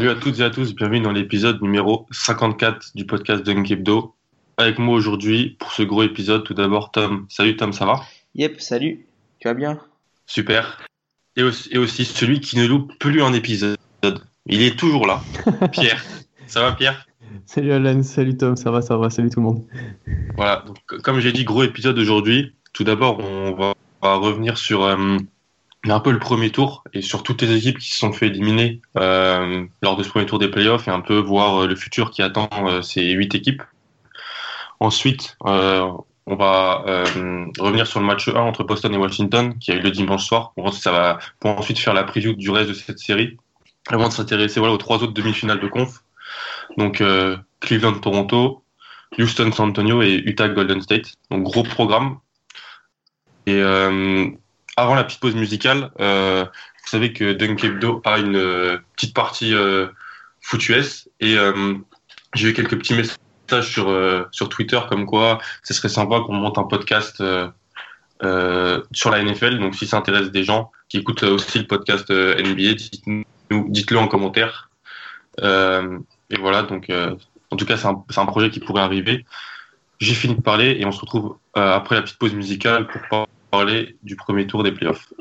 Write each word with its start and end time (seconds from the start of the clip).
Salut 0.00 0.12
à 0.12 0.14
toutes 0.14 0.40
et 0.40 0.44
à 0.44 0.48
tous, 0.48 0.74
bienvenue 0.74 1.02
dans 1.02 1.12
l'épisode 1.12 1.60
numéro 1.60 2.06
54 2.10 2.92
du 2.94 3.04
podcast 3.04 3.44
Dunk 3.44 3.70
Hebdo. 3.70 4.14
Avec 4.56 4.78
moi 4.78 4.94
aujourd'hui 4.94 5.58
pour 5.58 5.72
ce 5.72 5.82
gros 5.82 6.02
épisode, 6.02 6.42
tout 6.42 6.54
d'abord 6.54 6.90
Tom. 6.90 7.26
Salut 7.28 7.54
Tom, 7.54 7.74
ça 7.74 7.84
va? 7.84 8.00
Yep, 8.34 8.62
salut. 8.62 9.04
Tu 9.40 9.48
vas 9.48 9.52
bien? 9.52 9.78
Super. 10.24 10.80
Et 11.36 11.42
aussi, 11.42 11.68
et 11.70 11.76
aussi 11.76 12.06
celui 12.06 12.40
qui 12.40 12.56
ne 12.56 12.64
loupe 12.64 12.98
plus 12.98 13.22
un 13.22 13.34
épisode. 13.34 13.76
Il 14.46 14.62
est 14.62 14.78
toujours 14.78 15.06
là. 15.06 15.20
Pierre. 15.70 16.02
Ça 16.46 16.62
va 16.62 16.72
Pierre? 16.72 17.06
Salut 17.44 17.72
Alan, 17.72 18.02
salut 18.02 18.38
Tom, 18.38 18.56
ça 18.56 18.70
va, 18.70 18.80
ça 18.80 18.96
va, 18.96 19.10
salut 19.10 19.28
tout 19.28 19.40
le 19.40 19.44
monde. 19.44 19.66
Voilà, 20.34 20.64
donc, 20.66 20.78
comme 21.02 21.20
j'ai 21.20 21.32
dit, 21.32 21.44
gros 21.44 21.62
épisode 21.62 21.98
aujourd'hui. 21.98 22.54
Tout 22.72 22.84
d'abord, 22.84 23.18
on 23.18 23.52
va, 23.52 23.74
on 24.00 24.08
va 24.08 24.14
revenir 24.14 24.56
sur 24.56 24.82
euh, 24.82 25.18
un 25.88 26.00
peu 26.00 26.10
le 26.10 26.18
premier 26.18 26.50
tour 26.50 26.84
et 26.92 27.00
sur 27.00 27.22
toutes 27.22 27.42
les 27.42 27.56
équipes 27.56 27.78
qui 27.78 27.90
se 27.90 27.98
sont 27.98 28.12
fait 28.12 28.26
éliminer 28.26 28.80
euh, 28.98 29.64
lors 29.82 29.96
de 29.96 30.02
ce 30.02 30.08
premier 30.10 30.26
tour 30.26 30.38
des 30.38 30.48
playoffs 30.48 30.88
et 30.88 30.90
un 30.90 31.00
peu 31.00 31.18
voir 31.18 31.62
euh, 31.62 31.66
le 31.66 31.74
futur 31.74 32.10
qui 32.10 32.22
attend 32.22 32.48
euh, 32.66 32.82
ces 32.82 33.10
huit 33.12 33.34
équipes. 33.34 33.62
Ensuite, 34.78 35.36
euh, 35.46 35.90
on 36.26 36.36
va 36.36 36.84
euh, 36.86 37.46
revenir 37.58 37.86
sur 37.86 38.00
le 38.00 38.06
match 38.06 38.28
1 38.28 38.34
entre 38.34 38.64
Boston 38.64 38.94
et 38.94 38.96
Washington 38.96 39.58
qui 39.58 39.72
a 39.72 39.74
eu 39.74 39.80
le 39.80 39.90
dimanche 39.90 40.24
soir. 40.24 40.52
Pour, 40.54 40.72
ça 40.72 40.92
va, 40.92 41.18
pour 41.38 41.50
ensuite 41.58 41.78
faire 41.78 41.92
la 41.92 42.04
preview 42.04 42.34
du 42.34 42.50
reste 42.50 42.68
de 42.68 42.74
cette 42.74 42.98
série 42.98 43.36
avant 43.88 44.08
de 44.08 44.12
s'intéresser 44.12 44.60
voilà, 44.60 44.74
aux 44.74 44.78
trois 44.78 45.02
autres 45.02 45.12
demi-finales 45.12 45.60
de 45.60 45.68
conf. 45.68 46.02
Donc 46.78 47.00
euh, 47.00 47.36
Cleveland-Toronto, 47.60 48.62
Houston-San 49.18 49.70
Antonio 49.70 50.02
et 50.02 50.14
Utah-Golden 50.24 50.80
State. 50.82 51.14
Donc 51.30 51.42
gros 51.42 51.62
programme. 51.62 52.18
Et 53.46 53.60
avant 54.80 54.94
la 54.94 55.04
petite 55.04 55.20
pause 55.20 55.34
musicale, 55.34 55.90
euh, 56.00 56.44
vous 56.44 56.88
savez 56.88 57.12
que 57.12 57.32
Dunk 57.32 57.64
a 58.04 58.18
une 58.18 58.36
euh, 58.36 58.78
petite 58.96 59.14
partie 59.14 59.54
euh, 59.54 59.88
et 61.20 61.36
euh, 61.36 61.74
j'ai 62.34 62.48
eu 62.48 62.52
quelques 62.54 62.78
petits 62.78 62.94
messages 62.94 63.70
sur, 63.70 63.94
sur 64.32 64.48
Twitter 64.48 64.80
comme 64.88 65.06
quoi 65.06 65.38
ce 65.62 65.74
serait 65.74 65.88
sympa 65.88 66.20
qu'on 66.20 66.32
monte 66.32 66.58
un 66.58 66.64
podcast 66.64 67.22
sur 68.20 69.10
la 69.10 69.22
NFL. 69.22 69.58
Donc 69.58 69.74
si 69.74 69.86
ça 69.86 69.98
intéresse 69.98 70.30
des 70.30 70.42
gens 70.42 70.72
qui 70.88 70.98
écoutent 70.98 71.22
aussi 71.22 71.58
le 71.58 71.66
podcast 71.66 72.10
NBA, 72.10 72.74
dites-le 73.50 73.98
en 73.98 74.08
commentaire. 74.08 74.70
Et 75.40 76.36
voilà, 76.38 76.62
donc 76.62 76.90
en 77.50 77.56
tout 77.56 77.66
cas 77.66 77.76
c'est 77.76 77.86
un, 77.86 78.02
un 78.16 78.26
projet 78.26 78.50
qui 78.50 78.60
pourrait 78.60 78.82
arriver. 78.82 79.24
J'ai 80.00 80.14
fini 80.14 80.34
de 80.34 80.42
parler 80.42 80.78
et 80.80 80.86
on 80.86 80.92
se 80.92 81.00
retrouve 81.00 81.36
après 81.54 81.96
la 81.96 82.02
petite 82.02 82.18
pause 82.18 82.34
musicale 82.34 82.88
pour 82.88 83.02
parler 83.50 83.96
du 84.02 84.16
premier 84.16 84.46
tour 84.46 84.62
des 84.62 84.72
playoffs. 84.72 85.12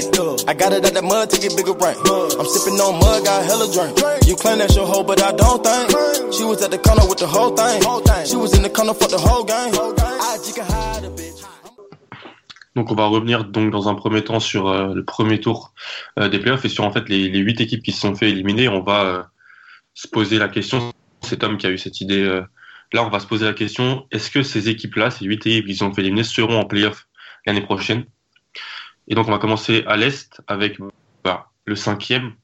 dub. 0.06 0.48
I 0.48 0.54
got 0.54 0.72
it 0.72 0.84
at 0.84 0.94
that 0.94 1.04
mud 1.04 1.30
get 1.30 1.56
bigger. 1.56 1.74
I'm 1.74 2.46
sipping 2.46 2.80
on 2.80 2.98
mud, 3.00 3.24
got 3.24 3.44
hella 3.44 3.70
drink. 3.72 4.26
You 4.26 4.36
claim 4.36 4.58
that's 4.58 4.74
your 4.74 4.86
hoe, 4.86 5.02
but 5.02 5.22
I 5.22 5.32
don't 5.32 5.62
think. 5.62 6.32
She 6.32 6.44
was 6.44 6.62
at 6.62 6.70
the 6.70 6.78
corner 6.78 7.06
with 7.08 7.18
the 7.18 7.26
whole 7.26 7.54
thing. 7.56 7.80
She 8.26 8.36
was 8.36 8.54
in 8.56 8.62
the 8.62 8.70
corner 8.70 8.94
for 8.94 9.08
the 9.08 9.18
whole 9.18 9.44
game. 9.44 11.33
Donc 12.74 12.90
on 12.90 12.94
va 12.94 13.06
revenir 13.06 13.44
donc 13.44 13.70
dans 13.70 13.88
un 13.88 13.94
premier 13.94 14.24
temps 14.24 14.40
sur 14.40 14.68
euh, 14.68 14.94
le 14.94 15.04
premier 15.04 15.40
tour 15.40 15.74
euh, 16.18 16.28
des 16.28 16.40
playoffs 16.40 16.64
et 16.64 16.68
sur 16.68 16.84
en 16.84 16.90
fait 16.90 17.08
les, 17.08 17.26
huit 17.38 17.60
équipes 17.60 17.82
qui 17.82 17.92
se 17.92 18.00
sont 18.00 18.14
fait 18.14 18.30
éliminer. 18.30 18.68
On 18.68 18.82
va 18.82 19.04
euh, 19.04 19.22
se 19.94 20.08
poser 20.08 20.38
la 20.38 20.48
question. 20.48 20.92
C'est 21.22 21.38
Tom 21.38 21.56
qui 21.56 21.66
a 21.66 21.70
eu 21.70 21.78
cette 21.78 22.00
idée. 22.00 22.22
euh, 22.22 22.42
là, 22.92 23.04
on 23.04 23.10
va 23.10 23.20
se 23.20 23.26
poser 23.26 23.44
la 23.44 23.52
question 23.52 24.06
est-ce 24.10 24.30
que 24.30 24.42
ces 24.42 24.68
équipes-là, 24.68 25.10
ces 25.10 25.24
huit 25.24 25.46
équipes 25.46 25.66
qui 25.66 25.74
se 25.74 25.78
sont 25.80 25.92
fait 25.92 26.02
éliminer, 26.02 26.24
seront 26.24 26.58
en 26.58 26.64
playoff 26.64 27.06
l'année 27.46 27.62
prochaine? 27.62 28.04
Et 29.06 29.14
donc 29.14 29.28
on 29.28 29.32
va 29.32 29.38
commencer 29.38 29.84
à 29.86 29.96
l'est 29.96 30.42
avec 30.48 30.78
bah, 31.22 31.50
le 31.66 31.76
cinquième. 31.76 32.34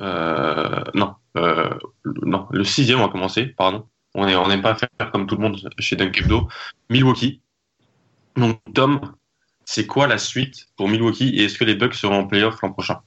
Non, 0.00 1.14
non, 1.34 2.46
le 2.50 2.64
sixième. 2.64 3.00
On 3.00 3.04
va 3.04 3.08
commencer. 3.08 3.46
Pardon. 3.46 3.88
On 4.14 4.26
est, 4.26 4.34
on 4.34 4.48
n'aime 4.48 4.62
pas 4.62 4.74
faire 4.74 4.88
comme 5.12 5.26
tout 5.26 5.36
le 5.36 5.42
monde 5.42 5.60
chez 5.78 5.96
Dunk 5.96 6.18
Hebdo. 6.18 6.48
Milwaukee. 6.90 7.40
Donc 8.36 8.60
Tom, 8.74 9.00
c'est 9.70 9.86
quoi 9.86 10.06
la 10.06 10.16
suite 10.16 10.66
pour 10.78 10.88
Milwaukee 10.88 11.28
et 11.28 11.44
est-ce 11.44 11.58
que 11.58 11.64
les 11.64 11.74
Bucks 11.74 11.92
seront 11.92 12.20
en 12.20 12.26
playoff 12.26 12.62
l'an 12.62 12.72
prochain? 12.72 13.00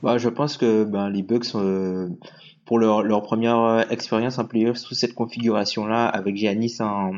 Bah, 0.00 0.16
Je 0.16 0.28
pense 0.28 0.56
que 0.56 0.84
ben, 0.84 1.10
les 1.10 1.22
Bucks, 1.22 1.56
euh, 1.56 2.08
pour 2.64 2.78
leur, 2.78 3.22
première 3.24 3.58
euh, 3.58 3.82
expérience 3.90 4.38
en 4.38 4.44
playoff 4.44 4.76
sous 4.76 4.94
cette 4.94 5.12
configuration-là, 5.12 6.06
avec 6.06 6.36
Giannis 6.36 6.76
en 6.78 7.14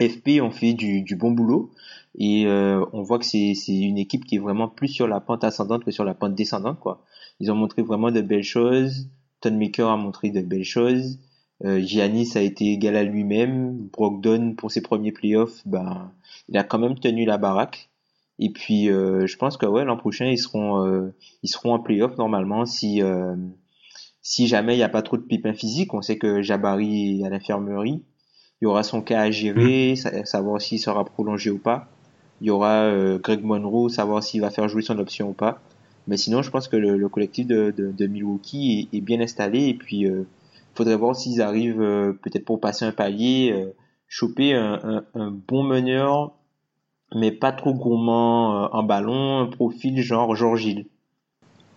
FP, 0.00 0.40
ont 0.40 0.52
fait 0.52 0.74
du, 0.74 1.02
du 1.02 1.16
bon 1.16 1.32
boulot. 1.32 1.72
Et 2.16 2.46
euh, 2.46 2.84
on 2.92 3.02
voit 3.02 3.18
que 3.18 3.24
c'est 3.24 3.52
une 3.68 3.98
équipe 3.98 4.26
qui 4.26 4.36
est 4.36 4.40
vraiment 4.40 4.68
plus 4.68 4.86
sur 4.86 5.08
la 5.08 5.18
pente 5.18 5.42
ascendante 5.42 5.84
que 5.84 5.90
sur 5.90 6.04
la 6.04 6.14
pente 6.14 6.36
descendante. 6.36 6.78
quoi. 6.78 7.02
Ils 7.40 7.50
ont 7.50 7.56
montré 7.56 7.82
vraiment 7.82 8.12
de 8.12 8.20
belles 8.20 8.44
choses. 8.44 9.08
Ton 9.40 9.58
Maker 9.58 9.88
a 9.88 9.96
montré 9.96 10.30
de 10.30 10.40
belles 10.40 10.62
choses. 10.62 11.18
Euh, 11.64 11.80
Giannis 11.80 12.30
a 12.36 12.42
été 12.42 12.66
égal 12.66 12.94
à 12.94 13.02
lui-même. 13.02 13.88
Brogdon, 13.92 14.54
pour 14.56 14.70
ses 14.70 14.82
premiers 14.82 15.10
playoffs, 15.10 15.66
ben, 15.66 16.12
il 16.48 16.56
a 16.56 16.62
quand 16.62 16.78
même 16.78 16.96
tenu 16.96 17.24
la 17.24 17.38
baraque. 17.38 17.87
Et 18.38 18.50
puis, 18.50 18.88
euh, 18.90 19.26
je 19.26 19.36
pense 19.36 19.56
que 19.56 19.66
ouais, 19.66 19.84
l'an 19.84 19.96
prochain, 19.96 20.26
ils 20.26 20.38
seront, 20.38 20.84
euh, 20.86 21.14
ils 21.42 21.48
seront 21.48 21.74
en 21.74 21.80
playoff 21.80 22.16
normalement 22.18 22.66
si, 22.66 23.02
euh, 23.02 23.34
si 24.22 24.46
jamais 24.46 24.74
il 24.74 24.78
n'y 24.78 24.82
a 24.84 24.88
pas 24.88 25.02
trop 25.02 25.16
de 25.16 25.22
pépins 25.22 25.54
physiques. 25.54 25.94
On 25.94 26.02
sait 26.02 26.18
que 26.18 26.42
Jabari 26.42 27.20
est 27.20 27.26
à 27.26 27.30
l'infirmerie. 27.30 28.02
Il 28.60 28.64
y 28.64 28.66
aura 28.66 28.82
son 28.82 29.02
cas 29.02 29.20
à 29.22 29.30
gérer, 29.30 29.94
sa- 29.96 30.24
savoir 30.24 30.60
s'il 30.60 30.78
sera 30.80 31.04
prolongé 31.04 31.50
ou 31.50 31.58
pas. 31.58 31.88
Il 32.40 32.46
y 32.48 32.50
aura 32.50 32.82
euh, 32.84 33.18
Greg 33.18 33.42
Monroe, 33.44 33.88
savoir 33.88 34.22
s'il 34.22 34.40
va 34.40 34.50
faire 34.50 34.68
jouer 34.68 34.82
son 34.82 34.98
option 34.98 35.30
ou 35.30 35.32
pas. 35.32 35.60
Mais 36.06 36.16
sinon, 36.16 36.42
je 36.42 36.50
pense 36.50 36.68
que 36.68 36.76
le, 36.76 36.96
le 36.96 37.08
collectif 37.08 37.46
de, 37.46 37.72
de, 37.76 37.92
de 37.92 38.06
Milwaukee 38.06 38.88
est, 38.92 38.96
est 38.96 39.00
bien 39.00 39.20
installé 39.20 39.66
et 39.68 39.74
puis 39.74 40.06
euh, 40.06 40.24
faudrait 40.74 40.96
voir 40.96 41.14
s'ils 41.16 41.42
arrivent 41.42 41.82
euh, 41.82 42.12
peut-être 42.12 42.44
pour 42.44 42.60
passer 42.60 42.84
un 42.84 42.92
palier, 42.92 43.52
euh, 43.52 43.72
choper 44.08 44.54
un, 44.54 45.04
un, 45.14 45.30
bon 45.30 45.62
meneur, 45.64 46.32
mais 47.14 47.32
pas 47.32 47.52
trop 47.52 47.74
gourmand 47.74 48.64
euh, 48.64 48.68
en 48.72 48.82
ballon, 48.82 49.40
un 49.40 49.46
profil 49.46 50.00
genre 50.02 50.34
Georges 50.34 50.60
Gilles. 50.60 50.86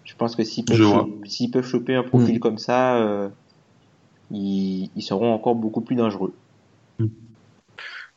Je 0.03 0.15
pense 0.15 0.35
que 0.35 0.43
s'ils 0.43 0.65
peuvent, 0.65 0.77
choper, 0.77 1.51
peuvent 1.51 1.65
choper 1.65 1.95
un 1.95 2.03
profil 2.03 2.35
mm. 2.35 2.39
comme 2.39 2.57
ça, 2.57 3.29
ils, 4.31 4.89
ils, 4.95 5.01
seront 5.01 5.33
encore 5.33 5.55
beaucoup 5.55 5.81
plus 5.81 5.95
dangereux. 5.95 6.33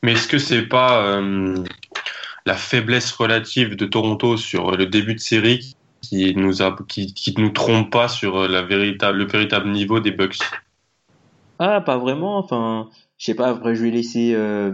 Mais 0.03 0.13
est-ce 0.13 0.27
que 0.27 0.39
c'est 0.39 0.63
pas 0.63 1.21
la 2.47 2.55
faiblesse 2.55 3.13
relative 3.13 3.77
de 3.77 3.87
Toronto 3.87 4.37
sur 4.37 4.73
le 4.73 4.87
début 4.87 5.15
de 5.15 5.21
série 5.21 5.77
qui 6.03 6.35
nous 6.35 6.63
a, 6.63 6.77
qui, 6.89 7.15
qui 7.15 7.35
nous 7.39 7.51
trompe 7.51 7.91
pas 7.91 8.09
sur 8.09 8.49
la 8.49 8.63
véritable, 8.63 9.19
le 9.19 9.27
véritable 9.27 9.71
niveau 9.71 10.01
des 10.01 10.11
Bucks? 10.11 10.39
Ah, 11.59 11.81
pas 11.81 11.99
vraiment. 11.99 12.39
Enfin, 12.39 12.91
je 13.19 13.27
sais 13.27 13.35
pas. 13.35 13.49
Après, 13.49 13.75
je 13.75 13.83
vais 13.83 13.91
laisser, 13.91 14.35
euh, 14.35 14.73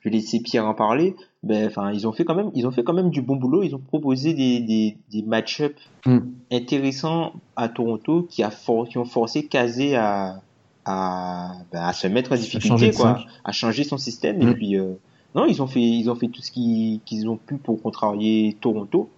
je 0.00 0.08
vais 0.08 0.16
laisser 0.16 0.40
Pierre 0.40 0.66
en 0.66 0.74
parler. 0.74 1.14
Ben, 1.42 1.66
enfin, 1.66 1.92
ils 1.92 2.06
ont 2.06 2.12
fait 2.12 2.24
quand 2.24 2.34
même, 2.34 2.50
ils 2.54 2.66
ont 2.66 2.70
fait 2.70 2.84
quand 2.84 2.94
même 2.94 3.10
du 3.10 3.20
bon 3.20 3.36
boulot. 3.36 3.62
Ils 3.62 3.74
ont 3.74 3.80
proposé 3.80 4.32
des 4.32 4.60
des, 4.60 4.96
des 5.10 5.22
match-up 5.22 5.74
mm. 6.06 6.18
intéressants 6.52 7.34
à 7.56 7.68
Toronto 7.68 8.26
qui 8.28 8.42
a 8.42 8.50
qui 8.50 8.98
ont 8.98 9.04
forcé 9.04 9.46
Kazé 9.46 9.96
à 9.96 10.40
à, 10.84 11.52
ben, 11.72 11.82
à 11.82 11.92
se 11.92 12.06
mettre 12.06 12.32
en 12.32 12.36
difficulté, 12.36 12.90
quoi, 12.92 13.24
à 13.44 13.52
changer 13.52 13.84
son 13.84 13.96
système. 13.96 14.40
Et 14.42 14.46
mm. 14.46 14.54
puis, 14.54 14.76
euh, 14.76 14.94
non, 15.34 15.46
ils 15.46 15.62
ont 15.62 15.66
fait, 15.66 15.80
ils 15.80 16.10
ont 16.10 16.14
fait 16.14 16.28
tout 16.28 16.42
ce 16.42 16.50
qu'ils 16.50 17.00
qu'ils 17.00 17.28
ont 17.28 17.36
pu 17.36 17.56
pour 17.56 17.80
contrarier 17.82 18.56
Toronto. 18.60 19.08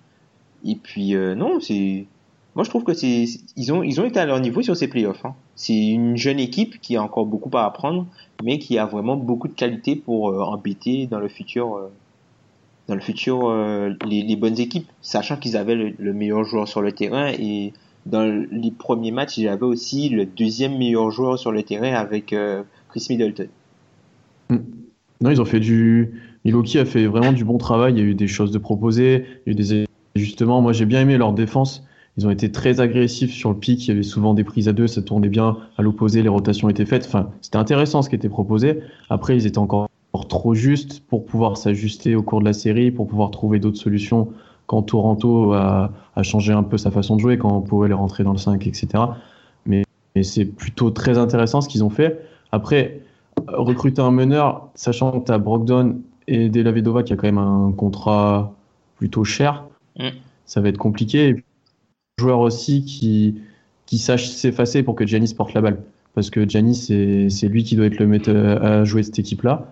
Et 0.65 0.77
puis, 0.77 1.15
euh, 1.15 1.35
non, 1.35 1.61
c'est 1.61 2.07
moi, 2.57 2.65
je 2.65 2.71
trouve 2.71 2.85
que 2.85 2.95
c'est, 2.95 3.27
ils 3.57 3.71
ont, 3.71 3.83
ils 3.83 4.01
ont 4.01 4.07
été 4.07 4.19
à 4.19 4.25
leur 4.25 4.41
niveau 4.41 4.63
sur 4.63 4.75
ces 4.75 4.89
playoffs. 4.89 5.27
Hein. 5.27 5.35
C'est 5.57 5.77
une 5.77 6.17
jeune 6.17 6.41
équipe 6.41 6.81
qui 6.81 6.97
a 6.97 7.03
encore 7.03 7.27
beaucoup 7.27 7.55
à 7.55 7.67
apprendre, 7.67 8.07
mais 8.43 8.59
qui 8.59 8.79
a 8.79 8.87
vraiment 8.87 9.15
beaucoup 9.15 9.47
de 9.47 9.53
qualité 9.53 9.95
pour 9.95 10.31
euh, 10.31 10.41
embêter 10.41 11.07
dans 11.07 11.19
le 11.19 11.29
futur, 11.29 11.77
euh, 11.77 11.93
dans 12.89 12.95
le 12.95 13.03
futur 13.03 13.51
euh, 13.51 13.93
les, 14.07 14.37
bonnes 14.37 14.59
équipes, 14.59 14.89
sachant 15.03 15.37
qu'ils 15.37 15.59
avaient 15.59 15.75
le, 15.75 16.13
meilleur 16.15 16.45
joueur 16.45 16.67
sur 16.67 16.81
le 16.81 16.93
terrain 16.93 17.29
et 17.29 17.75
dans 18.07 18.25
les 18.51 18.71
premiers 18.71 19.11
matchs, 19.11 19.37
ils 19.37 19.49
avaient 19.49 19.67
aussi 19.67 20.09
le 20.09 20.25
deuxième 20.25 20.79
meilleur 20.79 21.11
joueur 21.11 21.39
sur 21.39 21.53
le 21.53 21.63
terrain 21.63 21.93
avec 21.93 22.35
Chris 22.89 23.07
Middleton. 23.11 23.49
Hmm. 24.49 24.59
Non, 25.21 25.31
ils 25.31 25.43
ont 25.43 25.47
fait 25.47 25.61
du. 25.61 26.23
Milwaukee 26.45 26.79
a 26.79 26.87
fait 26.87 27.07
vraiment 27.07 27.33
du 27.33 27.45
bon 27.45 27.59
travail. 27.59 27.95
Il 27.95 27.99
y 27.99 28.03
a 28.03 28.05
eu 28.05 28.15
des 28.15 28.29
choses 28.29 28.53
de 28.53 28.59
proposer, 28.59 29.25
il 29.45 29.53
y 29.53 29.57
a 29.57 29.61
eu 29.61 29.85
des. 30.17 30.45
Moi, 30.47 30.73
j'ai 30.73 30.87
bien 30.87 31.03
aimé 31.03 31.19
leur 31.19 31.35
défense. 31.35 31.87
Ils 32.19 32.27
ont 32.27 32.31
été 32.31 32.51
très 32.51 32.81
agressifs 32.81 33.33
sur 33.33 33.51
le 33.51 33.57
pic. 33.57 33.87
Il 33.87 33.89
y 33.89 33.91
avait 33.93 34.03
souvent 34.03 34.33
des 34.33 34.45
prises 34.45 34.69
à 34.69 34.73
deux, 34.73 34.87
ça 34.87 35.03
tournait 35.03 35.29
bien. 35.29 35.59
À 35.77 35.83
l'opposé, 35.83 36.23
les 36.23 36.29
rotations 36.29 36.69
étaient 36.69 36.87
faites. 36.87 37.05
Enfin, 37.07 37.31
c'était 37.43 37.59
intéressant 37.59 38.03
ce 38.03 38.09
qui 38.09 38.15
était 38.15 38.29
proposé. 38.29 38.81
Après, 39.11 39.37
ils 39.37 39.47
étaient 39.47 39.59
encore 39.59 39.89
trop 40.29 40.55
justes 40.55 41.01
pour 41.09 41.27
pouvoir 41.27 41.59
s'ajuster 41.59 42.17
au 42.17 42.23
cours 42.23 42.41
de 42.41 42.47
la 42.47 42.55
série, 42.55 42.91
pour 42.91 43.07
pouvoir 43.07 43.31
trouver 43.31 43.59
d'autres 43.59 43.77
solutions 43.77 44.29
quand 44.67 44.83
Toronto 44.83 45.53
a, 45.53 45.93
a, 46.17 46.23
changé 46.23 46.53
un 46.53 46.63
peu 46.63 46.79
sa 46.79 46.91
façon 46.91 47.17
de 47.17 47.21
jouer, 47.21 47.39
quand 47.39 47.61
Powell 47.61 47.93
est 47.93 47.95
rentré 47.95 48.25
dans 48.25 48.33
le 48.33 48.39
5, 48.39 48.67
etc. 48.67 48.89
Mais, 49.65 49.85
mais 50.17 50.23
c'est 50.23 50.45
plutôt 50.45 50.91
très 50.91 51.19
intéressant 51.19 51.61
ce 51.61 51.69
qu'ils 51.69 51.85
ont 51.85 51.91
fait. 51.91 52.21
Après, 52.51 53.01
recruter 53.47 54.03
un 54.03 54.11
meneur, 54.11 54.69
sachant 54.75 55.21
que 55.21 55.27
tu 55.27 55.33
as 55.33 55.39
Brogdon 55.39 56.01
et 56.27 56.49
Delavedova 56.49 57.03
qui 57.03 57.13
a 57.13 57.17
quand 57.17 57.27
même 57.27 57.39
un 57.39 57.73
contrat 57.77 58.55
plutôt 58.97 59.25
cher, 59.25 59.65
mm. 59.99 60.09
ça 60.47 60.61
va 60.61 60.69
être 60.69 60.79
compliqué 60.79 61.45
joueur 62.19 62.41
aussi 62.41 62.83
qui, 62.83 63.43
qui 63.85 63.99
sache 63.99 64.29
s'effacer 64.29 64.83
pour 64.83 64.95
que 64.95 65.07
Giannis 65.07 65.35
porte 65.35 65.53
la 65.53 65.61
balle. 65.61 65.83
Parce 66.15 66.31
que 66.31 66.49
Giannis, 66.49 66.87
c'est 67.29 67.49
lui 67.49 67.63
qui 67.63 67.77
doit 67.77 67.85
être 67.85 67.99
le 67.99 68.07
maître 68.07 68.31
à 68.35 68.85
jouer 68.85 69.03
cette 69.03 69.19
équipe-là. 69.19 69.71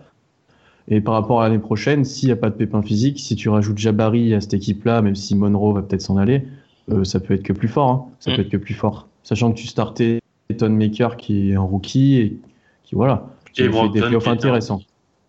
Et 0.89 1.01
par 1.01 1.15
rapport 1.15 1.41
à 1.41 1.49
l'année 1.49 1.59
prochaine, 1.59 2.05
s'il 2.05 2.29
n'y 2.29 2.33
a 2.33 2.37
pas 2.37 2.51
de 2.51 2.55
pépin 2.55 2.83
physique, 2.83 3.19
si 3.19 3.35
tu 3.35 3.49
rajoutes 3.49 3.79
Jabari 3.79 4.35
à 4.35 4.43
cette 4.43 4.53
équipe-là, 4.53 5.01
même 5.01 5.15
si 5.15 5.35
Monroe 5.35 5.73
va 5.73 5.81
peut-être 5.81 6.03
s'en 6.03 6.19
aller, 6.19 6.47
euh, 6.93 7.03
ça 7.05 7.19
peut 7.19 7.33
être 7.33 7.43
que 7.43 7.55
plus 7.55 7.69
fort. 7.69 7.91
Hein. 7.91 8.05
Ça 8.21 8.31
mm. 8.31 8.37
peut 8.37 8.43
être 8.43 8.51
que 8.51 8.59
plus 8.59 8.75
fort. 8.75 9.09
Sachant 9.23 9.51
que 9.51 9.57
tu 9.57 9.67
startais 9.67 10.21
Ton 10.59 10.69
Maker 10.69 11.17
qui 11.17 11.53
est 11.53 11.55
un 11.55 11.63
rookie 11.63 12.17
et 12.17 12.37
qui, 12.83 12.95
voilà, 12.95 13.27
qui 13.55 13.63
fait 13.63 13.89
des 13.89 14.01
playoffs 14.03 14.29
intéressants. 14.29 14.83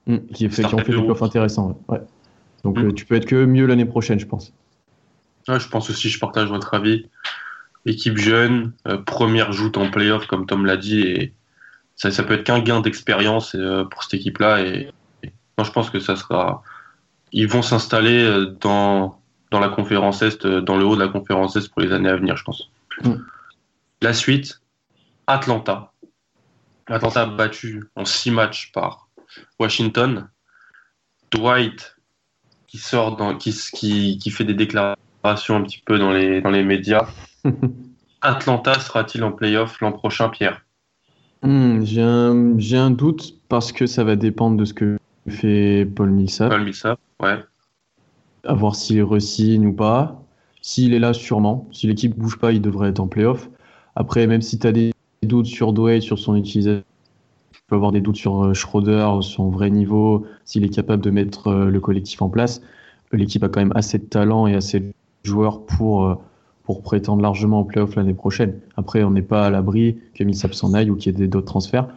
Mm. 0.07 0.17
Qui, 0.33 0.49
fait, 0.49 0.63
qui 0.63 0.75
ont 0.75 0.79
fait 0.79 0.91
des 0.91 0.97
playoffs 0.97 1.23
intéressants. 1.23 1.79
Ouais. 1.87 2.01
Donc 2.65 2.77
mm. 2.77 2.87
euh, 2.87 2.91
tu 2.91 3.05
peux 3.05 3.15
être 3.15 3.25
que 3.25 3.45
mieux 3.45 3.65
l'année 3.65 3.85
prochaine, 3.85 4.19
je 4.19 4.25
pense 4.25 4.51
je 5.47 5.67
pense 5.67 5.89
aussi, 5.89 6.09
je 6.09 6.19
partage 6.19 6.49
votre 6.49 6.73
avis. 6.73 7.07
Équipe 7.85 8.17
jeune, 8.17 8.73
euh, 8.87 8.97
première 8.97 9.51
joute 9.51 9.77
en 9.77 9.91
playoff, 9.91 10.25
comme 10.25 10.47
Tom 10.47 10.65
l'a 10.65 10.77
dit, 10.77 11.01
et 11.01 11.33
ça, 11.95 12.09
ça 12.09 12.23
peut 12.23 12.33
être 12.33 12.43
qu'un 12.43 12.59
gain 12.59 12.81
d'expérience 12.81 13.53
euh, 13.55 13.85
pour 13.85 14.03
cette 14.03 14.15
équipe-là. 14.15 14.61
Et, 14.61 14.91
je 15.23 15.71
pense 15.71 15.89
que 15.89 15.99
ça 15.99 16.15
sera. 16.15 16.63
Ils 17.31 17.47
vont 17.47 17.61
s'installer 17.61 18.23
euh, 18.23 18.47
dans, 18.59 19.21
dans 19.51 19.59
la 19.59 19.69
conférence 19.69 20.21
Est, 20.21 20.45
dans 20.45 20.77
le 20.77 20.85
haut 20.85 20.95
de 20.95 21.03
la 21.03 21.07
conférence 21.07 21.55
Est 21.55 21.71
pour 21.71 21.81
les 21.81 21.93
années 21.93 22.09
à 22.09 22.15
venir, 22.15 22.35
je 22.35 22.43
pense. 22.43 22.69
Mm. 23.03 23.15
La 24.01 24.13
suite, 24.13 24.61
Atlanta. 25.27 25.93
Atlanta 26.87 27.25
battu 27.25 27.85
en 27.95 28.05
six 28.05 28.31
matchs 28.31 28.71
par 28.73 29.07
Washington. 29.59 30.27
Dwight 31.31 31.95
qui 32.67 32.77
sort 32.77 33.15
dans, 33.15 33.37
qui, 33.37 33.53
qui, 33.73 34.17
qui 34.17 34.31
fait 34.31 34.43
des 34.43 34.53
déclarations 34.53 35.01
un 35.25 35.61
petit 35.61 35.81
peu 35.85 35.97
dans 35.97 36.11
les, 36.11 36.41
dans 36.41 36.51
les 36.51 36.63
médias. 36.63 37.07
Atlanta 38.21 38.79
sera-t-il 38.79 39.23
en 39.23 39.31
playoff 39.31 39.79
l'an 39.81 39.91
prochain, 39.91 40.29
Pierre? 40.29 40.61
Hmm, 41.41 41.83
J'ai 41.83 42.01
un, 42.01 42.57
un, 42.57 42.91
doute 42.91 43.35
parce 43.49 43.71
que 43.71 43.85
ça 43.85 44.03
va 44.03 44.15
dépendre 44.15 44.57
de 44.57 44.65
ce 44.65 44.73
que 44.73 44.97
fait 45.27 45.85
Paul 45.85 46.11
Millsap. 46.11 46.49
Paul 46.49 46.63
Millsap, 46.63 46.99
ouais. 47.21 47.37
À 48.43 48.53
voir 48.53 48.75
s'il 48.75 49.03
re-signe 49.03 49.67
ou 49.67 49.73
pas. 49.73 50.21
S'il 50.61 50.93
est 50.93 50.99
là, 50.99 51.13
sûrement. 51.13 51.67
Si 51.71 51.87
l'équipe 51.87 52.17
bouge 52.17 52.39
pas, 52.39 52.51
il 52.51 52.61
devrait 52.61 52.89
être 52.89 52.99
en 52.99 53.07
playoff. 53.07 53.49
Après, 53.95 54.25
même 54.27 54.41
si 54.41 54.57
tu 54.57 54.65
as 54.65 54.71
des 54.71 54.91
doutes 55.23 55.45
sur 55.45 55.73
Dwayne, 55.73 56.01
sur 56.01 56.17
son 56.17 56.35
utilisation, 56.35 56.83
tu 57.51 57.61
peux 57.67 57.75
avoir 57.75 57.91
des 57.91 58.01
doutes 58.01 58.15
sur 58.15 58.43
euh, 58.43 58.53
Schroeder, 58.53 59.19
son 59.21 59.49
vrai 59.49 59.69
niveau, 59.69 60.25
s'il 60.43 60.63
est 60.63 60.69
capable 60.69 61.03
de 61.03 61.11
mettre 61.11 61.47
euh, 61.47 61.69
le 61.69 61.79
collectif 61.79 62.21
en 62.21 62.29
place. 62.29 62.61
L'équipe 63.11 63.43
a 63.43 63.49
quand 63.49 63.59
même 63.59 63.71
assez 63.75 63.99
de 63.99 64.05
talent 64.05 64.47
et 64.47 64.55
assez 64.55 64.79
de 64.79 64.93
joueurs 65.25 65.65
pour, 65.65 66.05
euh, 66.05 66.15
pour 66.63 66.81
prétendre 66.81 67.21
largement 67.21 67.61
au 67.61 67.63
playoff 67.63 67.95
l'année 67.95 68.13
prochaine. 68.13 68.59
Après, 68.77 69.03
on 69.03 69.11
n'est 69.11 69.21
pas 69.21 69.45
à 69.45 69.49
l'abri 69.49 69.97
que 70.13 70.23
s'en 70.33 70.73
aille 70.73 70.89
ou 70.89 70.95
qu'il 70.95 71.17
y 71.19 71.23
ait 71.23 71.27
d'autres 71.27 71.45
transferts. 71.47 71.87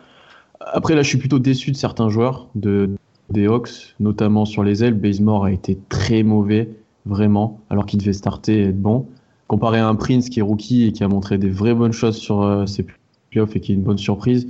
Après, 0.61 0.95
là, 0.95 1.03
je 1.03 1.09
suis 1.09 1.19
plutôt 1.19 1.39
déçu 1.39 1.71
de 1.71 1.77
certains 1.77 2.09
joueurs 2.09 2.49
de, 2.55 2.91
des 3.31 3.47
Hawks, 3.47 3.95
notamment 4.01 4.45
sur 4.45 4.65
les 4.65 4.85
ailes. 4.85 4.95
Bazemore 4.95 5.47
a 5.47 5.53
été 5.53 5.79
très 5.89 6.23
mauvais, 6.23 6.71
vraiment, 7.07 7.61
alors 7.71 7.87
qu'il 7.87 7.99
devait 7.99 8.13
starter 8.13 8.59
et 8.59 8.65
être 8.69 8.81
bon. 8.81 9.07
Comparé 9.47 9.79
à 9.79 9.89
un 9.89 9.95
Prince 9.95 10.29
qui 10.29 10.41
est 10.41 10.43
rookie 10.43 10.85
et 10.85 10.93
qui 10.93 11.05
a 11.05 11.09
montré 11.09 11.39
des 11.39 11.49
vraies 11.49 11.75
bonnes 11.75 11.93
choses 11.93 12.17
sur 12.17 12.43
euh, 12.43 12.67
ses 12.67 12.85
playoffs 13.31 13.57
et 13.57 13.61
qui 13.61 13.73
est 13.73 13.75
une 13.75 13.83
bonne 13.83 13.99
surprise. 13.99 14.49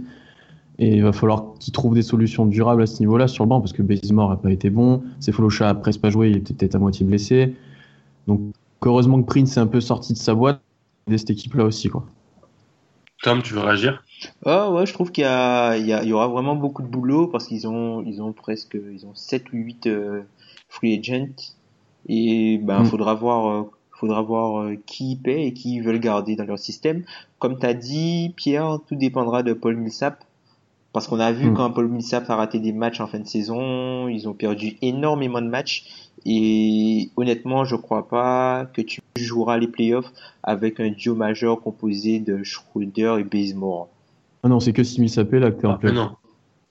Et 0.80 0.97
il 0.97 1.02
va 1.02 1.12
falloir 1.12 1.54
qu'il 1.58 1.73
trouve 1.73 1.94
des 1.94 2.02
solutions 2.02 2.47
durables 2.47 2.82
à 2.82 2.87
ce 2.87 3.00
niveau-là 3.00 3.26
sur 3.26 3.44
le 3.44 3.49
banc 3.49 3.61
parce 3.61 3.73
que 3.73 3.82
Bazemore 3.82 4.30
n'a 4.30 4.37
pas 4.37 4.50
été 4.50 4.70
bon. 4.70 5.02
Sefolocha 5.18 5.68
a 5.68 5.75
presque 5.75 6.00
pas 6.00 6.11
joué, 6.11 6.30
il 6.30 6.37
était 6.37 6.54
peut-être 6.54 6.76
à 6.76 6.78
moitié 6.78 7.04
blessé. 7.04 7.54
Donc 8.28 8.40
heureusement 8.82 9.20
que 9.23 9.26
Prince 9.26 9.56
est 9.56 9.61
un 9.61 9.66
peu 9.66 9.80
sorti 9.80 10.12
de 10.12 10.18
sa 10.18 10.35
boîte 10.35 10.61
de 11.06 11.16
cette 11.16 11.30
équipe-là 11.30 11.64
aussi. 11.64 11.88
Quoi. 11.88 12.04
Tom, 13.23 13.42
tu 13.42 13.54
veux 13.54 13.61
réagir? 13.61 14.04
Oh, 14.44 14.70
ouais, 14.73 14.87
je 14.87 14.92
trouve 14.92 15.11
qu'il 15.11 15.23
y, 15.23 15.26
a, 15.26 15.76
il 15.76 15.87
y, 15.87 16.12
aura 16.12 16.28
vraiment 16.28 16.54
beaucoup 16.54 16.82
de 16.82 16.88
boulot 16.88 17.26
parce 17.26 17.47
qu'ils 17.47 17.66
ont, 17.66 18.02
ils 18.02 18.23
ont 18.23 18.32
presque 18.32 18.75
ils 18.75 19.06
ont 19.06 19.14
7 19.14 19.52
ou 19.52 19.56
8 19.56 19.87
euh, 19.87 20.23
free 20.68 20.99
agents 20.99 21.52
et 22.08 22.58
ben, 22.58 22.82
mm. 22.82 22.87
faudra 22.87 23.14
voir, 23.14 23.49
euh, 23.49 23.70
faudra 23.90 24.23
voir 24.23 24.61
euh, 24.61 24.76
qui 24.87 25.16
paie 25.16 25.47
et 25.47 25.52
qui 25.52 25.80
veulent 25.80 26.00
garder 26.00 26.37
dans 26.37 26.44
leur 26.44 26.58
système. 26.58 27.04
Comme 27.38 27.58
tu 27.58 27.66
as 27.66 27.75
dit, 27.75 28.32
Pierre, 28.37 28.78
tout 28.87 28.94
dépendra 28.94 29.42
de 29.42 29.52
Paul 29.52 29.76
Millsap. 29.76 30.25
Parce 30.98 31.06
qu'on 31.06 31.20
a 31.20 31.30
vu 31.30 31.50
mm. 31.50 31.54
quand 31.54 31.70
Paul 31.70 31.86
Millsap 31.86 32.28
a 32.28 32.34
raté 32.34 32.58
des 32.58 32.72
matchs 32.72 32.98
en 32.98 33.06
fin 33.06 33.20
de 33.20 33.26
saison, 33.28 34.08
ils 34.08 34.28
ont 34.28 34.32
perdu 34.32 34.78
énormément 34.82 35.40
de 35.40 35.46
matchs 35.46 36.10
et 36.26 37.10
honnêtement, 37.16 37.64
je 37.64 37.76
crois 37.76 38.08
pas 38.08 38.66
que 38.66 38.82
tu 38.82 39.00
joueras 39.16 39.58
les 39.58 39.68
playoffs 39.68 40.12
avec 40.42 40.80
un 40.80 40.90
duo 40.90 41.14
majeur 41.14 41.60
composé 41.60 42.18
de 42.18 42.42
Schroeder 42.42 43.14
et 43.20 43.22
Bazemore. 43.22 43.86
Ah 44.42 44.48
non, 44.48 44.58
c'est 44.58 44.72
que 44.72 44.82
si 44.82 45.00
Millsap 45.00 45.30
là 45.30 45.52
que 45.52 45.60
t'es 45.60 45.68
en 45.68 45.78
ah, 45.80 45.92
non. 45.92 46.16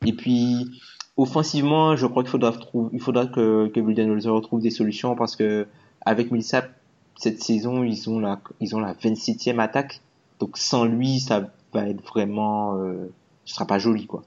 Et 0.05 0.11
puis, 0.11 0.77
offensivement, 1.15 1.95
je 1.95 2.05
crois 2.05 2.23
qu'il 2.23 2.31
faudra, 2.31 2.53
il 2.91 2.99
faudra 2.99 3.27
que, 3.27 3.67
que 3.67 3.79
Budenholzer 3.79 4.41
trouve 4.41 4.59
des 4.59 4.71
solutions 4.71 5.15
parce 5.15 5.37
que 5.37 5.67
avec 6.05 6.31
Millsap, 6.31 6.69
cette 7.15 7.41
saison, 7.41 7.81
ils 7.85 8.09
ont 8.09 8.19
la, 8.19 8.41
ils 8.59 8.75
ont 8.75 8.81
la 8.81 8.93
27e 8.93 9.61
attaque. 9.61 10.01
Donc 10.41 10.57
sans 10.57 10.83
lui, 10.83 11.21
ça 11.21 11.49
va 11.71 11.87
être 11.87 12.03
vraiment, 12.03 12.75
euh, 12.75 13.09
ce 13.47 13.55
sera 13.55 13.65
pas 13.65 13.79
joli, 13.79 14.05
quoi. 14.05 14.23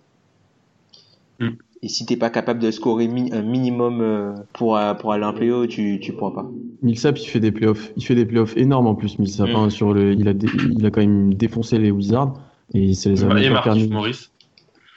Mm. 1.39 1.49
Et 1.83 1.89
si 1.89 2.05
t'es 2.05 2.17
pas 2.17 2.29
capable 2.31 2.61
de 2.61 2.71
scorer 2.71 3.07
un 3.33 3.43
minimum 3.43 4.01
euh, 4.01 4.35
pour, 4.53 4.77
euh, 4.77 4.93
pour 4.95 5.13
aller 5.13 5.25
en 5.25 5.33
playoff, 5.33 5.69
tu, 5.69 5.99
tu 6.01 6.13
pourras 6.13 6.33
pas. 6.43 6.51
Millsap, 6.83 7.19
il 7.19 7.27
fait 7.27 7.41
des 7.41 7.53
playoffs. 7.53 7.93
Il 7.97 8.05
fait 8.05 8.15
des 8.15 8.27
playoffs 8.27 8.57
énormes 8.57 8.87
en 8.87 8.95
plus, 8.95 9.19
Millsap. 9.19 9.49
Mm. 9.49 9.57
Hein, 9.57 9.71
sur 9.71 9.95
le, 9.95 10.13
il, 10.13 10.29
a 10.29 10.33
il 10.33 10.85
a 10.85 10.91
quand 10.91 11.01
même 11.01 11.35
défoncé 11.35 11.79
les 11.79 11.91
Wizards. 11.91 12.35
Et 12.75 12.95
c'est 12.95 13.11
les 13.11 13.25
a 13.25 13.27
Et 13.27 13.45
pas 13.49 13.51
Marquis 13.55 13.69
permis. 13.69 13.89
Maurice. 13.89 14.31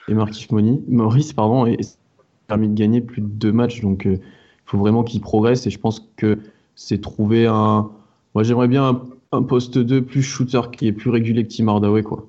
Et 0.09 0.13
Marquis 0.13 0.47
Moni- 0.51 0.83
Maurice, 0.87 1.31
pardon, 1.33 1.65
et 1.65 1.77
et 1.79 1.83
ça 1.83 1.95
a 2.21 2.23
permis 2.47 2.67
de 2.69 2.73
gagner 2.73 2.99
plus 3.01 3.21
de 3.21 3.27
deux 3.27 3.51
matchs. 3.53 3.79
Donc, 3.81 4.03
il 4.05 4.19
faut 4.65 4.77
vraiment 4.77 5.03
qu'il 5.03 5.21
progresse. 5.21 5.65
Et 5.67 5.69
je 5.69 5.79
pense 5.79 6.09
que 6.17 6.39
c'est 6.75 6.99
trouver 7.01 7.45
un. 7.47 7.89
Moi, 8.35 8.43
j'aimerais 8.43 8.67
bien 8.67 8.85
un, 8.85 9.01
un 9.31 9.43
poste 9.43 9.77
2 9.77 10.01
plus 10.03 10.21
shooter 10.21 10.61
qui 10.71 10.87
est 10.87 10.91
plus 10.91 11.09
régulier 11.09 11.45
que 11.47 11.53
Tim 11.53 11.67
Hardaway, 11.69 12.03
quoi. 12.03 12.25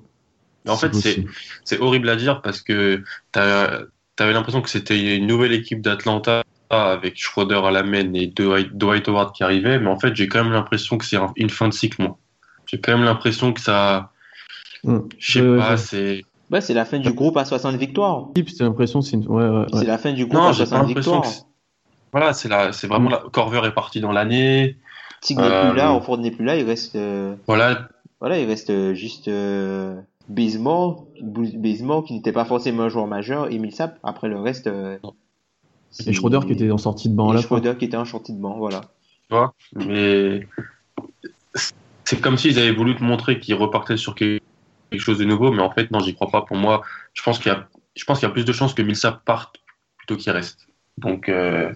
Mais 0.65 0.71
en 0.71 0.77
fait, 0.77 0.93
c'est 0.95 1.23
c'est 1.63 1.79
horrible 1.79 2.09
à 2.09 2.15
dire 2.15 2.41
parce 2.41 2.61
que 2.61 3.03
t'as- 3.31 3.81
t'avais 4.15 4.33
l'impression 4.33 4.61
que 4.61 4.69
c'était 4.69 5.15
une 5.17 5.27
nouvelle 5.27 5.53
équipe 5.53 5.81
d'Atlanta 5.81 6.43
avec 6.69 7.17
Schroeder 7.17 7.61
à 7.63 7.71
la 7.71 7.83
main 7.83 8.11
et 8.13 8.27
Dwight, 8.27 8.75
Dwight 8.75 9.07
Howard 9.07 9.33
qui 9.35 9.43
arrivait, 9.43 9.79
mais 9.79 9.89
en 9.89 9.99
fait, 9.99 10.15
j'ai 10.15 10.27
quand 10.27 10.43
même 10.43 10.53
l'impression 10.53 10.97
que 10.97 11.05
c'est 11.05 11.17
un- 11.17 11.31
une 11.35 11.49
fin 11.49 11.67
de 11.67 11.73
cycle, 11.73 12.01
moi. 12.01 12.17
J'ai 12.65 12.79
quand 12.79 12.93
même 12.93 13.03
l'impression 13.05 13.53
que 13.53 13.61
ça, 13.61 14.11
Hum. 14.83 15.07
je 15.19 15.31
sais 15.33 15.57
pas, 15.57 15.71
ouais. 15.71 15.77
c'est. 15.77 16.25
Ouais, 16.51 16.61
c'est 16.61 16.73
la 16.73 16.85
fin 16.85 16.99
du 16.99 17.11
groupe 17.13 17.37
à 17.37 17.45
60 17.45 17.75
victoires. 17.75 18.27
J'ai 18.35 18.43
l'impression 18.63 19.01
c'est 19.01 19.15
une. 19.17 19.27
Ouais, 19.27 19.43
ouais, 19.43 19.49
ouais. 19.59 19.65
C'est 19.73 19.85
la 19.85 19.97
fin 19.97 20.11
du 20.13 20.25
groupe 20.25 20.35
Non, 20.39 20.47
à 20.47 20.51
j'ai 20.53 20.63
pas 20.63 20.69
60 20.69 20.87
l'impression 20.87 21.11
victoires. 21.13 21.21
que. 21.33 21.37
c'est- 21.39 21.43
Voilà, 22.11 22.33
c'est 22.33 22.47
la, 22.49 22.71
c'est 22.71 22.87
vraiment 22.87 23.09
la. 23.09 23.23
Corver 23.31 23.61
est 23.65 23.71
parti 23.73 23.99
dans 23.99 24.11
l'année. 24.11 24.77
Tig 25.21 25.37
n'est 25.37 25.43
Euh, 25.43 25.69
plus 25.69 25.77
là, 25.77 25.91
Orford 25.91 26.19
n'est 26.19 26.31
plus 26.31 26.45
là, 26.45 26.55
il 26.55 26.63
reste, 26.65 26.95
euh, 26.95 27.35
Voilà, 27.47 27.89
voilà, 28.19 28.39
il 28.39 28.47
reste 28.47 28.69
euh, 28.69 28.93
juste 28.93 29.27
Bazemore 30.29 31.05
qui 32.05 32.13
n'était 32.13 32.31
pas 32.31 32.45
forcément 32.45 32.83
un 32.83 32.89
joueur 32.89 33.07
majeur, 33.07 33.51
et 33.51 33.59
Millsap. 33.59 33.99
Après 34.03 34.27
le 34.27 34.39
reste, 34.39 34.67
euh, 34.67 34.97
Et 36.05 36.13
Schroeder 36.13 36.39
qui 36.45 36.53
était 36.53 36.71
en 36.71 36.77
sortie 36.77 37.09
de 37.09 37.15
banc 37.15 37.29
à 37.29 37.33
et 37.33 37.35
la 37.35 37.41
fin. 37.41 37.47
Schroeder 37.47 37.75
qui 37.77 37.85
était 37.85 37.97
en 37.97 38.05
sortie 38.05 38.33
de 38.33 38.39
banc, 38.41 38.57
voilà. 38.57 38.81
tu 38.81 39.35
vois, 39.35 39.53
mais 39.75 40.47
c'est 42.03 42.21
comme 42.21 42.37
s'ils 42.37 42.59
avaient 42.59 42.71
voulu 42.73 42.95
te 42.95 43.03
montrer 43.03 43.39
qu'ils 43.39 43.55
repartaient 43.55 43.97
sur 43.97 44.13
quelque 44.15 44.41
chose 44.97 45.17
de 45.17 45.25
nouveau, 45.25 45.51
mais 45.51 45.61
en 45.61 45.71
fait, 45.71 45.89
non, 45.91 45.99
j'y 45.99 46.13
crois 46.13 46.29
pas. 46.29 46.41
Pour 46.43 46.57
moi, 46.57 46.81
je 47.13 47.23
pense 47.23 47.39
qu'il 47.39 47.51
y 47.51 47.55
a, 47.55 47.67
je 47.95 48.03
pense 48.05 48.19
qu'il 48.19 48.27
y 48.27 48.31
a 48.31 48.33
plus 48.33 48.45
de 48.45 48.51
chances 48.53 48.73
que 48.73 48.81
Millsap 48.81 49.23
parte 49.25 49.57
plutôt 49.97 50.15
qu'il 50.15 50.31
reste. 50.31 50.67
Donc, 50.97 51.29
euh, 51.29 51.71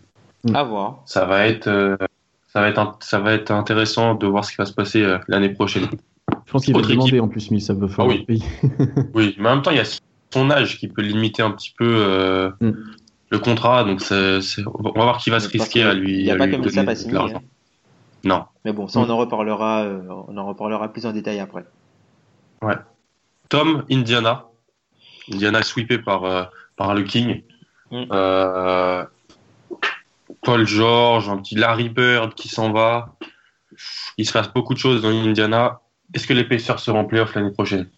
Mm. 0.45 0.55
À 0.55 0.63
voir. 0.63 1.01
ça 1.05 1.25
va 1.25 1.47
être, 1.47 1.67
euh, 1.67 1.97
ça 2.47 2.61
va 2.61 2.69
être, 2.69 2.79
un- 2.79 2.95
ça 3.01 3.19
va 3.19 3.33
être 3.33 3.51
intéressant 3.51 4.15
de 4.15 4.25
voir 4.25 4.45
ce 4.45 4.51
qui 4.51 4.55
va 4.57 4.65
se 4.65 4.71
passer 4.71 5.01
euh, 5.03 5.17
l'année 5.27 5.49
prochaine. 5.49 5.89
Je 6.45 6.51
pense 6.51 6.65
qu'il 6.65 6.73
va 6.75 6.81
demander 6.81 7.09
équipe. 7.11 7.21
en 7.23 7.27
plus, 7.27 7.51
mais 7.51 7.59
ça 7.59 7.73
va 7.73 7.87
falloir 7.87 8.17
Ah 8.19 8.23
oui. 8.29 8.43
Oui, 9.13 9.35
mais 9.39 9.49
en 9.49 9.55
même 9.55 9.61
temps, 9.61 9.71
il 9.71 9.77
y 9.77 9.81
a 9.81 9.99
son 10.33 10.49
âge 10.51 10.77
qui 10.77 10.87
peut 10.87 11.01
limiter 11.01 11.41
un 11.43 11.51
petit 11.51 11.73
peu 11.77 11.85
euh, 11.87 12.49
Mm. 12.61 12.71
le 13.31 13.39
contrat. 13.39 13.83
Donc, 13.83 14.01
c'est, 14.01 14.41
c'est- 14.41 14.63
on 14.65 14.81
va 14.83 14.91
voir 15.03 15.17
qui 15.17 15.29
va 15.29 15.39
se 15.39 15.47
Mais 15.47 15.59
risquer 15.63 15.81
que 15.83 15.87
à 15.87 15.93
lui. 15.93 16.13
il 16.19 16.25
y 16.25 16.31
a 16.31 16.35
pas 16.35 16.47
de 16.47 16.69
signer, 16.69 17.13
l'argent. 17.13 17.37
hein. 17.37 17.41
Non. 18.23 18.43
Mais 18.65 18.73
bon, 18.73 18.87
ça, 18.87 18.99
on 18.99 19.09
en 19.09 19.17
reparlera, 19.17 19.83
euh, 19.83 20.01
on 20.27 20.35
en 20.37 20.45
reparlera 20.45 20.91
plus 20.91 21.05
en 21.05 21.11
détail 21.13 21.39
après. 21.39 21.65
Tom, 23.49 23.83
Indiana. 23.89 24.45
Indiana 25.31 25.61
sweepé 25.63 25.97
par, 25.99 26.25
euh, 26.25 26.43
par 26.75 26.93
le 26.93 27.03
King. 27.03 27.43
Mm. 27.91 28.03
Euh, 28.11 29.03
Paul 30.43 30.65
George, 30.67 31.29
un 31.29 31.37
petit 31.37 31.55
Larry 31.55 31.89
Bird 31.89 32.33
qui 32.33 32.47
s'en 32.49 32.71
va. 32.71 33.15
Il 34.17 34.25
se 34.27 34.33
passe 34.33 34.51
beaucoup 34.53 34.73
de 34.73 34.79
choses 34.79 35.01
dans 35.01 35.09
Indiana. 35.09 35.79
Est-ce 36.13 36.27
que 36.27 36.33
les 36.33 36.43
Pacers 36.47 36.79
seront 36.79 36.99
en 36.99 37.05
playoff 37.05 37.33
l'année 37.33 37.51
prochaine? 37.51 37.89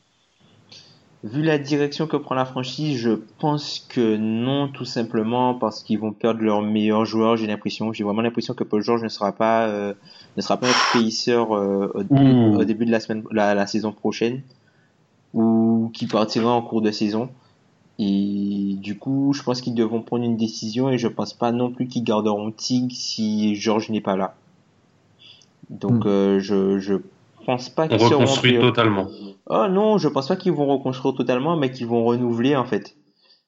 Vu 1.23 1.43
la 1.43 1.59
direction 1.59 2.07
que 2.07 2.17
prend 2.17 2.33
la 2.33 2.45
franchise, 2.45 2.97
je 2.97 3.11
pense 3.37 3.79
que 3.87 4.17
non, 4.17 4.67
tout 4.69 4.85
simplement 4.85 5.53
parce 5.53 5.83
qu'ils 5.83 5.99
vont 5.99 6.13
perdre 6.13 6.41
leur 6.41 6.63
meilleur 6.63 7.05
joueur. 7.05 7.37
J'ai 7.37 7.45
l'impression, 7.45 7.93
j'ai 7.93 8.03
vraiment 8.03 8.21
l'impression 8.23 8.55
que 8.55 8.63
Paul 8.63 8.81
George 8.81 9.03
ne 9.03 9.07
sera 9.07 9.31
pas, 9.31 9.67
euh, 9.67 9.93
ne 10.35 10.41
sera 10.41 10.57
pas 10.59 10.67
un 10.69 10.73
paysseur 10.93 11.55
euh, 11.55 11.91
au, 11.93 12.03
début, 12.03 12.39
Ouh. 12.39 12.55
au 12.55 12.63
début 12.65 12.85
de 12.87 12.91
la 12.91 12.99
semaine, 12.99 13.23
la, 13.31 13.53
la 13.53 13.67
saison 13.67 13.91
prochaine, 13.93 14.41
ou 15.33 15.91
qui 15.93 16.07
partira 16.07 16.51
en 16.51 16.61
cours 16.63 16.81
de 16.81 16.91
saison. 16.91 17.29
Et 17.99 18.75
du 18.81 18.97
coup, 18.99 19.33
je 19.33 19.43
pense 19.43 19.61
qu'ils 19.61 19.75
devront 19.75 20.01
prendre 20.03 20.25
une 20.25 20.37
décision 20.37 20.89
et 20.89 20.97
je 20.99 21.07
pense 21.09 21.33
pas 21.33 21.51
non 21.51 21.71
plus 21.71 21.87
qu'ils 21.87 22.03
garderont 22.03 22.51
Tig 22.51 22.91
si 22.93 23.55
George 23.55 23.89
n'est 23.89 24.01
pas 24.01 24.17
là. 24.17 24.35
Donc, 25.69 26.05
Hmm. 26.05 26.07
euh, 26.07 26.39
je, 26.39 26.79
je 26.79 26.95
pense 27.45 27.69
pas 27.69 27.87
qu'ils 27.87 27.99
seront 27.99 28.21
reconstruit 28.21 28.53
totalement. 28.59 29.07
Oh 29.47 29.65
non, 29.69 29.97
je 29.97 30.07
pense 30.07 30.27
pas 30.27 30.35
qu'ils 30.35 30.51
vont 30.53 30.67
reconstruire 30.67 31.15
totalement, 31.15 31.55
mais 31.57 31.71
qu'ils 31.71 31.87
vont 31.87 32.03
renouveler 32.05 32.55
en 32.55 32.65
fait. 32.65 32.95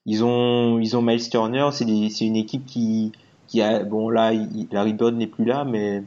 Ils 0.06 0.22
ont, 0.24 0.78
ils 0.78 0.96
ont 0.96 1.02
Miles 1.02 1.28
Turner, 1.30 1.68
c'est 1.72 1.86
c'est 2.10 2.26
une 2.26 2.36
équipe 2.36 2.66
qui, 2.66 3.12
qui 3.48 3.62
a, 3.62 3.82
bon 3.84 4.10
là, 4.10 4.32
il, 4.32 4.68
Larry 4.70 4.92
Bird 4.92 5.14
n'est 5.16 5.26
plus 5.26 5.44
là, 5.46 5.64
mais 5.64 6.02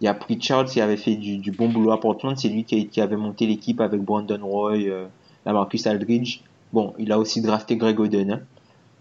il 0.00 0.04
y 0.04 0.08
a 0.08 0.14
Pritchard 0.14 0.64
qui 0.66 0.80
avait 0.80 0.96
fait 0.96 1.16
du, 1.16 1.38
du 1.38 1.50
bon 1.52 1.68
boulot 1.68 1.90
à 1.92 2.00
Portland, 2.00 2.36
c'est 2.38 2.48
lui 2.48 2.64
qui, 2.64 2.80
a- 2.80 2.84
qui 2.84 3.00
avait 3.00 3.16
monté 3.16 3.46
l'équipe 3.46 3.80
avec 3.80 4.00
Brandon 4.02 4.40
Roy, 4.42 4.76
euh, 4.88 5.06
la 5.44 5.52
Marcus 5.52 5.86
Aldridge. 5.86 6.40
Bon, 6.72 6.94
il 6.98 7.12
a 7.12 7.18
aussi 7.18 7.40
drafté 7.42 7.76
Greg 7.76 7.98
Oden. 8.00 8.30
hein. 8.32 8.40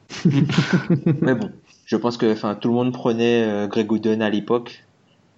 mais 1.22 1.36
bon, 1.36 1.50
je 1.86 1.96
pense 1.96 2.17
que, 2.17 2.32
enfin, 2.32 2.55
tout 2.55 2.67
le 2.70 2.74
monde 2.75 2.94
prenait 2.94 3.44
euh, 3.44 3.67
Greg 3.67 3.91
Oden 3.91 4.22
à 4.22 4.29
l'époque. 4.29 4.84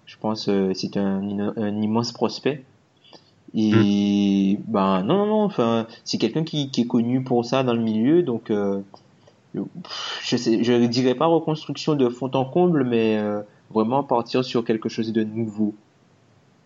Je 0.05 0.15
pense 0.19 0.47
euh, 0.49 0.73
c'était 0.73 0.99
un, 0.99 1.21
un 1.57 1.81
immense 1.81 2.11
prospect. 2.11 2.63
Et 3.53 4.59
ben 4.67 5.03
non 5.03 5.17
non 5.17 5.25
non 5.25 5.43
enfin 5.43 5.87
c'est 6.03 6.17
quelqu'un 6.17 6.43
qui, 6.43 6.69
qui 6.69 6.81
est 6.81 6.87
connu 6.87 7.23
pour 7.23 7.45
ça 7.45 7.63
dans 7.63 7.73
le 7.73 7.81
milieu 7.81 8.21
donc 8.21 8.51
euh, 8.51 8.81
je 9.55 10.35
sais 10.35 10.63
je 10.63 10.85
dirais 10.85 11.15
pas 11.15 11.27
reconstruction 11.27 11.95
de 11.95 12.09
fond 12.09 12.29
en 12.33 12.45
comble 12.45 12.83
mais 12.83 13.17
euh, 13.17 13.41
vraiment 13.69 14.03
partir 14.03 14.43
sur 14.43 14.63
quelque 14.63 14.89
chose 14.89 15.11
de 15.11 15.23
nouveau. 15.23 15.75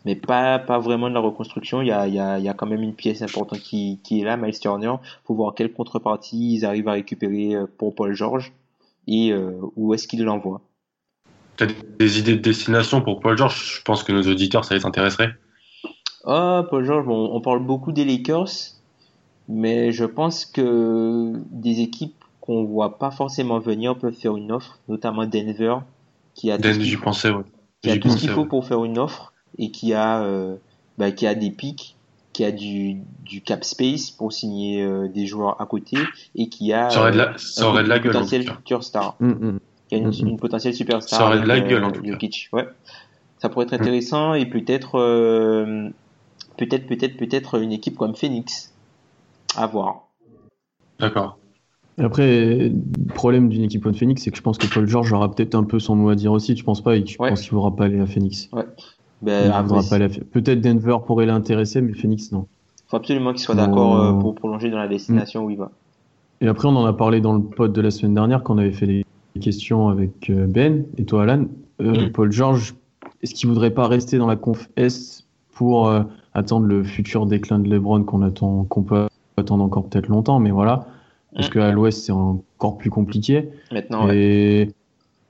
Mais 0.05 0.15
pas 0.15 0.57
pas 0.57 0.79
vraiment 0.79 1.09
de 1.09 1.13
la 1.13 1.19
reconstruction. 1.19 1.81
Il 1.81 1.87
y 1.87 1.91
a 1.91 2.07
y 2.07 2.19
a 2.19 2.39
y 2.39 2.49
a 2.49 2.53
quand 2.53 2.65
même 2.65 2.81
une 2.81 2.95
pièce 2.95 3.21
importante 3.21 3.59
qui 3.59 3.99
qui 4.03 4.21
est 4.21 4.23
là 4.23 4.35
Miles 4.35 4.59
Turner. 4.59 4.93
Faut 5.25 5.35
voir 5.35 5.53
quelle 5.53 5.71
contrepartie 5.71 6.55
ils 6.55 6.65
arrivent 6.65 6.87
à 6.87 6.93
récupérer 6.93 7.55
euh, 7.55 7.65
pour 7.77 7.93
Paul 7.93 8.13
George 8.13 8.51
et 9.07 9.31
euh, 9.31 9.51
où 9.75 9.93
est-ce 9.93 10.07
qu'ils 10.07 10.23
l'envoient. 10.23 10.61
T'as 11.57 11.67
des 11.99 12.19
idées 12.19 12.35
de 12.35 12.41
destination 12.41 13.01
pour 13.01 13.19
Paul 13.19 13.37
George? 13.37 13.77
Je 13.77 13.81
pense 13.83 14.03
que 14.03 14.11
nos 14.11 14.23
auditeurs, 14.23 14.65
ça 14.65 14.73
les 14.73 14.85
intéresserait. 14.85 15.35
Ah, 16.25 16.65
Paul 16.69 16.85
George, 16.85 17.05
bon, 17.05 17.29
on 17.33 17.41
parle 17.41 17.59
beaucoup 17.59 17.91
des 17.91 18.05
Lakers, 18.05 18.49
mais 19.47 19.91
je 19.91 20.05
pense 20.05 20.45
que 20.45 21.33
des 21.51 21.81
équipes 21.81 22.15
qu'on 22.41 22.63
voit 22.63 22.97
pas 22.97 23.11
forcément 23.11 23.59
venir 23.59 23.97
peuvent 23.97 24.13
faire 24.13 24.35
une 24.37 24.51
offre, 24.51 24.79
notamment 24.87 25.25
Denver, 25.25 25.77
qui 26.35 26.51
a 26.51 26.57
tout 26.57 26.73
ce 26.73 26.79
qu'il 26.79 26.95
faut, 26.97 27.03
pensais, 27.03 27.29
ouais. 27.31 27.43
qui 27.81 27.89
a 27.89 27.93
J'y 27.93 27.99
tout 27.99 28.09
ce 28.09 28.17
qu'il 28.17 28.27
pensais, 28.29 28.35
faut 28.35 28.41
ouais. 28.43 28.47
pour 28.47 28.65
faire 28.65 28.83
une 28.85 28.97
offre 28.97 29.33
et 29.57 29.71
qui 29.71 29.93
a, 29.93 30.23
euh, 30.23 30.55
bah, 30.97 31.11
qui 31.11 31.27
a 31.27 31.35
des 31.35 31.51
pics, 31.51 31.95
qui 32.33 32.45
a 32.45 32.51
du, 32.51 32.97
du 33.25 33.41
cap 33.41 33.63
space 33.63 34.09
pour 34.11 34.31
signer 34.31 34.81
euh, 34.81 35.07
des 35.07 35.25
joueurs 35.27 35.59
à 35.61 35.65
côté 35.65 35.97
et 36.35 36.47
qui 36.49 36.71
a 36.71 36.89
Ça 36.89 37.01
aurait 37.01 37.11
de 37.11 37.19
euh, 37.19 37.25
la, 37.31 37.37
ça 37.37 37.65
un 37.65 37.67
aurait 37.69 37.83
de 37.83 37.89
la 37.89 37.99
gueule, 37.99 38.13
star 38.81 39.15
hum. 39.19 39.59
qui 39.89 39.95
a 39.95 39.97
une, 39.97 40.07
Mhm. 40.07 40.27
une 40.29 40.39
potentielle 40.39 40.73
superstar. 40.73 41.19
Ça 41.19 41.25
aurait 41.27 41.41
de 41.41 41.47
la 41.47 41.59
gueule, 41.59 41.83
euh, 41.83 41.87
en 41.87 41.91
tout 41.91 42.01
cas. 42.01 42.17
Ouais. 42.53 42.67
Ça 43.39 43.49
pourrait 43.49 43.65
être 43.65 43.73
intéressant 43.73 44.33
et 44.33 44.45
peut-être, 44.45 44.97
euh, 44.99 45.89
peut-être, 46.67 46.87
peut-être, 46.87 47.17
peut-être 47.17 47.61
une 47.61 47.71
équipe 47.71 47.97
comme 47.97 48.15
Phoenix. 48.15 48.73
À 49.55 49.67
voir. 49.67 50.07
D'accord. 50.99 51.37
Après, 51.99 52.69
le 52.69 52.73
problème 53.13 53.49
d'une 53.49 53.63
équipe 53.63 53.83
comme 53.83 53.93
Phoenix, 53.95 54.23
c'est 54.23 54.31
que 54.31 54.37
je 54.37 54.41
pense 54.41 54.57
que 54.57 54.65
Paul 54.73 54.87
George 54.87 55.11
aura 55.13 55.29
peut-être 55.33 55.55
un 55.55 55.63
peu 55.63 55.79
son 55.79 55.95
mot 55.95 56.09
à 56.09 56.15
dire 56.15 56.31
aussi. 56.31 56.55
Je 56.55 56.63
pense 56.63 56.81
pas, 56.81 56.95
et 56.95 57.05
je 57.05 57.17
Ouais. 57.19 57.29
pense 57.29 57.41
qu'il 57.41 57.51
voudra 57.51 57.75
pas 57.75 57.85
aller 57.85 57.99
à 57.99 58.05
Phoenix? 58.05 58.49
Ben, 59.21 59.45
Il 59.45 59.51
après, 59.51 59.63
voudra 59.63 59.83
pas 59.89 59.95
aller 59.95 60.05
à 60.05 60.09
Peut-être 60.31 60.61
Denver 60.61 60.97
pourrait 61.05 61.25
l'intéresser, 61.25 61.81
mais 61.81 61.93
Phoenix 61.93 62.31
non. 62.31 62.47
faut 62.87 62.97
absolument 62.97 63.31
qu'il 63.33 63.41
soit 63.41 63.55
d'accord 63.55 63.95
euh, 63.97 64.13
pour 64.19 64.35
prolonger 64.35 64.69
dans 64.69 64.77
la 64.79 64.87
destination 64.87 65.43
où 65.45 65.49
il 65.49 65.57
va. 65.57 65.71
Et 66.41 66.47
après, 66.47 66.67
on 66.67 66.75
en 66.75 66.85
a 66.85 66.93
parlé 66.93 67.21
dans 67.21 67.33
le 67.33 67.41
pod 67.43 67.71
de 67.71 67.81
la 67.81 67.91
semaine 67.91 68.15
dernière 68.15 68.41
quand 68.43 68.55
on 68.55 68.57
avait 68.57 68.71
fait 68.71 68.85
les 68.87 69.05
questions 69.39 69.89
avec 69.89 70.29
euh, 70.29 70.47
Ben 70.47 70.85
et 70.97 71.05
toi, 71.05 71.23
Alan. 71.23 71.45
Euh, 71.81 72.07
Mm. 72.07 72.11
Paul 72.11 72.31
George, 72.31 72.75
est-ce 73.21 73.33
qu'il 73.33 73.47
voudrait 73.49 73.71
pas 73.71 73.87
rester 73.87 74.17
dans 74.17 74.27
la 74.27 74.35
conf 74.35 74.69
S 74.75 75.27
pour 75.53 75.87
euh, 75.87 76.03
attendre 76.33 76.65
le 76.65 76.83
futur 76.83 77.25
déclin 77.25 77.59
de 77.59 77.69
LeBron 77.69 78.03
qu'on 78.03 78.21
attend, 78.21 78.63
qu'on 78.65 78.83
peut 78.83 79.07
attendre 79.37 79.63
encore 79.63 79.85
peut-être 79.85 80.07
longtemps, 80.07 80.39
mais 80.39 80.51
voilà, 80.51 80.87
parce 81.35 81.47
Mm. 81.47 81.51
qu'à 81.51 81.71
l'Ouest 81.71 82.03
c'est 82.05 82.11
encore 82.11 82.77
plus 82.77 82.89
compliqué. 82.89 83.49
Maintenant, 83.71 84.07
ouais. 84.07 84.17
Et, 84.17 84.69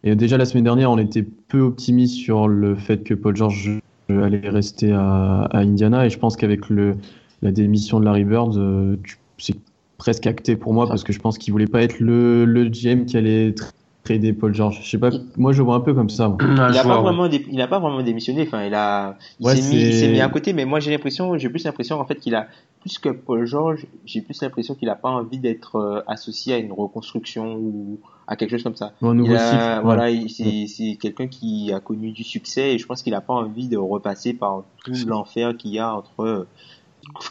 et 0.04 0.16
déjà 0.16 0.38
la 0.38 0.46
semaine 0.46 0.63
dernière, 0.63 0.92
on 0.92 0.98
était 0.98 1.24
peu 1.24 1.62
optimiste 1.62 2.16
sur 2.16 2.48
le 2.48 2.75
fait 2.75 3.04
que 3.04 3.13
Paul 3.13 3.36
George 3.36 3.80
allait 4.10 4.50
rester 4.50 4.92
à, 4.92 5.44
à 5.44 5.60
Indiana. 5.60 6.06
Et 6.06 6.10
je 6.10 6.18
pense 6.20 6.36
qu'avec 6.36 6.70
le, 6.70 6.96
la 7.42 7.51
démission 7.51 8.00
de 8.00 8.06
Larry 8.06 8.25
Bird, 8.25 8.58
euh, 8.58 8.98
c'est 9.38 9.56
presque 9.98 10.25
acté 10.28 10.56
pour 10.56 10.74
moi 10.74 10.88
parce 10.88 11.04
que 11.04 11.13
je 11.13 11.20
pense 11.20 11.38
qu'il 11.38 11.54
voulait 11.54 11.68
pas 11.68 11.82
être 11.84 12.00
le, 12.00 12.44
le 12.46 12.66
GM 12.70 13.06
qui 13.06 13.16
allait 13.18 13.54
trader 14.03 14.34
Paul 14.34 14.53
George. 14.53 14.79
Je 14.84 14.89
sais 14.89 14.98
pas, 14.98 15.10
moi 15.38 15.53
je 15.53 15.62
vois 15.62 15.75
un 15.75 15.79
peu 15.81 15.93
comme 15.93 16.10
ça. 16.10 16.27
moi. 16.29 16.38
Il 16.41 16.60
Ah, 16.60 16.65
a 16.67 16.72
je 16.72 16.81
pas 16.84 16.96
ouais. 16.98 17.01
vraiment, 17.03 17.27
dé- 17.27 17.46
il 17.51 17.62
a 17.62 17.67
pas 17.67 17.79
vraiment 17.79 18.01
démissionné. 18.01 18.43
Enfin, 18.43 18.65
il 18.65 18.74
a, 18.74 19.17
il 19.39 19.46
Ouais, 19.46 19.55
s'est 19.55 19.62
mis, 19.70 19.81
il 19.81 19.93
c'est- 19.93 20.00
s'est 20.00 20.12
mis 20.12 20.22
à 20.22 20.29
côté. 20.29 20.53
Mais 20.53 20.65
moi, 20.65 20.79
j'ai 20.79 20.91
l'impression, 20.91 21.38
j'ai 21.38 21.50
plus 21.50 21.63
l'impression 21.63 22.00
en 22.00 22.05
fait 22.05 22.15
qu'il 22.15 22.34
a 22.36 22.48
plus 22.81 22.98
que 22.98 23.10
Paul 23.10 23.46
George, 23.46 23.86
j'ai 24.05 24.22
plus 24.22 24.41
l'impression 24.41 24.74
qu'il 24.74 24.89
a 24.89 24.96
pas 24.96 25.10
envie 25.10 25.38
d'être 25.38 25.75
euh, 25.75 26.01
associé 26.08 26.53
à 26.55 26.58
une 26.58 26.72
reconstruction 26.72 27.55
ou 27.55 28.00
à 28.27 28.36
quelque 28.36 28.51
chose 28.51 28.63
comme 28.63 28.75
ça. 28.75 28.93
Un 29.03 29.13
nouveau 29.13 29.34
Il 29.34 29.38
a- 29.38 29.77
ouais. 29.77 29.84
voilà, 29.84 30.10
il- 30.10 30.29
c'est 30.29 30.65
c'est 30.67 30.96
quelqu'un 31.00 31.27
qui 31.27 31.72
a 31.72 31.79
connu 31.79 32.12
du 32.12 32.24
succès 32.24 32.74
et 32.74 32.77
je 32.79 32.86
pense 32.88 33.03
qu'il 33.03 33.13
a 33.13 33.22
pas 33.22 33.34
envie 33.34 33.67
de 33.67 33.77
repasser 33.77 34.34
par 34.34 34.63
tout 34.84 34.93
l'enfer 35.05 35.55
qu'il 35.58 35.72
y 35.72 35.79
a 35.79 35.93
entre 35.96 36.22
euh, 36.24 36.48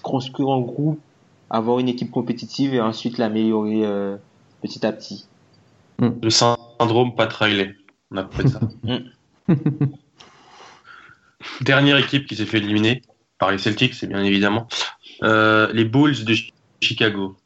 construire 0.02 0.50
un 0.50 0.60
groupe 0.60 1.00
avoir 1.52 1.80
une 1.80 1.88
équipe 1.88 2.12
compétitive 2.12 2.74
et 2.74 2.80
ensuite 2.80 3.18
l'améliorer 3.18 3.84
euh, 3.84 4.16
petit 4.62 4.86
à 4.86 4.92
petit. 4.92 5.26
Le 6.00 6.30
syndrome 6.30 7.14
Pat 7.14 7.32
Riley, 7.32 7.76
on 8.10 8.16
appelle 8.16 8.48
ça. 8.48 8.60
Dernière 11.60 11.98
équipe 11.98 12.26
qui 12.26 12.36
s'est 12.36 12.46
fait 12.46 12.58
éliminer 12.58 13.02
par 13.38 13.50
les 13.50 13.58
Celtics, 13.58 13.94
c'est 13.94 14.06
bien 14.06 14.22
évidemment 14.22 14.68
euh, 15.22 15.70
les 15.72 15.84
Bulls 15.84 16.24
de 16.24 16.34
Chicago. 16.80 17.36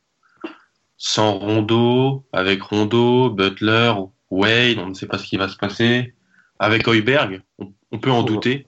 Sans 0.97 1.39
Rondo, 1.39 2.25
avec 2.33 2.63
Rondo, 2.63 3.31
Butler, 3.31 3.93
Wade, 4.31 4.79
on 4.79 4.87
ne 4.87 4.95
sait 4.95 5.07
pas 5.07 5.19
ce 5.19 5.27
qui 5.27 5.37
va 5.37 5.49
se 5.49 5.57
passer. 5.57 6.15
Avec 6.59 6.87
Hoiberg, 6.87 7.43
on, 7.59 7.73
on 7.91 7.99
peut 7.99 8.11
en 8.11 8.23
douter. 8.23 8.67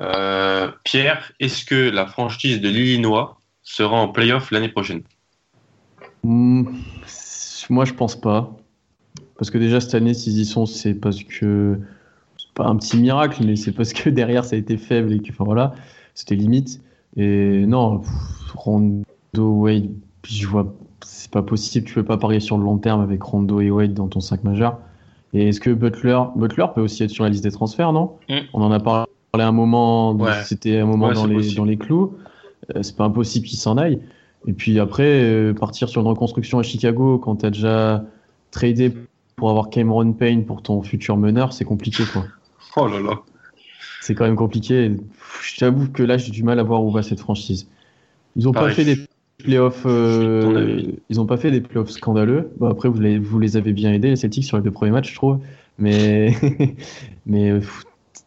Euh, 0.00 0.70
Pierre, 0.84 1.32
est-ce 1.40 1.64
que 1.64 1.90
la 1.90 2.06
franchise 2.06 2.60
de 2.60 2.68
l'Illinois 2.68 3.40
sera 3.62 3.96
en 3.96 4.08
playoff 4.08 4.50
l'année 4.50 4.68
prochaine? 4.68 5.02
Hmm, 6.22 6.66
moi, 7.70 7.84
je 7.84 7.94
pense 7.94 8.20
pas. 8.20 8.56
Parce 9.36 9.50
que 9.50 9.58
déjà, 9.58 9.80
cette 9.80 9.94
année, 9.94 10.14
s'ils 10.14 10.38
y 10.38 10.44
sont, 10.44 10.66
c'est 10.66 10.94
parce 10.94 11.22
que. 11.22 11.78
C'est 12.36 12.52
pas 12.54 12.66
un 12.66 12.76
petit 12.76 12.96
miracle, 12.96 13.42
mais 13.44 13.56
c'est 13.56 13.72
parce 13.72 13.92
que 13.92 14.08
derrière, 14.10 14.44
ça 14.44 14.56
a 14.56 14.58
été 14.58 14.76
faible 14.76 15.12
et 15.12 15.20
que, 15.20 15.30
enfin 15.30 15.44
voilà, 15.44 15.74
c'était 16.14 16.34
limite. 16.36 16.80
Et 17.16 17.66
non, 17.66 17.98
pff, 17.98 18.10
Rondo, 18.54 19.04
Wade, 19.36 19.90
je 20.26 20.46
vois. 20.46 20.74
C'est 21.04 21.30
pas 21.30 21.42
possible, 21.42 21.86
tu 21.86 21.94
peux 21.94 22.04
pas 22.04 22.16
parier 22.16 22.40
sur 22.40 22.58
le 22.58 22.64
long 22.64 22.78
terme 22.78 23.00
avec 23.00 23.22
Rondo 23.22 23.60
et 23.60 23.70
Wade 23.70 23.94
dans 23.94 24.08
ton 24.08 24.20
5 24.20 24.44
majeur. 24.44 24.78
Et 25.32 25.48
est-ce 25.48 25.60
que 25.60 25.70
Butler, 25.70 26.18
Butler 26.36 26.66
peut 26.74 26.80
aussi 26.80 27.02
être 27.02 27.10
sur 27.10 27.24
la 27.24 27.30
liste 27.30 27.44
des 27.44 27.50
transferts, 27.50 27.92
non? 27.92 28.12
Mm. 28.28 28.38
On 28.52 28.62
en 28.62 28.72
a 28.72 28.80
parlé 28.80 29.06
un 29.34 29.52
moment, 29.52 30.12
Ouais. 30.14 30.32
c'était 30.44 30.78
un 30.78 30.86
moment 30.86 31.08
Ouais, 31.08 31.14
les, 31.28 31.54
dans 31.54 31.64
les 31.64 31.76
clous. 31.76 32.16
Euh, 32.74 32.82
c'est 32.82 32.96
pas 32.96 33.04
impossible 33.04 33.46
qu'il 33.46 33.58
s'en 33.58 33.76
aille. 33.76 34.00
Et 34.46 34.52
puis 34.52 34.78
après, 34.78 35.22
euh, 35.22 35.52
partir 35.52 35.88
sur 35.88 36.00
une 36.00 36.06
reconstruction 36.06 36.58
à 36.58 36.62
Chicago 36.62 37.18
quand 37.18 37.36
t'as 37.36 37.50
déjà 37.50 38.04
tradé 38.50 38.92
pour 39.36 39.50
avoir 39.50 39.70
Cameron 39.70 40.12
Payne 40.12 40.44
pour 40.44 40.62
ton 40.62 40.82
futur 40.82 41.16
meneur, 41.16 41.52
c'est 41.52 41.64
compliqué 41.64 42.04
quoi. 42.12 42.24
Oh 42.76 42.86
là 42.86 43.00
là. 43.00 43.18
C'est 44.02 44.14
quand 44.14 44.24
même 44.24 44.36
compliqué. 44.36 44.94
Je 45.42 45.56
t'avoue 45.56 45.88
que 45.88 46.02
là, 46.02 46.16
j'ai 46.16 46.30
du 46.30 46.42
mal 46.42 46.60
à 46.60 46.62
voir 46.62 46.84
où 46.84 46.90
va 46.90 47.02
cette 47.02 47.18
franchise. 47.18 47.66
Ils 48.36 48.46
ont 48.48 48.52
pas 48.52 48.70
fait 48.70 48.84
des 48.84 48.98
playoffs. 49.38 49.84
euh, 49.86 50.82
ils 51.08 51.20
ont 51.20 51.26
pas 51.26 51.38
fait 51.38 51.50
des 51.50 51.60
playoffs 51.60 51.90
scandaleux. 51.90 52.52
Bon, 52.58 52.68
après, 52.68 52.88
vous 52.88 53.00
les, 53.00 53.18
vous 53.18 53.38
les 53.38 53.56
avez 53.56 53.72
bien 53.72 53.92
aidés 53.92 54.10
les 54.10 54.16
Celtics 54.16 54.44
sur 54.44 54.56
les 54.58 54.62
deux 54.62 54.70
premiers 54.70 54.92
matchs, 54.92 55.10
je 55.10 55.16
trouve. 55.16 55.40
Mais 55.78 56.34
mais 57.26 57.50
euh, 57.50 57.60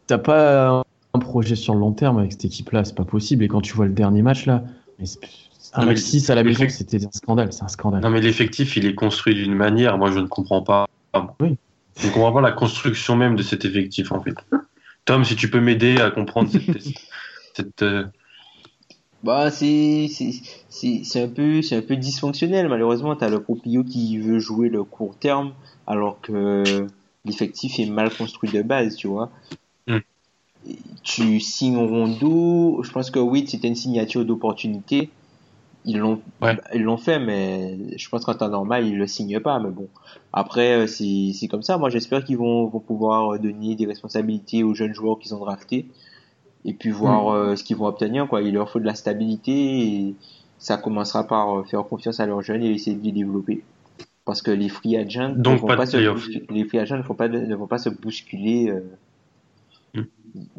t'as 0.08 0.18
pas 0.18 0.84
un 1.14 1.20
projet 1.20 1.56
sur 1.56 1.74
le 1.74 1.80
long 1.80 1.92
terme 1.92 2.18
avec 2.18 2.34
cette 2.34 2.46
équipe-là, 2.46 2.84
c'est 2.84 2.96
pas 2.96 3.06
possible. 3.06 3.44
Et 3.44 3.48
quand 3.48 3.62
tu 3.62 3.74
vois 3.74 3.86
le 3.86 3.94
dernier 3.94 4.22
match 4.22 4.46
là, 4.46 4.64
un 5.74 5.82
Non, 5.82 5.88
mais 5.88 5.94
match 5.94 6.02
6 6.04 6.30
à 6.30 6.36
la 6.36 6.44
maison, 6.44 6.60
fait- 6.64 6.70
c'était 6.70 7.06
un 7.06 7.12
scandale. 7.12 7.52
C'est 7.54 7.64
un 7.64 7.68
scandale. 7.68 8.02
Non, 8.02 8.10
mais 8.10 8.22
l'effectif, 8.22 8.76
il 8.78 8.86
est 8.86 8.96
construit 8.96 9.36
d'une 9.36 9.56
manière, 9.56 9.98
moi 9.98 10.12
je 10.12 10.20
ne 10.20 10.28
comprends 10.28 10.62
pas. 10.62 10.88
Oui. 11.40 11.56
Je 12.00 12.08
ne 12.08 12.12
comprends 12.14 12.32
pas 12.34 12.42
la 12.42 12.52
construction 12.52 13.16
même 13.16 13.36
de 13.36 13.44
cet 13.44 13.66
effectif 13.66 14.12
en 14.12 14.22
fait. 14.22 14.36
Tom, 15.06 15.24
si 15.26 15.36
tu 15.36 15.50
peux 15.50 15.60
m'aider 15.60 15.98
à 16.00 16.10
comprendre 16.12 16.50
cette. 16.50 16.66
cette, 17.54 17.82
euh, 17.82 18.06
Bah 19.24 19.52
c'est 19.52 20.08
c'est 20.10 20.32
c'est 20.70 21.02
c'est 21.04 21.22
un 21.22 21.28
peu 21.28 21.62
c'est 21.62 21.76
un 21.76 21.82
peu 21.82 21.96
dysfonctionnel 21.98 22.70
malheureusement 22.70 23.16
t'as 23.16 23.30
le 23.30 23.42
proprio 23.42 23.84
qui 23.84 24.18
veut 24.18 24.40
jouer 24.40 24.70
le 24.70 24.84
court 24.84 25.16
terme 25.20 25.54
alors 25.86 26.22
que 26.22 26.64
l'effectif 27.26 27.78
est 27.80 27.86
mal 27.86 28.10
construit 28.16 28.50
de 28.52 28.62
base 28.64 28.96
tu 28.96 29.08
vois 29.08 29.30
Mm. 29.88 29.98
Et 30.70 30.78
tu 31.04 31.40
signes 31.40 31.78
Rondo 31.78 32.82
je 32.84 32.92
pense 32.92 33.12
que 33.12 33.20
oui 33.20 33.46
c'était 33.48 33.68
une 33.68 33.76
signature 33.76 34.24
d'opportunité 34.26 35.10
ils 35.86 35.98
l'ont 35.98 36.22
Ouais. 36.42 36.58
ils 36.76 36.82
l'ont 36.84 36.98
fait 36.98 37.20
mais 37.20 37.98
je 37.98 38.10
pense 38.10 38.24
qu'en 38.26 38.36
temps 38.36 38.50
normal 38.50 38.86
ils 38.88 38.98
le 38.98 39.08
signent 39.08 39.40
pas 39.40 39.60
mais 39.60 39.70
bon 39.72 39.88
après 40.34 40.74
euh, 40.84 40.88
c'est 40.88 41.32
c'est 41.34 41.48
comme 41.48 41.64
ça 41.64 41.78
moi 41.78 41.90
j'espère 41.90 42.24
qu'ils 42.24 42.38
vont 42.38 42.68
vont 42.68 42.80
pouvoir 42.80 43.40
donner 43.40 43.76
des 43.76 43.86
responsabilités 43.88 44.64
aux 44.64 44.74
jeunes 44.76 44.94
joueurs 44.94 45.18
qu'ils 45.20 45.34
ont 45.34 45.40
draftés 45.40 45.88
et 46.66 46.74
puis 46.74 46.92
voir 46.92 47.30
euh, 47.34 47.56
ce 47.56 47.64
qu'ils 47.64 47.78
vont 47.78 47.88
obtenir 47.88 48.28
quoi 48.28 48.42
il 48.44 48.54
leur 48.54 48.70
faut 48.70 48.80
de 48.80 48.86
la 48.86 48.94
stabilité 48.96 49.52
et 49.52 50.16
ça 50.60 50.78
commencera 50.78 51.26
par 51.26 51.58
euh, 51.60 51.64
faire 51.64 51.84
confiance 51.84 52.20
à 52.20 52.28
leurs 52.28 52.42
jeunes 52.44 52.62
et 52.64 52.72
essayer 52.72 52.96
de 52.96 53.04
les 53.04 53.12
développer 53.12 53.64
parce 54.24 54.44
que 54.44 54.52
les 54.52 54.70
free 54.70 54.98
agents 54.98 55.34
Donc 55.36 55.56
ne 55.56 55.60
vont 55.62 55.68
pas 55.68 55.74
de 55.74 55.80
pas 55.80 55.86
se 55.88 55.98
playoff. 55.98 56.18
bouscu- 56.28 56.46
les 56.52 56.64
free 56.66 56.78
agents 56.80 56.98
ne 56.98 57.02
vont 57.02 57.16
pas 57.16 57.28
de- 57.28 57.40
ne 57.40 57.56
vont 57.56 57.66
pas 57.66 57.80
se 57.80 57.90
bousculer 57.90 58.70
euh, 58.70 58.82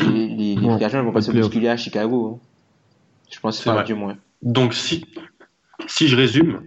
les, 0.01 0.29
les, 0.29 0.55
les 0.57 0.57
Non, 0.57 0.75
free 0.77 0.85
agents 0.85 0.99
ne 0.99 1.05
vont 1.05 1.13
pas 1.13 1.23
se 1.23 1.31
bousculer 1.33 1.69
à 1.69 1.77
Chicago 1.77 2.39
hein. 2.43 2.47
je 3.31 3.39
pense 3.41 3.61
pas 3.63 3.75
vrai. 3.75 3.85
du 3.85 3.95
moins 3.95 4.17
Donc 4.43 4.75
si, 4.75 5.07
si 5.87 6.09
je 6.09 6.17
résume, 6.17 6.63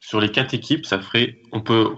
sur 0.00 0.20
les 0.20 0.30
quatre 0.30 0.54
équipes, 0.54 0.86
ça 0.86 1.00
ferait. 1.00 1.38
On 1.52 1.60
peut. 1.60 1.88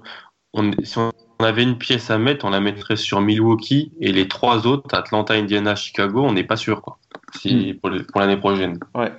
On, 0.52 0.70
si 0.84 0.98
on 0.98 1.10
avait 1.40 1.62
une 1.64 1.78
pièce 1.78 2.10
à 2.10 2.18
mettre, 2.18 2.44
on 2.44 2.50
la 2.50 2.60
mettrait 2.60 2.96
sur 2.96 3.20
Milwaukee 3.20 3.92
et 4.00 4.12
les 4.12 4.28
trois 4.28 4.66
autres, 4.66 4.94
Atlanta, 4.94 5.34
Indiana, 5.34 5.74
Chicago, 5.74 6.22
on 6.24 6.32
n'est 6.32 6.44
pas 6.44 6.56
sûr 6.56 6.80
quoi. 6.80 6.98
Si, 7.34 7.74
pour 7.74 7.90
le- 7.90 8.04
pour 8.04 8.20
l'année 8.20 8.36
prochaine. 8.36 8.78
ouais 8.94 9.12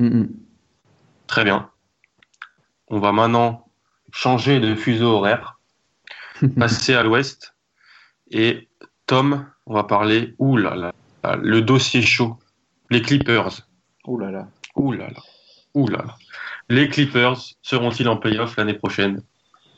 Mm, 0.00 0.06
mm. 0.22 0.28
Très 1.28 1.44
bien. 1.44 1.70
On 2.88 2.98
va 2.98 3.12
maintenant 3.12 3.68
changer 4.12 4.58
de 4.58 4.74
fuseau 4.74 5.06
horaire, 5.18 5.60
passer 6.58 6.94
à 6.94 7.02
l'ouest. 7.04 7.54
Et 8.30 8.68
Tom, 9.06 9.46
on 9.66 9.74
va 9.74 9.84
parler, 9.84 10.34
ouh 10.38 10.56
là 10.56 10.74
là, 10.74 11.36
le 11.36 11.60
dossier 11.62 12.02
chaud. 12.02 12.38
Les 12.90 13.02
Clippers. 13.02 13.60
oh 14.04 14.18
là 14.18 14.30
là 14.32 14.48
Ouh 14.76 14.92
là 14.92 15.08
là. 15.08 15.22
Ouh 15.74 15.88
là 15.88 15.98
là. 15.98 16.16
Les 16.68 16.88
Clippers 16.88 17.38
seront-ils 17.62 18.08
en 18.08 18.16
playoff 18.16 18.56
l'année 18.56 18.74
prochaine? 18.74 19.22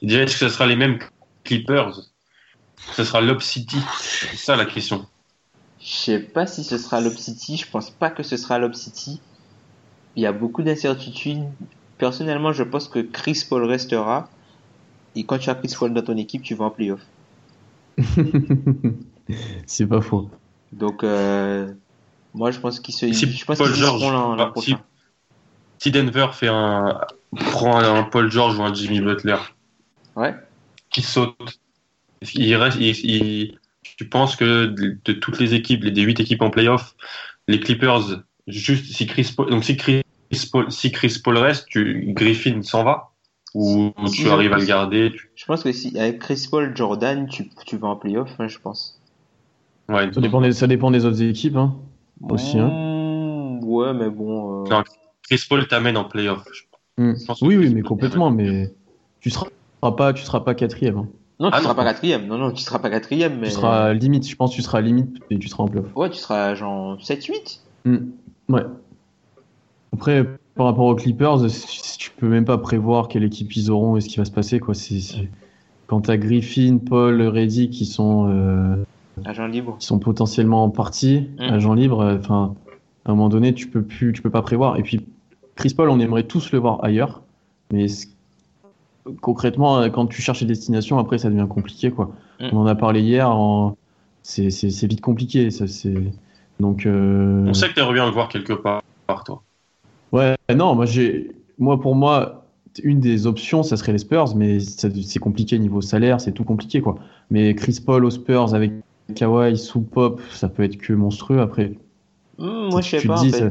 Déjà, 0.02 0.22
est-ce 0.22 0.34
que 0.34 0.48
ce 0.48 0.48
sera 0.48 0.66
les 0.66 0.76
mêmes 0.76 0.98
Clippers? 1.44 2.00
Ce 2.92 3.04
sera 3.04 3.20
Lob 3.20 3.40
City 3.40 3.78
C'est 3.98 4.36
ça 4.36 4.56
la 4.56 4.66
question. 4.66 5.06
Je 5.80 5.86
sais 5.86 6.20
pas 6.20 6.46
si 6.46 6.64
ce 6.64 6.78
sera 6.78 7.00
Lob 7.00 7.14
City, 7.14 7.56
je 7.56 7.68
pense 7.70 7.90
pas 7.90 8.10
que 8.10 8.22
ce 8.22 8.36
sera 8.36 8.58
Lob 8.58 8.74
City. 8.74 9.20
Il 10.14 10.22
y 10.22 10.26
a 10.26 10.32
beaucoup 10.32 10.62
d'incertitudes. 10.62 11.44
Personnellement, 11.98 12.52
je 12.52 12.62
pense 12.62 12.88
que 12.88 13.00
Chris 13.00 13.44
Paul 13.48 13.64
restera. 13.64 14.28
Et 15.14 15.24
quand 15.24 15.38
tu 15.38 15.50
as 15.50 15.54
Chris 15.54 15.74
Paul 15.78 15.92
dans 15.94 16.02
ton 16.02 16.16
équipe, 16.16 16.42
tu 16.42 16.54
vas 16.54 16.66
en 16.66 16.70
playoff. 16.70 17.00
c'est 19.66 19.86
pas 19.86 20.00
faux. 20.00 20.30
Donc, 20.72 21.04
euh, 21.04 21.72
moi, 22.36 22.50
je 22.50 22.60
pense 22.60 22.80
qu'ils 22.80 22.94
se, 22.94 23.10
Si 23.12 23.26
je 23.32 23.44
pense 23.44 23.58
Paul 23.58 23.74
George, 23.74 24.02
l'an 24.02 24.52
si- 25.78 25.90
Denver 25.90 26.28
fait 26.32 26.48
un, 26.48 27.00
prend 27.50 27.78
un 27.78 28.02
Paul 28.02 28.30
George 28.30 28.58
ou 28.58 28.62
un 28.62 28.72
Jimmy 28.74 29.00
Butler 29.00 29.36
Ouais. 30.14 30.34
qui 30.90 31.02
saute, 31.02 31.34
il 32.34 32.54
reste, 32.56 32.78
il, 32.80 32.88
il- 33.04 33.58
tu 33.82 34.08
penses 34.08 34.36
que 34.36 34.66
de, 34.66 34.98
de 35.04 35.12
toutes 35.12 35.38
les 35.38 35.54
équipes, 35.54 35.84
les 35.84 35.90
des 35.90 36.02
huit 36.02 36.20
équipes 36.20 36.42
en 36.42 36.50
playoff, 36.50 36.94
les 37.48 37.58
Clippers, 37.60 38.22
juste 38.46 38.92
si 38.92 39.06
Chris 39.06 39.32
Paul, 39.34 39.48
donc 39.50 39.64
si 39.64 39.76
Chris 39.76 40.02
Paul, 40.52 40.70
si 40.70 40.92
Chris 40.92 41.18
Paul 41.22 41.38
reste, 41.38 41.66
tu, 41.68 42.12
Griffin 42.14 42.60
s'en 42.62 42.84
va? 42.84 43.12
Ou 43.54 43.94
Si, 44.08 44.24
tu 44.24 44.28
arrives 44.28 44.52
à 44.52 44.58
le 44.58 44.66
garder 44.66 45.12
tu- 45.12 45.30
Je 45.34 45.44
pense 45.46 45.62
que 45.62 45.72
si, 45.72 45.98
avec 45.98 46.18
Chris 46.18 46.46
Paul, 46.50 46.76
Jordan, 46.76 47.26
tu, 47.28 47.48
tu 47.64 47.78
vas 47.78 47.88
en 47.88 47.96
playoff, 47.96 48.28
hein, 48.38 48.48
je 48.48 48.58
pense. 48.58 49.00
ouais, 49.88 50.12
Ça 50.12 50.20
dépend 50.20 50.42
des, 50.42 50.52
ça 50.52 50.66
dépend 50.66 50.90
des 50.90 51.06
autres 51.06 51.22
équipes. 51.22 51.56
Hein. 51.56 51.74
Aussi, 52.22 52.58
hein. 52.58 52.68
Mmh, 52.68 53.64
ouais, 53.64 53.92
mais 53.94 54.10
bon. 54.10 54.64
euh, 54.64 54.68
Non, 54.70 54.82
Chris 55.22 55.42
Paul 55.48 55.66
t'amène 55.68 55.96
en 55.96 56.04
playoff. 56.04 56.44
je 56.52 56.62
Mm. 57.02 57.14
pense 57.26 57.40
que 57.40 57.44
Oui, 57.44 57.56
oui, 57.56 57.72
mais 57.74 57.82
complètement. 57.82 58.30
Mais 58.30 58.72
tu 59.20 59.28
seras 59.30 59.48
pas, 59.96 60.12
tu 60.14 60.24
seras 60.24 60.40
pas 60.40 60.54
quatrième. 60.54 60.96
hein. 60.98 61.08
Non, 61.38 61.50
tu 61.50 61.56
Ah, 61.56 61.60
seras 61.60 61.72
non. 61.72 61.76
pas 61.76 61.84
quatrième. 61.84 62.26
Non, 62.26 62.38
non, 62.38 62.50
tu 62.52 62.62
seras 62.62 62.78
pas 62.78 62.88
quatrième, 62.88 63.38
mais. 63.38 63.48
Tu 63.48 63.52
seras 63.52 63.92
limite. 63.92 64.26
Je 64.26 64.34
pense 64.36 64.50
que 64.52 64.56
tu 64.56 64.62
seras 64.62 64.80
limite 64.80 65.18
et 65.30 65.38
tu 65.38 65.48
seras 65.48 65.64
en 65.64 65.68
playoff. 65.68 65.94
Ouais, 65.94 66.08
tu 66.08 66.16
seras 66.16 66.54
genre 66.54 66.96
7-8. 67.02 67.60
Mm. 67.84 67.96
Ouais. 68.48 68.62
Après, 69.92 70.24
par 70.54 70.66
rapport 70.66 70.86
aux 70.86 70.94
Clippers, 70.94 71.38
tu 71.98 72.10
peux 72.12 72.28
même 72.28 72.44
pas 72.44 72.58
prévoir 72.58 73.08
quelle 73.08 73.24
équipe 73.24 73.54
ils 73.56 73.70
auront 73.70 73.96
et 73.96 74.00
ce 74.00 74.08
qui 74.08 74.16
va 74.16 74.24
se 74.24 74.30
passer. 74.30 74.58
Quoi. 74.60 74.74
C'est, 74.74 75.00
c'est- 75.00 75.28
Quand 75.86 76.00
t'as 76.00 76.16
Griffin, 76.16 76.78
Paul, 76.78 77.22
Reddy 77.22 77.70
qui 77.70 77.84
sont, 77.86 78.28
euh, 78.28 78.76
Agent 79.24 79.46
libre. 79.46 79.76
qui 79.78 79.86
sont 79.86 79.98
potentiellement 79.98 80.64
en 80.64 80.70
partie, 80.70 81.28
Mm. 81.38 81.42
agents 81.42 81.74
libres, 81.74 82.00
euh, 82.00 82.18
enfin, 82.18 82.54
à 83.04 83.10
un 83.12 83.14
moment 83.14 83.28
donné, 83.28 83.54
tu 83.54 83.68
peux 83.68 83.82
plus, 83.82 84.12
tu 84.12 84.22
peux 84.22 84.30
pas 84.30 84.42
prévoir. 84.42 84.76
Et 84.78 84.82
puis, 84.82 85.06
Chris 85.54 85.72
Paul, 85.74 85.88
on 85.90 85.98
aimerait 86.00 86.24
tous 86.24 86.52
le 86.52 86.58
voir 86.58 86.84
ailleurs, 86.84 87.22
mais 87.72 87.86
concrètement, 89.20 89.78
euh, 89.78 89.88
quand 89.88 90.06
tu 90.06 90.20
cherches 90.22 90.40
les 90.40 90.46
destinations, 90.46 90.98
après, 90.98 91.18
ça 91.18 91.30
devient 91.30 91.46
compliqué, 91.48 91.90
quoi. 91.90 92.10
Mm. 92.40 92.48
On 92.52 92.56
en 92.58 92.66
a 92.66 92.74
parlé 92.74 93.00
hier, 93.00 93.30
en... 93.30 93.76
c'est, 94.22 94.48
vite 94.86 95.00
compliqué, 95.00 95.50
ça, 95.50 95.66
c'est. 95.66 95.94
Donc. 96.60 96.86
euh, 96.86 97.44
On 97.46 97.54
sait 97.54 97.68
que 97.68 97.74
t'aimerais 97.74 97.94
bien 97.94 98.06
le 98.06 98.12
voir 98.12 98.28
quelque 98.28 98.52
part, 98.52 98.82
toi. 99.24 99.42
Ouais, 100.12 100.34
non, 100.54 100.74
moi 100.74 100.86
j'ai, 100.86 101.32
moi 101.58 101.80
pour 101.80 101.94
moi, 101.94 102.44
une 102.82 103.00
des 103.00 103.26
options, 103.26 103.62
ça 103.62 103.76
serait 103.76 103.92
les 103.92 103.98
Spurs, 103.98 104.34
mais 104.36 104.60
c'est 104.60 105.18
compliqué 105.18 105.58
niveau 105.58 105.80
salaire, 105.80 106.20
c'est 106.20 106.32
tout 106.32 106.44
compliqué 106.44 106.80
quoi. 106.80 106.94
Mais 107.30 107.54
Chris 107.54 107.80
Paul 107.84 108.04
aux 108.04 108.10
Spurs 108.10 108.54
avec 108.54 108.72
Kawhi 109.14 109.56
sous 109.58 109.80
Pop, 109.82 110.20
ça 110.30 110.48
peut 110.48 110.62
être 110.62 110.76
que 110.78 110.92
monstrueux 110.92 111.40
après. 111.40 111.74
Hmm, 112.38 112.68
moi, 112.70 112.80
je 112.80 112.88
sais 112.90 113.00
pas, 113.02 113.20
en 113.20 113.26
fait. 113.30 113.38
ça- 113.38 113.50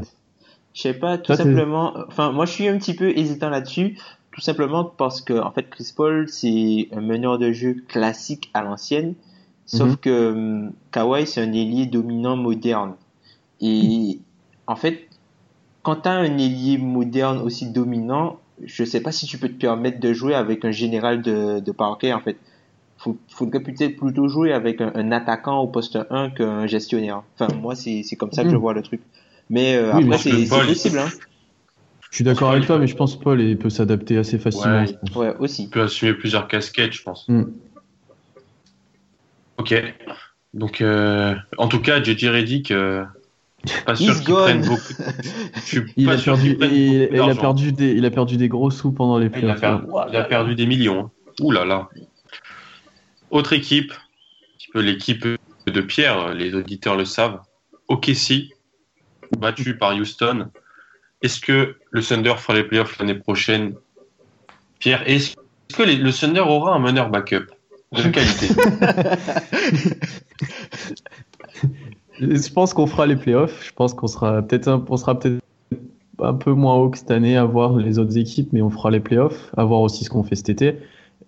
Je 0.74 0.82
sais 0.82 0.94
pas, 0.94 1.18
tout 1.18 1.24
Toi, 1.26 1.36
simplement. 1.36 1.94
Enfin, 2.08 2.32
moi, 2.32 2.46
je 2.46 2.52
suis 2.52 2.68
un 2.68 2.78
petit 2.78 2.94
peu 2.94 3.10
hésitant 3.18 3.50
là-dessus, 3.50 3.98
tout 4.32 4.40
simplement 4.42 4.84
parce 4.84 5.20
que, 5.22 5.34
en 5.40 5.50
fait, 5.52 5.68
Chris 5.70 5.92
Paul, 5.96 6.28
c'est 6.28 6.88
un 6.92 7.00
meneur 7.02 7.38
de 7.38 7.52
jeu 7.52 7.76
classique 7.88 8.50
à 8.54 8.62
l'ancienne, 8.62 9.14
sauf 9.66 9.90
Mhm. 9.92 9.96
que 9.98 10.32
hum, 10.32 10.72
Kawhi, 10.92 11.26
c'est 11.26 11.42
un 11.42 11.52
ailier 11.52 11.86
dominant 11.86 12.36
moderne. 12.36 12.94
Et 13.60 14.20
en 14.66 14.76
fait, 14.76 15.08
quand 15.82 15.96
t'as 15.96 16.12
un 16.14 16.38
ailier 16.38 16.78
moderne 16.78 17.38
aussi 17.40 17.70
dominant, 17.70 18.38
je 18.64 18.84
sais 18.84 19.00
pas 19.02 19.12
si 19.12 19.26
tu 19.26 19.38
peux 19.38 19.48
te 19.48 19.54
permettre 19.60 20.00
de 20.00 20.12
jouer 20.12 20.34
avec 20.34 20.64
un 20.64 20.72
général 20.72 21.22
de, 21.22 21.60
de 21.60 21.72
parquet, 21.72 22.12
en 22.12 22.20
fait. 22.20 22.36
Faut, 22.98 23.18
faudrait 23.28 23.60
peut-être 23.60 23.96
plutôt 23.96 24.26
jouer 24.28 24.52
avec 24.52 24.80
un, 24.80 24.90
un 24.94 25.12
attaquant 25.12 25.58
au 25.60 25.66
poste 25.68 25.98
1 26.10 26.30
qu'un 26.30 26.66
gestionnaire. 26.66 27.22
Enfin, 27.38 27.52
moi, 27.54 27.74
c'est 27.74 28.02
comme 28.18 28.32
ça 28.32 28.42
que 28.42 28.48
je 28.50 28.54
Mhm. 28.54 28.60
vois 28.60 28.72
le 28.74 28.82
truc. 28.82 29.00
Mais 29.50 29.76
euh, 29.76 29.92
Oui, 29.94 30.04
après, 30.04 30.18
c'est 30.18 30.30
il- 30.30 30.48
possible, 30.48 30.98
hein. 30.98 31.08
Je 32.10 32.16
suis 32.16 32.24
d'accord 32.24 32.50
avec 32.52 32.64
toi, 32.66 32.78
mais 32.78 32.86
je 32.86 32.96
pense 32.96 33.16
que 33.16 33.22
Paul 33.22 33.40
il 33.42 33.58
peut 33.58 33.68
s'adapter 33.68 34.16
assez 34.16 34.38
facilement. 34.38 34.80
Ouais. 34.80 34.86
je 34.86 34.92
pense. 34.94 35.14
Ouais, 35.16 35.34
aussi. 35.38 35.64
Il 35.64 35.70
peut 35.70 35.82
assumer 35.82 36.14
plusieurs 36.14 36.48
casquettes, 36.48 36.92
je 36.94 37.02
pense. 37.02 37.28
Mm. 37.28 37.42
Ok. 39.58 39.74
Donc, 40.54 40.80
euh, 40.80 41.34
en 41.58 41.68
tout 41.68 41.80
cas, 41.80 42.02
JJ 42.02 42.28
Redick, 42.28 42.70
euh, 42.70 43.04
pas 43.84 43.94
sûr 43.94 44.14
qu'il 44.22 44.34
prenne 44.34 44.62
beaucoup. 44.64 44.94
Je 45.56 45.60
suis 45.60 45.82
Il 45.96 46.06
pas 46.06 46.12
a, 46.12 46.18
sûr 46.18 46.34
perdu, 46.34 46.48
qu'il 46.50 46.58
prenne 46.58 46.70
il, 46.74 46.98
beaucoup 47.00 47.14
il 47.14 47.20
a 47.20 47.26
d'argent. 47.26 47.40
perdu 47.40 47.72
des, 47.72 47.92
il 47.92 48.04
a 48.06 48.10
perdu 48.10 48.36
des 48.38 48.48
gros 48.48 48.70
sous 48.70 48.92
pendant 48.92 49.18
les 49.18 49.26
Il 49.26 49.28
a, 49.50 49.54
playoffs. 49.54 49.60
perdu, 49.60 49.86
il 50.10 50.16
a 50.16 50.24
perdu 50.24 50.54
des 50.54 50.66
millions. 50.66 51.10
Ouh 51.40 51.50
là 51.50 51.64
là. 51.66 51.88
Autre 53.30 53.52
équipe, 53.52 53.92
un 53.92 54.56
petit 54.58 54.68
peu 54.72 54.80
l'équipe 54.80 55.24
de 55.66 55.80
Pierre, 55.80 56.32
les 56.34 56.54
auditeurs 56.54 56.96
le 56.96 57.04
savent. 57.04 57.40
OKC, 57.88 58.50
battu 59.38 59.76
par 59.76 59.94
Houston. 59.94 60.48
Est-ce 61.22 61.40
que 61.40 61.76
le 61.90 62.02
Thunder 62.02 62.34
fera 62.36 62.54
les 62.58 62.64
playoffs 62.64 62.98
l'année 62.98 63.14
prochaine? 63.14 63.74
Pierre, 64.78 65.02
est-ce 65.08 65.34
que 65.76 65.82
les- 65.82 65.96
le 65.96 66.12
Thunder 66.12 66.40
aura 66.40 66.74
un 66.74 66.78
meneur 66.78 67.10
backup 67.10 67.46
de 67.92 68.02
qualité? 68.10 68.46
Je 72.20 72.52
pense 72.52 72.74
qu'on 72.74 72.86
fera 72.86 73.06
les 73.06 73.16
playoffs. 73.16 73.64
Je 73.66 73.72
pense 73.72 73.94
qu'on 73.94 74.06
sera 74.06 74.42
peut-être 74.42 74.68
un, 74.68 74.84
on 74.88 74.96
sera 74.96 75.18
peut-être 75.18 75.40
un 76.20 76.34
peu 76.34 76.52
moins 76.52 76.76
haut 76.76 76.90
que 76.90 76.98
cette 76.98 77.10
année 77.10 77.36
à 77.36 77.44
voir 77.44 77.76
les 77.76 77.98
autres 77.98 78.16
équipes, 78.16 78.52
mais 78.52 78.62
on 78.62 78.70
fera 78.70 78.90
les 78.90 79.00
playoffs, 79.00 79.50
à 79.56 79.64
voir 79.64 79.80
aussi 79.80 80.04
ce 80.04 80.10
qu'on 80.10 80.22
fait 80.22 80.34
cet 80.36 80.48
été. 80.48 80.76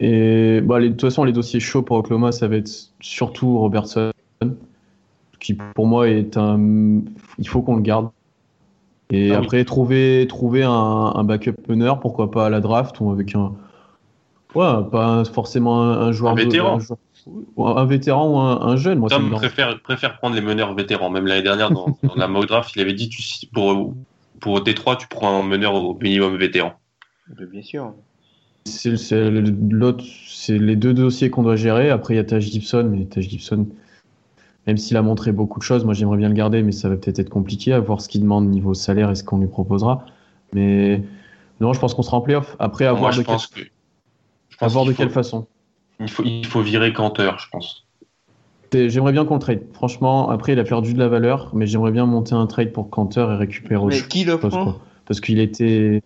Et 0.00 0.60
bah, 0.60 0.78
les- 0.78 0.88
de 0.88 0.92
toute 0.92 1.02
façon, 1.02 1.24
les 1.24 1.32
dossiers 1.32 1.60
chauds 1.60 1.82
pour 1.82 1.96
Oklahoma, 1.96 2.32
ça 2.32 2.46
va 2.48 2.56
être 2.56 2.70
surtout 3.00 3.58
Robertson, 3.58 4.10
qui 5.40 5.54
pour 5.74 5.86
moi 5.86 6.08
est 6.08 6.36
un. 6.36 7.00
Il 7.38 7.48
faut 7.48 7.62
qu'on 7.62 7.76
le 7.76 7.82
garde. 7.82 8.10
Et 9.10 9.32
Ah 9.32 9.38
oui. 9.38 9.44
après, 9.44 9.64
trouver, 9.64 10.26
trouver 10.28 10.62
un, 10.64 10.70
un 11.14 11.24
backup 11.24 11.54
meneur, 11.68 11.98
pourquoi 12.00 12.30
pas 12.30 12.46
à 12.46 12.50
la 12.50 12.60
draft 12.60 13.00
ou 13.00 13.10
avec 13.10 13.34
un. 13.34 13.54
Ouais, 14.54 14.84
pas 14.90 15.24
forcément 15.24 15.82
un, 15.82 16.08
un 16.08 16.12
joueur. 16.12 16.32
Un 16.32 16.36
de- 16.36 16.42
vétéran. 16.42 16.76
un, 16.76 16.80
joueur- 16.80 16.98
ou 17.56 17.66
un 17.66 17.84
vétéran 17.84 18.28
ou 18.30 18.38
un, 18.38 18.60
un 18.60 18.76
jeune. 18.76 18.98
Moi, 18.98 19.08
ça 19.08 19.18
me 19.18 19.28
Tom 19.30 19.38
préfère, 19.38 19.80
préfère 19.82 20.16
prendre 20.18 20.34
les 20.34 20.40
meneurs 20.40 20.74
vétérans. 20.74 21.10
Même 21.10 21.26
l'année 21.26 21.42
dernière, 21.42 21.70
dans, 21.70 21.98
dans 22.02 22.14
la 22.14 22.28
mock 22.28 22.46
draft, 22.46 22.70
il 22.76 22.80
avait 22.82 22.94
dit 22.94 23.08
tu, 23.08 23.22
pour, 23.52 23.94
pour 24.40 24.60
T3, 24.60 24.96
tu 24.96 25.08
prends 25.08 25.40
un 25.40 25.42
meneur 25.42 25.74
au 25.74 25.94
minimum 25.94 26.36
vétéran. 26.36 26.72
Mais 27.38 27.46
Bien 27.46 27.62
sûr. 27.62 27.94
C'est 28.68 29.30
l'autre, 29.70 30.04
c'est 30.28 30.58
les 30.58 30.76
deux 30.76 30.94
dossiers 30.94 31.30
qu'on 31.30 31.42
doit 31.42 31.56
gérer. 31.56 31.90
Après, 31.90 32.14
il 32.14 32.16
y 32.16 32.20
a 32.20 32.24
Taj 32.24 32.44
Gibson, 32.44 32.88
mais 32.90 33.04
Taj 33.06 33.28
Gibson, 33.28 33.66
même 34.66 34.76
s'il 34.76 34.96
a 34.96 35.02
montré 35.02 35.32
beaucoup 35.32 35.58
de 35.58 35.64
choses, 35.64 35.84
moi 35.84 35.94
j'aimerais 35.94 36.18
bien 36.18 36.28
le 36.28 36.34
garder, 36.34 36.62
mais 36.62 36.72
ça 36.72 36.88
va 36.88 36.96
peut-être 36.96 37.18
être 37.18 37.30
compliqué 37.30 37.72
à 37.72 37.80
voir 37.80 38.00
ce 38.00 38.08
qu'il 38.08 38.20
demande 38.20 38.48
niveau 38.48 38.74
salaire 38.74 39.10
et 39.10 39.14
ce 39.14 39.24
qu'on 39.24 39.38
lui 39.38 39.48
proposera. 39.48 40.04
Mais 40.52 41.02
non, 41.60 41.72
je 41.72 41.80
pense 41.80 41.94
qu'on 41.94 42.02
sera 42.02 42.18
en 42.18 42.20
playoff. 42.20 42.56
Après, 42.58 42.86
à 42.86 42.92
Moi, 42.92 43.00
voir 43.00 43.12
je 43.12 43.20
de, 43.20 43.26
quelle, 43.26 43.34
pense 43.34 43.46
que. 43.46 43.60
Je 43.60 44.56
à 44.56 44.58
pense 44.60 44.72
voir 44.72 44.84
de 44.84 44.92
quelle 44.92 45.10
façon. 45.10 45.46
il, 46.00 46.08
faut, 46.08 46.22
il 46.24 46.46
faut 46.46 46.60
virer 46.60 46.92
Canteur, 46.92 47.38
je 47.38 47.48
pense. 47.50 47.86
J'aimerais 48.72 49.12
bien 49.12 49.24
qu'on 49.24 49.34
le 49.34 49.40
trade. 49.40 49.62
Franchement, 49.72 50.28
après, 50.28 50.52
il 50.52 50.58
a 50.58 50.64
perdu 50.64 50.92
de 50.92 50.98
la 50.98 51.08
valeur, 51.08 51.50
mais 51.54 51.66
j'aimerais 51.66 51.90
bien 51.90 52.06
monter 52.06 52.34
un 52.34 52.46
trade 52.46 52.72
pour 52.72 52.90
Cantor 52.90 53.32
et 53.32 53.36
récupérer 53.36 53.86
Mais 53.86 54.02
qui 54.02 54.24
le 54.24 54.38
prend 54.38 54.50
quoi. 54.50 54.80
Parce 55.06 55.20
qu'il 55.20 55.38
était. 55.40 56.02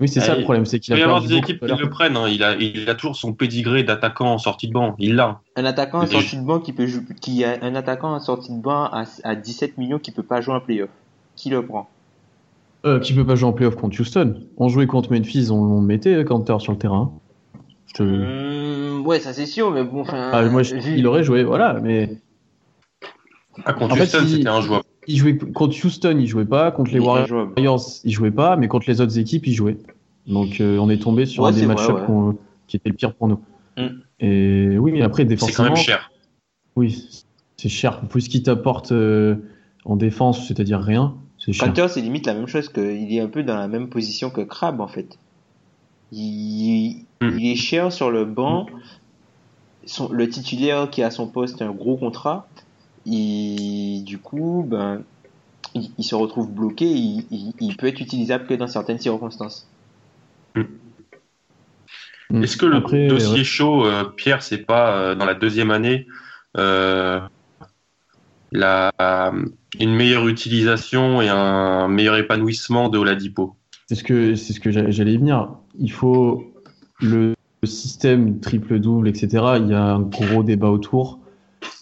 Oui, 0.00 0.08
c'est 0.08 0.20
ça 0.20 0.34
le 0.34 0.40
il- 0.40 0.44
problème, 0.44 0.64
c'est 0.64 0.76
Il 0.76 0.80
qu'il 0.80 0.94
peut 0.94 0.98
a 0.98 1.00
y 1.00 1.04
avoir 1.04 1.20
des 1.22 1.34
équipes 1.34 1.60
qui 1.60 1.72
le 1.74 1.90
prennent. 1.90 2.16
hein. 2.16 2.28
Il, 2.28 2.42
a, 2.44 2.54
il 2.54 2.88
a 2.88 2.94
toujours 2.94 3.16
son 3.16 3.32
pédigré 3.32 3.82
d'attaquant 3.82 4.32
en 4.32 4.38
sortie 4.38 4.68
de 4.68 4.72
banc. 4.72 4.94
Il 4.98 5.16
l'a. 5.16 5.40
Un 5.56 5.64
attaquant 5.64 6.02
en 6.02 6.06
sortie 6.06 6.36
de 6.36 6.42
banc 6.44 6.60
qui 6.60 6.72
peut 6.72 6.86
jouer, 6.86 7.02
qui 7.20 7.44
a 7.44 7.58
un 7.62 7.74
attaquant 7.74 8.14
en 8.14 8.20
sortie 8.20 8.52
de 8.52 8.62
banc 8.62 8.84
à, 8.84 9.04
à 9.24 9.34
17 9.34 9.76
millions 9.76 9.98
qui 9.98 10.12
peut 10.12 10.22
pas 10.22 10.40
jouer 10.40 10.54
en 10.54 10.60
playoff. 10.60 10.90
Qui 11.34 11.50
le 11.50 11.64
prend? 11.66 11.88
Euh, 12.86 13.00
qui 13.00 13.12
peut 13.12 13.26
pas 13.26 13.34
jouer 13.34 13.48
en 13.48 13.52
playoff 13.52 13.74
contre 13.74 14.00
Houston 14.00 14.40
On 14.56 14.68
jouait 14.68 14.86
contre 14.86 15.12
Memphis, 15.12 15.48
on, 15.50 15.56
on 15.56 15.80
mettait 15.80 16.24
Cantor 16.24 16.60
sur 16.62 16.70
le 16.72 16.78
terrain. 16.78 17.12
Je 17.88 17.94
te- 17.94 18.02
Hum, 18.04 19.04
Ouais, 19.04 19.18
ça 19.18 19.32
c'est 19.32 19.46
sûr, 19.46 19.70
mais 19.72 19.82
bon, 19.82 20.02
enfin. 20.02 20.30
Ah, 20.32 20.44
moi, 20.44 20.62
je- 20.62 20.76
il 20.76 21.06
aurait 21.08 21.24
joué, 21.24 21.42
voilà, 21.42 21.74
mais 21.82 22.18
Ah, 23.64 23.72
contre 23.72 23.96
En 23.96 24.00
Houston, 24.00 24.18
il- 24.22 24.28
c'était 24.28 24.48
injouable. 24.48 24.84
Il 25.08 25.16
jouait 25.16 25.36
contre 25.38 25.74
Houston, 25.84 26.16
il 26.20 26.26
jouait 26.26 26.44
pas, 26.44 26.70
contre 26.70 26.92
les 26.92 27.00
Warriors, 27.00 27.80
il 28.04 28.12
jouait 28.12 28.30
pas, 28.30 28.56
mais 28.56 28.68
contre 28.68 28.88
les 28.88 29.00
autres 29.00 29.18
équipes, 29.18 29.46
il 29.46 29.54
jouait. 29.54 29.78
Donc 30.26 30.60
euh, 30.60 30.78
on 30.78 30.90
est 30.90 31.02
tombé 31.02 31.24
sur 31.24 31.42
Ouais, 31.42 31.48
un 31.48 31.52
des 31.52 31.66
match-ups 31.66 32.08
ouais. 32.08 32.34
qui 32.66 32.76
était 32.76 32.90
le 32.90 32.94
pire 32.94 33.14
pour 33.14 33.26
nous. 33.28 33.40
Mm. 33.78 33.86
Et 34.20 34.78
oui, 34.78 34.92
mais 34.92 35.00
après 35.02 35.22
C'est 35.22 35.28
quand 35.28 35.30
défensivement, 35.30 35.64
même 35.70 35.76
cher. 35.76 36.10
oui, 36.76 37.24
c'est 37.56 37.70
cher. 37.70 38.02
Plus 38.02 38.20
ce 38.22 38.28
qu'il 38.28 38.42
t'apporte 38.42 38.92
euh, 38.92 39.36
en 39.86 39.96
défense, 39.96 40.46
c'est-à-dire 40.46 40.80
rien, 40.80 41.14
c'est 41.38 41.54
cher. 41.54 41.72
C'est 41.88 42.02
limite 42.02 42.26
la 42.26 42.34
même 42.34 42.46
chose 42.46 42.68
que, 42.68 42.80
il 42.80 43.12
est 43.16 43.20
un 43.20 43.28
peu 43.28 43.42
dans 43.42 43.56
la 43.56 43.68
même 43.68 43.88
position 43.88 44.28
que 44.28 44.42
Crab, 44.42 44.80
en 44.82 44.88
fait. 44.88 45.18
Il, 46.12 47.04
il 47.22 47.46
est 47.50 47.56
cher 47.56 47.92
sur 47.92 48.10
le 48.10 48.26
banc. 48.26 48.66
Son, 49.86 50.12
le 50.12 50.28
titulaire 50.28 50.90
qui 50.90 51.02
a 51.02 51.10
son 51.10 51.26
poste 51.28 51.62
un 51.62 51.70
gros 51.70 51.96
contrat. 51.96 52.46
Et 53.06 54.02
du 54.04 54.18
coup, 54.18 54.64
ben, 54.66 55.02
il, 55.74 55.90
il 55.98 56.04
se 56.04 56.14
retrouve 56.14 56.50
bloqué. 56.50 56.86
Il, 56.86 57.26
il, 57.30 57.52
il 57.60 57.76
peut 57.76 57.86
être 57.86 58.00
utilisable 58.00 58.46
que 58.46 58.54
dans 58.54 58.66
certaines 58.66 58.98
circonstances. 58.98 59.68
Mm. 62.30 62.42
Est-ce 62.42 62.56
que 62.56 62.66
le 62.66 62.76
Après, 62.76 63.08
dossier 63.08 63.38
ouais. 63.38 63.44
chaud, 63.44 63.86
euh, 63.86 64.04
Pierre, 64.04 64.42
c'est 64.42 64.58
pas 64.58 64.96
euh, 64.96 65.14
dans 65.14 65.24
la 65.24 65.34
deuxième 65.34 65.70
année 65.70 66.06
euh, 66.56 67.20
la, 68.52 68.92
une 69.78 69.94
meilleure 69.94 70.28
utilisation 70.28 71.22
et 71.22 71.28
un 71.28 71.88
meilleur 71.88 72.16
épanouissement 72.16 72.88
de 72.88 72.98
Oladipo? 72.98 73.56
C'est 73.88 73.94
ce 73.94 74.04
que 74.04 74.34
c'est 74.34 74.52
ce 74.52 74.60
que 74.60 74.70
j'a- 74.70 74.90
j'allais 74.90 75.14
y 75.14 75.16
venir. 75.16 75.50
Il 75.78 75.90
faut 75.92 76.52
le 77.00 77.34
système 77.64 78.40
triple 78.40 78.78
double, 78.78 79.08
etc. 79.08 79.28
Il 79.58 79.68
y 79.68 79.74
a 79.74 79.82
un 79.82 80.00
gros 80.00 80.42
débat 80.42 80.68
autour 80.68 81.20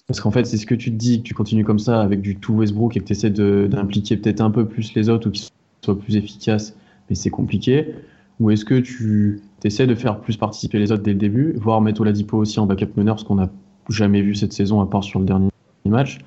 parce 0.06 0.20
qu'en 0.20 0.30
fait 0.30 0.44
c'est 0.44 0.56
ce 0.56 0.66
que 0.66 0.74
tu 0.74 0.90
te 0.90 0.96
dis 0.96 1.18
que 1.18 1.24
tu 1.28 1.34
continues 1.34 1.64
comme 1.64 1.78
ça 1.78 2.00
avec 2.00 2.20
du 2.20 2.36
tout 2.36 2.54
Westbrook 2.54 2.96
et 2.96 3.00
que 3.00 3.04
tu 3.04 3.12
essaies 3.12 3.30
d'impliquer 3.30 4.16
peut-être 4.16 4.40
un 4.40 4.50
peu 4.50 4.66
plus 4.66 4.94
les 4.94 5.08
autres 5.08 5.28
ou 5.28 5.30
qu'ils 5.32 5.48
soient 5.84 5.98
plus 5.98 6.16
efficaces, 6.16 6.76
mais 7.08 7.16
c'est 7.16 7.30
compliqué. 7.30 7.94
Ou 8.38 8.50
est-ce 8.50 8.64
que 8.64 8.78
tu 8.78 9.40
essaies 9.64 9.86
de 9.86 9.94
faire 9.94 10.20
plus 10.20 10.36
participer 10.36 10.78
les 10.78 10.92
autres 10.92 11.02
dès 11.02 11.12
le 11.12 11.18
début, 11.18 11.54
voire 11.56 11.80
mettre 11.80 12.02
Oladipo 12.02 12.36
aussi 12.36 12.60
en 12.60 12.66
backup 12.66 12.88
meneur, 12.96 13.18
ce 13.18 13.24
qu'on 13.24 13.36
n'a 13.36 13.48
jamais 13.88 14.20
vu 14.20 14.34
cette 14.34 14.52
saison 14.52 14.80
à 14.80 14.86
part 14.86 15.02
sur 15.04 15.18
le 15.20 15.24
dernier 15.26 15.48
match? 15.86 16.18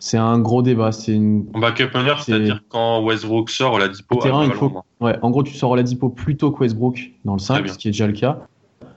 C'est 0.00 0.16
un 0.16 0.38
gros 0.38 0.62
débat. 0.62 0.92
C'est 0.92 1.12
une 1.14 1.44
En 1.54 1.60
backup 1.60 1.94
meneur, 1.94 2.20
C'est- 2.22 2.32
c'est-à-dire 2.32 2.62
quand 2.68 3.04
Westbrook 3.04 3.50
sort, 3.50 3.74
Oladipo 3.74 4.16
terrain, 4.16 4.44
il 4.46 4.52
faut-. 4.52 4.72
Ouais, 5.00 5.16
en 5.22 5.30
gros, 5.30 5.42
tu 5.42 5.54
sors 5.54 5.70
Oladipo 5.70 6.08
plus 6.08 6.36
tôt 6.36 6.50
que 6.50 6.60
Westbrook 6.60 7.12
dans 7.24 7.34
le 7.34 7.38
Très 7.38 7.46
5, 7.54 7.64
bien. 7.64 7.72
ce 7.72 7.78
qui 7.78 7.88
est 7.88 7.90
déjà 7.92 8.06
le 8.06 8.12
cas. 8.14 8.40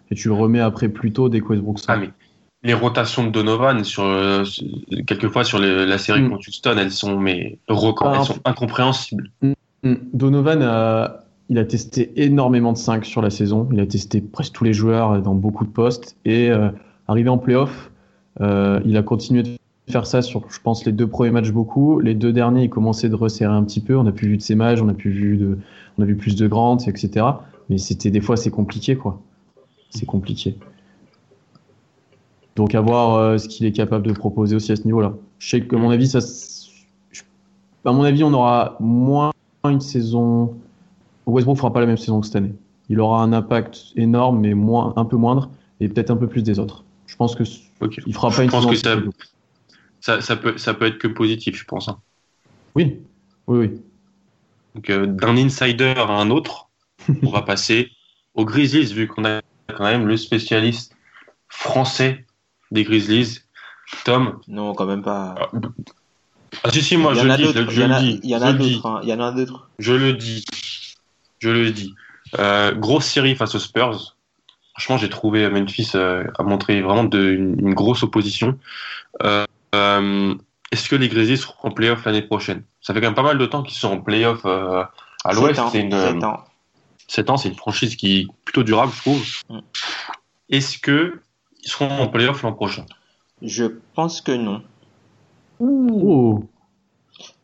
Et 0.09 0.15
tu 0.15 0.29
le 0.29 0.33
remets 0.33 0.59
après 0.61 0.87
plus 0.89 1.11
tôt 1.11 1.27
dès 1.29 1.41
que 1.41 1.47
Westbrook 1.47 1.77
sort. 1.79 1.87
Ah, 1.89 1.97
mais 1.97 2.09
les 2.63 2.73
rotations 2.73 3.25
de 3.25 3.29
Donovan, 3.31 3.83
sur, 3.83 4.03
euh, 4.03 4.43
quelquefois 5.05 5.43
sur 5.43 5.59
les- 5.59 5.85
la 5.85 5.97
série 5.97 6.21
Mm. 6.21 6.29
contre 6.29 6.47
Houston, 6.47 6.75
elles 6.77 6.91
sont, 6.91 7.19
mais, 7.19 7.57
record, 7.67 8.11
Ah, 8.13 8.17
elles 8.19 8.25
sont 8.25 8.39
incompréhensibles. 8.45 9.29
Mm. 9.41 9.93
Donovan 10.13 10.61
a, 10.61 11.19
il 11.49 11.57
a 11.57 11.65
testé 11.65 12.11
énormément 12.15 12.71
de 12.71 12.77
5 12.77 13.05
sur 13.05 13.21
la 13.21 13.29
saison. 13.29 13.67
Il 13.73 13.79
a 13.81 13.85
testé 13.85 14.21
presque 14.21 14.53
tous 14.53 14.63
les 14.63 14.73
joueurs 14.73 15.21
dans 15.21 15.35
beaucoup 15.35 15.65
de 15.65 15.69
postes. 15.71 16.15
Et 16.25 16.49
euh, 16.49 16.69
arrivé 17.07 17.27
en 17.29 17.37
playoff, 17.37 17.91
euh, 18.41 18.79
il 18.85 18.95
a 18.95 19.03
continué 19.03 19.43
de 19.43 19.49
faire 19.89 20.05
ça 20.07 20.21
sur, 20.21 20.43
je 20.49 20.59
pense, 20.63 20.85
les 20.85 20.93
deux 20.93 21.07
premiers 21.07 21.31
matchs 21.31 21.51
beaucoup. 21.51 21.99
Les 21.99 22.13
deux 22.15 22.31
derniers, 22.31 22.63
il 22.63 22.69
commençait 22.69 23.09
de 23.09 23.15
resserrer 23.15 23.53
un 23.53 23.63
petit 23.65 23.81
peu. 23.81 23.97
On 23.97 24.07
a 24.07 24.13
plus 24.13 24.29
vu 24.29 24.37
de 24.37 24.41
ses 24.41 24.55
matchs, 24.55 24.79
on 24.81 24.87
a 24.87 24.93
plus 24.93 25.11
vu 25.11 25.35
de, 25.35 25.57
on 25.97 26.03
a 26.03 26.05
vu 26.05 26.15
plus 26.15 26.37
de 26.37 26.47
Grant, 26.47 26.77
etc. 26.87 27.25
Mais 27.69 27.77
c'était 27.77 28.09
des 28.09 28.21
fois 28.21 28.37
c'est 28.37 28.49
compliqué 28.51 28.95
quoi. 28.95 29.19
C'est 29.89 30.05
compliqué. 30.05 30.55
Donc 32.55 32.75
à 32.75 32.81
voir 32.81 33.15
euh, 33.15 33.37
ce 33.37 33.47
qu'il 33.47 33.65
est 33.65 33.71
capable 33.71 34.05
de 34.05 34.13
proposer 34.13 34.55
aussi 34.55 34.71
à 34.71 34.75
ce 34.75 34.83
niveau-là. 34.83 35.13
Je 35.39 35.49
sais 35.49 35.61
que 35.61 35.75
à 35.75 35.79
mon 35.79 35.89
avis 35.89 36.07
ça, 36.07 36.19
s- 36.19 36.69
je- 37.11 37.23
à 37.85 37.91
mon 37.91 38.03
avis 38.03 38.23
on 38.23 38.33
aura 38.33 38.77
moins 38.79 39.31
une 39.65 39.81
saison. 39.81 40.55
Westbrook 41.25 41.57
fera 41.57 41.71
pas 41.73 41.79
la 41.79 41.85
même 41.87 41.97
saison 41.97 42.19
que 42.21 42.27
cette 42.27 42.35
année. 42.35 42.53
Il 42.89 42.99
aura 42.99 43.23
un 43.23 43.33
impact 43.33 43.93
énorme 43.95 44.39
mais 44.41 44.53
moins, 44.53 44.93
un 44.97 45.05
peu 45.05 45.15
moindre 45.17 45.49
et 45.79 45.87
peut-être 45.89 46.11
un 46.11 46.17
peu 46.17 46.27
plus 46.27 46.43
des 46.43 46.59
autres. 46.59 46.83
Je 47.07 47.15
pense 47.15 47.35
que 47.35 47.43
s- 47.43 47.61
Ok. 47.81 47.99
il 48.05 48.13
fera 48.13 48.29
pas 48.29 48.35
Je 48.37 48.41
une 48.43 48.49
pense 48.49 48.63
saison 48.63 48.71
que 48.71 48.75
ça, 50.01 50.17
ça, 50.17 50.21
ça 50.21 50.35
peut, 50.35 50.57
ça 50.57 50.73
peut 50.73 50.85
être 50.85 50.97
que 50.97 51.07
positif, 51.07 51.55
je 51.57 51.65
pense. 51.65 51.87
hein. 51.87 51.97
Oui, 52.75 52.99
oui, 53.47 53.57
oui. 53.59 53.81
Donc, 54.75 54.89
euh, 54.89 55.05
d'un 55.05 55.37
insider 55.37 55.93
à 55.97 56.07
un 56.07 56.29
autre, 56.29 56.69
on 57.23 57.29
va 57.29 57.41
passer 57.43 57.89
aux 58.33 58.45
Grizzlies, 58.45 58.93
vu 58.93 59.07
qu'on 59.07 59.25
a 59.25 59.41
quand 59.73 59.83
même 59.83 60.07
le 60.07 60.17
spécialiste 60.17 60.95
français 61.47 62.25
des 62.73 62.83
Grizzlies, 62.83 63.39
Tom? 64.03 64.39
Non, 64.47 64.73
quand 64.73 64.85
même 64.85 65.01
pas. 65.03 65.35
Ah 66.63 66.71
si 66.71 66.81
si, 66.81 66.97
moi 66.97 67.13
je 67.13 67.25
le 67.25 67.35
dis, 67.37 67.43
je 67.69 67.81
le 67.83 67.99
dis, 67.99 68.19
il 68.23 68.29
y 68.29 68.35
en 68.35 68.41
a 68.41 68.53
d'autres. 68.53 68.85
hein. 68.85 68.99
Il 69.03 69.09
y 69.09 69.13
en 69.13 69.19
a 69.19 69.31
d'autres. 69.31 69.69
je 69.79 69.93
le 69.93 70.13
dis, 70.13 70.43
je 71.39 71.49
le 71.49 71.71
dis. 71.71 71.93
Euh, 72.39 72.73
grosse 72.73 73.05
série 73.05 73.35
face 73.35 73.55
aux 73.55 73.59
Spurs. 73.59 74.15
Franchement, 74.73 74.97
j'ai 74.97 75.09
trouvé 75.09 75.49
Memphis 75.49 75.91
euh, 75.95 76.23
a 76.39 76.43
montré 76.43 76.81
vraiment 76.81 77.03
de, 77.03 77.31
une, 77.31 77.59
une 77.59 77.73
grosse 77.75 78.01
opposition. 78.03 78.57
Euh, 79.21 79.45
euh, 79.75 80.33
Est-ce 80.71 80.89
que 80.89 80.95
les 80.95 81.09
Grizzlies 81.09 81.37
seront 81.37 81.69
en 81.69 81.71
playoff 81.71 82.05
l'année 82.05 82.23
prochaine? 82.23 82.63
Ça 82.81 82.93
fait 82.93 82.99
quand 83.01 83.07
même 83.07 83.15
pas 83.15 83.21
mal 83.23 83.37
de 83.37 83.45
temps 83.45 83.61
qu'ils 83.61 83.77
sont 83.77 83.91
en 83.91 84.01
playoff 84.01 84.45
à 84.45 84.89
l'Ouest. 85.33 85.61
C'est 85.71 85.81
une, 85.81 85.91
sept 85.91 86.23
ans. 86.23 86.43
7 87.07 87.29
ans, 87.29 87.37
c'est 87.37 87.49
une 87.49 87.55
franchise 87.55 87.95
qui 87.95 88.21
est 88.21 88.27
plutôt 88.45 88.63
durable, 88.63 88.91
je 88.95 89.01
trouve. 89.01 89.23
Mm. 89.49 89.59
Est-ce 90.49 90.79
que 90.79 91.19
ils 91.63 91.69
seront 91.69 91.89
en 91.89 92.07
playoff 92.07 92.43
l'an 92.43 92.53
prochain 92.53 92.85
Je 93.41 93.65
pense 93.95 94.21
que 94.21 94.31
non. 94.31 94.61
Oh. 95.59 96.43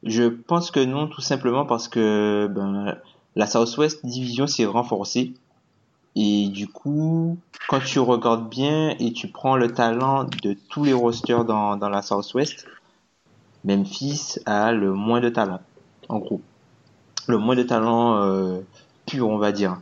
Je 0.03 0.23
pense 0.23 0.71
que 0.71 0.79
non, 0.79 1.07
tout 1.07 1.21
simplement 1.21 1.65
parce 1.65 1.87
que 1.87 2.47
ben, 2.51 2.97
la 3.35 3.47
Southwest 3.47 4.05
Division 4.05 4.47
s'est 4.47 4.65
renforcée. 4.65 5.33
Et 6.15 6.49
du 6.49 6.67
coup, 6.67 7.37
quand 7.67 7.79
tu 7.79 7.99
regardes 7.99 8.49
bien 8.49 8.95
et 8.99 9.13
tu 9.13 9.27
prends 9.27 9.55
le 9.55 9.71
talent 9.71 10.25
de 10.43 10.57
tous 10.69 10.83
les 10.83 10.93
rosters 10.93 11.45
dans, 11.45 11.77
dans 11.77 11.89
la 11.89 12.01
Southwest, 12.01 12.67
Memphis 13.63 14.37
a 14.45 14.71
le 14.71 14.93
moins 14.93 15.21
de 15.21 15.29
talent, 15.29 15.59
en 16.07 16.19
gros. 16.19 16.41
Le 17.27 17.37
moins 17.37 17.55
de 17.55 17.63
talent 17.63 18.17
euh, 18.17 18.59
pur, 19.05 19.29
on 19.29 19.37
va 19.37 19.51
dire. 19.51 19.79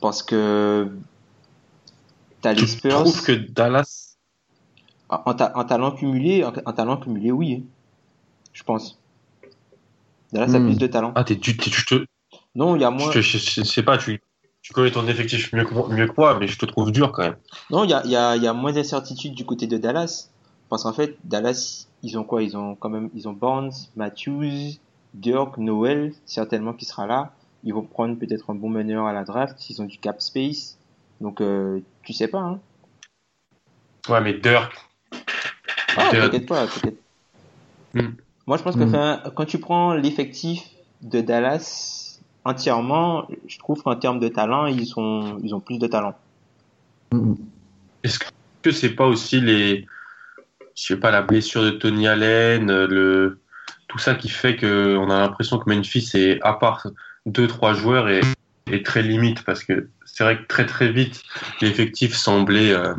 Parce 0.00 0.22
que 0.22 0.90
t'as 2.42 2.52
les 2.52 2.66
Spurs, 2.66 3.00
trouves 3.02 3.22
que 3.22 3.32
Dallas 3.32 4.16
en, 5.08 5.22
en 5.26 5.34
ta- 5.34 5.52
en 5.56 5.64
talent 5.64 5.92
cumulé, 5.92 6.44
en, 6.44 6.52
en 6.66 6.72
talent 6.72 6.98
cumulé, 6.98 7.32
oui. 7.32 7.54
hein. 7.54 7.66
Je 8.52 8.62
pense. 8.64 8.98
Dallas 10.32 10.54
a 10.54 10.58
Hmm. 10.58 10.66
plus 10.66 10.78
de 10.78 10.86
talent. 10.86 11.12
Ah, 11.14 11.24
t'es, 11.24 11.38
tu, 11.38 11.56
te, 11.56 12.04
Non, 12.54 12.76
il 12.76 12.82
y 12.82 12.84
a 12.84 12.90
moins. 12.90 13.10
je, 13.12 13.20
je- 13.20 13.38
je 13.38 13.62
sais 13.62 13.82
pas, 13.82 13.98
tu, 13.98 14.20
tu 14.62 14.72
connais 14.72 14.90
ton 14.90 15.06
effectif 15.06 15.52
mieux 15.52 15.64
que, 15.64 15.74
moi- 15.74 15.88
mieux 15.88 16.06
que 16.06 16.14
moi, 16.16 16.38
mais 16.38 16.46
je 16.46 16.58
te 16.58 16.66
trouve 16.66 16.90
dur 16.92 17.12
quand 17.12 17.22
même. 17.22 17.36
Non, 17.70 17.84
il 17.84 17.90
y 17.90 17.94
a, 17.94 18.02
il 18.04 18.10
y, 18.10 18.16
a, 18.16 18.36
il 18.36 18.42
y 18.42 18.46
a 18.46 18.52
moins 18.52 18.72
d'incertitude 18.72 19.34
du 19.34 19.44
côté 19.44 19.66
de 19.66 19.76
Dallas. 19.78 20.28
Parce 20.68 20.84
qu'en 20.84 20.92
fait, 20.94 21.16
Dallas, 21.24 21.86
ils 22.02 22.18
ont 22.18 22.24
quoi? 22.24 22.42
Ils 22.42 22.56
ont 22.56 22.74
quand 22.74 22.88
même, 22.88 23.10
ils 23.14 23.28
ont 23.28 23.34
Barnes, 23.34 23.72
Matthews, 23.96 24.78
Dirk, 25.12 25.58
Noel, 25.58 26.14
certainement 26.24 26.72
qui 26.72 26.86
sera 26.86 27.06
là. 27.06 27.32
Ils 27.64 27.74
vont 27.74 27.82
prendre 27.82 28.16
peut-être 28.18 28.50
un 28.50 28.54
bon 28.54 28.70
meneur 28.70 29.06
à 29.06 29.12
la 29.12 29.24
draft. 29.24 29.68
Ils 29.68 29.82
ont 29.82 29.84
du 29.84 29.98
cap 29.98 30.20
space. 30.22 30.78
Donc, 31.22 31.40
euh, 31.40 31.78
tu 32.02 32.12
sais 32.12 32.28
pas, 32.28 32.40
hein. 32.40 32.60
Ouais, 34.08 34.20
mais 34.20 34.34
Dirk, 34.34 34.74
Ah, 35.96 36.08
t'inquiète 36.10 36.46
pas, 36.46 36.66
t'inquiète. 36.66 36.98
Hmm. 37.94 38.08
Moi, 38.46 38.56
je 38.56 38.62
pense 38.64 38.74
que 38.74 38.82
Hmm. 38.82 39.30
quand 39.34 39.44
tu 39.44 39.58
prends 39.58 39.94
l'effectif 39.94 40.64
de 41.02 41.20
Dallas 41.20 42.18
entièrement, 42.44 43.28
je 43.46 43.58
trouve 43.58 43.82
qu'en 43.82 43.94
termes 43.94 44.18
de 44.18 44.28
talent, 44.28 44.66
ils 44.66 44.86
sont, 44.86 45.38
ils 45.44 45.54
ont 45.54 45.60
plus 45.60 45.78
de 45.78 45.86
talent. 45.86 46.14
Mm. 47.12 47.34
est-ce 48.02 48.18
que 48.62 48.72
c'est 48.72 48.94
pas 48.94 49.06
aussi 49.06 49.40
les, 49.40 49.86
je 50.74 50.82
sais 50.82 50.96
pas, 50.96 51.10
la 51.12 51.22
blessure 51.22 51.62
de 51.62 51.70
Tony 51.70 52.08
Allen, 52.08 52.66
le, 52.86 53.38
tout 53.86 53.98
ça 53.98 54.14
qui 54.14 54.28
fait 54.28 54.56
que 54.56 54.96
on 54.96 55.10
a 55.10 55.20
l'impression 55.20 55.58
que 55.58 55.70
Memphis 55.72 56.10
est, 56.14 56.40
à 56.42 56.54
part 56.54 56.88
deux, 57.26 57.46
trois 57.46 57.74
joueurs, 57.74 58.08
est, 58.08 58.22
est 58.70 58.84
très 58.84 59.02
limite 59.02 59.44
parce 59.44 59.62
que 59.62 59.88
c'est 60.12 60.24
vrai 60.24 60.36
que 60.38 60.46
très 60.46 60.66
très 60.66 60.92
vite, 60.92 61.22
l'effectif 61.62 62.14
semblait, 62.14 62.72
euh, 62.72 62.94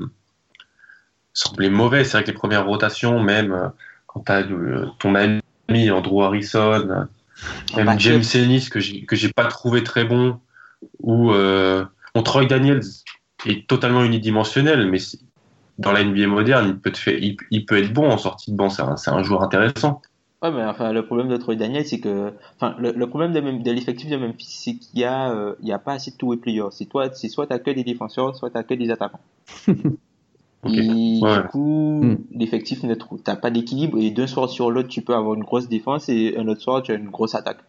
semblait 1.33 1.69
mauvais. 1.69 2.03
C'est 2.03 2.13
vrai 2.13 2.23
que 2.23 2.27
les 2.27 2.33
premières 2.33 2.65
rotations, 2.65 3.21
même 3.21 3.51
euh, 3.51 3.69
quand 4.07 4.21
tu 4.25 4.31
as 4.31 4.43
ton 4.99 5.13
ami 5.15 5.91
Andrew 5.91 6.23
Harrison, 6.23 6.89
euh, 6.89 7.05
même. 7.75 7.99
James 7.99 8.23
Ennis 8.33 8.69
que 8.69 8.79
j'ai 8.79 9.29
pas 9.29 9.45
trouvé 9.45 9.83
très 9.83 10.05
bon, 10.05 10.39
ou 10.99 11.31
euh, 11.31 11.85
bon, 12.15 12.23
Troy 12.23 12.45
Daniels 12.45 12.81
est 13.45 13.67
totalement 13.67 14.03
unidimensionnel, 14.03 14.89
mais 14.89 14.97
dans 15.77 15.91
la 15.91 16.03
NBA 16.03 16.27
moderne, 16.27 16.69
il 16.69 16.79
peut, 16.79 16.91
te 16.91 16.97
faire, 16.97 17.17
il, 17.17 17.37
il 17.51 17.65
peut 17.65 17.77
être 17.77 17.93
bon 17.93 18.09
en 18.09 18.17
sortie 18.17 18.51
de 18.51 18.57
banc. 18.57 18.69
C'est 18.69 18.81
un, 18.81 18.97
c'est 18.97 19.11
un 19.11 19.21
joueur 19.21 19.43
intéressant. 19.43 20.01
Ouais, 20.43 20.51
mais 20.51 20.63
enfin, 20.65 20.91
le 20.91 21.05
problème 21.05 21.29
de 21.29 21.37
Troy 21.37 21.55
Daniel, 21.55 21.85
c'est 21.85 21.99
que, 22.01 22.33
enfin, 22.57 22.75
le, 22.77 22.91
le 22.91 23.07
problème 23.07 23.31
de, 23.31 23.71
l'effectif 23.71 24.09
de 24.09 24.17
Memphis, 24.17 24.45
c'est 24.49 24.75
qu'il 24.75 24.99
y 24.99 25.05
a, 25.05 25.31
euh, 25.31 25.55
il 25.61 25.69
y 25.69 25.71
a 25.71 25.79
pas 25.79 25.93
assez 25.93 26.11
de 26.11 26.17
two-way 26.17 26.35
players. 26.37 26.67
C'est 26.71 26.85
toi, 26.85 27.09
c'est 27.13 27.29
soit 27.29 27.47
t'as 27.47 27.59
que 27.59 27.71
des 27.71 27.83
défenseurs, 27.85 28.35
soit 28.35 28.49
t'as 28.49 28.63
que 28.63 28.73
des 28.73 28.91
attaquants. 28.91 29.21
Et 30.65 31.19
Ouais. 31.21 31.41
du 31.41 31.47
coup, 31.49 32.03
Mm. 32.03 32.15
l'effectif 32.31 32.83
ne 32.83 32.95
trouve, 32.95 33.21
t'as 33.21 33.35
pas 33.35 33.51
d'équilibre 33.51 33.97
et 33.99 34.11
d'un 34.11 34.27
soir 34.27 34.49
sur 34.49 34.71
l'autre, 34.71 34.89
tu 34.89 35.01
peux 35.01 35.13
avoir 35.13 35.35
une 35.35 35.43
grosse 35.43 35.67
défense 35.69 36.09
et 36.09 36.35
un 36.37 36.47
autre 36.47 36.61
soir, 36.61 36.81
tu 36.83 36.91
as 36.91 36.95
une 36.95 37.09
grosse 37.09 37.35
attaque. 37.35 37.59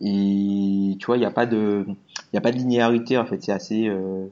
Et 0.00 0.96
tu 0.98 1.06
vois, 1.06 1.16
il 1.16 1.22
y 1.22 1.26
a 1.26 1.30
pas 1.30 1.46
de, 1.46 1.84
il 1.88 2.34
y 2.34 2.38
a 2.38 2.40
pas 2.40 2.50
de 2.52 2.58
linéarité 2.58 3.18
en 3.18 3.24
fait. 3.26 3.42
C'est 3.42 3.52
assez, 3.52 3.88
euh, 3.88 4.26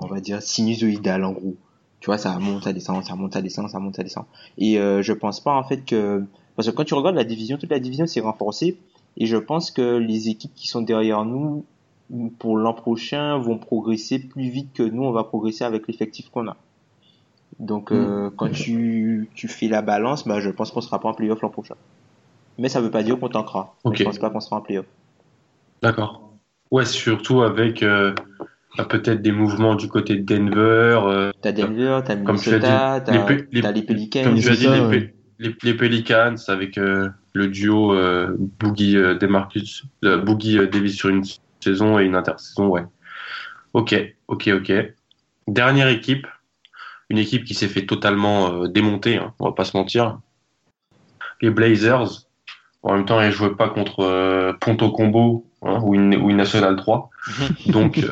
on 0.00 0.06
va 0.06 0.20
dire 0.20 0.42
sinusoïdal 0.42 1.24
en 1.24 1.32
gros. 1.32 1.56
Tu 2.00 2.06
vois, 2.06 2.18
ça 2.18 2.38
monte, 2.38 2.64
ça 2.64 2.72
descend, 2.72 3.02
ça 3.04 3.14
monte, 3.16 3.32
ça 3.34 3.42
descend, 3.42 3.68
ça 3.70 3.78
monte, 3.80 3.96
ça 3.96 4.02
descend. 4.02 4.24
Et 4.58 4.78
euh, 4.78 5.02
je 5.02 5.12
pense 5.12 5.40
pas 5.40 5.52
en 5.54 5.64
fait 5.64 5.84
que 5.84 6.22
parce 6.56 6.68
que 6.70 6.74
quand 6.74 6.84
tu 6.84 6.94
regardes 6.94 7.16
la 7.16 7.24
division, 7.24 7.56
toute 7.58 7.70
la 7.70 7.78
division 7.80 8.06
s'est 8.06 8.20
renforcée 8.20 8.76
et 9.16 9.26
je 9.26 9.36
pense 9.36 9.70
que 9.70 9.96
les 9.96 10.28
équipes 10.28 10.54
qui 10.54 10.68
sont 10.68 10.82
derrière 10.82 11.24
nous 11.24 11.64
pour 12.38 12.56
l'an 12.58 12.74
prochain 12.74 13.38
vont 13.38 13.58
progresser 13.58 14.18
plus 14.18 14.48
vite 14.48 14.68
que 14.74 14.82
nous, 14.82 15.02
on 15.04 15.10
va 15.12 15.24
progresser 15.24 15.64
avec 15.64 15.86
l'effectif 15.88 16.28
qu'on 16.30 16.48
a. 16.48 16.56
Donc 17.60 17.92
euh, 17.92 18.30
quand 18.36 18.50
tu, 18.50 19.28
tu 19.34 19.48
fais 19.48 19.68
la 19.68 19.80
balance, 19.82 20.26
bah, 20.26 20.40
je 20.40 20.50
pense 20.50 20.70
qu'on 20.70 20.80
sera 20.80 21.00
pas 21.00 21.08
en 21.08 21.14
playoff 21.14 21.40
l'an 21.40 21.48
prochain. 21.50 21.76
Mais 22.58 22.68
ça 22.68 22.80
veut 22.80 22.90
pas 22.90 23.02
dire 23.02 23.18
qu'on 23.18 23.28
tankera. 23.28 23.74
Mais 23.84 23.90
Ok. 23.90 23.96
Je 23.98 24.04
pense 24.04 24.18
pas 24.18 24.30
qu'on 24.30 24.40
sera 24.40 24.56
en 24.56 24.60
playoff. 24.60 24.86
D'accord. 25.82 26.32
Ouais, 26.70 26.84
surtout 26.84 27.42
avec 27.42 27.82
euh, 27.82 28.14
bah, 28.76 28.84
peut-être 28.84 29.22
des 29.22 29.32
mouvements 29.32 29.74
du 29.76 29.88
côté 29.88 30.16
de 30.16 30.22
Denver. 30.24 31.00
euh, 31.06 31.32
T'as 31.40 31.52
Denver, 31.52 32.00
t'as 32.04 32.16
Minnesota, 32.16 33.00
t'as 33.04 33.28
les 33.28 33.40
les- 33.52 33.82
Pelicans. 33.82 34.24
comme 34.24 34.38
tu 34.38 34.48
as 34.48 34.56
dit, 34.56 34.64
ça, 34.64 34.88
les, 34.90 35.13
les, 35.38 35.54
les 35.62 35.74
Pelicans 35.74 36.36
avec 36.48 36.78
euh, 36.78 37.08
le 37.34 37.48
duo 37.48 37.94
euh, 37.94 38.34
Boogie 38.38 38.96
euh, 38.96 39.14
Demarcus, 39.16 39.84
euh, 40.04 40.18
Boogie 40.18 40.58
euh, 40.58 40.66
Davis 40.66 40.96
sur 40.96 41.08
une 41.08 41.24
saison 41.60 41.98
et 41.98 42.04
une 42.04 42.14
intersaison, 42.14 42.68
ouais. 42.68 42.84
Ok, 43.72 43.94
ok, 44.28 44.50
ok. 44.54 44.72
Dernière 45.48 45.88
équipe, 45.88 46.26
une 47.10 47.18
équipe 47.18 47.44
qui 47.44 47.54
s'est 47.54 47.68
fait 47.68 47.86
totalement 47.86 48.66
démonter, 48.68 49.16
hein, 49.16 49.34
on 49.40 49.46
va 49.46 49.52
pas 49.52 49.64
se 49.64 49.76
mentir. 49.76 50.20
Les 51.42 51.50
Blazers. 51.50 52.26
En 52.82 52.94
même 52.94 53.04
temps, 53.04 53.20
ils 53.20 53.32
jouaient 53.32 53.56
pas 53.56 53.68
contre 53.68 54.56
Ponto 54.60 54.90
Combo 54.90 55.50
hein, 55.62 55.80
ou, 55.82 55.94
une, 55.94 56.14
ou 56.16 56.30
une 56.30 56.36
National 56.36 56.76
3. 56.76 57.10
Donc, 57.66 58.06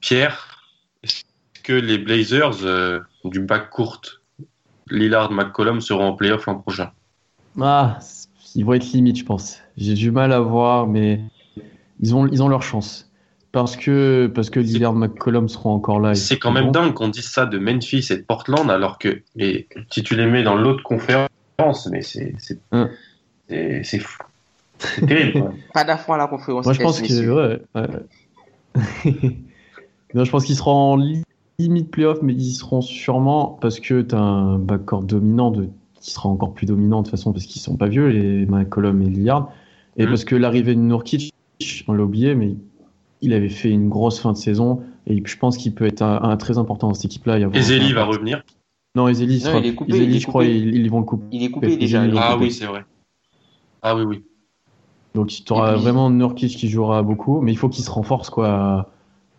Pierre, 0.00 0.62
est-ce 1.02 1.24
que 1.64 1.72
les 1.72 1.98
Blazers 1.98 3.02
du 3.24 3.40
bac 3.40 3.70
courte, 3.70 4.22
Lillard, 4.90 5.32
McCollum 5.32 5.80
seront 5.80 6.08
en 6.08 6.12
playoff 6.14 6.46
l'an 6.46 6.56
prochain 6.56 6.90
Ah, 7.60 7.98
ils 8.54 8.64
vont 8.64 8.74
être 8.74 8.86
limites, 8.92 9.18
je 9.18 9.24
pense. 9.24 9.58
J'ai 9.76 9.94
du 9.94 10.10
mal 10.10 10.32
à 10.32 10.40
voir, 10.40 10.86
mais 10.86 11.20
ils 12.00 12.14
ont, 12.14 12.26
ils 12.28 12.42
ont 12.42 12.48
leur 12.48 12.62
chance. 12.62 13.10
Parce 13.52 13.76
que, 13.76 14.30
parce 14.34 14.50
que 14.50 14.60
Lillard 14.60 14.92
McCollum 14.94 15.48
seront 15.48 15.72
encore 15.72 15.98
là. 15.98 16.14
C'est 16.14 16.38
quand 16.38 16.52
bon. 16.52 16.60
même 16.60 16.72
dingue 16.72 16.92
qu'on 16.92 17.08
dise 17.08 17.28
ça 17.28 17.46
de 17.46 17.58
Memphis 17.58 18.06
et 18.10 18.16
de 18.16 18.22
Portland, 18.22 18.70
alors 18.70 18.98
que 18.98 19.22
les, 19.34 19.66
si 19.90 20.02
tu 20.02 20.14
les 20.14 20.26
mets 20.26 20.42
dans 20.42 20.56
l'autre 20.56 20.82
conférence, 20.82 21.28
mais 21.90 22.02
c'est 22.02 22.34
c'est 22.38 22.58
c'est- 23.48 23.82
c'est 23.82 23.98
fou. 23.98 24.18
C'est 24.78 25.06
terrible. 25.06 25.52
Pas 25.72 25.84
d'affront 25.84 26.12
à 26.12 26.18
la 26.18 26.26
conférence. 26.26 26.66
Moi, 26.66 26.74
je 26.74 26.82
pense 26.82 27.00
que, 27.00 27.30
ouais, 27.30 27.62
ouais. 27.74 27.88
non, 30.14 30.24
je 30.24 30.30
pense 30.30 30.44
qu'ils 30.44 30.56
seront 30.56 30.92
en 30.92 30.96
li- 30.96 31.22
limite 31.58 31.90
playoff, 31.90 32.20
mais 32.22 32.34
ils 32.34 32.52
seront 32.54 32.80
sûrement 32.80 33.58
parce 33.60 33.80
que 33.80 34.02
tu 34.02 34.14
as 34.14 34.20
un 34.20 34.58
backcourt 34.58 35.02
dominant 35.02 35.50
de, 35.50 35.68
qui 36.00 36.10
sera 36.10 36.28
encore 36.28 36.52
plus 36.52 36.66
dominant 36.66 36.98
de 37.00 37.06
toute 37.06 37.10
façon 37.12 37.32
parce 37.32 37.44
qu'ils 37.46 37.62
sont 37.62 37.76
pas 37.76 37.88
vieux, 37.88 38.08
les 38.08 38.46
McCollum 38.46 39.00
et 39.02 39.06
Lillard. 39.10 39.50
Et 39.96 40.02
Mhm. 40.04 40.08
parce 40.10 40.24
que 40.24 40.36
l'arrivée 40.36 40.74
de 40.74 40.80
Nurkic, 40.80 41.32
on 41.88 41.92
l'a 41.94 42.04
oublié, 42.04 42.34
mais 42.34 42.54
il 43.22 43.32
avait 43.32 43.48
fait 43.48 43.70
une 43.70 43.88
grosse 43.88 44.20
fin 44.20 44.32
de 44.32 44.36
saison 44.36 44.82
et 45.06 45.22
je 45.24 45.38
pense 45.38 45.56
qu'il 45.56 45.74
peut 45.74 45.86
être 45.86 46.02
un, 46.02 46.22
un 46.22 46.36
très 46.36 46.58
important 46.58 46.88
dans 46.88 46.94
cette 46.94 47.06
équipe-là. 47.06 47.38
Ezeli 47.54 47.92
va 47.92 48.04
revenir. 48.04 48.42
Non, 48.94 49.08
Ezeli, 49.08 49.40
sera- 49.40 49.58
il 49.58 49.66
est 49.66 49.74
coupé, 49.74 49.92
Ezeli, 49.94 50.04
il 50.10 50.16
est 50.16 50.20
je 50.20 50.26
crois, 50.26 50.44
ils, 50.44 50.74
ils 50.76 50.90
vont 50.90 51.00
le 51.00 51.04
couper. 51.04 51.24
Il 51.32 51.42
est 51.42 51.50
coupé 51.50 51.66
Ezeli, 51.68 51.78
déjà. 51.80 52.02
Ah 52.02 52.32
coupé. 52.34 52.44
oui, 52.46 52.50
c'est 52.52 52.66
vrai. 52.66 52.84
Ah 53.82 53.96
oui, 53.96 54.02
oui. 54.02 54.22
Donc 55.14 55.28
tu 55.28 55.50
auras 55.52 55.72
puis- 55.74 55.82
vraiment 55.82 56.10
Nurkic 56.10 56.56
qui 56.56 56.68
jouera 56.68 57.02
beaucoup, 57.02 57.40
mais 57.40 57.52
il 57.52 57.56
faut 57.56 57.68
qu'il 57.70 57.84
se 57.84 57.90
renforce 57.90 58.28
quoi 58.28 58.48
à, 58.50 58.90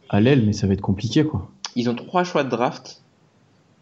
à 0.10 0.20
l'aile, 0.22 0.44
mais 0.46 0.54
ça 0.54 0.66
va 0.66 0.74
être 0.74 0.82
compliqué 0.82 1.24
quoi. 1.24 1.48
Ils 1.78 1.90
ont 1.90 1.96
trois 1.96 2.24
choix 2.26 2.44
de 2.44 2.50
draft. 2.50 3.02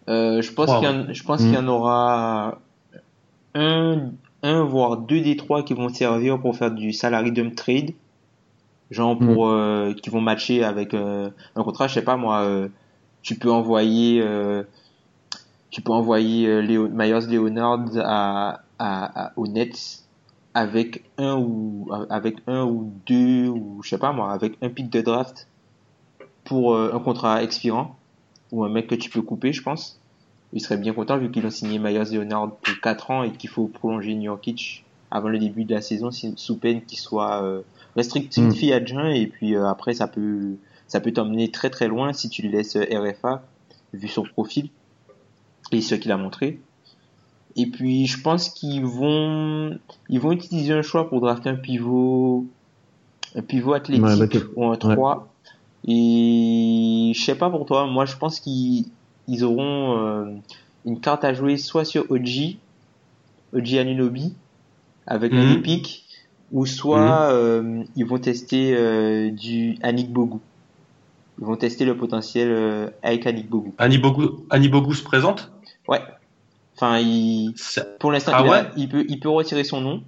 Euh, 0.09 0.41
je 0.41 0.51
pense 0.53 0.69
qu'il 0.79 0.87
y, 0.87 0.91
en- 0.91 1.13
Mm. 1.43 1.53
y 1.53 1.57
en 1.57 1.67
aura 1.67 2.59
un, 3.55 4.11
un 4.43 4.63
voire 4.63 4.97
deux 4.97 5.21
des 5.21 5.35
trois 5.37 5.63
qui 5.63 5.73
vont 5.73 5.89
servir 5.89 6.39
pour 6.39 6.55
faire 6.55 6.71
du 6.71 6.93
salary 6.93 7.31
dump 7.31 7.55
trade, 7.55 7.91
genre 8.91 9.17
pour 9.17 9.47
euh, 9.47 9.93
qui 9.93 10.09
vont 10.11 10.21
matcher 10.21 10.63
avec 10.63 10.93
euh, 10.93 11.29
un 11.55 11.63
contrat, 11.63 11.87
je 11.87 11.95
sais 11.95 12.03
pas 12.03 12.17
moi, 12.17 12.41
euh, 12.41 12.67
tu 13.23 13.35
peux 13.35 13.51
envoyer 13.51 14.23
tu 15.71 15.81
peux 15.81 15.91
envoyer 15.91 16.61
Léo, 16.61 16.87
Myers 16.87 17.27
Leonard 17.27 17.85
à, 17.97 18.61
à, 18.79 19.25
à, 19.25 19.31
aux 19.35 19.47
Nets 19.47 20.03
avec 20.53 21.03
un 21.17 21.35
ou 21.37 21.89
avec 22.09 22.37
un 22.47 22.63
ou 22.63 22.93
deux 23.07 23.47
ou 23.49 23.81
je 23.83 23.89
sais 23.89 23.97
pas 23.97 24.13
moi 24.13 24.31
avec 24.31 24.57
un 24.61 24.69
pick 24.69 24.89
de 24.89 25.01
draft 25.01 25.47
pour 26.45 26.73
euh, 26.75 26.93
un 26.93 26.99
contrat 26.99 27.43
expirant 27.43 27.97
ou 28.51 28.63
un 28.63 28.69
mec 28.69 28.87
que 28.87 28.95
tu 28.95 29.09
peux 29.09 29.21
couper 29.21 29.51
je 29.51 29.61
pense. 29.61 29.99
Il 30.53 30.61
serait 30.61 30.77
bien 30.77 30.93
content 30.93 31.17
vu 31.17 31.29
qu'ils 31.31 31.45
ont 31.45 31.49
signé 31.49 31.79
Myers 31.79 32.13
Leonard 32.13 32.51
pour 32.51 32.79
4 32.81 33.11
ans 33.11 33.23
et 33.23 33.31
qu'il 33.31 33.49
faut 33.49 33.67
prolonger 33.67 34.13
Nurkic 34.15 34.85
avant 35.11 35.27
le 35.27 35.39
début 35.39 35.65
de 35.65 35.73
la 35.73 35.81
saison 35.81 36.09
sous 36.11 36.55
peine 36.57 36.81
qu'il 36.83 36.97
soit 36.99 37.43
euh, 37.43 37.61
restricted 37.95 38.45
Mm. 38.45 38.51
free 38.51 38.73
agent 38.73 39.07
et 39.07 39.27
puis 39.27 39.55
euh, 39.55 39.67
après 39.67 39.93
ça 39.93 40.07
peut 40.07 40.55
ça 40.87 40.99
peut 40.99 41.11
t'emmener 41.11 41.51
très 41.51 41.69
très 41.69 41.87
loin 41.87 42.13
si 42.13 42.29
tu 42.29 42.41
le 42.43 42.49
laisses 42.49 42.75
euh, 42.75 42.85
RFA 42.91 43.43
vu 43.93 44.07
son 44.07 44.23
profil 44.23 44.69
et 45.71 45.81
ce 45.81 45.95
qu'il 45.95 46.11
a 46.11 46.17
montré. 46.17 46.59
Et 47.55 47.67
puis 47.67 48.05
je 48.05 48.21
pense 48.21 48.49
qu'ils 48.49 48.85
vont 48.85 49.77
ils 50.09 50.19
vont 50.19 50.31
utiliser 50.31 50.73
un 50.73 50.81
choix 50.81 51.09
pour 51.09 51.21
drafter 51.21 51.49
un 51.49 51.55
pivot 51.55 52.45
un 53.35 53.41
pivot 53.41 53.73
athlétique 53.73 54.05
Ouais, 54.05 54.27
bah, 54.27 54.39
ou 54.55 54.65
un 54.65 54.75
3 54.75 55.34
et 55.87 57.11
je 57.15 57.21
sais 57.23 57.35
pas 57.37 57.49
pour 57.49 57.65
toi 57.65 57.87
moi 57.87 58.05
je 58.05 58.15
pense 58.17 58.39
qu'ils 58.39 58.93
ils 59.27 59.43
auront 59.43 59.97
euh, 59.99 60.25
une 60.85 60.99
carte 61.01 61.23
à 61.23 61.33
jouer 61.33 61.57
soit 61.57 61.85
sur 61.85 62.09
OG 62.11 62.61
OG 63.53 63.77
Anunobi 63.79 64.37
avec 65.07 65.37
un 65.37 65.45
Mhm. 65.45 65.55
des 65.55 65.61
pics 65.61 66.05
ou 66.51 66.65
soit 66.65 67.31
euh, 67.33 67.83
ils 67.95 68.05
vont 68.05 68.19
tester 68.19 68.75
euh, 68.75 69.31
du 69.31 69.77
Anik 69.83 70.11
Bogu 70.13 70.39
ils 71.39 71.45
vont 71.45 71.57
tester 71.57 71.85
le 71.85 71.97
potentiel 71.97 72.93
avec 73.03 73.25
Anik 73.27 73.49
Bogu 73.49 73.73
Annie 73.77 73.97
Bogu, 73.97 74.93
se 74.95 75.03
présente? 75.03 75.51
Ouais 75.87 76.01
enfin 76.75 76.99
il 76.99 77.55
pour 77.99 78.11
l'instant, 78.11 78.33
Ah 78.33 78.41
il, 78.41 78.47
a- 78.47 78.51
ouais? 78.51 78.71
il 78.77 78.89
peut, 78.89 79.05
il 79.09 79.19
peut 79.19 79.29
retirer 79.29 79.63
son 79.63 79.81
nom, 79.81 80.03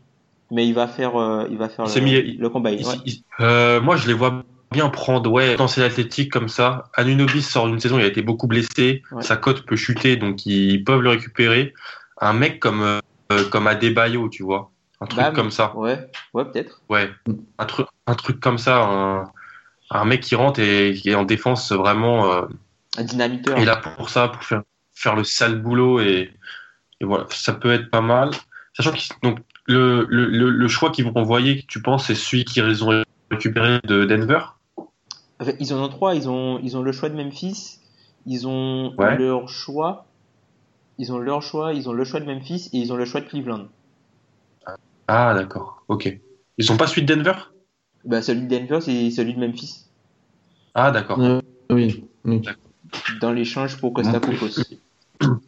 mais 0.51 0.67
il 0.67 0.73
va 0.73 0.87
faire, 0.87 1.13
il 1.49 1.57
va 1.57 1.69
faire 1.69 1.87
le, 1.89 2.01
mis- 2.01 2.37
le 2.37 2.49
combat. 2.49 2.71
il- 2.71 2.85
ouais. 2.85 2.95
il- 3.05 3.23
Moi, 3.83 3.95
je 3.97 4.07
les 4.07 4.13
vois 4.13 4.43
bien 4.71 4.89
prendre, 4.89 5.31
ouais, 5.31 5.51
potentiel 5.51 5.85
athlétique 5.85 6.31
comme 6.31 6.49
ça. 6.49 6.89
Anunobi 6.95 7.41
sort 7.41 7.67
d'une 7.67 7.79
saison, 7.79 7.97
il 7.99 8.03
a 8.03 8.07
été 8.07 8.21
beaucoup 8.21 8.47
blessé, 8.47 9.01
Ouais. 9.11 9.21
sa 9.23 9.37
cote 9.37 9.65
peut 9.65 9.75
chuter, 9.75 10.15
donc 10.17 10.45
ils 10.45 10.83
peuvent 10.83 11.01
le 11.01 11.09
récupérer. 11.09 11.73
Un 12.19 12.33
mec 12.33 12.59
comme, 12.59 12.81
euh, 12.81 13.49
comme 13.51 13.67
Adebayo, 13.67 14.29
tu 14.29 14.43
vois, 14.43 14.71
un 15.01 15.05
truc 15.05 15.21
Bam. 15.23 15.33
comme 15.33 15.51
ça. 15.51 15.75
Ouais, 15.75 16.09
ouais, 16.33 16.45
peut-être. 16.45 16.81
Ouais, 16.89 17.09
un 17.57 17.65
truc, 17.65 17.87
un 18.07 18.15
truc 18.15 18.39
comme 18.39 18.57
ça, 18.57 18.83
un, 18.83 19.31
un 19.91 20.05
mec 20.05 20.21
qui 20.21 20.35
rentre 20.35 20.59
et 20.59 20.93
qui 20.93 21.09
est 21.09 21.15
en 21.15 21.23
défense 21.25 21.71
vraiment 21.71 22.31
euh, 22.33 22.41
Un 22.97 23.03
dynamiteur. 23.03 23.57
est 23.57 23.65
là 23.65 23.77
pour 23.77 24.09
ça, 24.09 24.27
pour 24.27 24.43
faire, 24.43 24.63
faire 24.93 25.15
le 25.15 25.23
sale 25.23 25.61
boulot 25.61 25.99
et, 26.01 26.33
et 26.99 27.05
voilà, 27.05 27.25
ça 27.29 27.53
peut 27.53 27.71
être 27.71 27.89
pas 27.91 28.01
mal. 28.01 28.31
Sachant 28.73 28.91
que 28.91 28.97
donc 29.23 29.39
le, 29.65 30.05
le, 30.09 30.25
le, 30.25 30.49
le 30.49 30.67
choix 30.67 30.91
qu'ils 30.91 31.05
vont 31.05 31.15
envoyer, 31.15 31.63
tu 31.67 31.81
penses, 31.81 32.07
c'est 32.07 32.15
celui 32.15 32.43
qu'ils 32.45 32.83
ont 32.83 33.03
récupéré 33.31 33.79
de 33.85 34.05
Denver? 34.05 34.39
Enfin, 35.39 35.51
ils 35.59 35.73
en 35.73 35.83
ont 35.83 35.89
trois. 35.89 36.15
Ils 36.15 36.29
ont, 36.29 36.59
ils 36.63 36.75
ont 36.77 36.81
le 36.81 36.91
choix 36.91 37.09
de 37.09 37.15
Memphis. 37.15 37.79
Ils 38.25 38.47
ont 38.47 38.93
Ouais. 38.97 39.17
leur 39.17 39.47
choix. 39.49 40.05
Ils 40.97 41.11
ont 41.13 41.19
leur 41.19 41.41
choix. 41.41 41.73
Ils 41.73 41.87
ont 41.89 41.93
le 41.93 42.03
choix 42.03 42.19
de 42.19 42.25
Memphis 42.25 42.69
et 42.73 42.77
ils 42.77 42.91
ont 42.91 42.95
le 42.95 43.05
choix 43.05 43.21
de 43.21 43.27
Cleveland. 43.27 43.67
Ah 45.07 45.33
d'accord, 45.33 45.83
ok. 45.87 46.19
Ils 46.57 46.65
sont 46.65 46.75
pas 46.75 46.87
celui 46.87 47.03
de 47.03 47.13
Denver? 47.13 47.33
Bah, 48.03 48.21
celui 48.21 48.41
de 48.47 48.47
Denver, 48.57 48.81
c'est 48.81 49.09
celui 49.11 49.33
de 49.33 49.39
Memphis. 49.39 49.85
Ah 50.73 50.91
d'accord. 50.91 51.19
Euh, 51.21 51.41
oui, 51.69 52.03
oui. 52.25 52.41
Dans 53.21 53.31
l'échange 53.31 53.77
pour 53.79 53.93
Costa 53.93 54.19
Cocos. 54.19 54.63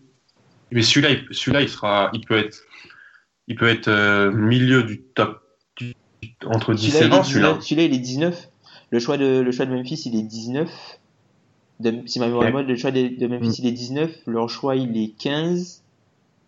Mais 0.71 0.81
celui-là, 0.81 1.09
il- 1.11 1.27
celui-là, 1.31 1.61
il 1.61 1.69
sera, 1.69 2.09
il 2.13 2.21
peut 2.25 2.37
être, 2.37 2.59
il 3.47 3.55
peut 3.55 3.67
être 3.67 3.87
euh, 3.87 4.31
milieu 4.31 4.83
du 4.83 5.01
top, 5.01 5.41
du- 5.75 5.95
entre 6.45 6.73
10 6.73 6.91
Celui-là, 6.91 7.05
et 7.05 7.07
il 7.07 7.13
est 7.13 7.17
20, 7.17 7.23
celui-là. 7.23 7.47
19. 7.53 7.63
Celui-là, 7.65 7.83
il 7.87 7.93
est 7.95 7.99
19. 7.99 8.49
Le 8.91 8.99
choix 8.99 9.17
de, 9.17 9.39
le 9.39 9.51
choix 9.51 9.65
de 9.65 9.73
Memphis, 9.73 10.03
il 10.05 10.15
est 10.15 10.23
19. 10.23 10.99
De, 11.79 12.01
si 12.07 12.19
ma 12.19 12.27
mémoire 12.27 12.47
est 12.47 12.51
bonne, 12.51 12.67
le 12.67 12.75
choix 12.75 12.91
de, 12.91 13.07
de 13.07 13.27
Memphis, 13.27 13.55
il 13.59 13.67
est 13.67 13.71
19. 13.71 14.11
Leur 14.27 14.49
choix, 14.49 14.75
il 14.75 14.97
est 14.97 15.13
15. 15.17 15.83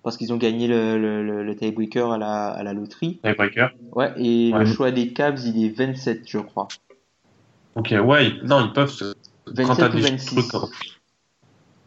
Parce 0.04 0.18
qu'ils 0.18 0.34
ont 0.34 0.38
gagné 0.38 0.68
le, 0.68 0.98
le, 1.44 1.56
tiebreaker 1.56 2.12
à 2.12 2.18
la, 2.18 2.48
à 2.48 2.64
la 2.64 2.74
loterie. 2.74 3.20
Tiebreaker. 3.24 3.72
Ouais, 3.92 4.12
et 4.18 4.52
Ouais. 4.52 4.60
le 4.60 4.66
choix 4.66 4.90
des 4.92 5.14
Cavs, 5.14 5.40
il 5.46 5.64
est 5.64 5.70
27, 5.70 6.24
je 6.28 6.40
crois. 6.40 6.68
Ok, 7.76 7.94
ouais, 8.04 8.34
non, 8.44 8.66
ils 8.66 8.74
peuvent. 8.74 8.90
se- 8.90 9.14
Quand 9.56 9.76
t'as 9.76 9.90
27 9.90 9.94
ou 9.94 9.96
des 9.98 10.02
26. 10.02 10.36
trucs, 10.36 10.48
quand, 10.52 10.70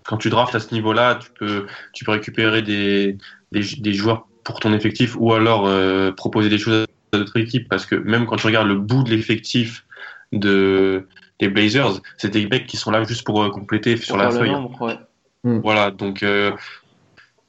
quand 0.05 0.17
tu 0.19 0.31
draftes 0.31 0.55
à 0.55 0.61
ce 0.61 0.73
niveau-là, 0.73 1.17
tu 1.17 1.31
peux, 1.39 1.67
tu 1.93 2.05
peux 2.05 2.13
récupérer 2.13 2.63
des, 2.63 3.19
des, 3.53 3.63
des 3.79 3.93
joueurs 3.93 4.29
pour 4.45 4.61
ton 4.61 4.73
effectif 4.73 5.17
ou 5.19 5.33
alors 5.33 5.67
euh, 5.67 6.13
proposer 6.13 6.49
des 6.49 6.59
choses 6.59 6.87
à 7.13 7.17
d'autres 7.19 7.39
équipes 7.39 7.69
parce 7.69 7.87
que 7.87 7.95
même 7.97 8.27
quand 8.27 8.37
tu 8.37 8.47
regardes 8.47 8.69
le 8.69 8.77
bout 8.79 9.03
de 9.03 9.11
l'effectif 9.11 9.87
de 10.39 11.09
des 11.41 11.49
Blazers, 11.49 12.01
c'est 12.17 12.31
des 12.31 12.47
mecs 12.47 12.67
qui 12.67 12.77
sont 12.77 12.91
là 12.93 13.03
juste 13.05 13.25
pour 13.25 13.43
euh, 13.43 13.51
compléter 13.51 13.97
sur 13.97 14.17
la 14.17 14.31
feuille. 14.31 14.51
nombre, 14.53 14.81
ouais. 14.83 14.99
Voilà, 15.63 15.91
donc 15.91 16.23
euh, 16.23 16.53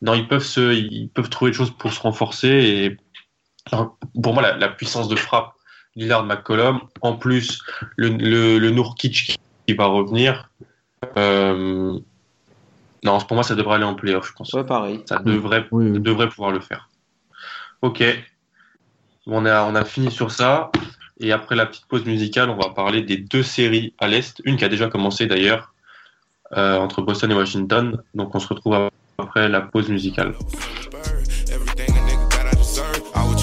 non, 0.02 0.13
ils 0.15 0.28
peuvent 0.28 0.43
se, 0.43 0.74
ils 0.74 1.08
peuvent 1.10 1.30
trouver 1.30 1.52
des 1.52 1.58
choses 1.58 1.71
pour 1.71 1.93
se 1.93 2.00
renforcer 2.02 2.50
et 2.50 2.98
pour 4.21 4.34
moi 4.34 4.41
la, 4.41 4.58
la 4.58 4.69
puissance 4.69 5.08
de 5.08 5.15
frappe 5.15 5.54
Lillard 5.95 6.26
McCollum, 6.26 6.82
en 7.02 7.15
plus 7.15 7.62
le 7.95 8.10
le, 8.10 8.58
le 8.60 8.69
Nurkic 8.71 9.13
qui, 9.13 9.38
qui 9.67 9.74
va 9.76 9.86
revenir. 9.86 10.50
Euh, 11.17 11.98
non, 13.04 13.19
pour 13.19 13.36
moi 13.36 13.43
ça 13.43 13.56
devrait 13.56 13.76
aller 13.76 13.84
en 13.86 13.93
playoff, 13.95 14.28
je 14.28 14.34
pense. 14.34 14.52
Ouais, 14.54 14.63
pareil. 14.65 15.04
Ça 15.06 15.19
devrait, 15.19 15.67
Oui, 15.71 15.89
oui. 15.91 16.00
devrait 16.00 16.28
pouvoir 16.28 16.52
le 16.52 16.60
faire. 16.60 16.89
Ok, 17.82 18.04
on 19.28 19.45
a 19.45 19.63
on 19.63 19.76
a 19.76 19.86
fini 19.86 20.12
sur 20.12 20.32
ça 20.32 20.71
et 21.19 21.32
après 21.32 21.56
la 21.56 21.65
petite 21.65 21.86
pause 21.86 22.06
musicale, 22.06 22.49
on 22.49 22.58
va 22.58 22.69
parler 22.69 23.01
des 23.01 23.17
deux 23.17 23.43
séries 23.43 23.93
à 23.99 24.08
l'est, 24.08 24.41
une 24.45 24.58
qui 24.58 24.65
a 24.65 24.69
déjà 24.69 24.88
commencé 24.88 25.28
d'ailleurs 25.28 25.73
euh, 26.58 26.78
entre 26.78 27.01
Boston 27.01 27.32
et 27.32 27.36
Washington. 27.36 28.01
Donc 28.13 28.36
on 28.36 28.39
se 28.39 28.47
retrouve 28.47 28.89
après 29.17 29.49
la 29.49 29.62
pause 29.62 29.89
musicale. 29.89 30.34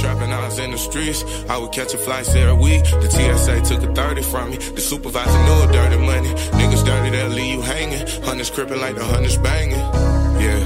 Trapping, 0.03 0.33
I 0.33 0.45
was 0.45 0.59
in 0.59 0.73
the 0.73 0.79
streets. 0.79 1.23
I 1.49 1.57
would 1.59 1.71
catch 1.71 1.95
a 1.95 1.99
flight 1.99 2.29
every 2.35 2.55
week. 2.55 2.83
The 2.83 3.09
TSA 3.09 3.61
took 3.63 3.89
a 3.89 3.95
30 3.95 4.23
from 4.23 4.51
me. 4.51 4.57
The 4.57 4.81
supervisor 4.81 5.31
knew 5.45 5.63
a 5.63 5.73
dirty 5.73 5.97
money. 5.97 6.35
Niggas 6.59 6.85
dirty, 6.85 7.11
they'll 7.11 7.29
leave 7.29 7.55
you 7.55 7.61
hanging. 7.61 8.05
Hunters 8.25 8.51
crippin' 8.51 8.81
like 8.81 8.97
the 8.97 9.05
hunters 9.05 9.39
banging. 9.39 9.79
Yeah. 10.43 10.59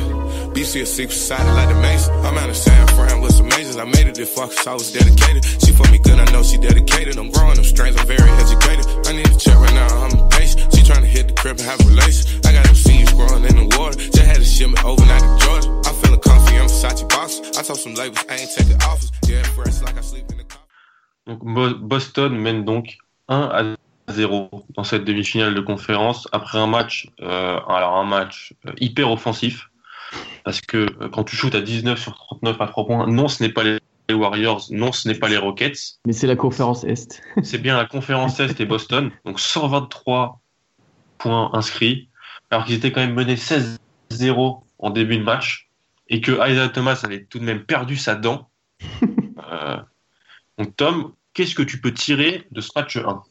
BC 0.54 0.80
a 0.80 0.86
secret 0.86 1.12
society 1.12 1.50
like 1.50 1.68
the 1.68 1.74
Mason. 1.74 2.14
I'm 2.24 2.38
out 2.38 2.48
of 2.48 2.56
San 2.56 2.86
Fran 2.88 3.20
with 3.20 3.34
some 3.34 3.46
I 3.78 3.84
made 3.84 4.08
it 4.08 4.28
far 4.28 4.48
cause 4.48 4.66
I 4.66 4.74
was 4.74 4.92
dedicated. 4.92 5.44
She 5.44 5.72
for 5.72 5.88
me 5.90 5.98
good, 5.98 6.18
I 6.18 6.24
know 6.32 6.42
she 6.42 6.56
dedicated. 6.56 7.18
I'm 7.18 7.30
growing 7.30 7.56
them 7.56 7.64
I'm 7.64 8.06
very 8.06 8.30
educated. 8.42 8.86
I 9.06 9.12
need 9.12 9.28
a 9.28 9.36
check 9.36 9.56
right 9.56 9.74
now, 9.74 9.88
I'm 10.04 10.18
impatient. 10.18 10.72
She 10.74 10.82
tryna 10.82 11.04
hit 11.04 11.28
the 11.28 11.34
crib 11.34 11.58
and 11.58 11.66
have. 11.68 11.80
I 11.80 12.52
got 12.52 12.64
them 12.64 12.74
seeds 12.74 13.12
growing 13.12 13.44
in 13.44 13.56
the 13.56 13.76
water. 13.76 13.98
Just 13.98 14.18
had 14.18 14.36
to 14.36 14.44
ship 14.44 14.68
me 14.68 14.76
overnight 14.84 15.20
to 15.20 15.44
Georgia. 15.44 15.68
I'm 15.84 15.94
feeling 16.00 16.20
comfy, 16.20 16.56
I'm 16.56 16.68
Versace 16.68 17.08
box. 17.08 17.40
I 17.58 17.62
told 17.62 17.78
some 17.78 17.94
labels 17.94 18.24
I 18.28 18.36
ain't 18.36 18.84
offers. 18.84 19.12
Yeah, 19.28 19.42
fresh 19.54 19.82
like 19.82 19.98
I 19.98 20.00
sleep 20.00 20.24
in 20.30 20.38
the 20.38 20.44
car. 20.44 21.78
Boston 21.80 22.38
mène 22.38 22.64
donc 22.64 22.98
1 23.28 23.76
à 24.08 24.12
0 24.12 24.50
dans 24.76 24.84
cette 24.84 25.04
demi-finale 25.04 25.54
de 25.54 25.60
conférence 25.60 26.28
après 26.32 26.58
un 26.58 26.66
match, 26.66 27.08
euh, 27.20 27.58
alors 27.68 27.96
un 27.96 28.04
match 28.04 28.54
euh, 28.66 28.72
hyper 28.78 29.10
offensif 29.10 29.68
parce 30.44 30.60
que 30.60 30.86
euh, 31.00 31.08
quand 31.08 31.24
tu 31.24 31.36
shootes 31.36 31.54
à 31.54 31.60
19 31.60 31.98
sur 31.98 32.14
39 32.14 32.60
à 32.60 32.66
3 32.66 32.86
points, 32.86 33.06
non 33.06 33.28
ce 33.28 33.42
n'est 33.42 33.52
pas 33.52 33.64
les 33.64 33.78
les 34.08 34.14
Warriors, 34.14 34.66
non 34.70 34.92
ce 34.92 35.08
n'est 35.08 35.14
pas 35.14 35.28
les 35.28 35.36
Rockets, 35.36 35.98
Mais 36.06 36.12
c'est 36.12 36.26
la 36.26 36.36
conférence 36.36 36.84
Est. 36.84 37.22
c'est 37.42 37.58
bien 37.58 37.76
la 37.76 37.86
conférence 37.86 38.38
Est 38.40 38.60
et 38.60 38.64
Boston, 38.64 39.10
donc 39.24 39.40
123 39.40 40.40
points 41.18 41.50
inscrits 41.54 42.08
alors 42.50 42.64
qu'ils 42.64 42.76
étaient 42.76 42.92
quand 42.92 43.00
même 43.00 43.14
menés 43.14 43.36
16-0 43.36 44.62
en 44.78 44.90
début 44.90 45.18
de 45.18 45.24
match 45.24 45.68
et 46.08 46.20
que 46.20 46.32
Isaiah 46.48 46.68
Thomas 46.68 47.00
avait 47.02 47.24
tout 47.24 47.38
de 47.38 47.44
même 47.44 47.64
perdu 47.64 47.96
sa 47.96 48.14
dent. 48.14 48.48
Euh, 49.52 49.76
donc 50.58 50.74
Tom, 50.74 51.12
qu'est-ce 51.32 51.54
que 51.54 51.62
tu 51.62 51.80
peux 51.80 51.94
tirer 51.94 52.48
de 52.50 52.60
ce 52.60 52.70
match 52.74 52.96
1 52.96 53.22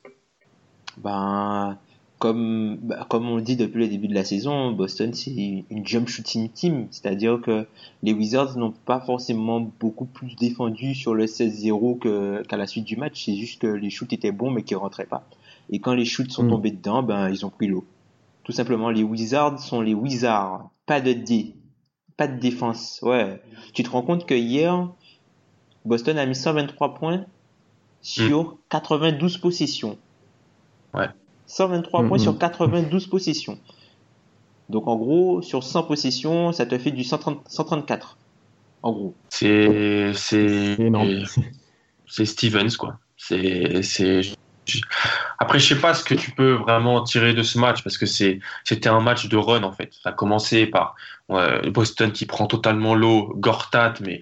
Ben, 0.97 1.77
comme, 2.25 2.77
bah, 2.81 3.05
comme 3.07 3.29
on 3.29 3.35
le 3.35 3.43
dit 3.43 3.55
depuis 3.55 3.77
le 3.83 3.87
début 3.87 4.07
de 4.07 4.15
la 4.15 4.23
saison, 4.25 4.71
Boston 4.71 5.13
c'est 5.13 5.63
une 5.69 5.85
jump 5.85 6.07
shooting 6.07 6.49
team, 6.49 6.87
c'est-à-dire 6.89 7.39
que 7.39 7.67
les 8.01 8.13
Wizards 8.13 8.57
n'ont 8.57 8.71
pas 8.71 8.99
forcément 8.99 9.59
beaucoup 9.79 10.05
plus 10.05 10.35
défendu 10.35 10.95
sur 10.95 11.13
le 11.13 11.27
16-0 11.27 11.99
que, 11.99 12.41
qu'à 12.47 12.57
la 12.57 12.65
suite 12.65 12.85
du 12.85 12.95
match, 12.97 13.25
c'est 13.25 13.35
juste 13.35 13.61
que 13.61 13.67
les 13.67 13.91
shoots 13.91 14.11
étaient 14.11 14.31
bons 14.31 14.49
mais 14.49 14.63
qu'ils 14.63 14.77
rentraient 14.77 15.05
pas. 15.05 15.27
Et 15.69 15.77
quand 15.77 15.93
les 15.93 16.05
shoots 16.05 16.31
sont 16.31 16.43
Mm. 16.43 16.49
tombés 16.49 16.71
dedans, 16.71 17.03
ben 17.03 17.29
ils 17.29 17.45
ont 17.45 17.51
pris 17.51 17.67
l'eau. 17.67 17.85
Tout 18.43 18.51
simplement, 18.51 18.89
les 18.89 19.03
Wizards 19.03 19.59
sont 19.59 19.81
les 19.81 19.93
Wizards, 19.93 20.67
pas 20.87 21.01
de 21.01 21.13
D, 21.13 21.53
pas 22.17 22.27
de 22.27 22.39
défense. 22.39 22.99
Ouais, 23.03 23.39
tu 23.73 23.83
te 23.83 23.89
rends 23.91 24.01
compte 24.01 24.25
que 24.25 24.33
hier, 24.33 24.89
Boston 25.85 26.17
a 26.17 26.25
mis 26.25 26.33
123 26.33 26.95
points 26.95 27.25
sur 28.01 28.57
92 28.69 29.37
possessions. 29.37 29.97
Ouais. 30.95 31.07
123 31.47 32.03
Mm, 32.03 32.07
points 32.07 32.17
sur 32.17 32.37
92 32.37 33.07
possessions. 33.07 33.59
Donc 34.69 34.87
en 34.87 34.95
gros, 34.95 35.41
sur 35.41 35.63
100 35.63 35.83
possessions, 35.83 36.51
ça 36.51 36.65
te 36.65 36.77
fait 36.77 36.91
du 36.91 37.03
130 37.03 37.41
134. 37.47 38.17
En 38.83 38.91
gros. 38.91 39.15
C'est 39.29 40.11
c'est 40.13 40.75
C'est 40.75 40.83
énorme. 40.83 41.23
c'est 42.07 42.25
Stevens 42.25 42.75
quoi. 42.77 42.97
C'est 43.17 44.21
après 45.37 45.59
je 45.59 45.67
sais 45.75 45.79
pas 45.79 45.93
ce 45.93 46.03
que 46.03 46.15
tu 46.15 46.31
peux 46.31 46.53
vraiment 46.53 47.03
tirer 47.03 47.33
de 47.35 47.43
ce 47.43 47.59
match 47.59 47.83
parce 47.83 47.99
que 47.99 48.07
c'est 48.07 48.39
c'était 48.63 48.89
un 48.89 48.99
match 48.99 49.27
de 49.27 49.37
run 49.37 49.63
en 49.63 49.71
fait. 49.71 49.91
Ça 50.03 50.09
a 50.09 50.13
commencé 50.13 50.65
par 50.65 50.95
ouais, 51.29 51.69
Boston 51.69 52.11
qui 52.11 52.25
prend 52.25 52.47
totalement 52.47 52.95
l'eau, 52.95 53.33
Gortat 53.35 53.93
mais 54.01 54.21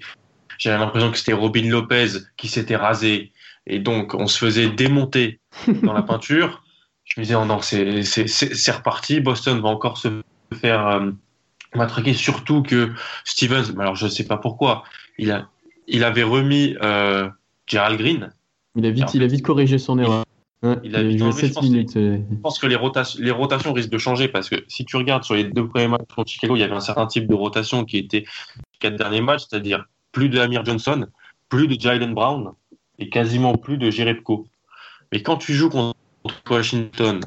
j'avais 0.57 0.77
l'impression 0.77 1.11
que 1.11 1.17
c'était 1.17 1.33
Robin 1.33 1.69
Lopez 1.69 2.07
qui 2.37 2.47
s'était 2.49 2.75
rasé 2.75 3.31
et 3.67 3.79
donc 3.79 4.13
on 4.13 4.27
se 4.27 4.37
faisait 4.37 4.69
démonter 4.69 5.39
dans 5.81 5.93
la 5.93 6.01
peinture. 6.03 6.62
Je 7.15 7.21
me 7.21 7.25
disais 7.25 7.35
oh 7.35 7.45
non 7.45 7.61
c'est 7.61 8.01
c'est 8.03 8.71
reparti. 8.71 9.21
Boston 9.21 9.61
va 9.61 9.69
encore 9.69 9.97
se 9.97 10.21
faire 10.53 10.87
euh, 10.87 11.11
matraquer 11.75 12.13
surtout 12.13 12.63
que 12.63 12.91
Stevens 13.23 13.77
alors 13.79 13.95
je 13.95 14.07
sais 14.07 14.25
pas 14.25 14.37
pourquoi 14.37 14.83
il 15.17 15.31
a 15.31 15.47
il 15.87 16.03
avait 16.03 16.23
remis 16.23 16.75
euh, 16.81 17.29
Gerald 17.67 17.99
Green. 17.99 18.31
Il 18.75 18.85
a 18.85 18.91
vite, 18.91 19.13
il 19.13 19.21
a 19.21 19.27
vite 19.27 19.43
corrigé 19.43 19.77
son 19.77 19.99
erreur. 19.99 20.23
Ouais, 20.63 20.77
il 20.83 20.95
a 20.95 21.01
il 21.01 21.09
vite 21.09 21.19
joué 21.19 21.27
enlevé, 21.27 21.41
je 21.41 21.45
7 21.47 21.53
pense, 21.53 21.63
minutes. 21.65 21.97
euh, 21.97 22.17
Je 22.31 22.35
pense 22.37 22.57
que 22.57 22.65
les, 22.67 22.75
rotations, 22.77 23.19
les 23.21 23.31
rotations 23.31 23.73
risquent 23.73 23.91
de 23.91 23.97
changer 23.97 24.29
parce 24.29 24.49
que 24.49 24.55
si 24.67 24.85
tu 24.85 24.95
regardes 24.95 25.23
sur 25.23 25.35
les 25.35 25.43
deux 25.43 25.67
premiers 25.67 25.89
matchs 25.89 26.07
contre 26.15 26.31
Chicago, 26.31 26.55
il 26.55 26.59
y 26.59 26.63
avait 26.63 26.73
un 26.73 26.79
certain 26.79 27.05
type 27.05 27.27
de 27.27 27.35
rotation 27.35 27.83
qui 27.85 27.97
était 27.97 28.21
les 28.21 28.79
quatre 28.79 28.95
derniers 28.95 29.21
matchs, 29.21 29.41
c'est-à-dire 29.49 29.85
plus 30.13 30.29
de 30.29 30.39
Amir 30.39 30.63
Johnson, 30.65 31.05
plus 31.49 31.67
de 31.67 31.79
Jalen 31.79 32.13
Brown 32.13 32.53
et 32.97 33.09
quasiment 33.09 33.55
plus 33.55 33.77
de 33.77 33.91
Jerebko. 33.91 34.47
Mais 35.11 35.21
quand 35.21 35.37
tu 35.37 35.53
joues 35.53 35.69
contre 35.69 35.95
Washington, 36.49 37.19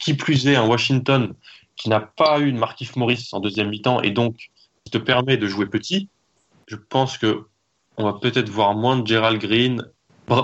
qui 0.00 0.14
plus 0.14 0.46
est 0.46 0.56
un 0.56 0.66
Washington 0.66 1.34
qui 1.76 1.88
n'a 1.88 2.00
pas 2.00 2.40
eu 2.40 2.52
de 2.52 2.58
Markif 2.58 2.96
Morris 2.96 3.28
en 3.32 3.40
deuxième 3.40 3.68
mi-temps 3.70 4.02
et 4.02 4.10
donc 4.10 4.50
qui 4.84 4.90
te 4.90 4.98
permet 4.98 5.36
de 5.36 5.46
jouer 5.46 5.66
petit, 5.66 6.08
je 6.68 6.76
pense 6.76 7.18
que 7.18 7.44
on 7.96 8.04
va 8.04 8.14
peut-être 8.14 8.48
voir 8.48 8.74
moins 8.74 8.96
de 8.98 9.06
Gerald 9.06 9.40
Green. 9.40 9.82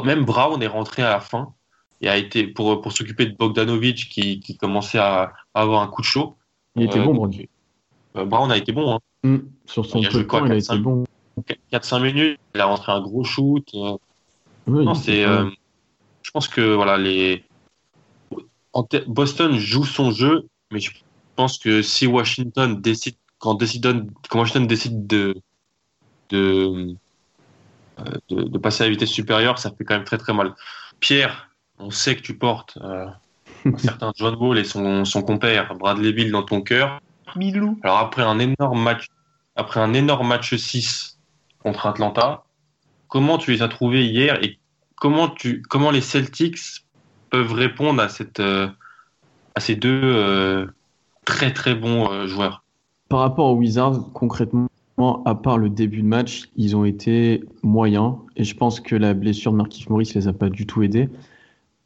Même 0.04 0.24
Brown 0.24 0.62
est 0.62 0.66
rentré 0.68 1.02
à 1.02 1.11
la 1.11 1.20
fin 1.20 1.54
et 2.00 2.09
a 2.09 2.16
été 2.16 2.46
pour, 2.46 2.80
pour 2.80 2.92
s'occuper 2.92 3.26
de 3.26 3.36
Bogdanovic 3.36 4.09
qui, 4.09 4.40
qui 4.40 4.56
commençait 4.56 4.98
à, 4.98 5.32
à 5.54 5.62
avoir 5.62 5.82
un 5.82 5.86
coup 5.88 6.02
de 6.02 6.06
chaud. 6.06 6.36
Il 6.76 6.84
était 6.84 6.98
Euh, 6.98 7.04
bon, 7.04 7.14
Brown. 7.14 7.32
euh, 8.16 8.24
Brown 8.24 8.52
a 8.52 8.56
été 8.56 8.72
bon, 8.72 8.94
hein. 8.94 9.00
Mm. 9.22 9.38
Sur 9.66 9.84
son 9.86 10.00
il 10.00 10.06
a 10.06 10.24
quoi, 10.24 10.42
il 10.46 10.52
a 10.52 10.56
4-5 10.56 10.74
été 10.74 10.78
bon. 10.78 11.04
4-5 11.72 12.02
minutes, 12.02 12.40
il 12.54 12.61
a 12.61 12.66
rentré 12.66 12.92
un 12.92 13.00
gros 13.00 13.24
shoot. 13.24 13.66
euh, 13.74 13.96
non, 14.66 14.94
c'est, 14.94 15.24
euh, 15.24 15.48
je 16.22 16.30
pense 16.30 16.48
que 16.48 16.74
voilà, 16.74 16.98
les 16.98 17.44
Boston 19.07 19.59
joue 19.59 19.85
son 19.85 20.11
jeu, 20.11 20.49
mais 20.70 20.81
je 20.81 20.91
pense 21.37 21.59
que 21.59 21.83
si 21.83 22.07
Washington 22.07 22.81
décide, 22.81 23.16
quand, 23.39 23.55
décide, 23.55 24.11
quand 24.29 24.39
Washington 24.39 24.66
décide 24.66 25.07
de 25.07 25.41
de, 26.31 26.95
euh, 28.01 28.05
de 28.29 28.43
de 28.43 28.59
passer 28.59 28.85
à 28.85 28.87
la 28.87 28.91
vitesse 28.91 29.11
supérieure, 29.11 29.59
ça 29.59 29.70
fait 29.70 29.85
quand 29.85 29.95
même 29.95 30.05
très 30.05 30.18
très 30.18 30.35
mal. 30.35 30.55
Pierre, 31.01 31.51
on 31.79 31.91
sait 31.91 32.16
que 32.16 32.22
tu 32.22 32.37
portes 32.37 32.79
euh, 32.83 33.07
un 33.64 33.79
certain 33.79 34.12
John 34.16 34.35
Wall 34.35 34.59
et 34.59 34.64
son, 34.64 35.05
son 35.05 35.22
compère 35.22 35.74
Bradley 35.74 36.12
Bill 36.12 36.31
dans 36.31 36.43
ton 36.43 36.61
cœur. 36.61 37.01
Milou. 37.37 37.79
Alors 37.83 37.99
après 37.99 38.22
un 38.22 38.39
énorme 38.39 38.83
match, 38.83 39.07
après 39.57 39.81
un 39.81 39.95
énorme 39.95 40.29
match 40.29 40.55
6 40.55 41.18
contre 41.59 41.87
Atlanta, 41.87 42.45
comment 43.09 43.39
tu 43.39 43.53
les 43.53 43.62
as 43.62 43.68
trouvés 43.68 44.07
hier 44.07 44.43
et 44.43 44.59
comment 44.97 45.29
tu, 45.29 45.62
comment 45.62 45.91
les 45.91 46.01
Celtics 46.01 46.85
peuvent 47.31 47.53
répondre 47.53 48.03
à 48.03 48.09
cette, 48.09 48.41
euh, 48.41 48.68
à 49.55 49.61
ces 49.61 49.76
deux 49.76 50.01
euh, 50.03 50.66
très 51.24 51.53
très 51.53 51.74
bons 51.74 52.11
euh, 52.11 52.26
joueurs. 52.26 52.62
Par 53.09 53.20
rapport 53.20 53.47
aux 53.47 53.57
Wizards, 53.57 54.11
concrètement, 54.12 54.68
à 55.24 55.35
part 55.35 55.59
le 55.59 55.70
début 55.70 56.03
de 56.03 56.07
match, 56.07 56.51
ils 56.57 56.76
ont 56.76 56.85
été 56.85 57.45
moyens. 57.62 58.14
Et 58.37 58.45
je 58.45 58.55
pense 58.57 58.81
que 58.81 58.97
la 58.97 59.14
blessure 59.14 59.53
de 59.53 59.57
Markif 59.57 59.89
Morris 59.89 60.12
les 60.14 60.29
a 60.29 60.33
pas 60.33 60.49
du 60.51 60.66
tout 60.66 60.83
aidés. 60.83 61.09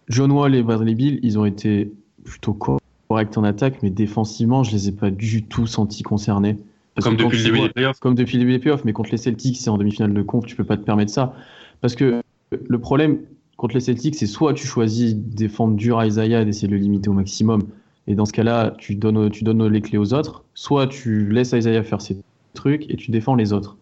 John 0.08 0.32
Wall 0.32 0.54
et 0.54 0.62
Bradley 0.62 0.94
Bill, 0.94 1.20
ils 1.22 1.38
ont 1.38 1.44
été 1.44 1.92
plutôt 2.24 2.54
corrects 2.54 3.36
en 3.36 3.44
attaque, 3.44 3.82
mais 3.82 3.90
défensivement, 3.90 4.62
je 4.62 4.72
les 4.72 4.88
ai 4.88 4.92
pas 4.92 5.10
du 5.10 5.44
tout 5.44 5.66
sentis 5.66 6.02
concernés. 6.02 6.56
Parce 6.94 7.06
Comme 7.06 7.16
depuis 7.16 7.38
le 7.38 7.44
début 7.44 7.56
vois- 7.58 7.66
des 7.68 7.72
playoffs. 7.72 8.00
comme 8.00 8.14
depuis 8.14 8.34
le 8.36 8.40
début 8.40 8.52
des 8.52 8.58
playoffs, 8.58 8.84
mais 8.84 8.92
contre 8.92 9.10
les 9.12 9.16
Celtics, 9.16 9.56
c'est 9.56 9.70
en 9.70 9.78
demi-finale 9.78 10.12
de 10.12 10.22
conf, 10.22 10.44
tu 10.44 10.56
peux 10.56 10.64
pas 10.64 10.76
te 10.76 10.82
permettre 10.84 11.12
ça. 11.12 11.34
Parce 11.80 11.94
que 11.94 12.22
le 12.50 12.78
problème 12.78 13.20
contre 13.62 13.74
les 13.76 13.80
Celtics, 13.80 14.16
c'est 14.16 14.26
soit 14.26 14.54
tu 14.54 14.66
choisis 14.66 15.14
défendre 15.14 15.76
dur 15.76 16.02
Isaiah 16.04 16.42
et 16.42 16.44
d'essayer 16.44 16.66
de 16.66 16.72
le 16.72 16.80
limiter 16.80 17.08
au 17.08 17.12
maximum, 17.12 17.62
et 18.08 18.16
dans 18.16 18.24
ce 18.24 18.32
cas-là, 18.32 18.74
tu 18.76 18.96
donnes, 18.96 19.30
tu 19.30 19.44
donnes 19.44 19.64
les 19.68 19.80
clés 19.80 19.98
aux 19.98 20.14
autres, 20.14 20.42
soit 20.52 20.88
tu 20.88 21.30
laisses 21.30 21.52
Isaiah 21.52 21.84
faire 21.84 22.00
ses 22.00 22.16
trucs 22.54 22.90
et 22.90 22.96
tu 22.96 23.12
défends 23.12 23.36
les 23.36 23.52
autres. 23.52 23.76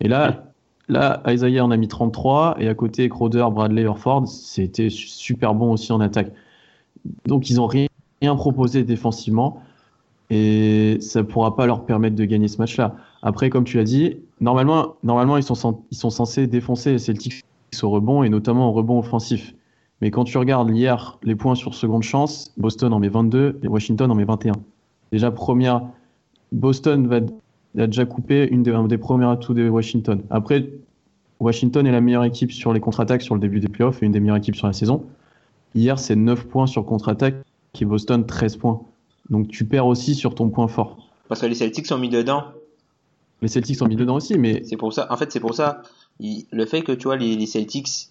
Et 0.00 0.08
là, 0.08 0.50
là 0.88 1.22
Isaiah 1.28 1.64
en 1.64 1.70
a 1.70 1.76
mis 1.76 1.86
33, 1.86 2.56
et 2.58 2.66
à 2.66 2.74
côté, 2.74 3.08
Crowder, 3.08 3.46
Bradley, 3.52 3.86
Orford, 3.86 4.26
c'était 4.26 4.90
su- 4.90 5.06
super 5.06 5.54
bon 5.54 5.70
aussi 5.70 5.92
en 5.92 6.00
attaque. 6.00 6.32
Donc 7.26 7.50
ils 7.50 7.60
ont 7.60 7.68
rien, 7.68 7.86
proposé 8.34 8.82
défensivement 8.82 9.62
et 10.28 10.98
ça 11.00 11.22
pourra 11.22 11.54
pas 11.54 11.66
leur 11.66 11.86
permettre 11.86 12.16
de 12.16 12.24
gagner 12.24 12.48
ce 12.48 12.58
match-là. 12.58 12.96
Après, 13.22 13.48
comme 13.48 13.62
tu 13.62 13.76
l'as 13.76 13.84
dit, 13.84 14.16
normalement, 14.40 14.96
normalement 15.04 15.36
ils, 15.36 15.44
sont, 15.44 15.84
ils 15.92 15.96
sont 15.96 16.10
censés 16.10 16.48
défoncer 16.48 16.90
les 16.90 16.98
Celtics 16.98 17.44
au 17.84 17.90
rebond 17.90 18.22
et 18.22 18.28
notamment 18.28 18.68
au 18.68 18.72
rebond 18.72 18.98
offensif. 18.98 19.54
Mais 20.00 20.10
quand 20.10 20.24
tu 20.24 20.38
regardes 20.38 20.70
hier 20.70 21.18
les 21.22 21.34
points 21.34 21.54
sur 21.54 21.74
seconde 21.74 22.02
chance, 22.02 22.52
Boston 22.56 22.92
en 22.92 22.98
met 22.98 23.08
22 23.08 23.60
et 23.62 23.68
Washington 23.68 24.10
en 24.10 24.14
met 24.14 24.24
21. 24.24 24.52
Déjà, 25.12 25.30
première, 25.30 25.82
Boston 26.52 27.06
va, 27.06 27.16
a 27.78 27.86
déjà 27.86 28.06
coupé 28.06 28.48
une 28.50 28.62
des, 28.62 28.72
un 28.72 28.84
des 28.84 28.98
premiers 28.98 29.26
atouts 29.26 29.54
de 29.54 29.68
Washington. 29.68 30.22
Après, 30.30 30.70
Washington 31.38 31.86
est 31.86 31.92
la 31.92 32.00
meilleure 32.00 32.24
équipe 32.24 32.52
sur 32.52 32.72
les 32.72 32.80
contre-attaques 32.80 33.22
sur 33.22 33.34
le 33.34 33.40
début 33.40 33.60
des 33.60 33.68
playoffs 33.68 34.02
et 34.02 34.06
une 34.06 34.12
des 34.12 34.20
meilleures 34.20 34.36
équipes 34.36 34.56
sur 34.56 34.66
la 34.66 34.72
saison. 34.72 35.04
Hier, 35.74 35.98
c'est 35.98 36.16
9 36.16 36.46
points 36.46 36.66
sur 36.66 36.84
contre-attaque 36.84 37.36
et 37.80 37.84
Boston 37.84 38.26
13 38.26 38.56
points. 38.56 38.80
Donc 39.28 39.48
tu 39.48 39.64
perds 39.64 39.86
aussi 39.86 40.14
sur 40.14 40.34
ton 40.34 40.48
point 40.48 40.68
fort. 40.68 41.10
Parce 41.28 41.40
que 41.40 41.46
les 41.46 41.54
Celtics 41.54 41.86
sont 41.86 41.98
mis 41.98 42.08
dedans. 42.08 42.44
Les 43.42 43.48
Celtics 43.48 43.76
sont 43.76 43.86
mis 43.86 43.96
dedans 43.96 44.16
aussi, 44.16 44.36
mais 44.38 44.62
C'est 44.64 44.76
pour 44.76 44.92
ça. 44.92 45.06
En 45.10 45.16
fait, 45.16 45.32
c'est 45.32 45.40
pour 45.40 45.54
ça. 45.54 45.82
Il- 46.20 46.46
le 46.52 46.66
fait 46.66 46.82
que 46.82 46.92
tu 46.92 47.04
vois 47.04 47.16
les, 47.16 47.34
les 47.36 47.46
Celtics 47.46 48.08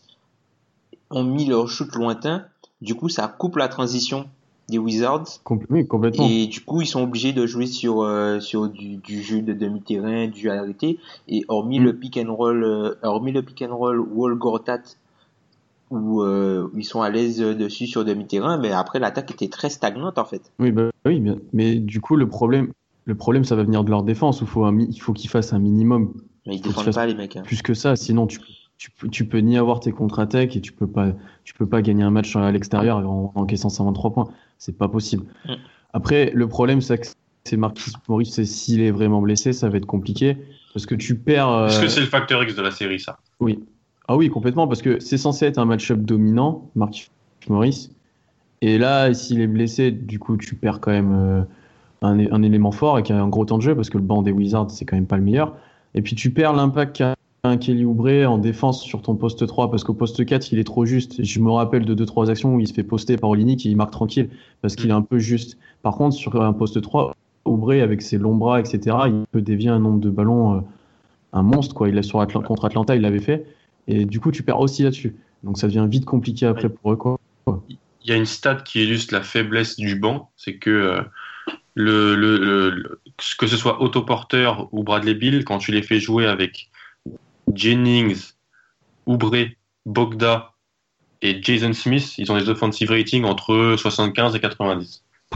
ont 1.09 1.23
mis 1.23 1.45
leur 1.45 1.67
shoot 1.67 1.93
lointain, 1.95 2.45
du 2.81 2.95
coup, 2.95 3.09
ça 3.09 3.27
coupe 3.27 3.55
la 3.57 3.67
transition 3.67 4.25
des 4.69 4.77
Wizards. 4.77 5.25
oui, 5.69 5.87
complètement. 5.87 6.25
Et 6.29 6.45
du 6.47 6.61
coup, 6.61 6.81
ils 6.81 6.87
sont 6.87 7.01
obligés 7.01 7.33
de 7.33 7.45
jouer 7.47 7.65
sur 7.65 8.01
euh, 8.03 8.39
sur 8.39 8.67
du, 8.69 8.97
du 8.97 9.21
jeu 9.23 9.41
de 9.41 9.53
demi-terrain, 9.53 10.27
du 10.27 10.41
jeu 10.41 10.51
arrêté. 10.51 10.99
Et 11.27 11.43
hormis 11.47 11.79
Mm. 11.79 11.83
le 11.83 11.93
pick 11.97 12.17
and 12.17 12.33
roll, 12.35 12.63
euh, 12.63 12.93
hormis 13.01 13.31
le 13.31 13.41
pick 13.41 13.61
and 13.63 13.75
roll 13.75 13.99
Wall 13.99 14.35
Gortat, 14.35 14.81
où 15.89 16.21
euh, 16.21 16.69
ils 16.75 16.83
sont 16.85 17.01
à 17.01 17.09
l'aise 17.09 17.39
dessus 17.39 17.87
sur 17.87 18.05
demi-terrain, 18.05 18.57
mais 18.59 18.71
après 18.71 18.99
l'attaque 18.99 19.31
était 19.31 19.47
très 19.47 19.69
stagnante 19.71 20.19
en 20.19 20.25
fait. 20.25 20.51
Oui, 20.59 20.71
bah, 20.71 20.89
oui, 21.05 21.19
bien. 21.19 21.37
mais 21.51 21.75
du 21.79 21.99
coup, 21.99 22.15
le 22.15 22.29
problème, 22.29 22.71
le 23.05 23.15
problème, 23.15 23.43
ça 23.43 23.55
va 23.55 23.63
venir 23.63 23.83
de 23.83 23.89
leur 23.89 24.03
défense. 24.03 24.43
où 24.43 24.45
faut 24.45 24.65
un 24.65 24.71
mi- 24.71 24.87
il 24.89 24.99
faut 25.01 25.13
qu'ils 25.13 25.31
fassent 25.31 25.53
un 25.53 25.59
minimum 25.59 26.13
Mais 26.45 26.55
ils 26.55 26.61
défendent 26.61 26.93
pas 26.93 27.05
les 27.05 27.15
mecs. 27.15 27.35
hein. 27.37 27.43
plus 27.43 27.61
que 27.61 27.73
ça. 27.73 27.95
Sinon, 27.95 28.27
tu, 28.27 28.39
tu, 28.77 28.91
peux- 28.91 29.09
tu 29.09 29.25
peux 29.25 29.39
ni 29.39 29.57
avoir 29.57 29.79
tes 29.79 29.91
contre-attaques 29.91 30.55
et 30.55 30.61
tu 30.61 30.71
peux 30.71 30.87
pas, 30.87 31.09
tu 31.43 31.53
peux 31.53 31.67
pas 31.67 31.81
gagner 31.81 32.03
un 32.03 32.11
match 32.11 32.35
à 32.35 32.51
l'extérieur 32.51 32.97
en, 32.97 33.31
en 33.35 33.41
encaissant 33.41 33.69
123 33.69 34.11
points. 34.13 34.29
C'est 34.57 34.77
pas 34.77 34.87
possible. 34.87 35.25
Mm. 35.45 35.53
Après, 35.93 36.31
le 36.33 36.47
problème, 36.47 36.81
c'est 36.81 36.97
que 36.99 37.07
c'est 37.45 37.57
Marquis 37.57 37.91
Maurice, 38.07 38.33
c'est 38.33 38.45
s'il 38.45 38.81
est 38.81 38.91
vraiment 38.91 39.21
blessé, 39.21 39.53
ça 39.53 39.69
va 39.69 39.77
être 39.77 39.85
compliqué 39.85 40.37
parce 40.73 40.85
que 40.85 40.95
tu 40.95 41.15
perds. 41.17 41.49
euh, 41.49 41.67
Est-ce 41.67 41.81
que 41.81 41.87
c'est 41.87 41.99
le 42.01 42.05
facteur 42.05 42.43
X 42.43 42.55
de 42.55 42.61
la 42.61 42.71
série, 42.71 42.99
ça 42.99 43.17
Oui. 43.39 43.59
Ah 44.07 44.15
oui, 44.17 44.29
complètement, 44.29 44.67
parce 44.67 44.81
que 44.81 44.99
c'est 44.99 45.17
censé 45.17 45.45
être 45.45 45.57
un 45.59 45.65
match-up 45.65 45.99
dominant, 45.99 46.69
Mark 46.75 47.09
Morris. 47.47 47.91
Et 48.61 48.77
là, 48.77 49.13
s'il 49.13 49.39
est 49.41 49.47
blessé, 49.47 49.91
du 49.91 50.19
coup, 50.19 50.35
tu 50.37 50.55
perds 50.55 50.79
quand 50.81 50.91
même 50.91 51.13
euh, 51.13 51.41
un, 52.01 52.19
un 52.31 52.43
élément 52.43 52.71
fort 52.71 52.99
et 52.99 53.03
qui 53.03 53.13
a 53.13 53.21
un 53.21 53.27
gros 53.29 53.45
temps 53.45 53.57
de 53.57 53.63
jeu, 53.63 53.75
parce 53.75 53.89
que 53.89 53.97
le 53.97 54.03
banc 54.03 54.21
des 54.21 54.31
Wizards, 54.31 54.69
c'est 54.71 54.85
quand 54.85 54.95
même 54.97 55.07
pas 55.07 55.17
le 55.17 55.23
meilleur. 55.23 55.55
Et 55.95 56.01
puis 56.01 56.15
tu 56.15 56.31
perds 56.31 56.53
l'impact 56.53 56.97
qu'a 56.97 57.15
un 57.43 57.57
Kelly 57.57 57.85
Oubre 57.85 58.27
en 58.27 58.37
défense 58.37 58.83
sur 58.83 59.01
ton 59.01 59.15
poste 59.15 59.47
3, 59.47 59.71
parce 59.71 59.83
qu'au 59.83 59.93
poste 59.93 60.25
4, 60.25 60.51
il 60.51 60.59
est 60.59 60.65
trop 60.65 60.85
juste. 60.85 61.23
Je 61.23 61.39
me 61.39 61.51
rappelle 61.51 61.85
de 61.85 61.95
2-3 61.95 62.29
actions 62.29 62.55
où 62.55 62.59
il 62.59 62.67
se 62.67 62.73
fait 62.73 62.83
poster 62.83 63.15
par 63.15 63.29
Olinik 63.29 63.65
et 63.65 63.69
il 63.69 63.77
marque 63.77 63.91
tranquille, 63.91 64.29
parce 64.61 64.75
qu'il 64.75 64.89
est 64.89 64.93
un 64.93 65.01
peu 65.01 65.19
juste. 65.19 65.57
Par 65.81 65.95
contre, 65.95 66.15
sur 66.15 66.41
un 66.41 66.53
poste 66.53 66.81
3, 66.81 67.15
Oubre, 67.45 67.71
avec 67.71 68.01
ses 68.01 68.17
longs 68.17 68.35
bras, 68.35 68.59
etc., 68.59 68.97
il 69.07 69.23
peut 69.31 69.41
dévier 69.41 69.69
un 69.69 69.79
nombre 69.79 69.99
de 69.99 70.09
ballons, 70.09 70.57
euh, 70.57 70.59
un 71.31 71.41
monstre, 71.43 71.73
quoi. 71.73 71.87
Il 71.87 71.95
l'a 71.95 72.03
sur 72.03 72.19
Atla- 72.19 72.43
contre 72.43 72.65
Atlanta, 72.65 72.95
il 72.95 73.01
l'avait 73.01 73.19
fait. 73.19 73.45
Et 73.87 74.05
du 74.05 74.19
coup, 74.19 74.31
tu 74.31 74.43
perds 74.43 74.59
aussi 74.59 74.83
là-dessus. 74.83 75.15
Donc 75.43 75.57
ça 75.57 75.67
devient 75.67 75.87
vite 75.89 76.05
compliqué 76.05 76.45
après 76.45 76.67
pour 76.67 76.91
eux, 76.91 76.97
quoi. 76.97 77.17
Il 78.03 78.09
y 78.09 78.11
a 78.11 78.15
une 78.17 78.25
stat 78.25 78.55
qui 78.55 78.83
illustre 78.83 79.13
la 79.13 79.21
faiblesse 79.21 79.77
du 79.77 79.95
banc, 79.95 80.29
c'est 80.35 80.57
que 80.57 80.69
euh, 80.69 81.01
le, 81.75 82.15
le, 82.15 83.01
que 83.37 83.47
ce 83.47 83.57
soit 83.57 83.81
Otto 83.81 84.01
Porter 84.03 84.51
ou 84.71 84.83
Bradley 84.83 85.13
Bill, 85.13 85.43
quand 85.45 85.59
tu 85.59 85.71
les 85.71 85.83
fais 85.83 85.99
jouer 85.99 86.25
avec 86.25 86.69
Jennings 87.53 88.31
Oubre, 89.05 89.35
Bogda 89.85 90.53
et 91.21 91.41
Jason 91.41 91.73
Smith, 91.73 92.17
ils 92.17 92.31
ont 92.31 92.37
des 92.37 92.49
offensive 92.49 92.89
ratings 92.91 93.23
entre 93.25 93.75
75 93.77 94.35
et 94.35 94.39
90. 94.39 95.03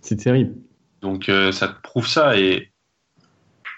C'est 0.00 0.16
terrible. 0.16 0.54
Donc 1.00 1.28
euh, 1.28 1.52
ça 1.52 1.68
te 1.68 1.80
prouve 1.82 2.06
ça 2.06 2.38
et 2.38 2.70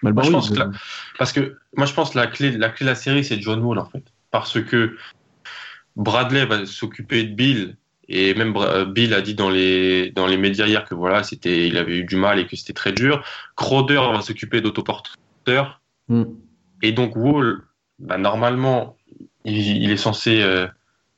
Moi, 0.03 0.13
je 0.25 0.31
pense 0.31 0.51
que 0.51 0.59
la- 0.59 0.71
parce 1.19 1.33
que 1.33 1.57
moi 1.77 1.87
je 1.87 1.95
pense 1.95 2.11
que 2.11 2.19
la 2.19 2.27
clé 2.27 2.51
la 2.53 2.69
clé 2.71 2.85
de 2.85 2.91
la 2.91 2.95
série 2.97 3.25
c'est 3.25 3.41
John 3.41 3.63
Wall 3.63 3.79
en 3.79 3.87
fait 3.87 4.05
parce 4.31 4.61
que 4.61 4.97
Bradley 5.97 6.45
va 6.47 6.67
s'occuper 6.67 7.25
de 7.25 7.35
Bill 7.35 7.77
et 8.09 8.35
même 8.35 8.55
euh, 8.57 8.85
Bill 8.85 9.15
a 9.15 9.21
dit 9.21 9.35
dans 9.35 9.51
les 9.51 10.11
dans 10.13 10.27
les 10.27 10.37
médias 10.37 10.67
hier 10.67 10.85
que 10.85 10.95
voilà 10.95 11.23
c'était 11.25 11.67
il 11.67 11.77
avait 11.77 11.97
eu 11.99 12.05
du 12.05 12.17
mal 12.17 12.39
et 12.39 12.47
que 12.47 12.55
c'était 12.57 12.73
très 12.73 12.93
dur 12.93 13.25
Crowder 13.57 13.97
va 14.13 14.21
s'occuper 14.23 14.61
d'autoporteur 14.61 15.81
Mm. 16.09 16.23
et 16.83 16.93
donc 16.93 17.17
Wall 17.17 17.63
bah, 17.99 18.17
normalement 18.19 18.97
il, 19.45 19.83
il 19.83 19.91
est 19.91 19.97
censé 19.97 20.41
euh, 20.43 20.67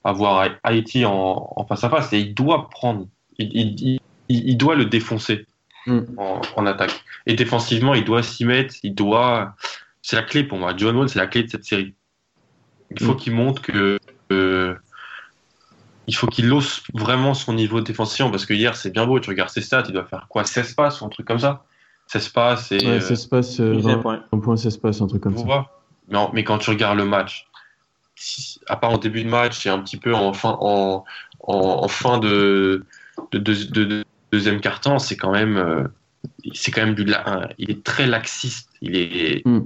avoir 0.05 0.41
Ha- 0.41 0.59
Haïti 0.63 1.05
en, 1.05 1.53
en 1.57 1.67
face 1.67 1.85
à 1.85 1.91
face 1.91 2.13
et 2.15 2.21
il 2.21 2.35
doit 2.35 2.69
prendre 2.71 3.07
il, 3.39 3.51
il, 3.55 4.01
il- 4.29 4.49
il 4.49 4.57
doit 4.57 4.75
le 4.77 4.85
défoncer 4.87 5.47
Mm. 5.87 6.01
en, 6.19 6.41
en 6.57 6.67
attaque 6.67 7.03
et 7.27 7.35
défensivement, 7.35 7.95
il 7.95 8.05
doit 8.05 8.23
s'y 8.23 8.45
mettre, 8.45 8.75
il 8.83 8.95
doit. 8.95 9.55
C'est 10.03 10.17
la 10.17 10.23
clé 10.23 10.45
pour 10.45 10.59
moi. 10.59 10.75
John 10.77 10.95
Wall, 10.97 11.09
c'est 11.09 11.19
la 11.19 11.27
clé 11.27 11.45
de 11.45 11.49
cette 11.51 11.65
série. 11.65 11.95
Il 12.91 13.03
faut 13.03 13.15
Mm. 13.15 13.17
qu'il 13.17 13.33
montre 13.35 13.63
que. 13.63 13.99
euh, 14.33 14.75
il 16.09 16.17
faut 16.17 16.27
qu'il 16.27 16.53
ose 16.53 16.83
vraiment 16.95 17.35
son 17.35 17.53
niveau 17.53 17.81
de 17.81 17.85
défense 17.87 18.17
parce 18.19 18.47
que 18.47 18.55
hier, 18.55 18.75
c'est 18.75 18.91
bien 18.91 19.07
beau. 19.07 19.21
Tu 19.21 19.29
regardes 19.31 19.51
ses 19.51 19.61
stats, 19.61 19.85
il 19.87 19.93
doit 19.93 20.07
faire 20.07 20.27
quoi 20.29 20.43
16 20.45 20.75
passes 20.75 21.01
ou 21.01 21.05
un 21.05 21.09
truc 21.11 21.27
comme 21.27 21.39
ça? 21.39 21.65
16 22.07 22.31
passes 22.31 22.73
et. 22.73 22.79
Ouais, 22.79 22.87
euh, 22.95 23.01
ça 23.01 23.15
se 23.15 23.29
passe 23.29 23.61
euh, 23.61 23.75
Il 23.75 23.83
fait 23.83 23.91
un 23.91 23.97
20 23.97 24.01
point. 24.01 24.25
points, 24.41 24.57
ça 24.57 24.71
se 24.71 24.79
passe, 24.79 25.01
un 25.01 25.07
truc 25.07 25.23
comme 25.23 25.37
ça. 25.37 25.45
vois 25.45 25.85
mais, 26.33 26.43
quand 26.43 26.57
tu 26.59 26.71
regardes 26.71 26.97
le 26.97 27.05
match, 27.05 27.47
si- 28.17 28.59
à 28.67 28.77
part 28.77 28.91
en 28.91 28.99
début 28.99 29.23
de 29.23 29.29
match 29.29 29.67
et 29.67 29.69
un 29.69 29.79
petit 29.81 29.99
peu 29.99 30.15
en 30.15 30.33
fin, 30.33 30.57
en, 30.61 31.05
en, 31.41 31.55
en 31.55 31.89
fin 31.89 32.19
de, 32.19 32.85
de, 33.33 33.39
de- 33.39 33.65
de- 33.71 33.85
de- 33.85 34.05
deuxième 34.33 34.61
quart-temps, 34.61 34.99
c'est 34.99 35.17
quand 35.17 35.31
même. 35.33 35.57
euh, 35.59 35.85
c'est 36.55 36.71
quand 36.73 36.85
même 36.85 36.95
du 36.95 37.05
la- 37.05 37.49
il 37.59 37.71
est 37.71 37.85
très 37.85 38.07
laxiste 38.07 38.71
il 38.81 38.97
est 38.97 39.47
Mm. 39.47 39.61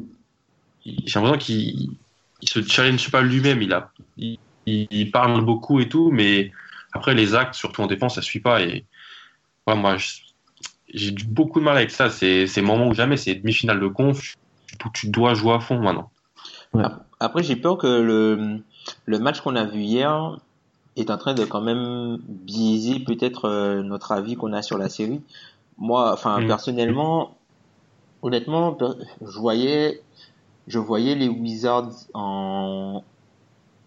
j'ai 0.85 1.19
l'impression 1.21 1.39
qu'il 1.39 1.91
il 2.43 2.49
se 2.49 2.61
challenge 2.63 3.11
pas 3.11 3.23
lui-même 3.23 3.63
il 3.63 3.73
a 3.73 3.91
il, 4.19 4.39
il- 4.67 5.11
parle 5.11 5.45
beaucoup 5.45 5.81
et 5.81 5.89
tout 5.89 6.11
mais 6.11 6.51
après 6.93 7.15
les 7.15 7.35
actes 7.35 7.55
surtout 7.55 7.83
en 7.83 7.87
défense 7.87 8.15
ça 8.17 8.23
suit 8.23 8.41
pas 8.41 8.63
et 8.63 8.85
moi 9.67 9.97
j'ai 10.93 11.13
beaucoup 11.27 11.61
de 11.61 11.65
mal 11.65 11.77
avec 11.77 11.91
ça 11.91 12.11
c'est 12.11 12.63
moment 12.63 12.89
ou 12.89 12.95
jamais 12.95 13.17
c'est 13.17 13.35
demi-finale 13.35 13.81
de 13.81 13.89
conf 13.89 14.21
tu, 14.21 14.89
tu 14.95 15.09
dois 15.11 15.35
jouer 15.35 15.55
à 15.55 15.61
fond 15.61 15.79
maintenant 15.81 16.11
Après, 17.21 17.43
j'ai 17.43 17.57
peur 17.57 17.79
que 17.79 17.87
le, 17.87 18.63
le 19.07 19.19
match 19.19 19.41
qu'on 19.41 19.57
a 19.57 19.65
vu 19.65 19.81
hier 19.81 20.39
est 20.97 21.11
en 21.11 21.17
train 21.19 21.35
de 21.35 21.45
quand 21.45 21.61
même 21.61 22.19
biaiser 22.29 23.01
peut-être 23.01 23.47
euh, 23.47 23.83
notre 23.83 24.13
avis 24.13 24.35
qu'on 24.35 24.53
a 24.53 24.63
sur 24.63 24.79
la 24.79 24.89
série. 24.89 25.21
Moi, 25.79 26.13
enfin, 26.13 26.41
Mm. 26.41 26.49
personnellement, 26.49 27.37
honnêtement, 28.23 28.77
je 29.25 29.39
voyais, 29.39 30.03
je 30.67 30.79
voyais 30.79 31.15
les 31.15 31.29
Wizards 31.29 31.93
en, 32.15 33.05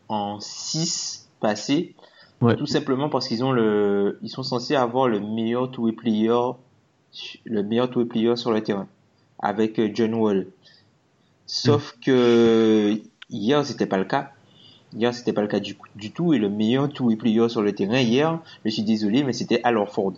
en 0.10 0.40
6 0.40 1.30
passer. 1.40 1.96
Ouais. 2.42 2.56
Tout 2.56 2.66
simplement 2.66 3.10
parce 3.10 3.28
qu'ils 3.28 3.44
ont 3.44 3.52
le, 3.52 4.20
ils 4.22 4.30
sont 4.30 4.44
censés 4.44 4.76
avoir 4.76 5.08
le 5.08 5.20
meilleur 5.20 5.72
two-way 5.72 5.94
player, 5.94 6.38
le 7.46 7.64
meilleur 7.64 7.90
two-way 7.90 8.06
player 8.06 8.36
sur 8.36 8.52
le 8.52 8.62
terrain. 8.62 8.88
Avec 9.40 9.80
euh, 9.80 9.90
John 9.94 10.14
Wall. 10.16 10.48
Sauf 11.46 11.96
que 12.04 13.00
hier, 13.30 13.66
c'était 13.66 13.86
pas 13.86 13.98
le 13.98 14.06
cas. 14.06 14.32
Hier, 14.94 15.14
c'était 15.14 15.34
pas 15.34 15.42
le 15.42 15.48
cas 15.48 15.60
du, 15.60 15.78
du 15.96 16.12
tout. 16.12 16.34
Et 16.34 16.38
le 16.38 16.50
meilleur 16.50 16.90
two-way 16.90 17.16
player 17.16 17.50
sur 17.50 17.62
le 17.62 17.74
terrain 17.74 18.00
hier, 18.00 18.40
je 18.64 18.70
suis 18.70 18.84
désolé, 18.84 19.24
mais 19.24 19.34
c'était 19.34 19.62
Al 19.64 19.78
Horford. 19.78 20.14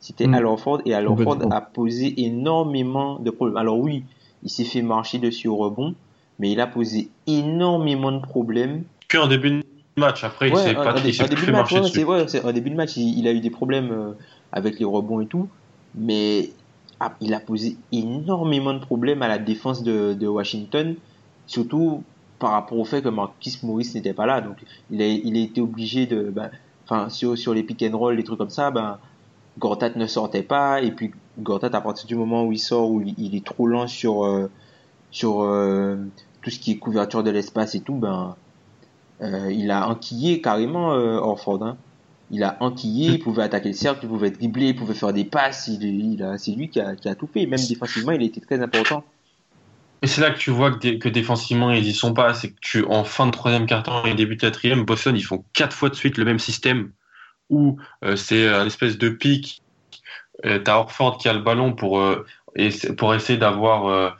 C'était 0.00 0.26
Mm. 0.26 0.34
Al 0.34 0.46
Horford 0.46 0.80
et 0.84 0.94
Al 0.94 1.08
a 1.50 1.60
posé 1.60 2.22
énormément 2.24 3.18
de 3.18 3.30
problèmes. 3.30 3.56
Alors 3.56 3.78
oui, 3.78 4.04
il 4.42 4.50
s'est 4.50 4.64
fait 4.64 4.82
marcher 4.82 5.18
dessus 5.18 5.48
au 5.48 5.56
rebond, 5.56 5.94
mais 6.38 6.50
il 6.50 6.60
a 6.60 6.66
posé 6.66 7.10
énormément 7.26 8.12
de 8.12 8.20
problèmes. 8.20 8.84
Que 9.08 9.18
en 9.18 9.26
début 9.26 9.50
de 9.50 9.62
match. 9.96 10.22
Après 10.24 10.48
il 10.48 10.54
Ouais, 10.54 10.62
s'est 10.62 10.76
en- 10.76 10.84
pas 10.84 10.92
dé- 11.00 11.08
il 11.08 11.14
s'est 11.14 11.28
début 11.28 11.40
fait 11.40 11.46
de 11.48 11.52
match, 11.52 11.72
marcher 11.72 11.74
ouais, 11.76 11.80
dessus. 11.82 11.94
c'est 11.98 12.04
vrai, 12.04 12.28
c'est- 12.28 12.44
en 12.44 12.52
début 12.52 12.70
de 12.70 12.76
match, 12.76 12.96
il, 12.96 13.18
il 13.18 13.26
a 13.26 13.32
eu 13.32 13.40
des 13.40 13.50
problèmes 13.50 13.90
euh, 13.90 14.12
avec 14.52 14.78
les 14.78 14.84
rebonds 14.84 15.20
et 15.20 15.26
tout, 15.26 15.48
mais 15.94 16.50
ah, 17.00 17.14
il 17.20 17.34
a 17.34 17.40
posé 17.40 17.76
énormément 17.92 18.74
de 18.74 18.78
problèmes 18.80 19.22
à 19.22 19.28
la 19.28 19.38
défense 19.38 19.82
de, 19.82 20.14
de 20.14 20.26
Washington, 20.26 20.94
surtout 21.46 22.04
par 22.38 22.52
rapport 22.52 22.78
au 22.78 22.84
fait 22.84 23.02
que 23.02 23.08
Marquis 23.08 23.58
Morris 23.62 23.90
n'était 23.94 24.12
pas 24.14 24.26
là, 24.26 24.40
donc 24.40 24.56
il 24.90 25.02
a, 25.02 25.06
il 25.06 25.36
a 25.36 25.40
été 25.40 25.60
obligé 25.60 26.06
de, 26.06 26.30
ben, 26.30 26.50
enfin 26.84 27.08
sur, 27.08 27.36
sur 27.36 27.52
les 27.54 27.62
pick 27.64 27.82
and 27.82 27.96
roll, 27.96 28.14
les 28.16 28.24
trucs 28.24 28.38
comme 28.38 28.50
ça, 28.50 28.70
ben 28.70 28.98
Gortat 29.58 29.90
ne 29.96 30.06
sortait 30.06 30.42
pas, 30.44 30.80
et 30.82 30.92
puis 30.92 31.10
Gortat 31.38 31.70
à 31.72 31.80
partir 31.80 32.06
du 32.06 32.14
moment 32.14 32.44
où 32.44 32.52
il 32.52 32.58
sort, 32.58 32.90
où 32.90 33.00
il, 33.00 33.14
il 33.18 33.34
est 33.34 33.44
trop 33.44 33.66
lent 33.66 33.88
sur 33.88 34.24
euh, 34.24 34.48
sur 35.10 35.42
euh, 35.42 35.96
tout 36.42 36.50
ce 36.50 36.58
qui 36.60 36.72
est 36.72 36.78
couverture 36.78 37.22
de 37.24 37.30
l'espace 37.30 37.74
et 37.74 37.80
tout, 37.82 37.96
ben 37.96 38.36
euh, 39.20 39.50
il 39.52 39.70
a 39.70 39.88
enquillé 39.88 40.40
carrément 40.40 40.92
euh, 40.92 41.18
Orford. 41.18 41.62
Hein. 41.62 41.76
Il 42.30 42.44
a 42.44 42.56
enquillé, 42.60 43.12
il 43.12 43.18
pouvait 43.20 43.42
attaquer 43.42 43.68
le 43.68 43.74
cercle, 43.74 44.00
il 44.02 44.08
pouvait 44.08 44.30
dribbler, 44.30 44.68
il 44.68 44.76
pouvait 44.76 44.94
faire 44.94 45.12
des 45.12 45.24
passes. 45.24 45.68
Il, 45.68 46.36
c'est 46.38 46.52
lui 46.52 46.68
qui 46.68 46.78
a, 46.80 46.94
tout 47.14 47.26
fait. 47.26 47.46
Même 47.46 47.60
défensivement, 47.66 48.12
il 48.12 48.22
était 48.22 48.40
très 48.40 48.60
important. 48.60 49.02
Et 50.02 50.06
c'est 50.06 50.20
là 50.20 50.30
que 50.30 50.38
tu 50.38 50.50
vois 50.50 50.70
que, 50.70 50.78
dé- 50.78 50.98
que 50.98 51.08
défensivement 51.08 51.72
ils 51.72 51.86
y 51.86 51.92
sont 51.92 52.12
pas. 52.12 52.34
C'est 52.34 52.50
que 52.50 52.58
tu 52.60 52.84
en 52.84 53.02
fin 53.02 53.26
de 53.26 53.32
troisième 53.32 53.66
quart-temps 53.66 54.04
et 54.04 54.14
début 54.14 54.36
de 54.36 54.42
quatrième, 54.42 54.84
Boston 54.84 55.16
ils 55.16 55.24
font 55.24 55.44
quatre 55.54 55.74
fois 55.74 55.88
de 55.88 55.94
suite 55.94 56.18
le 56.18 56.24
même 56.24 56.38
système 56.38 56.92
où 57.48 57.78
euh, 58.04 58.14
c'est 58.14 58.46
un 58.46 58.66
espèce 58.66 58.98
de 58.98 59.08
pic. 59.08 59.62
T'as 60.44 60.76
Orford 60.76 61.18
qui 61.18 61.28
a 61.28 61.32
le 61.32 61.40
ballon 61.40 61.72
pour 61.72 62.00
et 62.54 62.68
pour 62.96 63.12
essayer 63.12 63.40
d'avoir 63.40 64.16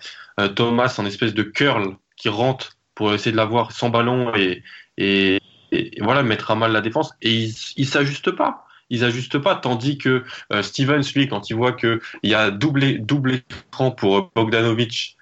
Thomas 0.56 0.92
en 0.98 1.06
espèce 1.06 1.32
de 1.32 1.44
curl 1.44 1.96
qui 2.16 2.28
rentre 2.28 2.76
pour 2.96 3.14
essayer 3.14 3.30
de 3.30 3.36
l'avoir 3.36 3.70
sans 3.70 3.90
ballon 3.90 4.34
et, 4.34 4.64
et, 4.98 5.40
et 5.72 6.00
voilà 6.02 6.22
mettre 6.22 6.50
à 6.50 6.54
mal 6.54 6.72
la 6.72 6.82
défense 6.82 7.14
et 7.22 7.32
ils 7.32 7.54
ils 7.76 7.86
s'ajustent 7.86 8.32
pas. 8.32 8.66
Ils 8.90 9.04
ajustent 9.04 9.38
pas, 9.38 9.54
tandis 9.54 9.98
que 9.98 10.24
euh, 10.52 10.62
Stevens, 10.62 11.02
lui, 11.14 11.28
quand 11.28 11.50
il 11.50 11.56
voit 11.56 11.72
que 11.72 12.00
il 12.22 12.30
y 12.30 12.34
a 12.34 12.50
double, 12.50 13.04
double 13.04 13.34
écran 13.34 13.90
pour 13.90 14.30
Bogdanovic 14.34 15.18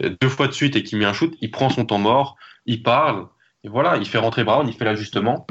euh, 0.00 0.14
deux 0.20 0.28
fois 0.28 0.46
de 0.46 0.52
suite 0.52 0.76
et 0.76 0.84
qu'il 0.84 0.98
met 0.98 1.04
un 1.04 1.12
shoot, 1.12 1.34
il 1.40 1.50
prend 1.50 1.68
son 1.68 1.84
temps 1.84 1.98
mort, 1.98 2.36
il 2.64 2.84
parle, 2.84 3.26
et 3.64 3.68
voilà, 3.68 3.96
il 3.96 4.06
fait 4.06 4.18
rentrer 4.18 4.44
Brown, 4.44 4.68
il 4.68 4.74
fait 4.74 4.84
l'ajustement, 4.84 5.48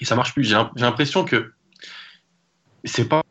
et 0.00 0.04
ça 0.04 0.14
marche 0.14 0.34
plus. 0.34 0.44
J'ai 0.44 0.56
l'im- 0.56 0.70
j'ai 0.76 0.84
l'impression 0.84 1.24
que 1.24 1.52
c'est 2.84 3.08
pas 3.08 3.22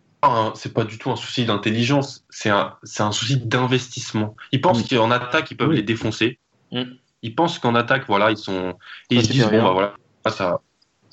c'est 0.55 0.73
pas 0.73 0.83
du 0.83 0.97
tout 0.97 1.11
un 1.11 1.15
souci 1.15 1.45
d'intelligence, 1.45 2.25
c'est 2.29 2.49
un, 2.49 2.75
un 2.99 3.11
souci 3.11 3.37
d'investissement. 3.37 4.35
Ils 4.51 4.61
pensent 4.61 4.87
qu'en 4.89 5.11
attaque, 5.11 5.51
ils 5.51 5.57
peuvent 5.57 5.71
les 5.71 5.83
défoncer. 5.83 6.39
Mm. 6.71 6.83
Ils 7.24 7.36
pensent 7.36 7.59
qu'en 7.59 7.76
attaque, 7.76 8.05
voilà, 8.07 8.32
ils 8.32 8.38
sont. 8.38 8.74
Et 9.09 9.15
ils 9.15 9.26
se 9.26 9.32
disent, 9.32 9.49
bon, 9.49 9.63
bah 9.63 9.72
voilà, 9.72 9.93
ça, 10.30 10.61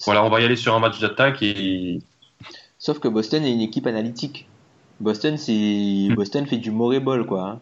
voilà, 0.04 0.24
on 0.24 0.28
va 0.30 0.40
y 0.40 0.44
aller 0.44 0.56
sur 0.56 0.74
un 0.74 0.80
match 0.80 1.00
d'attaque 1.00 1.42
et. 1.42 2.00
Sauf 2.78 2.98
que 2.98 3.08
Boston 3.08 3.44
est 3.44 3.52
une 3.52 3.62
équipe 3.62 3.86
analytique. 3.86 4.46
Boston, 5.00 5.36
c'est 5.38 5.52
Mm. 6.10 6.14
Boston 6.14 6.46
fait 6.46 6.58
du 6.58 6.70
Murray 6.70 7.00
ball, 7.00 7.26
quoi. 7.26 7.60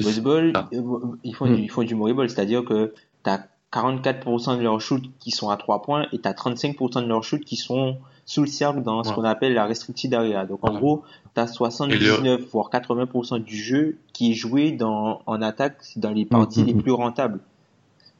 Euh, 0.00 1.00
ils 1.24 1.34
font, 1.34 1.46
du, 1.46 1.62
ils 1.62 1.70
font 1.70 1.82
du 1.82 1.94
Murray 1.94 2.12
ball, 2.12 2.28
c'est-à-dire 2.28 2.64
que 2.64 2.92
t'as 3.22 3.40
44% 3.72 4.58
de 4.58 4.62
leurs 4.62 4.80
shoots 4.80 5.10
qui 5.18 5.30
sont 5.30 5.50
à 5.50 5.56
3 5.56 5.82
points 5.82 6.06
et 6.12 6.18
t'as 6.18 6.32
35% 6.32 7.02
de 7.02 7.08
leurs 7.08 7.24
shoots 7.24 7.44
qui 7.44 7.56
sont 7.56 7.98
sous 8.26 8.42
le 8.42 8.48
cercle 8.48 8.82
dans 8.82 9.02
ce 9.04 9.10
Ouais. 9.10 9.14
qu'on 9.14 9.24
appelle 9.24 9.54
la 9.54 9.64
restricted 9.64 10.12
area. 10.12 10.44
Donc 10.44 10.62
en 10.64 10.72
Ouais. 10.72 10.78
gros, 10.78 11.04
t'as 11.32 11.46
79 11.46 12.42
voire 12.52 12.68
80% 12.70 13.38
du 13.42 13.56
jeu 13.56 13.98
qui 14.12 14.32
est 14.32 14.34
joué 14.34 14.72
dans, 14.72 15.22
en 15.26 15.40
attaque 15.40 15.78
dans 15.96 16.10
les 16.10 16.24
parties 16.26 16.62
mm, 16.62 16.66
les 16.66 16.74
plus 16.74 16.92
rentables. 16.92 17.40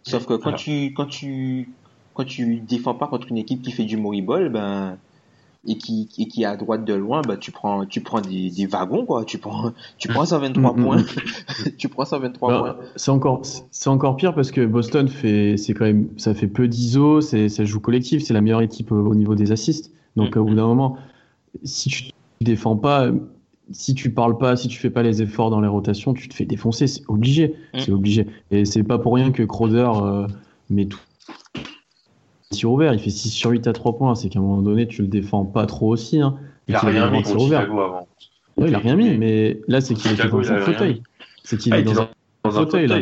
Sauf 0.05 0.25
que 0.25 0.35
quand 0.35 0.53
tu, 0.53 0.95
quand 0.95 1.07
tu, 1.07 1.69
quand 2.15 2.25
tu 2.25 2.61
défends 2.61 2.95
pas 2.95 3.09
contre 3.09 3.27
une 3.29 3.39
équipe 3.39 3.61
qui 3.63 3.73
fait 3.73 3.85
du 3.85 3.97
ball, 3.97 4.49
ben, 4.49 4.97
et 5.67 5.77
qui, 5.79 6.09
et 6.19 6.27
qui 6.29 6.43
est 6.43 6.47
à 6.47 6.57
droite 6.57 6.85
de 6.85 6.95
loin, 6.95 7.23
bah, 7.23 7.37
tu 7.37 7.51
prends, 7.51 7.85
tu 7.87 8.01
prends 8.01 8.21
des, 8.21 8.51
des 8.51 8.67
wagons, 8.67 9.05
quoi. 9.05 9.25
Tu 9.25 9.39
prends, 9.39 9.73
tu 9.99 10.09
prends 10.09 10.25
123 10.25 10.73
Mm, 10.73 10.81
mm, 10.81 10.85
points. 10.85 11.05
tu 11.79 11.89
prends 11.89 12.05
123 12.05 12.49
Bah, 12.51 12.75
points. 12.79 12.87
c'est 12.97 13.11
encore, 13.11 13.43
c'est 13.71 13.89
encore 13.91 14.17
pire 14.17 14.35
parce 14.35 14.51
que 14.51 14.65
Boston 14.65 15.09
fait, 15.09 15.57
c'est 15.57 15.75
quand 15.75 15.85
même, 15.85 16.09
ça 16.17 16.35
fait 16.35 16.47
peu 16.49 16.69
d'ISO, 16.69 17.21
c'est, 17.21 17.49
ça 17.49 17.65
joue 17.65 17.81
collectif, 17.81 18.23
c'est 18.23 18.35
la 18.35 18.41
meilleure 18.41 18.63
équipe 18.63 18.93
au, 18.93 18.97
au 18.97 19.15
niveau 19.15 19.35
des 19.35 19.53
assists. 19.53 19.93
Donc 20.17 20.37
au 20.37 20.45
bout 20.45 20.55
d'un 20.55 20.67
moment, 20.67 20.97
si 21.63 21.89
tu 21.89 22.11
défends 22.41 22.77
pas, 22.77 23.11
si 23.73 23.95
tu 23.95 24.11
parles 24.13 24.39
pas, 24.39 24.57
si 24.57 24.69
tu 24.69 24.79
fais 24.79 24.91
pas 24.91 25.03
les 25.03 25.23
efforts 25.23 25.51
dans 25.51 25.61
les 25.61 25.69
rotations, 25.69 26.15
tu 26.15 26.29
te 26.29 26.35
fais 26.35 26.45
défoncer, 26.45 26.87
c'est 26.87 27.03
obligé, 27.09 27.55
Mhm. 27.75 27.81
c'est 27.81 27.93
obligé. 27.93 28.27
Et 28.51 28.65
c'est 28.65 28.83
pas 28.85 28.99
pour 28.99 29.15
rien 29.15 29.31
que 29.33 29.43
Crowder 29.43 29.91
euh, 30.03 30.27
met 30.71 30.87
tout 30.87 31.01
tir 32.51 32.71
ouvert, 32.71 32.93
il 32.95 33.01
fait 33.01 33.11
6 33.11 33.31
sur 33.31 33.51
8 33.51 33.67
à 33.67 33.73
3 33.73 33.97
points, 33.97 34.15
c'est 34.15 34.29
qu'à 34.29 34.39
un 34.39 34.43
moment 34.43 34.63
donné, 34.63 34.87
tu 34.87 35.03
le 35.03 35.09
défends 35.09 35.45
pas 35.45 35.67
trop 35.67 35.89
aussi. 35.93 36.21
Hein, 36.21 36.37
Il 36.69 36.75
a 36.75 36.81
rien 36.81 37.11
mis 37.11 37.23
tir 37.23 37.33
contre 37.33 37.45
ouvert. 37.45 37.61
Chicago 37.63 37.81
avant. 37.81 38.09
Ouais, 38.57 38.69
il 38.69 38.75
a 38.75 38.79
rien 38.79 38.97
mis, 38.97 39.17
mais 39.19 39.61
là, 39.69 39.81
c'est 39.81 39.95
qu'il 39.95 40.13
était 40.13 40.29
dans 40.29 40.51
un 40.53 40.61
fauteuil. 40.61 41.03
C'est 41.45 41.59
qu'il 41.59 41.73
Ah, 41.75 41.79
est 41.79 41.83
dans 41.83 42.01
un 42.01 42.51
fauteuil, 42.51 42.87
là. 42.87 42.99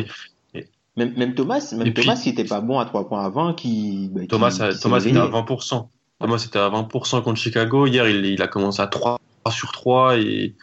Même, 0.97 1.13
même 1.17 1.33
Thomas, 1.35 1.73
même 1.75 1.93
puis- 1.93 2.05
Thomas 2.05 2.15
qui 2.15 2.29
était 2.29 2.45
pas 2.45 2.61
bon 2.61 2.79
à 2.79 2.85
3 2.85 3.07
points 3.09 3.23
avant, 3.25 3.53
qui. 3.53 4.09
bah, 4.13 4.21
qui- 4.21 4.27
Thomas, 4.27 4.49
qui 4.73 4.79
Thomas 4.79 4.99
était 5.01 5.17
à 5.17 5.25
20%. 5.27 5.89
Thomas 6.21 6.37
était 6.47 6.57
à 6.59 6.69
20% 6.69 7.21
contre 7.21 7.37
Chicago. 7.39 7.85
Hier, 7.85 8.07
il, 8.07 8.25
il 8.25 8.41
a 8.41 8.47
commencé 8.47 8.81
à 8.81 8.87
3 8.87 9.19
sur 9.51 9.73
3. 9.73 10.17
Et, 10.17 10.55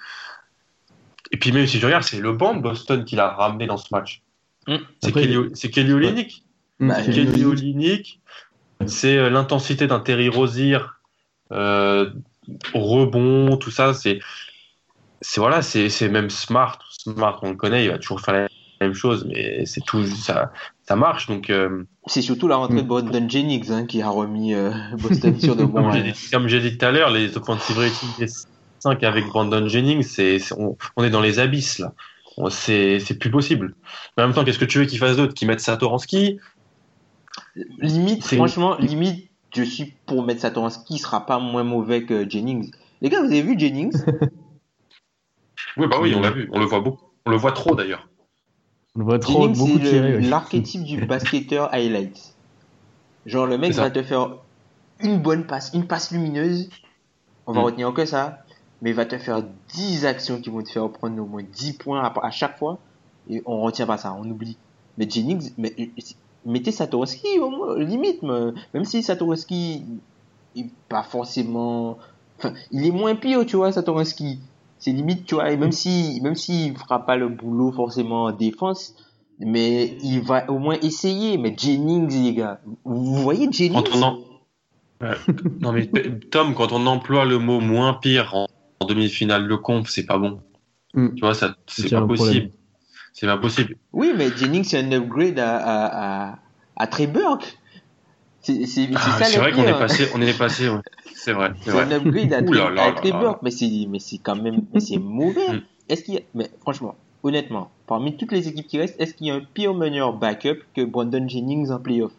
et 1.32 1.36
puis 1.36 1.52
même 1.52 1.66
si 1.66 1.78
je 1.78 1.84
regarde, 1.84 2.04
c'est 2.04 2.18
le 2.18 2.32
banc 2.32 2.54
de 2.54 2.62
Boston 2.62 3.04
qui 3.04 3.14
l'a 3.14 3.28
ramené 3.28 3.66
dans 3.66 3.76
ce 3.76 3.88
match. 3.92 4.22
Mm. 4.66 4.76
C'est 5.02 5.08
Après, 5.10 5.22
Kelly, 5.26 5.70
Kelly 5.70 5.92
Olynyk. 5.92 6.44
Bah, 6.80 6.94
C'est 7.04 7.12
Kelly 7.12 7.26
Kelly 7.30 7.44
Olynyk. 7.44 8.20
C'est 8.86 9.16
euh, 9.16 9.30
l'intensité 9.30 9.86
d'un 9.86 10.00
Terry 10.00 10.28
Rozier 10.28 10.78
euh, 11.52 12.10
rebond, 12.74 13.56
tout 13.56 13.70
ça. 13.70 13.94
C'est 13.94 14.20
c'est 15.20 15.40
voilà, 15.40 15.62
c'est 15.62 15.88
c'est 15.88 16.08
même 16.08 16.30
Smart. 16.30 16.78
Smart, 16.90 17.38
on 17.42 17.50
le 17.50 17.56
connaît, 17.56 17.84
il 17.84 17.90
va 17.90 17.98
toujours 17.98 18.20
faire 18.20 18.34
la 18.34 18.48
même 18.80 18.94
chose, 18.94 19.24
mais 19.28 19.64
c'est 19.66 19.80
tout, 19.82 20.04
ça, 20.04 20.52
ça 20.82 20.96
marche. 20.96 21.26
Donc, 21.28 21.50
euh, 21.50 21.84
C'est 22.06 22.22
surtout 22.22 22.48
la 22.48 22.56
rentrée 22.56 22.82
de 22.82 22.88
Brandon 22.88 23.28
Jennings 23.28 23.70
hein, 23.70 23.86
qui 23.86 24.02
a 24.02 24.08
remis 24.10 24.54
euh, 24.54 24.72
Boston 24.98 25.38
sur 25.40 25.54
de 25.56 25.64
bons. 25.64 25.82
comme 25.82 25.92
j'ai 25.92 26.02
dit, 26.02 26.30
comme 26.32 26.48
j'ai 26.48 26.60
dit 26.60 26.76
tout 26.76 26.84
à 26.84 26.90
l'heure, 26.90 27.10
les 27.10 27.36
offensive 27.36 27.78
rating 27.78 28.08
des 28.18 28.26
5 28.80 29.02
avec 29.04 29.26
Brandon 29.26 29.68
Jennings, 29.68 30.02
c'est 30.02 30.38
c'est- 30.38 30.54
on, 30.54 30.76
on 30.96 31.04
est 31.04 31.10
dans 31.10 31.20
les 31.20 31.38
abysses 31.38 31.78
là. 31.78 31.92
C'est 32.50 32.98
c'est 32.98 33.18
plus 33.18 33.30
possible. 33.30 33.74
Mais 34.16 34.22
en 34.22 34.26
même 34.26 34.34
temps, 34.34 34.44
qu'est-ce 34.44 34.58
que 34.58 34.64
tu 34.64 34.78
veux 34.78 34.86
qu'ils 34.86 34.98
fassent 34.98 35.16
d'autre? 35.18 35.34
Qu'ils 35.34 35.46
mettent 35.46 35.60
Satoransky 35.60 36.38
Limite, 37.54 38.24
franchement, 38.24 38.76
limite, 38.78 39.30
je 39.54 39.62
suis 39.62 39.94
pour 40.06 40.22
mettre 40.24 40.40
Satoransky, 40.40 40.94
il 40.94 40.98
sera 40.98 41.26
pas 41.26 41.38
moins 41.38 41.64
mauvais 41.64 42.04
que 42.04 42.28
Jennings. 42.28 42.70
Les 43.02 43.08
gars, 43.10 43.20
vous 43.20 43.26
avez 43.26 43.42
vu 43.42 43.58
Jennings? 43.58 43.92
Oui, 45.78 45.86
bah 45.86 45.96
oui, 46.02 46.14
on 46.14 46.20
l'a 46.20 46.30
vu. 46.30 46.50
On 46.52 46.58
le 46.58 46.66
voit 46.66 46.80
beaucoup. 46.80 47.04
On 47.24 47.30
le 47.30 47.36
voit 47.38 47.52
trop 47.52 47.74
d'ailleurs. 47.74 48.06
On 48.94 48.98
le 48.98 49.04
voit 49.06 49.18
trop, 49.18 49.44
Jennings, 49.44 49.56
beaucoup 49.56 49.78
l'archétype 50.28 50.84
du 50.84 50.98
basketteur 51.06 51.72
highlights. 51.72 52.36
Genre, 53.24 53.46
le 53.46 53.56
mec 53.56 53.72
va 53.72 53.90
te 53.90 54.02
faire 54.02 54.36
une 55.00 55.18
bonne 55.22 55.46
passe, 55.46 55.72
une 55.72 55.86
passe 55.86 56.10
lumineuse. 56.10 56.68
On 57.46 57.52
va 57.52 57.60
Mm. 57.60 57.64
retenir 57.64 57.94
que 57.94 58.04
ça. 58.04 58.44
Mais 58.82 58.90
il 58.90 58.96
va 58.96 59.06
te 59.06 59.16
faire 59.16 59.42
10 59.72 60.04
actions 60.04 60.40
qui 60.40 60.50
vont 60.50 60.62
te 60.62 60.68
faire 60.70 60.90
prendre 60.90 61.22
au 61.22 61.26
moins 61.26 61.42
10 61.42 61.74
points 61.74 62.02
à, 62.02 62.12
à 62.26 62.30
chaque 62.30 62.58
fois. 62.58 62.78
Et 63.30 63.40
on 63.46 63.60
retient 63.62 63.86
pas 63.86 63.96
ça, 63.96 64.12
on 64.12 64.28
oublie. 64.28 64.58
Mais 64.98 65.08
Jennings, 65.08 65.52
mais, 65.56 65.74
mettez 66.44 66.72
Satoransky 66.72 67.38
au 67.38 67.50
moins, 67.50 67.78
limite. 67.78 68.22
me- 68.22 68.54
Même 68.74 68.84
si 68.84 69.02
Satoransky 69.02 69.84
est 70.56 70.66
pas 70.88 71.02
forcément. 71.02 71.98
Enfin, 72.38 72.54
il 72.70 72.86
est 72.86 72.90
moins 72.90 73.14
pire, 73.14 73.44
tu 73.46 73.56
vois, 73.56 73.72
Satoransky. 73.72 74.38
C'est 74.78 74.90
limite, 74.92 75.26
tu 75.26 75.36
vois, 75.36 75.50
et 75.52 75.56
même 75.56 75.70
si, 75.70 76.20
même 76.22 76.34
s'il 76.34 76.76
fera 76.76 77.06
pas 77.06 77.16
le 77.16 77.28
boulot 77.28 77.70
forcément 77.70 78.24
en 78.24 78.32
défense, 78.32 78.96
mais 79.38 79.96
il 80.02 80.20
va 80.20 80.50
au 80.50 80.58
moins 80.58 80.76
essayer. 80.82 81.38
Mais 81.38 81.54
Jennings, 81.56 82.10
les 82.24 82.34
gars, 82.34 82.60
vous 82.84 83.14
voyez 83.14 83.48
Jennings? 83.50 83.74
Quand 83.74 83.96
on 83.96 84.02
en... 84.02 84.18
Non 85.60 85.72
mais 85.72 85.90
Tom, 86.30 86.54
quand 86.54 86.72
on 86.72 86.86
emploie 86.86 87.24
le 87.24 87.38
mot 87.38 87.60
moins 87.60 87.94
pire 87.94 88.34
en, 88.34 88.46
en 88.80 88.86
demi-finale 88.86 89.48
de 89.48 89.54
conf, 89.56 89.88
c'est 89.88 90.06
pas 90.06 90.18
bon. 90.18 90.40
Mm. 90.94 91.14
Tu 91.14 91.20
vois, 91.20 91.34
ça, 91.34 91.56
c'est 91.66 91.90
pas 91.90 92.02
possible. 92.02 92.48
problème. 92.48 92.50
C'est 93.12 93.26
pas 93.26 93.36
possible. 93.36 93.76
Oui, 93.92 94.12
mais 94.16 94.30
Jennings, 94.36 94.64
c'est 94.64 94.78
un 94.78 94.90
upgrade 94.92 95.38
à, 95.38 95.56
à, 95.56 96.30
à, 96.32 96.38
à 96.76 96.86
Trey 96.86 97.06
Burke. 97.06 97.58
C'est 98.40 98.62
Ah, 98.94 98.98
ça 99.18 99.24
c'est 99.26 99.36
le 99.36 99.42
vrai 99.42 99.52
qu'on 99.52 99.62
est 99.62 99.78
passé, 99.78 100.08
on 100.14 100.20
est 100.20 100.36
passé. 100.36 100.68
Ouais. 100.68 100.80
C'est 101.14 101.32
vrai. 101.32 101.52
C'est 101.60 101.70
C'est 101.70 101.78
un 101.78 101.90
upgrade 101.92 102.32
à 102.32 102.42
Trey, 102.42 102.56
là 102.58 102.70
là 102.70 102.82
à 102.82 102.86
là 102.86 102.92
Trey 102.92 103.10
là. 103.10 103.18
Burke, 103.20 103.38
mais 103.42 103.50
c'est, 103.52 103.70
mais 103.88 103.98
c'est 104.00 104.18
quand 104.18 104.34
même, 104.34 104.62
mais 104.74 104.80
c'est 104.80 104.96
mauvais. 104.98 105.48
Mm. 105.52 105.60
Est-ce 105.88 106.02
qu'il 106.04 106.14
y 106.14 106.16
a, 106.18 106.20
mais 106.34 106.50
franchement, 106.60 106.96
honnêtement, 107.22 107.70
parmi 107.86 108.16
toutes 108.16 108.32
les 108.32 108.48
équipes 108.48 108.66
qui 108.66 108.78
restent, 108.78 109.00
est-ce 109.00 109.14
qu'il 109.14 109.28
y 109.28 109.30
a 109.30 109.34
un 109.34 109.42
pire 109.54 109.74
meneur 109.74 110.14
backup 110.14 110.58
que 110.74 110.84
Brandon 110.84 111.28
Jennings 111.28 111.70
en 111.70 111.78
playoff? 111.78 112.12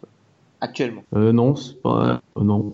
Actuellement? 0.62 1.02
Euh, 1.14 1.32
non, 1.32 1.56
c'est 1.56 1.82
pas. 1.82 2.22
euh, 2.38 2.42
non. 2.42 2.72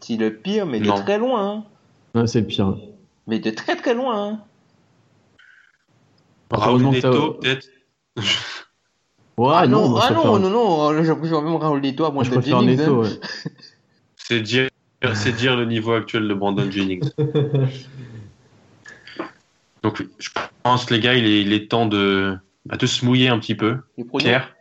C'est 0.00 0.16
le 0.16 0.34
pire, 0.34 0.66
mais 0.66 0.80
de 0.80 0.90
très 0.90 1.18
loin, 1.18 1.48
hein. 1.48 1.64
Non, 2.16 2.26
c'est 2.26 2.40
le 2.40 2.46
pire. 2.46 2.74
Mais 3.28 3.38
de 3.38 3.50
très 3.50 3.76
très 3.76 3.94
loin, 3.94 4.26
hein. 4.30 4.40
Raoul 6.52 6.82
Neto, 6.82 7.32
peut-être. 7.34 7.66
Ouais, 9.38 9.52
ah 9.54 9.66
non, 9.66 9.88
moi, 9.88 10.04
ah 10.04 10.12
non, 10.12 10.38
non, 10.38 10.50
non, 10.50 11.02
je 11.02 11.12
préfère 11.12 11.42
même 11.42 11.56
Raoul 11.56 11.80
Neto 11.80 12.04
à 12.04 12.10
moi, 12.10 12.22
je 12.22 12.30
Brandon 12.30 12.42
préfère 12.42 12.60
Jennings. 12.60 12.78
Neto, 12.78 13.02
hein. 13.02 13.08
ouais. 13.08 13.50
C'est 14.16 14.40
dire, 14.40 14.68
c'est 15.14 15.32
dire 15.32 15.56
le 15.56 15.64
niveau 15.64 15.92
actuel 15.92 16.28
de 16.28 16.34
Brandon 16.34 16.70
Jennings. 16.70 17.10
Donc, 19.82 19.98
oui, 19.98 20.08
je 20.18 20.30
pense, 20.62 20.90
les 20.90 21.00
gars, 21.00 21.14
il 21.14 21.26
est, 21.26 21.42
il 21.42 21.52
est 21.52 21.68
temps 21.68 21.86
de, 21.86 22.38
bah, 22.66 22.76
de 22.76 22.86
se 22.86 23.04
mouiller 23.04 23.28
un 23.28 23.38
petit 23.40 23.56
peu. 23.56 23.78
Pierre, 24.18 24.54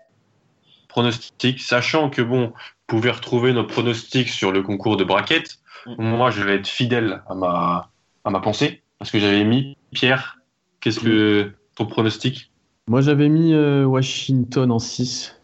pronostic, 0.88 1.62
sachant 1.62 2.10
que 2.10 2.24
bon, 2.24 2.48
vous 2.48 2.54
pouvez 2.88 3.12
retrouver 3.12 3.54
nos 3.54 3.66
pronostics 3.66 4.30
sur 4.30 4.52
le 4.52 4.64
concours 4.64 4.98
de 4.98 5.04
braquettes. 5.04 5.60
Mm. 5.86 6.04
Moi, 6.04 6.32
je 6.32 6.42
vais 6.42 6.56
être 6.56 6.68
fidèle 6.68 7.22
à 7.30 7.36
ma, 7.36 7.92
à 8.26 8.32
ma 8.32 8.40
pensée, 8.40 8.82
parce 8.98 9.12
que 9.12 9.20
j'avais 9.20 9.44
mis 9.44 9.78
Pierre. 9.94 10.40
Qu'est-ce 10.80 11.00
que 11.00 11.54
ton 11.86 11.90
pronostic 11.90 12.52
Moi, 12.88 13.02
j'avais 13.02 13.30
mis 13.30 13.54
euh, 13.54 13.86
Washington 13.86 14.72
en 14.72 14.80
6. 14.80 15.36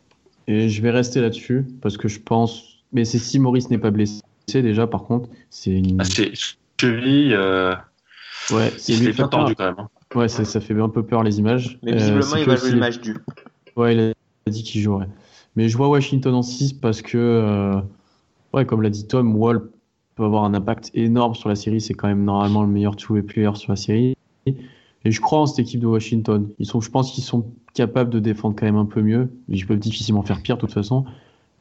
Et 0.48 0.70
je 0.70 0.82
vais 0.82 0.92
rester 0.92 1.20
là-dessus. 1.22 1.66
Parce 1.82 1.98
que 1.98 2.08
je 2.08 2.20
pense. 2.20 2.80
Mais 2.94 3.04
c'est 3.06 3.20
si 3.20 3.40
Maurice 3.40 3.70
n'est 3.70 3.78
pas 3.78 3.92
blessé, 3.92 4.22
déjà, 4.54 4.88
par 4.88 5.04
contre. 5.04 5.30
C'est 5.50 5.72
une. 5.72 5.98
ah, 6.00 6.06
C'est 6.06 6.32
cheville, 6.80 7.34
euh, 7.34 7.74
Ouais, 8.52 8.72
c'est 8.78 8.94
il 8.94 9.06
lui 9.06 9.12
bien 9.14 9.28
tordu 9.28 9.56
quand 9.56 9.66
même. 9.66 9.76
hein. 9.78 9.90
Ouais, 10.16 10.30
ça, 10.30 10.46
ça 10.46 10.62
fait 10.62 10.80
un 10.80 10.88
peu 10.88 11.04
peur 11.04 11.22
les 11.24 11.40
images. 11.40 11.80
Mais 11.84 11.92
Euh, 11.92 11.96
visiblement, 11.98 12.36
il 12.38 12.46
va 12.46 12.56
jouer 12.56 12.66
aussi- 12.68 12.74
le 12.74 12.80
match 12.80 13.00
du. 13.02 13.16
Ouais, 13.76 13.94
il 13.96 14.00
a 14.48 14.50
dit 14.50 14.64
qu'il 14.64 14.80
jouerait. 14.82 15.10
Mais 15.58 15.68
je 15.68 15.76
vois 15.76 15.90
Washington 15.90 16.34
en 16.34 16.44
6 16.44 16.72
parce 16.74 17.02
que, 17.02 17.18
euh, 17.18 17.82
ouais, 18.54 18.66
comme 18.66 18.82
l'a 18.84 18.90
dit 18.90 19.06
Tom, 19.06 19.36
Wall 19.36 19.70
peut 20.16 20.24
avoir 20.24 20.46
un 20.46 20.54
impact 20.54 20.92
énorme 20.94 21.36
sur 21.36 21.50
la 21.50 21.56
série. 21.56 21.82
C'est 21.82 21.94
quand 21.94 22.08
même 22.08 22.24
normalement 22.24 22.62
le 22.64 22.70
meilleur 22.70 22.96
two-way 22.96 23.22
player 23.22 23.52
sur 23.56 23.72
la 23.72 23.76
série. 23.76 24.16
Et 25.08 25.12
je 25.12 25.22
crois 25.22 25.40
en 25.40 25.46
cette 25.46 25.60
équipe 25.60 25.80
de 25.80 25.88
Washington. 25.88 26.50
Ils 26.60 26.66
sont, 26.66 26.82
je 26.82 26.92
pense 26.92 27.14
qu'ils 27.14 27.24
sont 27.24 27.50
capables 27.74 28.10
de 28.10 28.20
défendre 28.20 28.58
quand 28.60 28.66
même 28.66 28.76
un 28.76 28.86
peu 28.86 29.02
mieux. 29.02 29.32
Ils 29.48 29.66
peuvent 29.66 29.80
difficilement 29.80 30.22
faire 30.22 30.42
pire 30.42 30.58
de 30.58 30.60
toute 30.60 30.74
façon. 30.74 31.06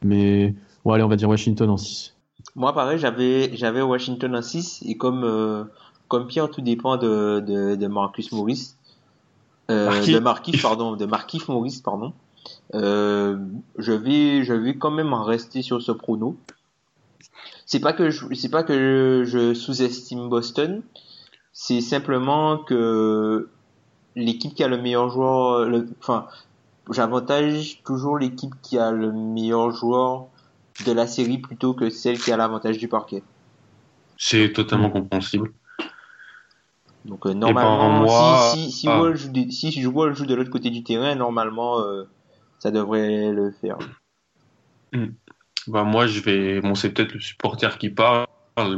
Mais, 0.03 0.53
ouais, 0.83 0.95
allez, 0.95 1.03
on 1.05 1.07
va 1.07 1.15
dire 1.15 1.29
Washington 1.29 1.69
en 1.69 1.77
6. 1.77 2.13
Moi, 2.57 2.73
pareil, 2.73 2.99
j'avais, 2.99 3.55
j'avais 3.55 3.81
Washington 3.81 4.35
en 4.35 4.41
6 4.41 4.83
et 4.85 4.97
comme, 4.97 5.23
euh, 5.23 5.63
comme 6.09 6.27
Pierre, 6.27 6.51
tout 6.51 6.59
dépend 6.59 6.97
de, 6.97 7.39
de, 7.39 7.75
de 7.75 7.87
Marcus 7.87 8.33
Morris. 8.33 8.73
Euh, 9.71 9.91
Marquis. 9.91 10.11
de 10.11 10.19
Marquis, 10.19 10.57
pardon, 10.61 10.97
de 10.97 11.05
Marquis 11.05 11.41
Morris, 11.47 11.79
pardon. 11.81 12.11
Euh, 12.75 13.37
je 13.77 13.93
vais, 13.93 14.43
je 14.43 14.53
vais 14.53 14.75
quand 14.75 14.91
même 14.91 15.13
en 15.13 15.23
rester 15.23 15.61
sur 15.61 15.81
ce 15.81 15.93
prono. 15.93 16.35
C'est 17.65 17.79
pas 17.79 17.93
que 17.93 18.09
je, 18.09 18.25
c'est 18.33 18.51
pas 18.51 18.63
que 18.63 19.23
je, 19.23 19.23
je 19.23 19.53
sous-estime 19.53 20.27
Boston. 20.27 20.81
C'est 21.59 21.81
simplement 21.81 22.59
que 22.59 23.49
l'équipe 24.15 24.53
qui 24.53 24.63
a 24.63 24.67
le 24.67 24.79
meilleur 24.79 25.09
joueur, 25.09 25.65
le, 25.67 25.87
enfin, 25.99 26.27
j'avantage 26.91 27.81
toujours 27.83 28.19
l'équipe 28.19 28.53
qui 28.61 28.77
a 28.77 28.91
le 28.91 29.11
meilleur 29.11 29.71
joueur 29.71 30.27
de 30.85 30.91
la 30.91 31.07
série 31.07 31.39
plutôt 31.39 31.73
que 31.73 31.89
celle 31.89 32.19
qui 32.19 32.31
a 32.31 32.37
l'avantage 32.37 32.77
du 32.77 32.87
parquet. 32.87 33.23
C'est 34.19 34.53
totalement 34.53 34.91
compréhensible. 34.91 35.51
Donc 37.05 37.25
euh, 37.25 37.33
normalement, 37.33 37.89
moi- 37.89 38.37
si, 38.53 38.67
si, 38.67 38.71
si, 38.71 38.87
ah. 38.87 39.01
Wall 39.01 39.15
joue, 39.15 39.31
des- 39.31 39.49
si 39.49 39.83
Wall 39.87 40.15
joue 40.15 40.27
de 40.27 40.35
l'autre 40.35 40.51
côté 40.51 40.69
du 40.69 40.83
terrain, 40.83 41.15
normalement, 41.15 41.79
euh, 41.79 42.03
ça 42.59 42.69
devrait 42.69 43.31
le 43.31 43.49
faire. 43.49 43.79
Bah, 45.65 45.83
moi, 45.83 46.05
je 46.05 46.19
vais. 46.19 46.61
Bon, 46.61 46.75
c'est 46.75 46.91
peut-être 46.93 47.13
le 47.13 47.19
supporter 47.19 47.79
qui 47.79 47.89
parle, 47.89 48.27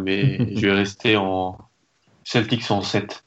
mais 0.02 0.38
je 0.56 0.66
vais 0.66 0.74
rester 0.74 1.18
en 1.18 1.69
Celtics 2.32 2.70
en 2.70 2.84
7. 2.84 3.24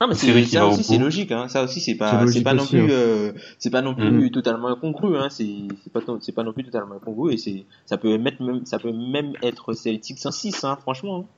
Ah, 0.00 0.08
mais 0.08 0.16
c'est, 0.16 0.44
ça 0.46 0.58
va 0.58 0.66
au 0.66 0.72
aussi, 0.72 0.82
c'est 0.82 0.98
logique, 0.98 1.30
hein. 1.30 1.46
Ça 1.46 1.62
aussi, 1.62 1.80
c'est 1.80 1.94
pas, 1.94 2.26
c'est 2.26 2.42
pas 2.42 2.52
non 2.52 2.66
plus, 2.66 2.82
ouais. 2.82 2.90
euh, 2.90 3.32
c'est 3.60 3.70
pas 3.70 3.80
non 3.80 3.94
plus 3.94 4.10
Mhm. 4.10 4.30
totalement 4.32 4.66
incongru, 4.66 5.16
hein. 5.16 5.28
C'est, 5.30 5.46
c'est 5.84 5.92
pas, 5.92 6.00
c'est 6.20 6.32
pas 6.32 6.42
non 6.42 6.52
plus 6.52 6.64
totalement 6.64 6.96
incongru 6.96 7.32
et 7.32 7.36
c'est, 7.36 7.64
ça 7.86 7.98
peut 7.98 8.18
mettre 8.18 8.42
même, 8.42 8.66
ça 8.66 8.80
peut 8.80 8.90
même 8.90 9.34
être 9.44 9.72
Celtics 9.72 10.18
en 10.26 10.32
6, 10.32 10.64
hein, 10.64 10.76
franchement. 10.82 11.28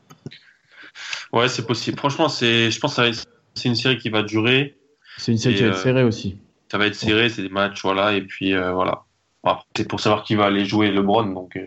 Ouais, 1.34 1.48
c'est 1.48 1.66
possible. 1.66 1.98
Franchement, 1.98 2.30
c'est. 2.30 2.70
Je 2.70 2.80
pense 2.80 2.96
que 2.96 3.10
c'est 3.54 3.68
une 3.68 3.74
série 3.74 3.98
qui 3.98 4.08
va 4.08 4.22
durer. 4.22 4.78
C'est 5.18 5.32
une 5.32 5.38
série 5.38 5.56
Et, 5.56 5.58
qui 5.58 5.62
va 5.64 5.68
être 5.68 5.76
euh, 5.76 5.82
serrée 5.82 6.04
aussi. 6.04 6.38
Ça 6.72 6.78
va 6.78 6.86
être 6.86 6.94
serré, 6.94 7.28
c'est 7.28 7.42
des 7.42 7.50
matchs, 7.50 7.82
voilà. 7.82 8.14
Et 8.14 8.22
puis 8.22 8.54
euh, 8.54 8.72
voilà. 8.72 9.02
C'est 9.76 9.86
pour 9.86 10.00
savoir 10.00 10.22
qui 10.22 10.34
va 10.34 10.46
aller 10.46 10.64
jouer 10.64 10.90
LeBron. 10.90 11.26
Donc, 11.26 11.56
euh, 11.58 11.66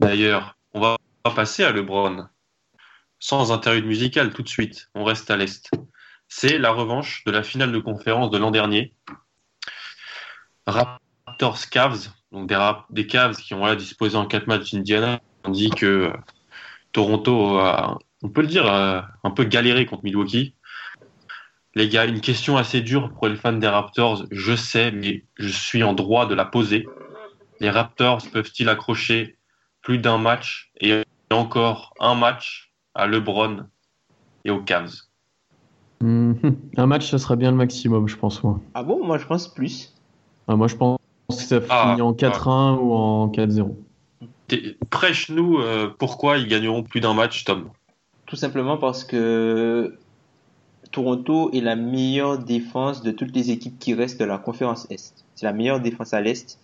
d'ailleurs, 0.00 0.58
on 0.74 0.80
va 0.80 0.98
passer 1.34 1.64
à 1.64 1.72
LeBron 1.72 2.26
sans 3.18 3.52
interlude 3.52 3.86
musical 3.86 4.32
tout 4.32 4.42
de 4.42 4.48
suite. 4.48 4.90
On 4.94 5.04
reste 5.04 5.30
à 5.30 5.36
l'est. 5.36 5.70
C'est 6.28 6.58
la 6.58 6.70
revanche 6.70 7.24
de 7.24 7.30
la 7.30 7.42
finale 7.42 7.72
de 7.72 7.78
conférence 7.78 8.30
de 8.30 8.38
l'an 8.38 8.50
dernier. 8.50 8.92
Raptors 10.66 11.68
Cavs, 11.70 12.10
donc 12.32 12.50
des, 12.90 13.06
Cavs 13.06 13.36
qui 13.36 13.54
ont 13.54 13.58
voilà, 13.58 13.76
disposé 13.76 14.16
en 14.16 14.26
quatre 14.26 14.46
matchs 14.46 14.72
d'Indiana. 14.72 15.20
On 15.44 15.50
dit 15.50 15.70
que 15.70 15.86
euh, 15.86 16.12
Toronto 16.92 17.58
on 18.22 18.28
peut 18.28 18.40
le 18.40 18.48
dire, 18.48 18.66
a 18.66 19.08
un 19.24 19.30
peu 19.30 19.44
galéré 19.44 19.86
contre 19.86 20.04
Milwaukee. 20.04 20.54
Les 21.74 21.88
gars, 21.88 22.06
une 22.06 22.20
question 22.20 22.56
assez 22.56 22.80
dure 22.80 23.12
pour 23.12 23.28
les 23.28 23.36
fans 23.36 23.52
des 23.52 23.68
Raptors, 23.68 24.24
je 24.30 24.56
sais, 24.56 24.90
mais 24.90 25.24
je 25.36 25.48
suis 25.48 25.82
en 25.82 25.92
droit 25.92 26.26
de 26.26 26.34
la 26.34 26.44
poser. 26.44 26.88
Les 27.60 27.70
Raptors 27.70 28.22
peuvent-ils 28.32 28.68
accrocher 28.68 29.36
plus 29.82 29.98
d'un 29.98 30.18
match 30.18 30.72
et 30.80 31.02
encore 31.30 31.94
un 32.00 32.14
match 32.14 32.67
à 32.98 33.06
LeBron 33.06 33.64
et 34.44 34.50
aux 34.50 34.60
Cavs 34.62 34.92
Mhm. 36.00 36.56
Un 36.76 36.86
match, 36.86 37.10
ça 37.10 37.18
serait 37.18 37.34
bien 37.36 37.50
le 37.50 37.56
maximum, 37.56 38.06
je 38.06 38.16
pense. 38.16 38.44
Moi, 38.44 38.60
Ah 38.74 38.84
bon, 38.84 39.04
moi 39.04 39.18
je 39.18 39.26
pense 39.26 39.48
plus. 39.52 39.92
Ah, 40.46 40.54
moi 40.54 40.68
je 40.68 40.76
pense 40.76 40.98
que 41.28 41.34
ça 41.34 41.58
Ah, 41.70 41.88
finit 41.90 42.02
en 42.02 42.12
4-1 42.14 42.74
ou 42.76 42.92
en 42.92 43.28
4-0. 43.28 43.76
T'es- 44.46 44.76
Prêche-nous 44.90 45.58
euh, 45.58 45.90
pourquoi 45.98 46.38
ils 46.38 46.46
gagneront 46.46 46.84
plus 46.84 47.00
d'un 47.00 47.14
match, 47.14 47.44
Tom? 47.44 47.70
Tout 48.26 48.36
simplement 48.36 48.76
parce 48.76 49.02
que 49.04 49.98
Toronto 50.92 51.50
est 51.52 51.60
la 51.60 51.74
meilleure 51.76 52.38
défense 52.38 53.02
de 53.02 53.10
toutes 53.10 53.34
les 53.34 53.50
équipes 53.50 53.78
qui 53.80 53.92
restent 53.94 54.20
de 54.20 54.24
la 54.24 54.38
conférence 54.38 54.86
Est. 54.90 55.24
C'est 55.34 55.46
la 55.46 55.52
meilleure 55.52 55.80
défense 55.80 56.14
à 56.14 56.20
l'Est. 56.20 56.58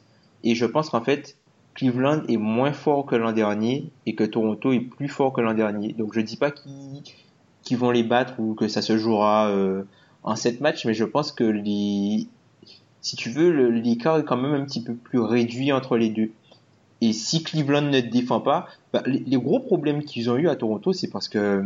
Et 0.45 0.55
je 0.55 0.64
pense 0.64 0.91
qu'en 0.91 1.03
fait, 1.03 1.37
Cleveland 1.75 2.22
est 2.29 2.37
moins 2.37 2.72
fort 2.72 3.07
que 3.07 3.16
l'an 3.16 3.33
dernier 3.33 3.91
et 4.07 4.14
que 4.14 4.25
Toronto 4.25 4.72
est 4.72 4.81
plus 4.81 5.09
fort 5.09 5.33
que 5.33 5.41
l'an 5.41 5.55
dernier. 5.55 5.93
Donc 5.93 6.14
je 6.14 6.20
dis 6.20 6.37
pas 6.37 6.51
qu'ils 6.51 7.79
vont 7.79 7.91
les 7.91 8.05
battre 8.05 8.39
ou 8.39 8.55
que 8.55 8.68
ça 8.68 8.81
se 8.83 8.97
jouera 8.97 9.49
euh, 9.49 9.83
en 10.22 10.37
sept 10.37 10.61
matchs, 10.61 10.87
mais 10.87 10.95
je 10.95 11.05
pense 11.05 11.33
que 11.33 11.45
les, 11.45 12.29
si 13.01 13.16
tu 13.16 13.31
veux, 13.31 13.68
l'écart 13.70 14.18
est 14.18 14.25
quand 14.25 14.37
même 14.37 14.55
un 14.55 14.64
petit 14.64 14.83
peu 14.83 14.95
plus 14.95 15.18
réduit 15.18 15.72
entre 15.72 15.97
les 15.97 16.11
deux. 16.11 16.31
Et 17.01 17.12
si 17.12 17.43
Cleveland 17.43 17.83
ne 17.83 18.01
défend 18.01 18.41
pas, 18.41 18.66
bah, 18.93 19.03
les, 19.07 19.18
les 19.18 19.37
gros 19.37 19.61
problèmes 19.61 20.05
qu'ils 20.05 20.31
ont 20.31 20.37
eu 20.37 20.49
à 20.49 20.57
Toronto, 20.57 20.93
c'est 20.93 21.11
parce 21.11 21.29
que 21.29 21.64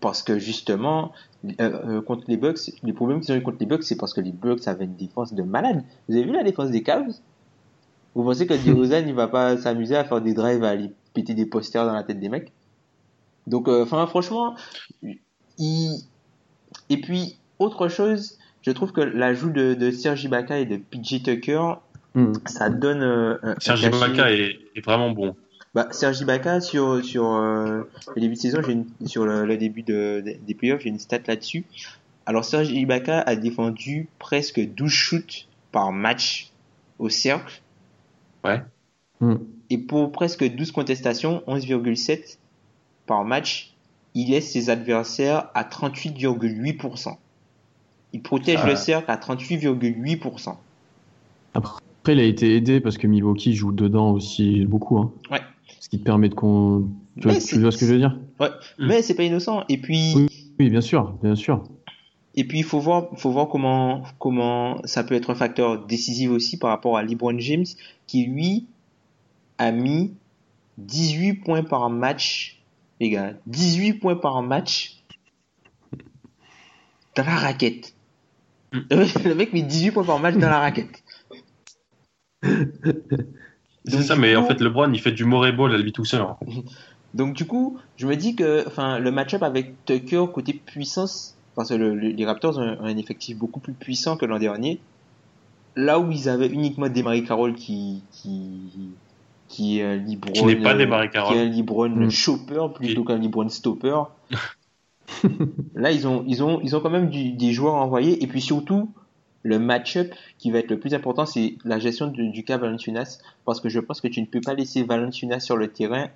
parce 0.00 0.22
que 0.22 0.38
justement 0.38 1.12
euh, 1.44 1.52
euh, 1.60 2.02
contre 2.02 2.24
les 2.28 2.36
Bucks, 2.36 2.72
les 2.82 2.92
problèmes 2.92 3.20
qu'ils 3.20 3.34
ont 3.34 3.38
eu 3.38 3.42
contre 3.42 3.58
les 3.60 3.66
Bucks, 3.66 3.84
c'est 3.84 3.96
parce 3.96 4.12
que 4.14 4.20
les 4.20 4.32
Bucks 4.32 4.66
avaient 4.66 4.84
une 4.84 4.96
défense 4.96 5.34
de 5.34 5.42
malade. 5.42 5.82
Vous 6.08 6.16
avez 6.16 6.24
vu 6.24 6.32
la 6.32 6.42
défense 6.42 6.70
des 6.70 6.82
Cavs? 6.82 7.20
Vous 8.14 8.22
pensez 8.24 8.46
que 8.46 8.54
DeRozan 8.64 9.06
il 9.06 9.14
va 9.14 9.28
pas 9.28 9.56
s'amuser 9.56 9.96
à 9.96 10.04
faire 10.04 10.20
des 10.20 10.34
drives 10.34 10.64
à 10.64 10.70
aller 10.70 10.90
péter 11.14 11.34
des 11.34 11.46
posters 11.46 11.86
dans 11.86 11.92
la 11.94 12.02
tête 12.02 12.20
des 12.20 12.28
mecs? 12.28 12.52
Donc, 13.46 13.68
euh, 13.68 13.82
enfin, 13.82 14.06
franchement, 14.06 14.54
il... 15.58 15.98
et 16.90 17.00
puis 17.00 17.38
autre 17.58 17.88
chose, 17.88 18.38
je 18.62 18.70
trouve 18.70 18.92
que 18.92 19.00
l'ajout 19.00 19.50
de, 19.50 19.74
de 19.74 19.90
Serge 19.90 20.24
Ibaka 20.24 20.58
et 20.58 20.66
de 20.66 20.76
PJ 20.76 21.22
Tucker, 21.22 21.74
Mhm. 22.16 22.34
ça 22.46 22.70
donne 22.70 23.02
euh, 23.02 23.36
Serge 23.58 23.82
Ibaka 23.82 24.30
est, 24.30 24.56
est 24.76 24.84
vraiment 24.84 25.10
bon. 25.10 25.34
bah, 25.74 25.88
Serge 25.90 26.20
Ibaka 26.20 26.60
sur 26.60 27.04
sur 27.04 27.34
euh, 27.34 27.82
le 28.14 28.20
début 28.20 28.34
de 28.34 28.38
saison, 28.38 28.60
j'ai 28.64 28.70
une, 28.72 28.86
sur 29.04 29.24
le, 29.26 29.44
le 29.44 29.56
début 29.56 29.82
de, 29.82 30.22
de- 30.24 30.36
des 30.46 30.54
playoffs, 30.54 30.82
j'ai 30.82 30.90
une 30.90 31.00
stat 31.00 31.18
là-dessus. 31.26 31.64
Alors 32.24 32.44
Serge 32.44 32.70
Ibaka 32.70 33.18
a 33.20 33.34
défendu 33.34 34.08
presque 34.20 34.60
12 34.60 34.92
shoots 34.92 35.48
par 35.72 35.90
match 35.90 36.52
au 37.00 37.08
cercle 37.08 37.60
Mhm. 39.20 39.38
et 39.70 39.78
pour 39.78 40.10
presque 40.12 40.44
12 40.44 40.72
contestations, 40.72 41.42
11,7 41.46 42.38
par 43.06 43.24
match, 43.24 43.74
il 44.14 44.30
laisse 44.30 44.50
ses 44.52 44.70
adversaires 44.70 45.48
à 45.54 45.64
38,8%. 45.64 47.16
Il 48.12 48.22
protège 48.22 48.60
Ah. 48.62 48.68
le 48.70 48.76
cercle 48.76 49.10
à 49.10 49.16
38,8%. 49.16 50.56
Après, 51.54 51.80
il 52.08 52.18
a 52.20 52.24
été 52.24 52.54
aidé 52.56 52.80
parce 52.80 52.98
que 52.98 53.06
Milwaukee 53.06 53.54
joue 53.54 53.72
dedans 53.72 54.12
aussi 54.12 54.64
beaucoup. 54.66 54.98
Hein. 54.98 55.12
Ouais. 55.30 55.40
Ce 55.80 55.88
qui 55.88 55.98
te 55.98 56.04
permet 56.04 56.28
de 56.28 56.34
con. 56.34 56.88
Tu, 57.20 57.28
vois, 57.28 57.34
tu 57.36 57.40
ce 57.40 57.54
que 57.78 57.86
je 57.86 57.92
veux 57.92 57.98
dire? 57.98 58.18
Ouais, 58.40 58.48
Mm. 58.78 58.86
mais 58.88 59.02
c'est 59.02 59.14
pas 59.14 59.22
innocent. 59.22 59.64
Et 59.68 59.78
puis 59.78 60.12
Oui. 60.16 60.26
Oui, 60.60 60.70
bien 60.70 60.80
sûr, 60.80 61.12
bien 61.22 61.34
sûr. 61.34 61.64
Et 62.36 62.44
puis 62.44 62.58
il 62.58 62.64
faut 62.64 62.80
voir, 62.80 63.08
faut 63.16 63.30
voir 63.30 63.48
comment 63.48 64.02
comment 64.18 64.80
ça 64.84 65.04
peut 65.04 65.14
être 65.14 65.30
un 65.30 65.34
facteur 65.36 65.84
décisif 65.86 66.30
aussi 66.30 66.58
par 66.58 66.70
rapport 66.70 66.96
à 66.98 67.02
LeBron 67.02 67.38
James 67.38 67.64
qui 68.06 68.26
lui 68.26 68.66
a 69.58 69.70
mis 69.70 70.14
18 70.78 71.34
points 71.44 71.62
par 71.62 71.88
match, 71.90 72.60
les 73.00 73.10
gars, 73.10 73.34
18 73.46 73.94
points 73.94 74.16
par 74.16 74.42
match 74.42 74.96
dans 77.16 77.24
la 77.24 77.36
raquette. 77.36 77.94
Mm. 78.72 78.78
Le 79.24 79.34
mec- 79.34 79.52
met 79.52 79.62
18 79.62 79.92
points 79.92 80.04
par 80.04 80.18
match 80.18 80.34
dans 80.34 80.50
la 80.50 80.58
raquette. 80.58 81.02
C'est 83.86 84.02
ça, 84.02 84.16
mais 84.16 84.34
en 84.34 84.44
fait, 84.46 84.60
LeBron, 84.60 84.90
il 84.92 85.00
fait 85.00 85.12
du 85.12 85.24
mauvais 85.24 85.52
ball 85.52 85.74
à 85.74 85.78
lui 85.78 85.92
tout 85.92 86.04
seul. 86.04 86.22
hein. 86.22 86.36
Donc 87.14 87.34
du 87.34 87.46
coup, 87.46 87.78
je 87.96 88.08
me 88.08 88.16
dis 88.16 88.34
que 88.34 88.64
le 88.98 89.10
match-up 89.12 89.44
avec 89.44 89.84
Tucker 89.84 90.24
côté 90.34 90.52
puissance, 90.52 91.33
parce 91.54 91.68
que 91.70 91.74
le- 91.74 91.94
le- 91.94 92.08
les 92.10 92.24
Raptors 92.26 92.58
ont 92.58 92.76
un, 92.80 92.96
effectif 92.96 93.36
beaucoup 93.36 93.60
plus 93.60 93.72
puissant 93.74 94.16
que 94.16 94.26
l'an 94.26 94.38
dernier. 94.38 94.80
Là 95.76 95.98
où 95.98 96.10
ils 96.10 96.28
avaient 96.28 96.46
uniquement 96.48 96.88
Desmarie 96.88 97.24
Carroll 97.24 97.54
qui 97.54 98.02
qui 98.12 98.50
qui 99.48 99.78
est 99.78 99.82
un 99.84 99.96
LeBron 99.96 100.32
Qui 100.32 100.44
n'est 100.46 100.56
pas 100.56 100.74
euh, 100.74 100.78
Desmarie 100.78 101.10
Carroll. 101.10 101.32
qui 101.34 101.38
est 101.40 101.42
un 101.46 101.50
LeBron 101.50 101.88
Mm. 101.90 102.10
chopper 102.10 102.66
plutôt 102.74 103.04
qu'un 103.04 103.18
LeBron 103.18 103.48
stopper. 103.48 103.96
Là, 105.74 105.90
ils 105.92 106.06
ont 106.06 106.24
ils 106.26 106.42
ont 106.42 106.60
ils 106.62 106.74
ont 106.76 106.80
quand 106.80 106.90
même 106.90 107.08
du- 107.10 107.32
des 107.32 107.52
joueurs 107.52 107.74
à 107.76 107.80
envoyer 107.84 108.22
et 108.22 108.26
puis 108.26 108.40
surtout 108.40 108.90
le 109.42 109.58
match-up 109.58 110.10
qui 110.38 110.50
va 110.50 110.58
être 110.60 110.70
le 110.70 110.78
plus 110.78 110.94
important, 110.94 111.26
c'est 111.26 111.56
la 111.64 111.78
gestion 111.78 112.06
du, 112.06 112.30
du 112.30 112.44
cas 112.44 112.56
Valanciunas 112.56 113.18
parce 113.44 113.60
que 113.60 113.68
je 113.68 113.78
pense 113.80 114.00
que 114.00 114.08
tu 114.08 114.20
ne 114.20 114.26
peux 114.26 114.40
pas 114.40 114.54
laisser 114.54 114.82
Valanciunas 114.82 115.40
sur 115.40 115.56
le 115.56 115.68
terrain 115.68 116.08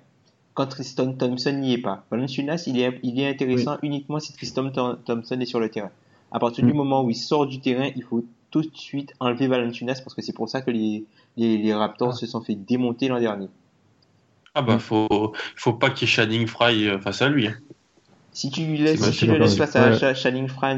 quand 0.53 0.67
Tristan 0.67 1.13
Thompson 1.13 1.53
n'y 1.53 1.73
est 1.73 1.77
pas. 1.81 2.05
Valanciunas, 2.11 2.63
il 2.67 2.79
est, 2.79 2.99
il 3.03 3.19
est 3.19 3.27
intéressant 3.29 3.77
uniquement 3.81 4.19
si 4.19 4.33
Tristan 4.33 4.69
Thom- 4.71 4.97
Thompson 5.05 5.39
est 5.39 5.45
sur 5.45 5.59
le 5.59 5.69
terrain. 5.69 5.91
À 6.31 6.39
partir 6.39 6.65
du 6.65 6.73
Mm. 6.73 6.77
moment 6.77 7.03
où 7.03 7.09
il 7.09 7.15
sort 7.15 7.47
du 7.47 7.59
terrain, 7.59 7.89
il 7.95 8.03
faut 8.03 8.23
tout 8.51 8.61
de 8.61 8.69
suite 8.75 9.13
enlever 9.19 9.47
Valanciunas 9.47 10.01
parce 10.03 10.13
que 10.15 10.21
c'est 10.21 10.33
pour 10.33 10.49
ça 10.49 10.61
que 10.61 10.71
les, 10.71 11.05
les, 11.37 11.57
les 11.57 11.73
Raptors 11.73 12.15
se 12.17 12.25
sont 12.27 12.41
fait 12.41 12.55
démonter 12.55 13.07
l'an 13.07 13.19
dernier. 13.19 13.47
Ah 14.55 14.61
bah, 14.61 14.79
faut, 14.79 15.33
faut 15.55 15.73
pas 15.73 15.89
qu'il 15.91 16.07
y 16.07 16.11
ait 16.11 16.13
Shining 16.13 16.47
Fry 16.47 16.87
euh, 16.87 16.99
face 16.99 17.21
à 17.21 17.29
lui. 17.29 17.47
hein. 17.47 17.55
Si 18.31 18.49
tu 18.51 18.61
lui 18.65 18.77
laisses, 18.77 19.03
si 19.11 19.17
tu 19.17 19.25
le 19.27 19.37
laisses 19.37 19.55
face 19.55 19.75
à 19.75 19.89
Ouais. 19.89 19.97
Sha- 19.97 20.13
Channing 20.13 20.47
Fry, 20.47 20.75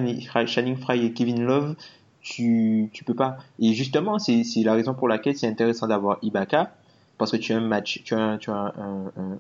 Channing 0.47 0.77
Fry 0.77 1.05
et 1.05 1.13
Kevin 1.13 1.43
Love, 1.43 1.75
tu, 2.21 2.89
tu 2.93 3.03
peux 3.03 3.13
pas. 3.13 3.37
Et 3.59 3.73
justement, 3.73 4.19
c'est, 4.19 4.43
la 4.63 4.73
raison 4.73 4.93
pour 4.93 5.07
laquelle 5.07 5.37
c'est 5.37 5.47
intéressant 5.47 5.87
d'avoir 5.87 6.17
Ibaka, 6.21 6.73
parce 7.17 7.31
que 7.31 7.37
tu 7.37 7.53
as 7.53 7.57
un 7.57 7.61
match, 7.61 8.01
tu 8.03 8.13
as, 8.15 8.37
tu 8.37 8.51
as 8.51 8.73
un, 8.77 9.05
un, 9.17 9.37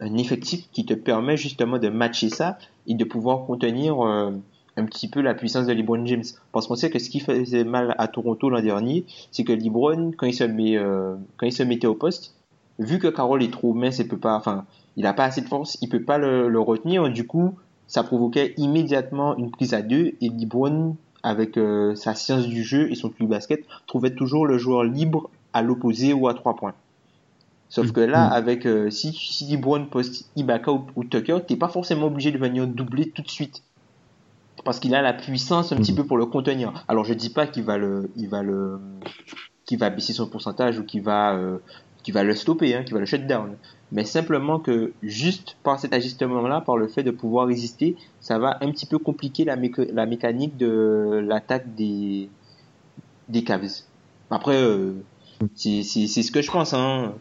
un 0.00 0.16
effectif 0.16 0.68
qui 0.72 0.84
te 0.84 0.94
permet 0.94 1.36
justement 1.36 1.78
de 1.78 1.88
matcher 1.88 2.30
ça 2.30 2.58
et 2.86 2.94
de 2.94 3.04
pouvoir 3.04 3.46
contenir 3.46 4.00
euh, 4.00 4.30
un 4.76 4.84
petit 4.84 5.08
peu 5.08 5.20
la 5.20 5.34
puissance 5.34 5.66
de 5.66 5.72
LeBron 5.72 6.04
James. 6.06 6.24
Parce 6.52 6.66
qu'on 6.66 6.76
sait 6.76 6.90
que 6.90 6.98
ce 6.98 7.10
qui 7.10 7.20
faisait 7.20 7.64
mal 7.64 7.94
à 7.98 8.08
Toronto 8.08 8.48
l'an 8.48 8.62
dernier, 8.62 9.04
c'est 9.30 9.44
que 9.44 9.52
LeBron, 9.52 10.12
quand 10.16 10.26
il 10.26 10.34
se 10.34 10.44
met, 10.44 10.76
euh, 10.76 11.14
quand 11.36 11.46
il 11.46 11.52
se 11.52 11.62
mettait 11.62 11.86
au 11.86 11.94
poste, 11.94 12.34
vu 12.78 12.98
que 12.98 13.08
Carroll 13.08 13.42
est 13.42 13.52
trop 13.52 13.74
mince, 13.74 13.98
il 13.98 14.08
peut 14.08 14.18
pas, 14.18 14.36
enfin, 14.36 14.64
il 14.96 15.06
a 15.06 15.12
pas 15.12 15.24
assez 15.24 15.42
de 15.42 15.48
force, 15.48 15.78
il 15.82 15.88
peut 15.88 16.02
pas 16.02 16.18
le, 16.18 16.58
retenir. 16.58 17.08
Du 17.10 17.26
coup, 17.26 17.54
ça 17.86 18.02
provoquait 18.02 18.54
immédiatement 18.56 19.36
une 19.36 19.50
prise 19.50 19.74
à 19.74 19.82
deux 19.82 20.14
et 20.20 20.28
LeBron, 20.28 20.96
avec 21.22 21.58
euh, 21.58 21.94
sa 21.94 22.14
science 22.14 22.46
du 22.46 22.64
jeu 22.64 22.90
et 22.90 22.94
son 22.94 23.10
QI 23.10 23.26
basket, 23.26 23.66
trouvait 23.86 24.14
toujours 24.14 24.46
le 24.46 24.56
joueur 24.56 24.84
libre 24.84 25.28
à 25.52 25.60
l'opposé 25.60 26.14
ou 26.14 26.28
à 26.28 26.34
trois 26.34 26.56
points. 26.56 26.74
Sauf 27.70 27.92
que 27.92 28.00
là, 28.00 28.28
Mm. 28.28 28.32
avec 28.32 28.66
euh, 28.66 28.90
si, 28.90 29.12
si 29.12 29.46
LeBron 29.50 29.86
poste 29.86 30.28
Ibaka 30.36 30.70
ou, 30.72 30.84
ou 30.96 31.04
Tucker, 31.04 31.38
t'es 31.46 31.56
pas 31.56 31.68
forcément 31.68 32.06
obligé 32.08 32.30
de 32.32 32.38
venir 32.38 32.66
doubler 32.66 33.10
tout 33.10 33.22
de 33.22 33.30
suite. 33.30 33.62
Parce 34.64 34.78
qu'il 34.80 34.94
a 34.94 35.00
la 35.00 35.14
puissance 35.14 35.72
un 35.72 35.76
petit 35.76 35.92
Mhm. 35.92 35.98
peu 35.98 36.04
pour 36.04 36.18
le 36.18 36.26
contenir. 36.26 36.84
Alors 36.88 37.04
je 37.06 37.14
dis 37.14 37.30
pas 37.30 37.46
qu'il 37.46 37.62
va 37.62 37.78
le, 37.78 38.10
il 38.16 38.28
va 38.28 38.42
le, 38.42 38.78
qu'il 39.64 39.78
va 39.78 39.88
baisser 39.88 40.12
son 40.12 40.26
pourcentage 40.26 40.78
ou 40.78 40.84
qu'il 40.84 41.00
va, 41.02 41.34
euh, 41.34 41.58
qu'il 42.02 42.12
va 42.12 42.24
le 42.24 42.34
stopper, 42.34 42.74
hein, 42.74 42.82
qu'il 42.82 42.92
va 42.94 43.00
le 43.00 43.06
shut 43.06 43.26
down. 43.26 43.56
Mais 43.92 44.04
simplement 44.04 44.58
que 44.58 44.92
juste 45.02 45.56
par 45.62 45.78
cet 45.80 45.92
ajustement-là, 45.94 46.60
par 46.60 46.76
le 46.76 46.88
fait 46.88 47.02
de 47.02 47.10
pouvoir 47.10 47.46
résister, 47.46 47.96
ça 48.20 48.38
va 48.38 48.58
un 48.60 48.70
petit 48.70 48.86
peu 48.86 48.98
compliquer 48.98 49.44
la, 49.44 49.56
méca- 49.56 49.90
la 49.92 50.06
mécanique 50.06 50.56
de 50.58 51.20
l'attaque 51.24 51.74
des, 51.74 52.28
des 53.28 53.44
Cavs. 53.44 53.82
Après, 54.30 54.56
euh, 54.60 54.92
c'est 55.54 55.82
c'est- 55.82 56.06
c'est 56.06 56.22
ce 56.22 56.30
que 56.32 56.42
je 56.42 56.50
pense. 56.50 56.74
Hein. 56.74 57.14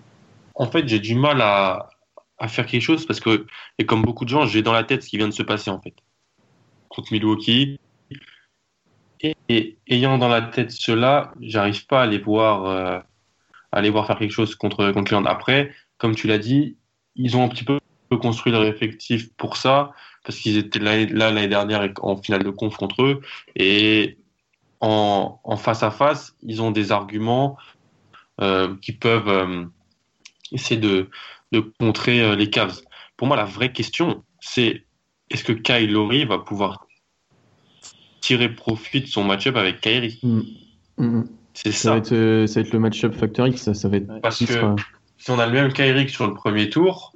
En 0.59 0.69
fait, 0.69 0.87
j'ai 0.87 0.99
du 0.99 1.15
mal 1.15 1.41
à, 1.41 1.89
à 2.37 2.47
faire 2.47 2.65
quelque 2.65 2.81
chose 2.81 3.05
parce 3.05 3.19
que, 3.19 3.45
et 3.77 3.85
comme 3.85 4.01
beaucoup 4.01 4.25
de 4.25 4.29
gens, 4.29 4.45
j'ai 4.45 4.61
dans 4.61 4.73
la 4.73 4.83
tête 4.83 5.03
ce 5.03 5.09
qui 5.09 5.17
vient 5.17 5.27
de 5.27 5.33
se 5.33 5.43
passer 5.43 5.69
en 5.69 5.81
fait. 5.81 5.93
Contre 6.89 7.11
Milwaukee. 7.11 7.79
Et, 9.49 9.77
ayant 9.87 10.17
dans 10.17 10.29
la 10.29 10.41
tête 10.41 10.71
cela, 10.71 11.33
j'arrive 11.41 11.85
pas 11.87 12.03
à 12.03 12.05
les 12.05 12.19
voir, 12.19 12.65
euh, 12.65 12.99
à 13.71 13.81
les 13.81 13.89
voir 13.89 14.07
faire 14.07 14.17
quelque 14.17 14.31
chose 14.31 14.55
contre, 14.55 14.91
contre 14.91 15.09
Cleveland. 15.09 15.25
Après, 15.25 15.73
comme 15.97 16.15
tu 16.15 16.27
l'as 16.27 16.37
dit, 16.37 16.77
ils 17.15 17.35
ont 17.35 17.43
un 17.43 17.49
petit 17.49 17.65
peu 17.65 17.79
construit 18.21 18.53
leur 18.53 18.63
effectif 18.63 19.33
pour 19.35 19.57
ça, 19.57 19.91
parce 20.23 20.39
qu'ils 20.39 20.57
étaient 20.57 20.79
là 20.79 21.05
là 21.05 21.31
l'année 21.31 21.47
dernière 21.47 21.89
en 22.01 22.15
finale 22.15 22.43
de 22.43 22.49
conf 22.49 22.77
contre 22.77 23.03
eux. 23.03 23.21
Et 23.55 24.17
en, 24.79 25.39
en 25.43 25.57
face 25.57 25.83
à 25.83 25.91
face, 25.91 26.35
ils 26.41 26.61
ont 26.61 26.71
des 26.71 26.93
arguments 26.93 27.57
euh, 28.39 28.75
qui 28.81 28.93
peuvent 28.93 29.27
euh, 29.27 29.65
essayer 30.51 30.79
de, 30.79 31.09
de 31.51 31.59
contrer 31.79 32.21
euh, 32.21 32.35
les 32.35 32.49
Cavs. 32.49 32.79
Pour 33.17 33.27
moi, 33.27 33.35
la 33.37 33.45
vraie 33.45 33.71
question, 33.71 34.23
c'est 34.39 34.85
est-ce 35.29 35.43
que 35.43 35.53
Kyle 35.53 35.91
Lowry 35.91 36.25
va 36.25 36.39
pouvoir 36.39 36.85
tirer 38.21 38.49
profit 38.49 39.01
de 39.01 39.07
son 39.07 39.23
match-up 39.23 39.55
avec 39.55 39.81
Kyrie. 39.81 40.19
Mm. 40.23 40.41
Mm, 40.97 41.05
mm. 41.19 41.29
C'est 41.53 41.71
Ça, 41.71 41.89
va 41.91 41.95
ça. 41.95 41.97
être, 41.99 42.11
euh, 42.13 42.47
ça 42.47 42.61
va 42.61 42.67
être 42.67 42.73
le 42.73 42.79
match-up 42.79 43.13
Factor 43.15 43.47
X, 43.47 43.61
ça, 43.63 43.73
ça 43.73 43.89
va 43.89 43.97
être. 43.97 44.21
Parce 44.21 44.39
que 44.39 44.45
sera- 44.53 44.75
si 45.17 45.31
on 45.31 45.39
a 45.39 45.45
le 45.45 45.51
même 45.53 45.73
Kyrie 45.73 46.05
que 46.05 46.11
sur 46.11 46.27
le 46.27 46.33
premier 46.33 46.69
tour, 46.69 47.13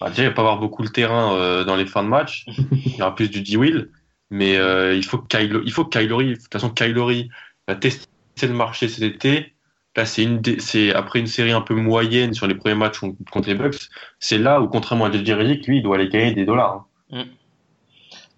bah, 0.00 0.10
déjà, 0.10 0.24
il 0.24 0.28
va 0.28 0.32
pas 0.34 0.42
avoir 0.42 0.58
beaucoup 0.58 0.82
le 0.82 0.88
terrain 0.88 1.34
euh, 1.36 1.64
dans 1.64 1.76
les 1.76 1.86
fins 1.86 2.02
de 2.02 2.08
match. 2.08 2.44
Il 2.86 2.96
y 2.96 3.02
aura 3.02 3.14
plus 3.14 3.30
du 3.30 3.42
D-Will. 3.42 3.90
Mais 4.30 4.56
euh, 4.56 4.94
il 4.94 5.04
faut 5.04 5.18
que 5.18 5.26
Kyle, 5.26 5.60
il 5.66 5.72
faut 5.72 5.84
que 5.84 5.98
Kylori, 5.98 6.30
de 6.30 6.34
toute 6.36 6.50
façon, 6.50 6.70
Kylori 6.70 7.28
va 7.68 7.74
tester 7.76 8.06
le 8.40 8.54
marché 8.54 8.88
cet 8.88 9.02
été. 9.02 9.52
Là, 9.96 10.06
c'est 10.06 10.22
une, 10.22 10.40
des- 10.40 10.58
c'est 10.60 10.92
après 10.94 11.20
une 11.20 11.26
série 11.26 11.52
un 11.52 11.60
peu 11.60 11.74
moyenne 11.74 12.32
sur 12.34 12.46
les 12.46 12.54
premiers 12.54 12.74
matchs 12.74 13.00
contre 13.30 13.48
les 13.48 13.54
Bucks. 13.54 13.88
C'est 14.20 14.38
là 14.38 14.60
où, 14.60 14.68
contrairement 14.68 15.06
à 15.06 15.12
JJ 15.12 15.32
Redick, 15.32 15.66
lui, 15.66 15.78
il 15.78 15.82
doit 15.82 15.96
aller 15.96 16.08
gagner 16.08 16.32
des 16.34 16.44
dollars. 16.46 16.86
hein. 17.12 17.24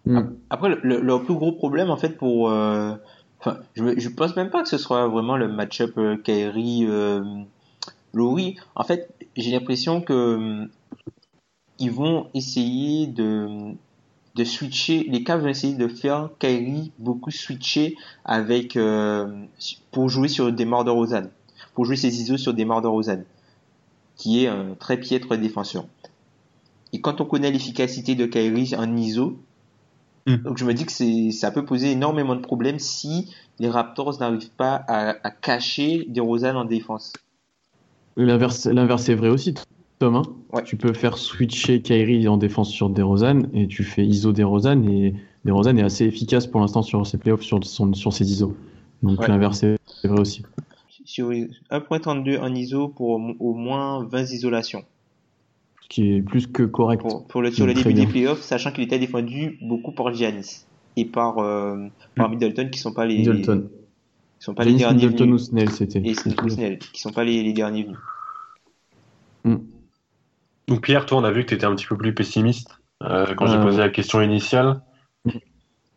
Mm. 0.07 0.21
Après, 0.51 0.69
le, 0.83 1.19
plus 1.25 1.35
gros 1.35 1.53
problème, 1.53 1.91
en 1.91 1.97
fait, 1.97 2.11
pour. 2.19 2.51
euh, 2.51 2.95
Enfin, 3.41 3.59
je, 3.75 3.99
je 3.99 4.09
pense 4.09 4.37
même 4.37 4.49
pas 4.49 4.63
que 4.63 4.69
ce 4.71 4.79
soit 4.79 5.07
vraiment 5.09 5.37
le 5.37 5.49
match-up 5.49 5.99
euh, 5.99 6.17
Kyrie 6.17 6.87
euh. 6.89 7.23
En 8.75 8.85
fait, 8.85 9.09
j'ai 9.37 9.51
l'impression 9.51 10.01
que 10.01 10.13
euh, 10.13 10.67
ils 11.79 11.91
vont 11.91 12.31
essayer 12.35 13.07
de 13.07 13.75
de 14.37 14.45
switcher. 14.45 15.05
Les 15.09 15.23
Cavs 15.25 15.43
vont 15.43 15.49
essayer 15.49 15.75
de 15.77 15.89
faire 15.89 16.31
Kyrie 16.41 16.93
beaucoup 16.99 17.31
switcher 17.31 17.97
avec 18.25 18.77
euh, 18.77 19.45
pour 19.93 20.09
jouer 20.09 20.29
sur 20.29 20.53
Demar 20.53 20.85
Derozan, 20.85 21.25
pour 21.75 21.85
jouer 21.85 21.97
ses 21.97 22.21
ISO 22.21 22.37
sur 22.37 22.55
Demar 22.55 22.83
Derozan, 22.83 23.23
qui 24.17 24.45
est 24.45 24.49
un 24.49 24.75
très 24.79 24.99
piètre 24.99 25.37
défenseur. 25.37 25.87
Et 26.93 27.01
quand 27.01 27.21
on 27.21 27.25
connaît 27.25 27.51
l'efficacité 27.51 28.15
de 28.15 28.27
Kyrie 28.27 28.75
en 28.77 28.97
ISO, 28.97 29.39
Mm. 30.27 30.37
donc 30.37 30.57
je 30.57 30.65
me 30.65 30.73
dis 30.73 30.87
que 30.87 31.31
ça 31.33 31.51
peut 31.51 31.67
poser 31.67 31.91
énormément 31.93 32.35
de 32.35 32.41
problèmes 32.41 32.79
si 32.79 33.31
les 33.59 33.69
Raptors 33.69 34.19
n'arrivent 34.21 34.49
pas 34.57 34.83
à, 34.89 35.11
à 35.23 35.31
cacher 35.31 36.07
DeRozan 36.09 36.57
en 36.57 36.65
défense. 36.65 37.13
L'inverse 38.17 38.67
est 38.67 39.15
vrai 39.15 39.29
aussi, 39.29 39.55
hein. 40.01 40.23
Ouais. 40.53 40.63
Tu 40.65 40.77
peux 40.77 40.93
faire 40.95 41.19
switcher 41.19 41.83
Kyrie 41.83 42.27
en 42.29 42.37
défense 42.37 42.71
sur 42.71 42.89
DeRozan 42.91 43.43
et 43.53 43.69
tu 43.69 43.85
fais 43.85 44.07
ISO 44.07 44.33
DeRozan 44.33 44.83
et 44.89 45.15
DeRozan 45.45 45.77
est 45.77 45.83
assez 45.83 46.07
efficace 46.07 46.47
pour 46.47 46.61
l'instant 46.63 46.83
sur 46.83 47.07
ses 47.07 47.19
playoffs 47.19 47.43
sur, 47.43 47.63
son, 47.65 47.93
sur 47.93 48.13
ses 48.13 48.31
ISO. 48.31 48.57
Donc 49.03 49.21
Ouais. 49.21 49.29
l'inverse 49.29 49.63
est 49.63 49.77
vrai 50.05 50.21
aussi. 50.21 50.43
Sur 51.05 51.31
1.32 51.31 52.41
en 52.41 52.55
ISO 52.55 52.89
pour 52.89 53.21
au 53.41 53.55
moins 53.55 54.05
20 54.05 54.23
isolations. 54.33 54.85
Ce 55.83 55.89
qui 55.89 56.15
est 56.15 56.23
plus 56.23 56.47
que 56.47 56.63
correct. 56.63 57.03
Pour, 57.03 57.27
pour 57.27 57.43
le, 57.43 57.51
sur 57.51 57.67
le 57.67 57.75
début 57.75 57.93
des 57.93 58.07
playoffs, 58.07 58.41
sachant 58.41 58.73
qu'il 58.73 58.85
était 58.85 58.99
défendu 58.99 59.59
beaucoup 59.61 59.93
par 59.93 60.15
Giannis 60.15 60.65
et 60.97 61.05
par, 61.05 61.39
euh, 61.39 61.87
par 62.15 62.31
Middleton 62.31 62.71
qui 62.71 62.79
sont 62.79 62.95
pas 62.95 63.05
les, 63.05 63.19
Middleton. 63.19 63.69
qui 64.39 64.45
sont 64.45 64.55
pas 64.55 64.65
les 64.65 64.75
derniers 64.75 65.07
Middleton 65.07 65.25
ou 65.25 65.37
venus. 65.37 65.49
Snell, 65.49 65.71
c'était. 65.71 66.01
Et 66.01 66.15
Snell, 66.15 66.79
qui 66.79 67.01
sont 67.01 67.13
pas 67.13 67.25
les, 67.25 67.43
les 67.43 67.53
derniers 67.53 67.85
venus. 67.85 67.99
Donc 70.67 70.83
Pierre, 70.83 71.05
toi, 71.05 71.19
on 71.19 71.25
a 71.25 71.31
vu 71.31 71.43
que 71.43 71.51
tu 71.51 71.55
étais 71.55 71.67
un 71.67 71.75
petit 71.75 71.87
peu 71.87 71.97
plus 71.97 72.15
pessimiste 72.15 72.79
euh, 73.03 73.35
quand 73.35 73.47
j'ai 73.47 73.57
Euh, 73.57 73.63
posé 73.63 73.79
la 73.79 73.91
question 73.91 74.23
initiale. 74.23 74.81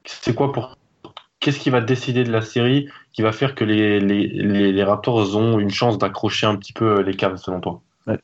C'est 0.03 0.34
quoi 0.34 0.51
pour 0.51 0.78
Qu'est-ce 1.48 1.62
qui 1.62 1.70
va 1.70 1.80
décider 1.80 2.26
de 2.26 2.30
la 2.34 2.41
série 2.41 2.89
qui 3.14 3.22
va 3.22 3.32
faire 3.32 3.56
que 3.56 3.64
les, 3.64 4.84
Raptors 4.84 5.38
ont 5.38 5.60
une 5.60 5.70
chance 5.70 5.98
d'accrocher 5.98 6.45
un 6.45 6.58
petit 6.58 6.74
peu 6.74 7.00
les 7.00 7.16
Cavs 7.16 7.38
selon 7.38 7.62
toi? 7.62 7.80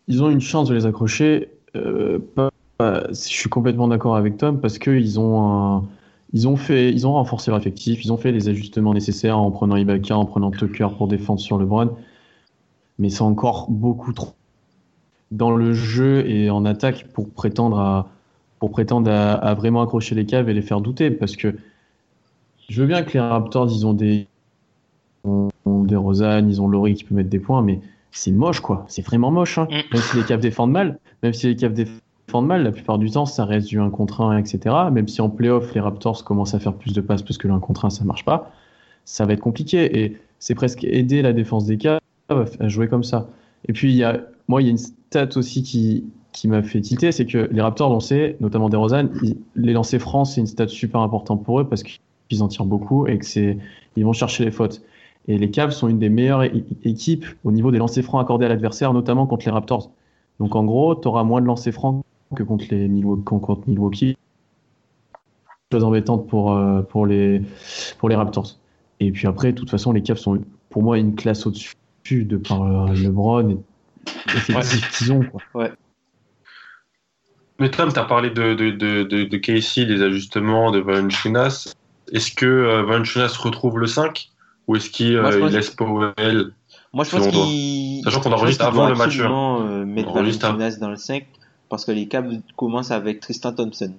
Ils 0.09 0.21
ont 0.21 0.29
une 0.29 0.41
chance 0.41 0.67
de 0.67 0.75
les 0.75 0.85
accrocher. 0.85 1.47
euh, 1.77 2.19
je 2.81 3.13
suis 3.13 3.49
complètement 3.49 3.87
d'accord 3.87 4.17
avec 4.17 4.35
Tom 4.35 4.59
parce 4.59 4.77
qu'ils 4.77 5.21
ont 5.21 5.87
ont 6.33 6.55
ont 6.57 7.13
renforcé 7.13 7.49
leur 7.49 7.61
effectif, 7.61 8.03
ils 8.03 8.11
ont 8.11 8.17
fait 8.17 8.33
les 8.33 8.49
ajustements 8.49 8.93
nécessaires 8.93 9.39
en 9.39 9.51
prenant 9.51 9.77
Ibaka, 9.77 10.17
en 10.17 10.25
prenant 10.25 10.51
Tucker 10.51 10.89
pour 10.97 11.07
défendre 11.07 11.39
sur 11.39 11.57
LeBron. 11.57 11.95
Mais 12.99 13.09
c'est 13.09 13.21
encore 13.21 13.67
beaucoup 13.69 14.11
trop 14.11 14.33
dans 15.31 15.51
le 15.51 15.71
jeu 15.71 16.27
et 16.27 16.49
en 16.49 16.65
attaque 16.65 17.07
pour 17.13 17.29
prétendre 17.29 17.79
à, 17.79 18.09
pour 18.59 18.71
prétendre 18.71 19.09
à 19.09 19.53
vraiment 19.53 19.81
accrocher 19.81 20.13
les 20.13 20.25
caves 20.25 20.49
et 20.49 20.53
les 20.53 20.61
faire 20.61 20.81
douter 20.81 21.09
parce 21.09 21.37
que 21.37 21.55
je 22.69 22.81
veux 22.81 22.87
bien 22.87 23.03
que 23.03 23.13
les 23.13 23.19
Raptors 23.19 23.71
ils 23.71 23.85
ont 23.85 23.93
des, 23.93 24.27
ont 25.23 25.49
des 25.65 25.95
Rosanne, 25.95 26.49
ils 26.49 26.61
ont 26.61 26.67
Laurie 26.67 26.95
qui 26.95 27.03
peut 27.03 27.15
mettre 27.15 27.29
des 27.29 27.39
points, 27.39 27.61
mais 27.61 27.79
c'est 28.11 28.31
moche 28.31 28.59
quoi. 28.59 28.85
C'est 28.87 29.05
vraiment 29.05 29.31
moche. 29.31 29.57
Hein. 29.57 29.67
Mm. 29.69 29.93
Même 29.93 30.01
si 30.01 30.17
les 30.17 30.23
Cavs 30.23 30.39
défendent 30.39 30.71
mal, 30.71 30.99
même 31.23 31.33
si 31.33 31.47
les 31.47 31.55
Cavs 31.55 31.73
défendent 31.73 32.47
mal, 32.47 32.63
la 32.63 32.71
plupart 32.71 32.97
du 32.97 33.09
temps 33.09 33.25
ça 33.25 33.45
reste 33.45 33.67
du 33.67 33.79
1 33.79 33.89
contre 33.89 34.21
1, 34.21 34.37
etc. 34.37 34.75
Même 34.91 35.07
si 35.07 35.21
en 35.21 35.29
playoff 35.29 35.73
les 35.73 35.81
Raptors 35.81 36.23
commencent 36.23 36.53
à 36.53 36.59
faire 36.59 36.73
plus 36.73 36.93
de 36.93 37.01
passes 37.01 37.21
parce 37.21 37.37
que 37.37 37.47
le 37.47 37.53
1 37.53 37.59
contre 37.59 37.85
1 37.85 37.89
ça 37.89 38.03
marche 38.05 38.25
pas, 38.25 38.51
ça 39.05 39.25
va 39.25 39.33
être 39.33 39.41
compliqué 39.41 40.03
et 40.03 40.17
c'est 40.39 40.55
presque 40.55 40.83
aider 40.83 41.21
la 41.21 41.33
défense 41.33 41.65
des 41.65 41.77
Cavs 41.77 41.99
à 42.29 42.67
jouer 42.67 42.87
comme 42.87 43.03
ça. 43.03 43.27
Et 43.67 43.73
puis 43.73 43.91
il 43.91 43.97
y 43.97 44.03
a, 44.03 44.21
moi 44.47 44.61
il 44.61 44.65
y 44.65 44.67
a 44.67 44.71
une 44.71 44.77
stat 44.77 45.29
aussi 45.35 45.63
qui 45.63 46.05
qui 46.31 46.47
m'a 46.47 46.63
fait 46.63 46.81
titer, 46.81 47.11
c'est 47.11 47.27
que 47.27 47.47
les 47.51 47.61
Raptors 47.61 47.91
lançaient, 47.91 48.37
notamment 48.41 48.67
des 48.67 48.77
Rosanne, 48.77 49.11
les 49.55 49.73
lancers 49.73 50.01
francs 50.01 50.27
c'est 50.27 50.41
une 50.41 50.47
stat 50.47 50.67
super 50.67 51.01
importante 51.01 51.43
pour 51.43 51.59
eux 51.59 51.69
parce 51.69 51.83
qu'ils 51.83 51.99
en 52.39 52.47
tirent 52.47 52.65
beaucoup 52.65 53.07
et 53.07 53.17
que 53.19 53.25
c'est 53.25 53.57
ils 53.95 54.03
vont 54.03 54.13
chercher 54.13 54.45
les 54.45 54.51
fautes. 54.51 54.81
Et 55.27 55.37
les 55.37 55.51
Cavs 55.51 55.71
sont 55.71 55.87
une 55.87 55.99
des 55.99 56.09
meilleures 56.09 56.43
équipes 56.83 57.25
au 57.43 57.51
niveau 57.51 57.71
des 57.71 57.77
lancers 57.77 58.03
francs 58.03 58.21
accordés 58.21 58.45
à 58.45 58.49
l'adversaire, 58.49 58.91
notamment 58.93 59.27
contre 59.27 59.45
les 59.45 59.51
Raptors. 59.51 59.91
Donc 60.39 60.55
en 60.55 60.63
gros, 60.65 60.95
tu 60.95 61.07
auras 61.07 61.23
moins 61.23 61.41
de 61.41 61.45
lancers 61.45 61.73
francs 61.73 62.03
que 62.35 62.43
contre 62.43 62.65
les 62.71 62.87
Milwaukee. 62.87 63.23
Contre 63.23 63.61
Milwaukee. 63.67 64.17
Chose 65.71 65.83
embêtante 65.83 66.27
pour, 66.27 66.51
euh, 66.51 66.81
pour, 66.81 67.05
les, 67.05 67.41
pour 67.99 68.09
les 68.09 68.15
Raptors. 68.15 68.57
Et 68.99 69.11
puis 69.11 69.27
après, 69.27 69.53
de 69.53 69.57
toute 69.57 69.69
façon, 69.69 69.91
les 69.91 70.01
Cavs 70.01 70.17
sont 70.17 70.39
pour 70.69 70.83
moi 70.83 70.97
une 70.97 71.15
classe 71.15 71.45
au-dessus 71.45 71.75
de 72.09 72.37
par 72.37 72.63
euh, 72.63 72.93
LeBron 72.93 73.49
et 73.49 73.57
l'effectif 74.33 74.97
qu'ils 74.97 75.13
ont. 75.13 75.23
Quoi. 75.51 75.69
Mais 77.59 77.69
Tom, 77.69 77.93
tu 77.93 77.99
as 77.99 78.05
parlé 78.05 78.29
de, 78.29 78.55
de, 78.55 78.71
de, 78.71 79.03
de, 79.03 79.23
de 79.23 79.37
Casey, 79.37 79.85
des 79.85 80.01
ajustements 80.01 80.71
de 80.71 80.79
Valanciunas. 80.79 81.73
Est-ce 82.13 82.31
que 82.31 82.45
euh, 82.45 82.83
Valanciunas 82.83 83.35
retrouve 83.39 83.79
le 83.79 83.87
5 83.87 84.29
ou 84.67 84.75
est-ce 84.77 84.89
qu'il 84.89 85.15
euh, 85.17 85.39
pense- 85.39 85.51
laisse 85.51 85.69
Powell 85.71 86.53
Moi, 86.93 87.03
je 87.03 87.09
pense 87.11 87.27
qu'il. 87.27 88.03
Sachant 88.03 88.19
qu'on 88.21 88.29
je 88.29 88.33
pense 88.33 88.41
enregistre 88.41 88.65
avant 88.65 88.87
le 88.87 88.95
match, 88.95 89.19
euh, 89.19 89.83
mettre 89.85 90.13
Valanciunas 90.13 90.77
dans 90.79 90.89
le 90.89 90.95
5 90.95 91.25
parce 91.69 91.85
que 91.85 91.91
les 91.91 92.07
Cavs 92.07 92.31
commencent 92.55 92.91
avec 92.91 93.19
Tristan 93.19 93.51
Thompson. 93.53 93.91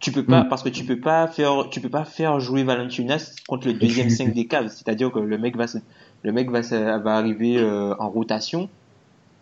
Tu 0.00 0.12
peux 0.12 0.24
pas, 0.24 0.44
Mm. 0.44 0.48
parce 0.48 0.62
que 0.62 0.68
tu 0.68 0.84
peux 0.84 1.00
pas 1.00 1.26
faire, 1.26 1.68
tu 1.70 1.80
peux 1.80 1.88
pas 1.88 2.04
faire 2.04 2.38
jouer 2.38 2.62
Valanciunas 2.62 3.32
contre 3.48 3.66
le 3.66 3.74
deuxième 3.74 4.06
tu- 4.08 4.14
5 4.14 4.32
des 4.32 4.46
Cavs. 4.46 4.68
C'est-à-dire 4.68 5.10
que 5.10 5.18
le 5.18 5.38
mec 5.38 5.56
va 5.56 5.66
se, 5.66 5.78
le 6.22 6.30
mec 6.32 6.50
va, 6.50 6.62
se- 6.62 7.02
va 7.02 7.16
arriver 7.16 7.58
euh, 7.58 7.94
en 7.98 8.08
rotation 8.08 8.68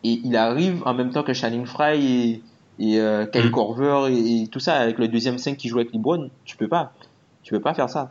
et 0.03 0.19
il 0.25 0.35
arrive 0.35 0.83
en 0.87 0.95
même 0.95 1.11
temps 1.11 1.23
que 1.25 1.35
Channing 1.35 1.67
Fry 1.67 2.07
et, 2.07 2.43
et 2.79 3.01
euh, 3.01 3.27
Kyle 3.27 3.49
Mm. 3.49 3.51
Korver 3.51 4.07
et, 4.11 4.43
et 4.45 4.47
tout 4.49 4.61
ça 4.61 4.77
avec 4.77 4.97
le 4.99 5.09
deuxième 5.09 5.37
5 5.37 5.59
qui 5.59 5.69
joue 5.69 5.77
avec 5.79 5.93
LeBron. 5.93 6.31
Tu 6.47 6.57
peux 6.57 6.69
pas, 6.69 6.95
tu 7.47 7.53
peux 7.55 7.61
pas 7.61 7.75
faire 7.75 7.89
ça. 7.89 8.11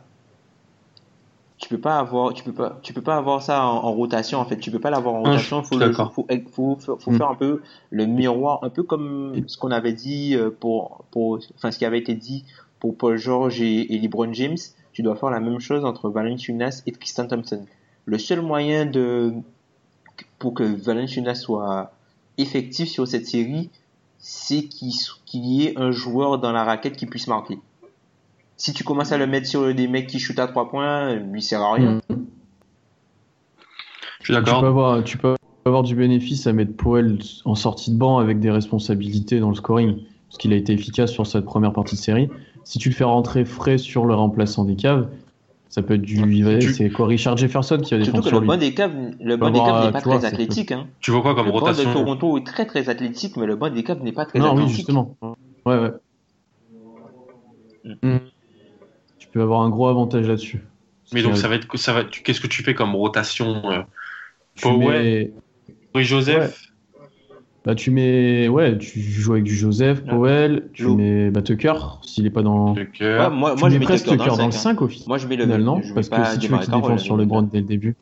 Tu 1.58 1.68
peux 1.68 1.78
pas 1.78 1.98
avoir, 1.98 2.32
tu 2.32 2.42
peux 2.42 2.52
pas, 2.52 2.78
tu 2.82 2.94
peux 2.94 3.02
pas 3.02 3.16
avoir 3.16 3.42
ça 3.42 3.64
en, 3.66 3.84
en 3.84 3.92
rotation 3.92 4.38
en 4.38 4.46
fait. 4.46 4.56
Tu 4.58 4.70
peux 4.70 4.78
pas 4.78 4.88
l'avoir 4.90 5.14
en 5.14 5.24
Ah, 5.24 5.30
rotation. 5.30 5.62
Faut, 5.62 5.78
le, 5.78 5.92
faut, 5.92 6.04
faut, 6.54 6.76
faut, 6.78 6.96
faut 6.98 7.10
Mm. 7.10 7.16
faire 7.18 7.28
un 7.30 7.34
peu 7.34 7.62
le 7.90 8.06
miroir, 8.06 8.60
un 8.62 8.70
peu 8.70 8.82
comme 8.82 9.44
ce 9.46 9.58
qu'on 9.58 9.70
avait 9.72 9.92
dit 9.92 10.34
euh, 10.34 10.48
pour, 10.50 11.04
pour, 11.10 11.38
enfin 11.54 11.70
ce 11.70 11.78
qui 11.78 11.84
avait 11.84 11.98
été 11.98 12.14
dit 12.14 12.44
pour 12.80 12.96
Paul 12.96 13.16
George 13.18 13.60
et, 13.60 13.94
et 13.94 13.98
LeBron 13.98 14.32
James. 14.32 14.56
Tu 14.92 15.02
dois 15.02 15.16
faire 15.16 15.28
la 15.30 15.40
même 15.40 15.60
chose 15.60 15.84
entre 15.84 16.08
Valanciunas 16.08 16.82
et 16.86 16.92
Tristan 16.92 17.26
Thompson. 17.26 17.64
Le 18.06 18.16
seul 18.18 18.40
moyen 18.40 18.86
de 18.86 19.34
pour 20.38 20.54
que 20.54 20.62
Valanciunas 20.62 21.34
soit 21.34 21.92
effectif 22.38 22.88
sur 22.88 23.06
cette 23.06 23.26
série, 23.26 23.68
c'est 24.18 24.62
qu'il 24.64 24.92
qu'il 25.26 25.44
y 25.44 25.66
ait 25.66 25.78
un 25.78 25.90
joueur 25.90 26.38
dans 26.38 26.52
la 26.52 26.64
raquette 26.64 26.96
qui 26.96 27.04
puisse 27.06 27.26
marquer. 27.28 27.58
Si 28.56 28.72
tu 28.72 28.84
commences 28.84 29.12
à 29.12 29.18
le 29.18 29.26
mettre 29.26 29.46
sur 29.46 29.72
des 29.74 29.86
mecs 29.88 30.06
qui 30.06 30.18
shootent 30.18 30.38
à 30.38 30.46
trois 30.46 30.68
points, 30.70 31.14
lui 31.14 31.42
sert 31.42 31.60
à 31.60 31.74
rien. 31.74 32.00
Mm. 32.08 32.16
Je 34.20 34.32
suis 34.32 34.34
Tu 34.34 34.40
peux, 34.40 34.44
d'accord. 34.44 34.64
avoir, 34.64 35.04
tu 35.04 35.18
peux 35.18 35.36
avoir 35.66 35.82
du 35.82 35.94
bénéfice 35.94 36.46
à 36.46 36.52
mettre 36.52 36.74
Powell 36.74 37.18
en 37.44 37.54
sortie 37.54 37.92
de 37.92 37.98
banc 37.98 38.18
avec 38.18 38.40
des 38.40 38.50
responsabilités 38.50 39.40
dans 39.40 39.50
le 39.50 39.54
scoring, 39.54 39.98
parce 40.28 40.38
qu'il 40.38 40.52
a 40.52 40.56
été 40.56 40.72
efficace 40.72 41.12
sur 41.12 41.26
cette 41.26 41.44
première 41.44 41.72
partie 41.72 41.96
de 41.96 42.00
série. 42.00 42.28
Si 42.64 42.78
tu 42.78 42.88
le 42.88 42.94
fais 42.94 43.04
rentrer 43.04 43.44
frais 43.44 43.78
sur 43.78 44.06
le 44.06 44.14
remplaçant 44.14 44.64
des 44.64 44.74
caves, 44.74 45.08
ça 45.68 45.82
peut 45.82 45.94
être 45.94 46.02
du. 46.02 46.16
Tu- 46.58 46.72
C'est 46.72 46.88
quoi 46.90 47.06
Richard 47.06 47.36
Jefferson 47.36 47.76
qui 47.76 47.94
va 47.94 48.02
Surtout 48.02 48.20
défendre 48.20 48.24
que 48.24 48.28
sur 48.30 48.40
le 48.40 48.46
banc 48.46 48.56
des 48.56 48.72
Cavs, 48.74 48.94
le 49.20 49.36
banc 49.36 49.50
des 49.50 49.58
Cavs 49.58 49.84
n'est 49.84 49.92
pas 49.92 50.00
vois, 50.00 50.18
très 50.18 50.24
athlétique. 50.26 50.72
Hein. 50.72 50.86
Tu 51.00 51.10
vois 51.10 51.20
quoi 51.22 51.34
comme 51.34 51.46
Le 51.46 51.52
banc 51.52 51.58
de 51.60 51.64
rotation 51.64 51.92
Toronto 51.92 52.38
est 52.38 52.46
très 52.46 52.64
très 52.66 52.88
athlétique, 52.88 53.36
mais 53.36 53.46
le 53.46 53.56
banc 53.56 53.68
des 53.70 53.84
Cavs 53.84 54.02
n'est 54.02 54.12
pas 54.12 54.24
très 54.24 54.38
Non, 54.38 54.54
oui, 54.54 54.62
athlétique. 54.62 54.76
justement. 54.76 55.16
Ouais, 55.66 55.78
ouais. 55.78 55.90
Mm. 58.02 58.16
Tu 59.36 59.42
avoir 59.42 59.60
un 59.60 59.68
gros 59.68 59.88
avantage 59.88 60.26
là-dessus. 60.28 60.62
Mais 61.12 61.22
donc 61.22 61.36
ça 61.36 61.46
va 61.46 61.56
être 61.56 61.76
ça 61.76 61.92
va. 61.92 62.04
tu- 62.04 62.22
Qu'est-ce 62.22 62.40
que 62.40 62.46
tu 62.46 62.62
fais 62.62 62.72
comme 62.72 62.96
rotation 62.96 63.70
euh, 63.70 63.82
Powell, 64.62 65.30
mets- 65.94 66.02
Joseph 66.04 66.72
Bah, 67.62 67.74
tu 67.74 67.90
mets. 67.90 68.48
Ouais, 68.48 68.78
tu 68.78 68.98
joues 68.98 69.32
avec 69.32 69.44
du 69.44 69.54
Joseph, 69.54 70.00
Ah. 70.06 70.10
Powell, 70.10 70.70
tu 70.72 70.86
mets 70.88 71.30
bah, 71.30 71.42
Tucker, 71.42 71.74
s'il 72.00 72.24
est 72.24 72.30
pas 72.30 72.40
dans. 72.40 72.72
Tucker. 72.72 73.04
Ouais, 73.04 73.28
moi, 73.28 73.52
Tu 73.52 73.60
moi 73.60 73.68
mets 73.68 73.74
j'ai 73.74 73.78
mis 73.78 73.84
presque 73.84 74.06
Tucker 74.06 74.24
dans 74.26 74.36
le 74.36 74.42
hein. 74.44 74.50
5 74.52 74.80
au 74.80 74.88
final, 74.88 75.06
Moi, 75.06 75.18
je 75.18 75.26
mets 75.26 75.36
le 75.36 75.44
non 75.58 75.82
je 75.82 75.88
mets 75.88 75.94
Parce 75.94 76.08
que 76.08 76.24
si 76.24 76.38
tu 76.38 76.48
veux 76.48 76.56
qu'il 76.56 76.72
défende 76.72 76.98
sur 76.98 77.18
LeBron 77.18 77.42
pas. 77.42 77.48
dès 77.52 77.58
le 77.60 77.66
début. 77.66 77.94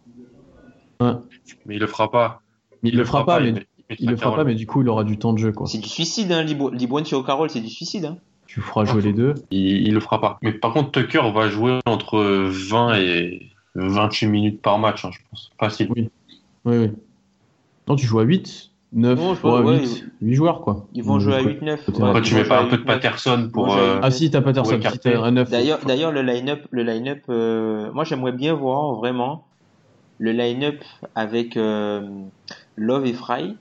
Ouais. 1.00 1.14
Mais 1.66 1.74
il 1.74 1.80
le 1.80 1.88
fera 1.88 2.12
pas. 2.12 2.42
Mais 2.84 2.90
il 2.90 2.96
le 2.96 3.04
fera 3.04 3.26
pas, 3.26 3.40
mais 3.40 3.54
il 3.98 4.08
le 4.08 4.16
fera 4.16 4.36
pas, 4.36 4.44
mais 4.44 4.54
du 4.54 4.68
coup, 4.68 4.82
il 4.82 4.88
aura 4.88 5.02
du 5.02 5.18
temps 5.18 5.32
de 5.32 5.38
jeu, 5.38 5.50
quoi. 5.50 5.66
C'est 5.66 5.78
du 5.78 5.88
suicide, 5.88 6.30
hein, 6.30 6.46
sur 7.04 7.26
Carroll, 7.26 7.50
c'est 7.50 7.60
du 7.60 7.70
suicide. 7.70 8.04
Hein. 8.04 8.18
Tu 8.54 8.60
feras 8.60 8.84
jouer 8.84 9.02
les 9.02 9.12
deux. 9.12 9.34
Il, 9.50 9.88
il 9.88 9.94
le 9.94 9.98
fera 9.98 10.20
pas. 10.20 10.38
Mais 10.40 10.52
par 10.52 10.72
contre, 10.72 10.92
Tucker 10.92 11.28
va 11.34 11.48
jouer 11.48 11.80
entre 11.86 12.20
20 12.20 12.94
et 13.00 13.50
28 13.74 14.28
minutes 14.28 14.62
par 14.62 14.78
match, 14.78 15.04
hein, 15.04 15.10
je 15.12 15.18
pense. 15.28 15.50
Facile. 15.58 15.88
Oui. 15.96 16.08
Oui, 16.64 16.76
oui. 16.78 16.92
Non, 17.88 17.96
tu 17.96 18.06
joues 18.06 18.20
à 18.20 18.22
8, 18.22 18.70
9, 18.92 19.18
Non, 19.18 19.34
je 19.34 19.42
ouais, 19.42 19.50
vois, 19.50 19.60
ouais, 19.62 19.78
8, 19.80 20.04
8 20.22 20.34
joueurs, 20.36 20.60
quoi. 20.60 20.86
Ils 20.94 21.02
vont 21.02 21.18
jouer 21.18 21.34
à 21.34 21.42
Ouais. 21.42 21.58
8-9. 21.60 21.84
Côté 21.84 22.00
ouais, 22.00 22.08
Après, 22.08 22.22
tu 22.22 22.34
mets 22.36 22.44
pas 22.44 22.60
un 22.62 22.66
peu 22.66 22.76
de 22.76 22.82
8-9. 22.82 22.86
Patterson 22.86 23.50
pour. 23.52 23.74
Euh, 23.76 23.98
Ah 24.00 24.12
si, 24.12 24.30
t'as 24.30 24.40
Patterson, 24.40 24.78
si 24.80 24.98
t'as 25.00 25.20
un 25.20 25.32
9. 25.32 25.50
D'ailleurs, 25.50 25.80
d'ailleurs, 25.84 26.12
le 26.12 26.22
line-up, 26.22 26.64
le 26.70 26.84
line-up, 26.84 27.22
euh, 27.30 27.90
moi 27.92 28.04
j'aimerais 28.04 28.30
bien 28.30 28.54
voir 28.54 28.94
vraiment 28.94 29.48
le 30.18 30.30
line-up 30.30 30.76
avec 31.16 31.56
euh, 31.56 32.08
Love 32.76 33.04
et 33.06 33.14
Fry. 33.14 33.56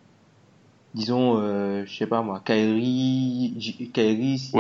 Disons, 0.93 1.39
euh, 1.39 1.83
je 1.85 1.93
sais 1.95 2.05
pas 2.07 2.21
moi, 2.21 2.41
Kyrie, 2.45 3.53
J- 3.57 3.89
Kyrie, 3.91 4.37
Smith, 4.37 4.53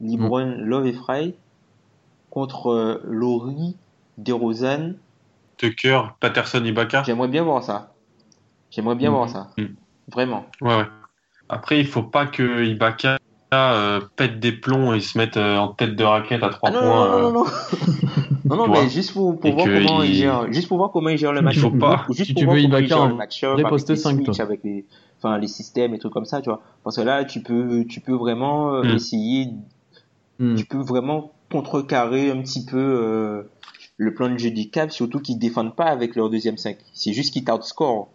Ouais. 0.00 0.08
LeBron, 0.08 0.54
Love 0.58 0.86
et 0.86 0.92
Fry 0.92 1.34
contre 2.30 2.68
euh, 2.70 3.00
Laurie, 3.04 3.76
DeRozan. 4.18 4.92
Tucker, 5.56 6.02
Patterson, 6.20 6.64
Ibaka. 6.64 7.02
J'aimerais 7.02 7.28
bien 7.28 7.42
voir 7.42 7.62
ça. 7.64 7.92
J'aimerais 8.70 8.94
bien 8.94 9.10
Mhm. 9.10 9.16
voir 9.16 9.28
ça. 9.28 9.50
Mhm. 9.58 9.74
Vraiment. 10.12 10.46
Ouais, 10.60 10.76
ouais. 10.76 10.86
Après, 11.48 11.80
il 11.80 11.86
faut 11.86 12.04
pas 12.04 12.26
que 12.26 12.64
Ibaka 12.64 13.18
euh, 13.52 14.00
pète 14.14 14.38
des 14.38 14.52
plombs 14.52 14.94
et 14.94 15.00
se 15.00 15.18
mette 15.18 15.36
euh, 15.36 15.56
en 15.56 15.68
tête 15.68 15.96
de 15.96 16.04
raquette 16.04 16.44
à 16.44 16.50
3 16.50 16.70
Ah 16.70 16.72
non, 16.72 16.80
points. 16.80 17.08
non, 17.08 17.18
non, 17.18 17.28
euh, 17.28 17.32
non, 17.32 17.44
non. 18.56 18.66
non, 18.66 18.68
mais 18.82 18.88
juste 18.88 19.12
pour, 19.12 19.38
pour 19.38 19.52
voir 19.54 19.66
comment 19.66 20.02
il... 20.02 20.10
il- 20.10 20.14
gère, 20.16 20.52
juste 20.52 20.68
pour 20.68 20.78
voir 20.78 20.90
comment 20.92 21.08
il 21.08 21.18
gère 21.18 21.32
le 21.32 21.42
match. 21.42 21.58
faut 21.58 21.70
pas. 21.70 22.06
Juste 22.10 22.26
Si 22.28 22.32
pour 22.34 22.40
tu 22.40 22.44
voir 22.44 22.56
veux 22.56 22.62
comment 22.62 22.78
il 22.78 22.86
gère 22.88 23.08
le 23.08 23.14
match 23.14 23.44
vrai 23.44 23.70
poste 23.70 23.90
les 23.90 23.96
5, 23.96 24.14
switches, 24.16 24.36
toi. 24.36 24.44
avec 24.44 24.64
les, 24.64 24.86
enfin, 25.18 25.38
les 25.38 25.48
systèmes 25.48 25.94
et 25.94 25.98
trucs 25.98 26.12
comme 26.12 26.24
ça, 26.24 26.40
tu 26.40 26.50
vois. 26.50 26.60
Parce 26.84 26.96
que 26.96 27.02
là, 27.02 27.24
tu 27.24 27.42
peux, 27.42 27.84
tu 27.88 28.00
peux 28.00 28.14
vraiment 28.14 28.74
euh, 28.74 28.82
Mm. 28.84 28.90
essayer, 28.96 29.48
Hmm. 30.38 30.54
tu 30.56 30.64
peux 30.64 30.78
vraiment 30.78 31.32
contrecarrer 31.50 32.30
un 32.30 32.40
petit 32.40 32.64
peu 32.64 32.78
euh, 32.78 33.42
le 33.98 34.14
plan 34.14 34.30
de 34.30 34.38
jeu 34.38 34.50
des 34.50 34.68
Cavs, 34.68 34.90
surtout 34.90 35.20
qu'ils 35.20 35.38
défendent 35.38 35.76
pas 35.76 35.86
avec 35.86 36.16
leur 36.16 36.30
deuxième 36.30 36.56
5. 36.56 36.78
C'est 36.94 37.12
juste 37.12 37.32
qu'ils 37.32 37.44
t'outscore. 37.44 38.08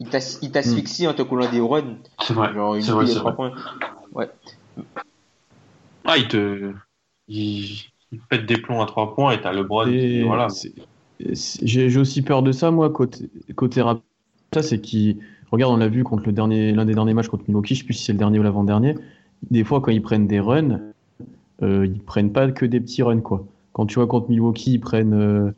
Ils 0.00 0.08
t'as- 0.08 0.38
ils 0.42 0.52
t'asphyxient 0.52 1.08
en 1.08 1.14
te 1.14 1.22
collant 1.22 1.50
des 1.50 1.60
runs. 1.60 1.96
C'est 2.22 2.34
vrai. 2.34 2.54
Genre 2.54 2.76
une 2.76 2.82
vrai, 2.82 3.06
vrai. 3.06 3.34
points. 3.34 3.52
Ah, 6.04 6.16
il 6.16 6.28
te. 6.28 6.72
Il, 7.28 7.78
il 8.12 8.20
pète 8.20 8.46
des 8.46 8.56
plombs 8.58 8.80
à 8.82 8.86
3 8.86 9.14
points 9.14 9.32
et 9.32 9.40
t'as 9.40 9.52
LeBron. 9.52 9.86
Et 9.88 10.22
Voilà. 10.24 10.48
J'ai 11.20 11.90
j'ai 11.90 11.98
aussi 12.00 12.22
peur 12.22 12.42
de 12.42 12.52
ça, 12.52 12.70
moi, 12.70 12.90
côté, 12.90 13.28
côté 13.56 13.82
rap. 13.82 14.00
Ça, 14.54 14.62
c'est 14.62 14.80
qui. 14.80 15.18
Regarde, 15.50 15.72
on 15.72 15.76
l'a 15.76 15.88
vu 15.88 16.04
contre 16.04 16.24
le 16.26 16.32
dernier, 16.32 16.72
l'un 16.72 16.84
des 16.84 16.94
derniers 16.94 17.14
matchs 17.14 17.28
contre 17.28 17.44
Milwaukee, 17.48 17.74
je 17.74 17.80
sais 17.80 17.84
plus 17.84 17.94
si 17.94 18.04
c'est 18.04 18.12
le 18.12 18.18
dernier 18.18 18.38
ou 18.38 18.42
l'avant-dernier. 18.42 18.94
Des 19.50 19.64
fois, 19.64 19.80
quand 19.80 19.90
ils 19.90 20.02
prennent 20.02 20.26
des 20.26 20.40
runs, 20.40 20.80
euh, 21.62 21.86
ils 21.86 22.00
prennent 22.00 22.32
pas 22.32 22.50
que 22.50 22.66
des 22.66 22.80
petits 22.80 23.02
runs, 23.02 23.20
quoi. 23.20 23.44
Quand 23.72 23.86
tu 23.86 23.96
vois 23.96 24.06
contre 24.06 24.30
Milwaukee, 24.30 24.72
ils 24.74 24.80
prennent. 24.80 25.14
euh, 25.14 25.50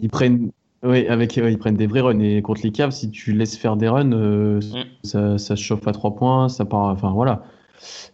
ils 0.00 0.08
prennent. 0.10 0.50
Oui, 0.84 1.06
avec, 1.08 1.36
ouais, 1.36 1.52
ils 1.52 1.58
prennent 1.58 1.76
des 1.76 1.86
vrais 1.86 2.00
runs. 2.00 2.20
Et 2.20 2.40
contre 2.42 2.60
les 2.64 2.70
Cavs, 2.72 2.90
si 2.92 3.10
tu 3.10 3.32
laisses 3.32 3.56
faire 3.56 3.76
des 3.76 3.88
runs, 3.88 4.12
euh, 4.12 4.60
Mm. 4.60 4.84
ça, 5.04 5.38
ça 5.38 5.56
se 5.56 5.62
chauffe 5.62 5.86
à 5.88 5.92
3 5.92 6.14
points, 6.16 6.48
ça 6.48 6.64
part. 6.64 6.86
Enfin, 6.86 7.10
voilà. 7.12 7.44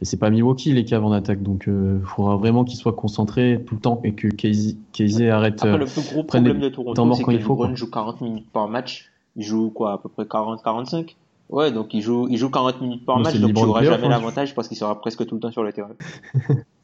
Et 0.00 0.04
c'est 0.04 0.16
pas 0.16 0.30
Milwaukee, 0.30 0.72
les 0.72 0.84
Cavs 0.84 1.04
en 1.04 1.12
attaque. 1.12 1.42
Donc, 1.42 1.64
il 1.66 2.00
faudra 2.04 2.36
vraiment 2.36 2.64
qu'ils 2.64 2.78
soient 2.78 2.92
concentrés 2.92 3.62
tout 3.66 3.74
le 3.74 3.80
temps 3.80 4.00
et 4.04 4.12
que 4.12 4.28
Casey, 4.28 4.76
Casey 4.92 5.30
arrête. 5.30 5.54
Après, 5.54 5.70
euh, 5.70 5.78
le 5.78 5.86
plus 5.86 6.02
gros 6.02 6.24
problème 6.24 6.58
des 6.58 6.70
de 6.70 6.74
temps 6.74 6.94
Toronto, 6.94 7.14
c'est 7.14 7.22
quand 7.22 7.32
que 7.32 7.36
LeBron 7.36 7.76
joue 7.76 7.90
40 7.90 8.20
minutes 8.20 8.50
par 8.52 8.68
match. 8.68 9.10
Il 9.36 9.44
joue 9.44 9.70
quoi, 9.70 9.94
à 9.94 9.98
peu 9.98 10.08
près 10.08 10.24
40-45 10.24 11.16
Ouais, 11.50 11.70
donc 11.70 11.92
il 11.92 12.00
joue, 12.00 12.26
il 12.30 12.38
joue 12.38 12.50
40 12.50 12.80
minutes 12.80 13.04
par 13.04 13.18
match, 13.18 13.36
donc 13.36 13.54
tu 13.54 13.62
n'auras 13.62 13.82
jamais 13.82 14.08
l'avantage 14.08 14.54
parce 14.54 14.68
qu'il 14.68 14.76
sera 14.76 14.98
presque 15.00 15.26
tout 15.26 15.34
le 15.34 15.40
temps 15.40 15.50
sur 15.50 15.62
le 15.62 15.72
terrain. 15.72 15.90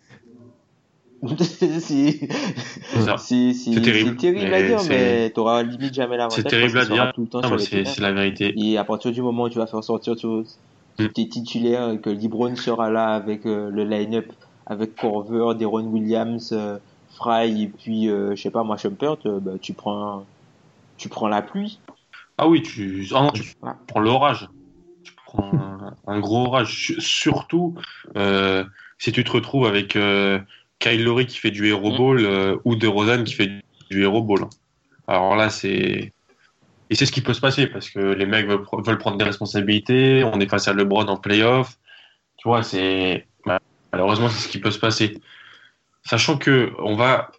c'est 1.22 1.36
terrible, 3.82 4.16
terrible 4.16 4.54
à 4.54 4.62
dire, 4.62 4.78
mais 4.88 5.30
tu 5.30 5.38
n'auras 5.38 5.62
limite 5.62 5.92
jamais 5.92 6.16
l'avantage. 6.16 6.42
C'est 6.42 6.48
terrible 6.48 6.78
à 6.78 6.86
dire. 6.86 7.12
C'est 7.58 8.00
la 8.00 8.12
vérité. 8.12 8.54
Et 8.56 8.78
à 8.78 8.84
partir 8.84 9.12
du 9.12 9.20
moment 9.20 9.42
où 9.44 9.50
tu 9.50 9.58
vas 9.58 9.66
faire 9.66 9.84
sortir 9.84 10.16
tous 10.16 10.58
Mm. 10.98 11.06
tes 11.08 11.28
titulaires 11.28 11.90
et 11.90 12.00
que 12.00 12.10
LeBron 12.10 12.56
sera 12.56 12.90
là 12.90 13.14
avec 13.14 13.46
euh, 13.46 13.70
le 13.70 13.84
line-up, 13.84 14.32
avec 14.66 14.96
Corver, 14.96 15.54
Deron 15.58 15.86
Williams, 15.86 16.52
euh, 16.52 16.78
Fry 17.16 17.62
et 17.62 17.68
puis, 17.68 18.08
euh, 18.08 18.34
je 18.36 18.42
sais 18.42 18.50
pas, 18.50 18.62
moi, 18.62 18.76
Shumpert, 18.76 19.16
bah, 19.24 19.52
tu 19.60 19.74
prends, 19.74 20.26
tu 20.96 21.08
prends 21.08 21.28
la 21.28 21.42
pluie. 21.42 21.80
Ah 22.38 22.48
oui, 22.48 22.62
tu, 22.62 23.06
ah 23.12 23.22
non, 23.22 23.30
tu 23.30 23.42
Voilà. 23.60 23.76
prends 23.86 24.00
l'orage. 24.00 24.48
Tu 25.04 25.12
prends 25.26 25.54
un, 25.54 25.96
un 26.06 26.20
gros 26.20 26.46
orage. 26.46 26.94
Surtout 26.98 27.74
euh, 28.16 28.64
si 28.98 29.12
tu 29.12 29.24
te 29.24 29.30
retrouves 29.32 29.66
avec 29.66 29.96
euh, 29.96 30.38
Kyle 30.78 31.04
Lowry 31.04 31.26
qui 31.26 31.38
fait 31.38 31.50
du 31.50 31.66
hero 31.68 31.90
Mm. 31.90 31.96
ball 31.96 32.24
euh, 32.24 32.56
ou 32.64 32.76
DeRozan 32.76 33.24
qui 33.24 33.34
fait 33.34 33.50
du 33.90 34.02
hero 34.02 34.22
ball. 34.22 34.46
Alors 35.06 35.36
là, 35.36 35.50
c'est 35.50 36.12
et 36.90 36.94
c'est 36.96 37.06
ce 37.06 37.12
qui 37.12 37.20
peut 37.20 37.34
se 37.34 37.40
passer 37.40 37.66
parce 37.68 37.88
que 37.88 37.98
les 38.00 38.26
mecs 38.26 38.46
veulent, 38.46 38.64
veulent 38.84 38.98
prendre 38.98 39.16
des 39.16 39.24
responsabilités. 39.24 40.24
On 40.24 40.40
est 40.40 40.48
face 40.48 40.68
à 40.68 40.72
LeBron 40.72 41.06
en 41.06 41.16
playoff. 41.16 41.78
Tu 42.36 42.48
vois, 42.48 42.62
c'est 42.62 43.26
malheureusement 43.92 44.28
c'est 44.30 44.46
ce 44.46 44.48
qui 44.48 44.58
peut 44.58 44.70
se 44.70 44.78
passer. 44.78 45.18
Sachant 46.04 46.36
que 46.36 46.72
on 46.78 46.96
va 46.96 47.30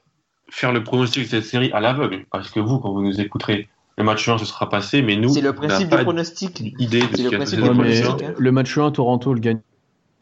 faire 0.50 0.72
le 0.72 0.84
pronostic 0.84 1.24
de 1.24 1.28
cette 1.30 1.46
série 1.46 1.72
à 1.72 1.80
l'aveugle 1.80 2.26
parce 2.32 2.50
que 2.50 2.60
vous, 2.60 2.80
quand 2.80 2.92
vous 2.92 3.02
nous 3.04 3.20
écouterez, 3.20 3.68
le 3.98 4.04
match 4.04 4.28
1 4.28 4.38
se 4.38 4.46
sera 4.46 4.70
passé, 4.70 5.02
mais 5.02 5.16
nous, 5.16 5.30
C'est 5.30 5.42
le 5.42 5.54
principe 5.54 5.90
du 5.90 5.98
pronostic. 5.98 6.62
idée 6.80 7.02
de 7.02 7.08
C'est 7.12 7.18
ce 7.18 7.24
le 7.24 7.38
principe 7.38 7.60
se 7.60 7.64
du 7.64 7.70
Ouais, 7.70 7.78
passer. 7.78 7.90
mais 7.90 8.02
pronostic, 8.02 8.28
hein. 8.30 8.34
le 8.38 8.52
match 8.52 8.78
1, 8.78 8.92
Toronto 8.92 9.34
le 9.34 9.40
gagne. 9.40 9.60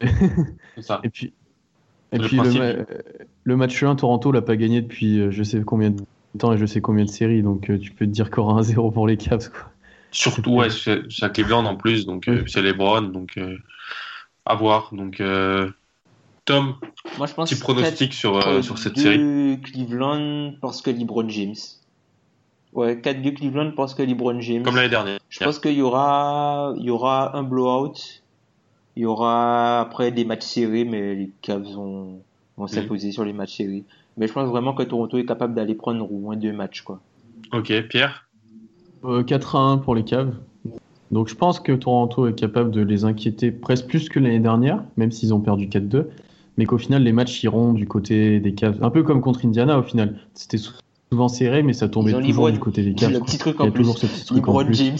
C'est 0.00 0.82
ça. 0.82 1.00
Et 1.04 1.08
puis, 1.08 1.32
et 2.12 2.18
Le 2.18 2.26
puis 2.26 2.38
le 3.44 3.56
match 3.56 3.82
1, 3.82 3.96
Toronto 3.96 4.32
l'a 4.32 4.42
pas 4.42 4.56
gagné 4.56 4.80
depuis 4.82 5.20
euh, 5.20 5.30
je 5.30 5.42
sais 5.42 5.60
combien 5.64 5.90
de 5.90 6.02
temps 6.38 6.52
et 6.52 6.58
je 6.58 6.66
sais 6.66 6.80
combien 6.80 7.04
de 7.04 7.10
séries. 7.10 7.42
Donc 7.42 7.70
euh, 7.70 7.78
tu 7.78 7.90
peux 7.90 8.06
te 8.06 8.10
dire 8.10 8.30
qu'il 8.30 8.38
y 8.38 8.40
aura 8.40 8.58
un 8.58 8.62
0 8.62 8.90
pour 8.90 9.06
les 9.06 9.16
Cavs. 9.16 9.50
Quoi. 9.50 9.70
Surtout, 10.12 10.54
ouais, 10.54 10.70
c'est 10.70 11.22
à 11.22 11.28
Cleveland 11.28 11.64
en 11.66 11.76
plus, 11.76 12.04
donc 12.04 12.28
euh, 12.28 12.42
c'est 12.46 12.62
LeBron, 12.62 13.02
donc 13.02 13.38
euh, 13.38 13.56
à 14.44 14.54
voir. 14.54 14.90
Donc, 14.92 15.20
euh, 15.20 15.70
Tom, 16.44 16.74
Moi, 17.18 17.26
je 17.26 17.34
pense 17.34 17.50
petit 17.50 17.60
pronostic 17.60 18.12
sur, 18.12 18.36
euh, 18.36 18.56
4 18.56 18.62
sur 18.62 18.78
cette 18.78 18.98
série. 18.98 19.60
Cleveland 19.62 20.54
parce 20.60 20.82
que 20.82 20.90
LeBron 20.90 21.28
James. 21.28 21.54
Ouais, 22.72 23.00
4 23.00 23.22
de 23.22 23.30
Cleveland 23.30 23.72
parce 23.76 23.94
que 23.94 24.02
LeBron 24.02 24.40
James. 24.40 24.62
Comme 24.62 24.76
l'année 24.76 24.88
dernière. 24.88 25.20
Je 25.28 25.44
pense 25.44 25.58
qu'il 25.58 25.74
y 25.74 25.82
aura, 25.82 26.74
il 26.76 26.84
y 26.84 26.90
aura 26.90 27.36
un 27.36 27.42
blowout. 27.42 28.22
Il 28.96 29.04
y 29.04 29.06
aura 29.06 29.80
après 29.80 30.10
des 30.10 30.24
matchs 30.24 30.44
serrés, 30.44 30.84
mais 30.84 31.14
les 31.14 31.30
Cavs 31.42 31.62
vont, 31.62 32.22
vont 32.56 32.66
s'imposer 32.66 33.12
sur 33.12 33.24
les 33.24 33.32
matchs 33.32 33.58
serrés. 33.58 33.84
Mais 34.20 34.28
je 34.28 34.32
pense 34.32 34.48
vraiment 34.48 34.74
que 34.74 34.82
Toronto 34.84 35.16
est 35.18 35.24
capable 35.24 35.54
d'aller 35.54 35.74
prendre 35.74 36.04
au 36.12 36.18
moins 36.18 36.36
deux 36.36 36.52
matchs, 36.52 36.82
quoi. 36.82 37.00
Ok, 37.52 37.72
Pierre? 37.88 38.28
Euh, 39.04 39.22
4 39.24 39.56
à 39.56 39.60
1 39.60 39.78
pour 39.78 39.94
les 39.94 40.04
Cavs. 40.04 40.34
Donc 41.10 41.28
je 41.28 41.34
pense 41.34 41.58
que 41.58 41.72
Toronto 41.72 42.28
est 42.28 42.34
capable 42.38 42.70
de 42.70 42.82
les 42.82 43.04
inquiéter 43.04 43.50
presque 43.50 43.86
plus 43.86 44.08
que 44.08 44.20
l'année 44.20 44.38
dernière, 44.38 44.84
même 44.96 45.10
s'ils 45.10 45.34
ont 45.34 45.40
perdu 45.40 45.66
4-2. 45.68 46.04
Mais 46.58 46.66
qu'au 46.66 46.78
final, 46.78 47.02
les 47.02 47.12
matchs 47.12 47.42
iront 47.42 47.72
du 47.72 47.88
côté 47.88 48.38
des 48.40 48.52
Cavs. 48.54 48.76
Un 48.84 48.90
peu 48.90 49.02
comme 49.02 49.20
contre 49.22 49.44
Indiana 49.46 49.78
au 49.78 49.82
final. 49.82 50.18
C'était 50.34 50.58
sou- 50.58 50.74
souvent 51.10 51.28
serré, 51.28 51.62
mais 51.62 51.72
ça 51.72 51.88
tombait 51.88 52.12
toujours 52.12 52.28
LeBron. 52.46 52.50
du 52.50 52.58
côté 52.60 52.82
des 52.84 52.92
Cavs. 52.94 53.12
Le 53.12 53.20
petit 53.20 53.38
truc 53.38 53.56
Il 53.58 53.62
y 53.62 53.64
en 53.64 53.68
a 53.68 53.70
plus. 53.72 53.80
toujours 53.82 53.98
ce 53.98 54.06
petit 54.06 54.24
truc 54.26 54.46
en 54.46 54.52
LeBron 54.60 54.64
plus. 54.66 54.74
James. 54.76 54.98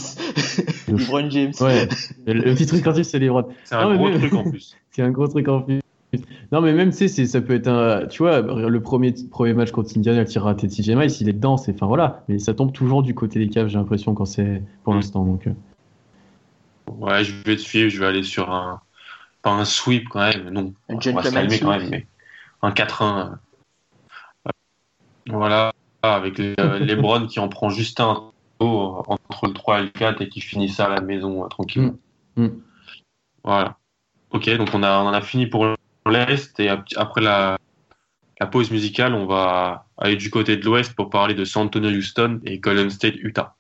LeBron 0.88 1.30
James. 1.30 1.52
Ouais, 1.60 1.88
le 2.26 2.32
le 2.32 2.54
petit 2.54 2.66
truc 2.66 2.86
en 2.86 2.92
plus, 2.94 3.04
c'est 3.04 3.18
les 3.18 3.28
Browns. 3.28 3.44
C'est 3.64 3.74
un 3.74 3.88
Non, 3.90 3.96
gros 3.96 4.10
truc 4.18 4.32
en 4.32 4.42
plus. 4.50 4.74
C'est 4.90 5.02
un 5.02 5.10
gros 5.10 5.28
truc 5.28 5.46
en 5.48 5.60
plus. 5.60 5.80
Non, 6.52 6.60
mais 6.60 6.72
même, 6.72 6.90
tu 6.90 7.08
sais, 7.08 7.26
ça 7.26 7.40
peut 7.40 7.54
être 7.54 7.68
un. 7.68 8.06
Tu 8.08 8.22
vois, 8.22 8.40
le 8.40 8.82
premier, 8.82 9.14
premier 9.30 9.54
match 9.54 9.70
contre 9.70 9.96
Indiana, 9.96 10.24
tir 10.24 10.42
raté 10.42 10.66
TJ 10.66 10.90
Miles, 10.96 11.12
il 11.20 11.28
est 11.28 11.32
dedans, 11.32 11.56
c'est. 11.56 11.72
Enfin, 11.74 11.86
voilà. 11.86 12.24
Mais 12.28 12.38
ça 12.40 12.54
tombe 12.54 12.72
toujours 12.72 13.02
du 13.04 13.14
côté 13.14 13.38
des 13.38 13.48
Cavs, 13.48 13.68
j'ai 13.68 13.78
l'impression, 13.78 14.14
quand 14.14 14.24
c'est. 14.24 14.62
Pour 14.82 14.92
Mm. 14.92 14.96
l'instant, 14.96 15.24
donc. 15.24 15.46
euh. 15.46 15.52
Ouais, 16.98 17.22
je 17.22 17.32
vais 17.44 17.54
te 17.56 17.60
suivre, 17.60 17.88
je 17.88 18.00
vais 18.00 18.06
aller 18.06 18.24
sur 18.24 18.50
un. 18.52 18.80
Pas 19.42 19.52
un 19.52 19.64
sweep 19.64 20.08
quand 20.08 20.20
même, 20.20 20.50
non. 20.50 20.74
Un 20.88 20.94
On 20.94 20.96
va 20.96 21.00
se 21.00 21.10
gentleman 21.10 21.32
calmer 21.32 21.58
quand 21.60 21.70
même, 21.70 21.88
mais 21.88 22.06
un 22.62 22.72
4-1. 22.72 23.38
euh, 24.46 24.50
Voilà, 25.28 25.72
avec 26.02 26.36
les, 26.38 26.54
euh, 26.60 26.78
LeBron 26.84 27.26
qui 27.26 27.38
en 27.40 27.48
prend 27.48 27.70
juste 27.70 28.00
un 28.00 28.32
entre 28.58 29.46
le 29.46 29.54
3 29.54 29.80
et 29.80 29.82
le 29.84 29.88
4 29.88 30.20
et 30.20 30.28
qui 30.28 30.40
finit 30.42 30.68
ça 30.68 30.86
à 30.86 30.88
la 30.90 31.00
maison 31.00 31.48
tranquillement. 31.48 31.94
Mm. 32.36 32.44
Mm. 32.44 32.50
Voilà. 33.44 33.76
Ok, 34.32 34.50
donc 34.58 34.68
on 34.74 34.82
a, 34.82 34.98
on 35.00 35.06
en 35.06 35.12
a 35.14 35.22
fini 35.22 35.46
pour 35.46 35.66
l'Est 36.10 36.58
et 36.60 36.68
ap- 36.68 36.86
après 36.96 37.20
la, 37.20 37.56
pause 38.50 38.70
musicale, 38.70 39.14
on 39.14 39.26
va 39.26 39.86
aller 39.96 40.16
du 40.16 40.30
côté 40.30 40.56
de 40.56 40.64
l'Ouest 40.64 40.94
pour 40.94 41.10
parler 41.10 41.34
de 41.34 41.44
San 41.44 41.66
Antonio 41.66 41.90
Houston 41.90 42.40
et 42.44 42.58
Golden 42.58 42.90
State 42.90 43.16
Utah. 43.16 43.56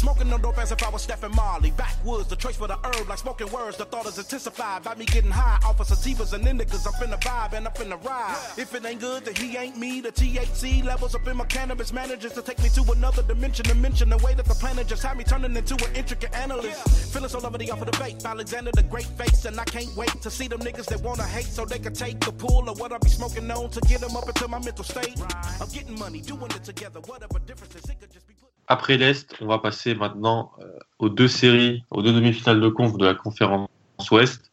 Smoking 0.00 0.30
no 0.30 0.38
dope 0.38 0.56
as 0.56 0.72
if 0.72 0.82
I 0.82 0.88
was 0.88 1.02
Stephen 1.02 1.30
Marley. 1.32 1.72
Backwoods, 1.72 2.26
the 2.26 2.34
choice 2.34 2.56
for 2.56 2.66
the 2.66 2.78
herb, 2.82 3.06
like 3.06 3.18
smoking 3.18 3.52
words. 3.52 3.76
The 3.76 3.84
thought 3.84 4.06
is 4.06 4.16
intensified 4.16 4.82
by 4.82 4.94
me 4.94 5.04
getting 5.04 5.30
high 5.30 5.58
off 5.62 5.78
of 5.78 5.88
sativas 5.88 6.32
and 6.32 6.42
indicas. 6.46 6.86
I'm 6.86 6.94
finna 6.94 7.20
vibe 7.20 7.52
and 7.52 7.66
I'm 7.66 7.74
finna 7.74 8.02
ride. 8.02 8.34
If 8.56 8.74
it 8.74 8.82
ain't 8.86 8.98
good, 8.98 9.26
then 9.26 9.34
he 9.34 9.58
ain't 9.58 9.76
me. 9.76 10.00
The 10.00 10.10
THC 10.10 10.82
levels 10.82 11.14
up 11.14 11.28
in 11.28 11.36
my 11.36 11.44
cannabis 11.44 11.92
manages 11.92 12.32
to 12.32 12.40
take 12.40 12.62
me 12.62 12.70
to 12.70 12.92
another 12.92 13.22
dimension. 13.24 13.66
To 13.66 13.74
mention 13.74 14.08
the 14.08 14.16
way 14.24 14.32
that 14.32 14.46
the 14.46 14.54
planet 14.54 14.86
just 14.86 15.02
had 15.02 15.18
me 15.18 15.24
turning 15.24 15.54
into 15.54 15.74
an 15.84 15.94
intricate 15.94 16.34
analyst. 16.34 17.12
Feeling 17.12 17.28
so 17.28 17.38
lovely 17.38 17.70
off 17.70 17.82
of 17.82 17.86
the 17.86 17.98
vape. 17.98 18.24
Alexander 18.24 18.70
the 18.72 18.84
Great 18.84 19.04
Face, 19.04 19.44
and 19.44 19.60
I 19.60 19.64
can't 19.64 19.94
wait 19.98 20.22
to 20.22 20.30
see 20.30 20.48
them 20.48 20.60
niggas 20.60 20.86
that 20.86 21.02
wanna 21.02 21.24
hate 21.24 21.44
so 21.44 21.66
they 21.66 21.78
can 21.78 21.92
take 21.92 22.20
the 22.20 22.32
pull 22.32 22.70
of 22.70 22.80
what 22.80 22.90
I 22.90 22.96
be 22.96 23.10
smoking 23.10 23.50
on 23.50 23.68
to 23.68 23.80
get 23.82 24.00
them 24.00 24.16
up 24.16 24.26
into 24.26 24.48
my 24.48 24.60
mental 24.60 24.82
state. 24.82 25.20
I'm 25.60 25.68
getting 25.68 25.98
money, 25.98 26.22
doing 26.22 26.50
it 26.52 26.64
together. 26.64 27.00
Whatever 27.00 27.38
difference 27.40 27.74
is, 27.74 27.84
it 27.84 28.00
could 28.00 28.10
just 28.10 28.26
be. 28.26 28.29
Après 28.70 28.96
l'Est, 28.96 29.34
on 29.40 29.46
va 29.46 29.58
passer 29.58 29.96
maintenant 29.96 30.52
euh, 30.60 30.78
aux 31.00 31.08
deux 31.08 31.26
séries, 31.26 31.84
aux 31.90 32.02
deux 32.02 32.12
demi-finales 32.12 32.60
de 32.60 32.68
conf 32.68 32.96
de 32.96 33.04
la 33.04 33.14
conférence 33.14 33.68
Ouest, 34.12 34.52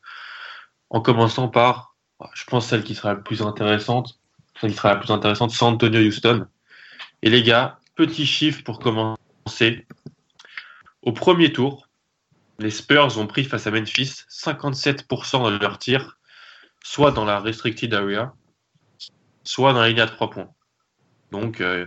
en 0.90 1.02
commençant 1.02 1.50
par, 1.50 1.96
je 2.34 2.44
pense, 2.46 2.66
celle 2.66 2.84
qui 2.84 2.96
sera 2.96 3.10
la 3.10 3.20
plus 3.20 3.44
intéressante, 3.44 4.20
celle 4.60 4.72
qui 4.72 4.78
sera 4.78 4.90
la 4.90 4.96
plus 4.96 5.12
intéressante, 5.12 5.52
San 5.52 5.76
Antonio 5.76 6.00
Houston. 6.00 6.48
Et 7.22 7.30
les 7.30 7.44
gars, 7.44 7.78
petit 7.94 8.26
chiffre 8.26 8.64
pour 8.64 8.80
commencer. 8.80 9.86
Au 11.04 11.12
premier 11.12 11.54
tour, 11.54 11.88
les 12.58 12.72
Spurs 12.72 13.20
ont 13.20 13.28
pris 13.28 13.44
face 13.44 13.68
à 13.68 13.72
Memphis 13.72 14.24
57% 14.32 15.52
de 15.52 15.58
leurs 15.60 15.78
tirs, 15.78 16.18
soit 16.84 17.12
dans 17.12 17.24
la 17.24 17.40
restricted 17.40 17.94
area, 17.94 18.34
soit 19.44 19.74
dans 19.74 19.82
la 19.82 19.90
ligne 19.90 20.02
à 20.02 20.08
3 20.08 20.32
points. 20.32 20.50
Donc, 21.32 21.62
euh, 21.62 21.86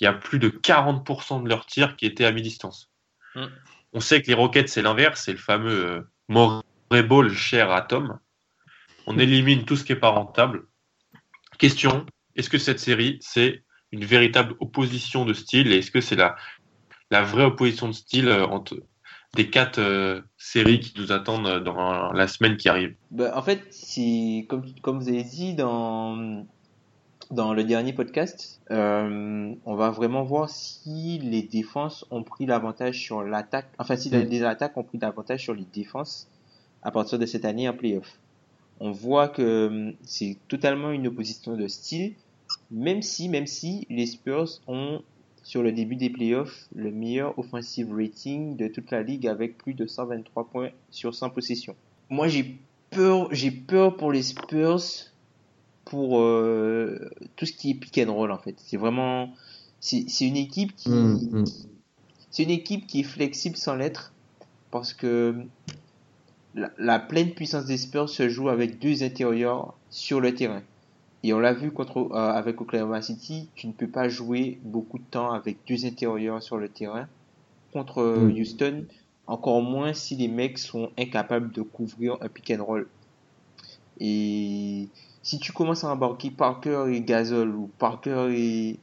il 0.00 0.04
y 0.04 0.06
a 0.06 0.12
plus 0.12 0.38
de 0.38 0.48
40% 0.48 1.42
de 1.42 1.48
leurs 1.48 1.66
tirs 1.66 1.96
qui 1.96 2.06
étaient 2.06 2.24
à 2.24 2.32
mi-distance. 2.32 2.90
Mm. 3.34 3.46
On 3.92 4.00
sait 4.00 4.22
que 4.22 4.28
les 4.28 4.34
Rockets, 4.34 4.68
c'est 4.68 4.82
l'inverse, 4.82 5.22
c'est 5.24 5.32
le 5.32 5.38
fameux 5.38 6.06
euh, 6.30 7.02
Ball 7.02 7.32
cher 7.32 7.70
à 7.70 7.82
Tom. 7.82 8.18
On 9.06 9.18
élimine 9.18 9.64
tout 9.64 9.76
ce 9.76 9.84
qui 9.84 9.92
n'est 9.92 9.98
pas 9.98 10.10
rentable. 10.10 10.66
Question, 11.58 12.06
est-ce 12.36 12.48
que 12.48 12.58
cette 12.58 12.78
série, 12.78 13.18
c'est 13.20 13.64
une 13.92 14.04
véritable 14.04 14.54
opposition 14.60 15.24
de 15.24 15.32
style 15.32 15.72
et 15.72 15.78
est-ce 15.78 15.90
que 15.90 16.00
c'est 16.00 16.16
la, 16.16 16.36
la 17.10 17.22
vraie 17.22 17.44
opposition 17.44 17.88
de 17.88 17.92
style 17.92 18.28
euh, 18.28 18.46
entre 18.46 18.76
des 19.34 19.50
quatre 19.50 19.78
euh, 19.78 20.22
séries 20.38 20.80
qui 20.80 20.98
nous 20.98 21.12
attendent 21.12 21.62
dans 21.62 22.12
la 22.12 22.28
semaine 22.28 22.56
qui 22.56 22.68
arrive? 22.68 22.94
Bah, 23.10 23.32
en 23.36 23.42
fait, 23.42 23.66
si, 23.70 24.46
comme, 24.48 24.64
comme 24.80 24.98
vous 24.98 25.08
avez 25.08 25.24
dit 25.24 25.54
dans, 25.54 26.46
dans 27.30 27.54
le 27.54 27.62
dernier 27.64 27.92
podcast, 27.92 28.60
euh, 28.70 29.54
on 29.64 29.74
va 29.76 29.90
vraiment 29.90 30.24
voir 30.24 30.48
si 30.50 31.18
les 31.18 31.42
défenses 31.42 32.04
ont 32.10 32.22
pris 32.24 32.44
l'avantage 32.46 33.00
sur 33.00 33.22
l'attaque, 33.22 33.68
enfin 33.78 33.96
si 33.96 34.10
Mm. 34.10 34.22
les 34.28 34.42
attaques 34.42 34.76
ont 34.76 34.82
pris 34.82 34.98
l'avantage 34.98 35.42
sur 35.44 35.54
les 35.54 35.66
défenses 35.72 36.28
à 36.82 36.90
partir 36.90 37.18
de 37.18 37.26
cette 37.26 37.44
année 37.44 37.68
en 37.68 37.72
playoff. 37.72 38.18
On 38.80 38.90
voit 38.90 39.28
que 39.28 39.66
hum, 39.68 39.94
c'est 40.02 40.38
totalement 40.48 40.90
une 40.90 41.06
opposition 41.06 41.56
de 41.56 41.68
style, 41.68 42.14
même 42.70 43.02
si, 43.02 43.28
même 43.28 43.46
si 43.46 43.86
les 43.90 44.06
Spurs 44.06 44.60
ont 44.66 45.02
sur 45.42 45.62
le 45.62 45.72
début 45.72 45.96
des 45.96 46.10
playoffs 46.10 46.68
le 46.74 46.90
meilleur 46.90 47.38
offensive 47.38 47.92
rating 47.94 48.56
de 48.56 48.68
toute 48.68 48.90
la 48.90 49.02
ligue 49.02 49.26
avec 49.26 49.56
plus 49.56 49.74
de 49.74 49.86
123 49.86 50.48
points 50.48 50.70
sur 50.90 51.14
100 51.14 51.30
possessions. 51.30 51.76
Moi 52.08 52.28
j'ai 52.28 52.56
peur, 52.90 53.28
j'ai 53.32 53.50
peur 53.50 53.96
pour 53.96 54.10
les 54.12 54.22
Spurs 54.22 54.80
pour 55.84 56.20
euh, 56.20 57.10
tout 57.36 57.46
ce 57.46 57.52
qui 57.52 57.70
est 57.70 57.74
pick 57.74 57.98
and 57.98 58.12
roll 58.12 58.30
en 58.30 58.38
fait. 58.38 58.54
C'est 58.58 58.76
vraiment 58.76 59.30
c'est 59.80 60.04
une 60.20 60.36
équipe 60.36 60.76
qui 60.76 60.90
Mm, 60.90 61.40
mm. 61.40 61.44
c'est 62.30 62.42
une 62.42 62.50
équipe 62.50 62.86
qui 62.86 63.00
est 63.00 63.04
flexible 63.04 63.56
sans 63.56 63.74
l'être 63.76 64.12
parce 64.70 64.92
que 64.92 65.34
la, 66.54 66.70
la 66.78 66.98
pleine 66.98 67.30
puissance 67.32 67.64
des 67.64 67.76
Spurs 67.78 68.08
se 68.08 68.28
joue 68.28 68.48
avec 68.48 68.78
deux 68.78 69.02
intérieurs 69.02 69.74
sur 69.90 70.20
le 70.20 70.34
terrain. 70.34 70.62
Et 71.22 71.34
on 71.34 71.38
l'a 71.38 71.52
vu 71.52 71.70
contre 71.70 71.98
euh, 72.12 72.30
avec 72.32 72.60
Oklahoma 72.60 73.02
City, 73.02 73.48
tu 73.54 73.66
ne 73.66 73.72
peux 73.72 73.88
pas 73.88 74.08
jouer 74.08 74.58
beaucoup 74.64 74.98
de 74.98 75.04
temps 75.10 75.32
avec 75.32 75.58
deux 75.68 75.84
intérieurs 75.84 76.42
sur 76.42 76.56
le 76.56 76.68
terrain. 76.68 77.08
Contre 77.72 77.98
euh, 78.00 78.28
Mm. 78.28 78.40
Houston, 78.40 78.84
encore 79.26 79.60
moins 79.62 79.92
si 79.92 80.16
les 80.16 80.28
mecs 80.28 80.58
sont 80.58 80.90
incapables 80.98 81.52
de 81.52 81.62
couvrir 81.62 82.16
un 82.20 82.28
pick 82.28 82.50
and 82.50 82.64
roll. 82.64 82.88
Et 84.00 84.88
si 85.22 85.38
tu 85.38 85.52
commences 85.52 85.84
à 85.84 85.88
embarquer 85.88 86.30
Parker 86.30 86.86
et 86.90 87.00
Gasol 87.02 87.54
ou 87.54 87.70
Parker 87.78 88.28
et, 88.32 88.78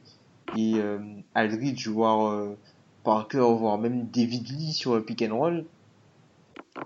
et 0.56 0.74
euh, 0.76 0.98
Aldridge, 1.34 1.88
voire 1.88 2.28
euh, 2.28 2.56
Parker, 3.04 3.38
voire 3.58 3.78
même 3.78 4.06
David 4.08 4.48
Lee 4.48 4.72
sur 4.72 4.94
un 4.94 5.00
pick 5.00 5.22
and 5.22 5.36
roll, 5.36 5.64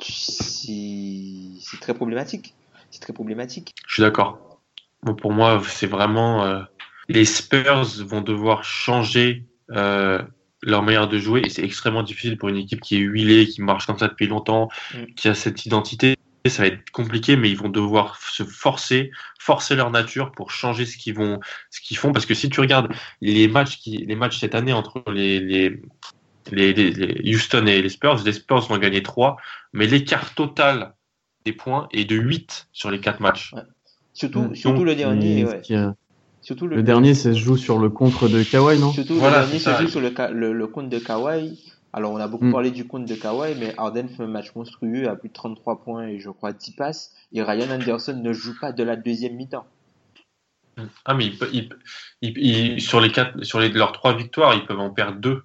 c'est 0.00 1.80
très 1.80 1.94
problématique. 1.94 2.54
C'est 2.90 3.00
très 3.00 3.12
problématique. 3.12 3.74
Je 3.86 3.94
suis 3.94 4.02
d'accord. 4.02 4.38
Bon, 5.02 5.14
pour 5.14 5.32
moi, 5.32 5.60
c'est 5.66 5.86
vraiment 5.86 6.44
euh, 6.44 6.62
les 7.08 7.24
Spurs 7.24 8.04
vont 8.04 8.20
devoir 8.20 8.64
changer 8.64 9.44
leur 9.68 10.82
manière 10.82 11.08
de 11.08 11.18
jouer 11.18 11.42
et 11.44 11.48
c'est 11.48 11.64
extrêmement 11.64 12.02
difficile 12.02 12.36
pour 12.38 12.48
une 12.48 12.56
équipe 12.56 12.80
qui 12.80 12.96
est 12.96 13.00
huilée, 13.00 13.46
qui 13.46 13.62
marche 13.62 13.86
comme 13.86 13.98
ça 13.98 14.08
depuis 14.08 14.26
longtemps, 14.28 14.68
Mm. 14.94 15.14
qui 15.16 15.28
a 15.28 15.34
cette 15.34 15.66
identité. 15.66 16.16
Ça 16.48 16.62
va 16.62 16.68
être 16.68 16.90
compliqué, 16.90 17.36
mais 17.36 17.50
ils 17.50 17.56
vont 17.56 17.68
devoir 17.68 18.16
se 18.20 18.42
forcer, 18.42 19.12
forcer 19.38 19.76
leur 19.76 19.90
nature 19.92 20.32
pour 20.32 20.50
changer 20.50 20.86
ce 20.86 20.96
qu'ils 20.96 21.14
vont, 21.14 21.38
ce 21.70 21.80
qu'ils 21.80 21.96
font. 21.96 22.12
Parce 22.12 22.26
que 22.26 22.34
si 22.34 22.50
tu 22.50 22.60
regardes 22.60 22.92
les 23.20 23.46
matchs 23.46 23.78
qui, 23.78 23.98
les 23.98 24.16
matchs 24.16 24.40
cette 24.40 24.56
année 24.56 24.72
entre 24.72 25.04
les, 25.12 25.38
les, 25.38 25.80
les, 26.50 26.72
les- 26.72 27.34
Houston 27.34 27.66
et 27.66 27.80
les 27.80 27.88
Spurs, 27.88 28.22
les 28.24 28.32
Spurs 28.32 28.66
vont 28.66 28.78
gagner 28.78 29.02
3, 29.02 29.36
mais 29.72 29.86
l'écart 29.86 30.34
total 30.34 30.94
des 31.44 31.52
points 31.52 31.88
est 31.92 32.04
de 32.04 32.16
8 32.16 32.66
sur 32.72 32.90
les 32.90 33.00
4 33.00 33.20
matchs. 33.20 33.54
Surtout, 34.12 34.54
surtout 34.54 34.84
le 34.84 34.94
dernier, 34.94 35.44
ouais. 35.44 35.74
a- 35.74 35.94
Surtout 36.42 36.66
le, 36.66 36.76
Le 36.76 36.82
dernier, 36.82 37.14
ça 37.14 37.32
se 37.32 37.38
joue 37.38 37.56
sur 37.56 37.78
le 37.78 37.88
contre 37.88 38.28
de 38.28 38.42
Kawhi, 38.42 38.78
non? 38.80 38.92
Surtout 38.92 39.14
Voilà, 39.14 39.42
le 39.42 39.46
dernier 39.46 39.58
c'est 39.60 39.70
se 39.70 39.76
ça. 39.76 39.82
joue 39.82 39.88
sur 39.88 40.00
le, 40.00 40.12
ca- 40.14 40.30
le, 40.30 40.52
le 40.52 40.66
compte 40.66 40.88
de 40.88 40.98
Kawhi. 40.98 41.72
Alors 41.92 42.12
on 42.12 42.16
a 42.18 42.26
beaucoup 42.28 42.46
Mm. 42.46 42.52
parlé 42.52 42.70
du 42.70 42.86
compte 42.86 43.04
de 43.06 43.14
Kawhi, 43.14 43.54
mais 43.58 43.74
Harden 43.76 44.08
fait 44.08 44.22
un 44.22 44.26
match 44.26 44.54
monstrueux 44.54 45.08
à 45.08 45.16
plus 45.16 45.28
de 45.28 45.34
33 45.34 45.82
points 45.82 46.06
et 46.08 46.18
je 46.20 46.30
crois 46.30 46.52
10 46.52 46.72
passes. 46.72 47.14
Et 47.32 47.42
Ryan 47.42 47.70
Anderson 47.70 48.18
ne 48.22 48.32
joue 48.32 48.54
pas 48.58 48.72
de 48.72 48.82
la 48.82 48.96
deuxième 48.96 49.34
mi-temps. 49.36 49.66
Ah, 51.04 51.12
mais 51.14 51.30
ils- 52.22 52.80
sur 52.80 53.00
les 53.00 53.12
quatre, 53.12 53.42
sur 53.44 53.60
les, 53.60 53.68
leurs 53.68 53.92
trois 53.92 54.16
victoires, 54.16 54.54
ils 54.54 54.64
peuvent 54.64 54.80
en 54.80 54.90
perdre 54.90 55.18
deux. 55.20 55.42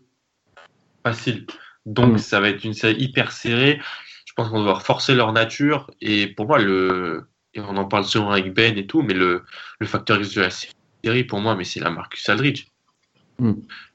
Facile. 1.04 1.46
Donc, 1.86 2.14
Mm. 2.14 2.18
ça 2.18 2.40
va 2.40 2.50
être 2.50 2.64
une 2.64 2.74
série 2.74 2.96
hyper 3.02 3.32
serrée. 3.32 3.80
Je 4.26 4.34
pense 4.34 4.48
qu'on 4.48 4.56
va 4.56 4.60
devoir 4.60 4.82
forcer 4.84 5.16
leur 5.16 5.34
nature. 5.34 5.92
Et 6.02 6.28
pour 6.28 6.48
moi, 6.48 6.60
le, 6.60 7.28
et 7.54 7.60
on 7.60 7.76
en 7.76 7.86
parle 7.86 8.06
souvent 8.06 8.32
avec 8.32 8.54
Ben 8.54 8.78
et 8.78 8.88
tout, 8.88 9.02
mais 9.02 9.14
le, 9.14 9.44
le 9.80 9.88
facteur 9.88 10.18
de 10.18 10.40
la 10.42 10.50
série, 10.50 11.24
pour 11.26 11.40
moi, 11.42 11.56
mais 11.56 11.64
c'est 11.66 11.80
la 11.82 11.90
Marcus 11.90 12.28
Aldridge. 12.30 12.68
Mm. 13.40 13.54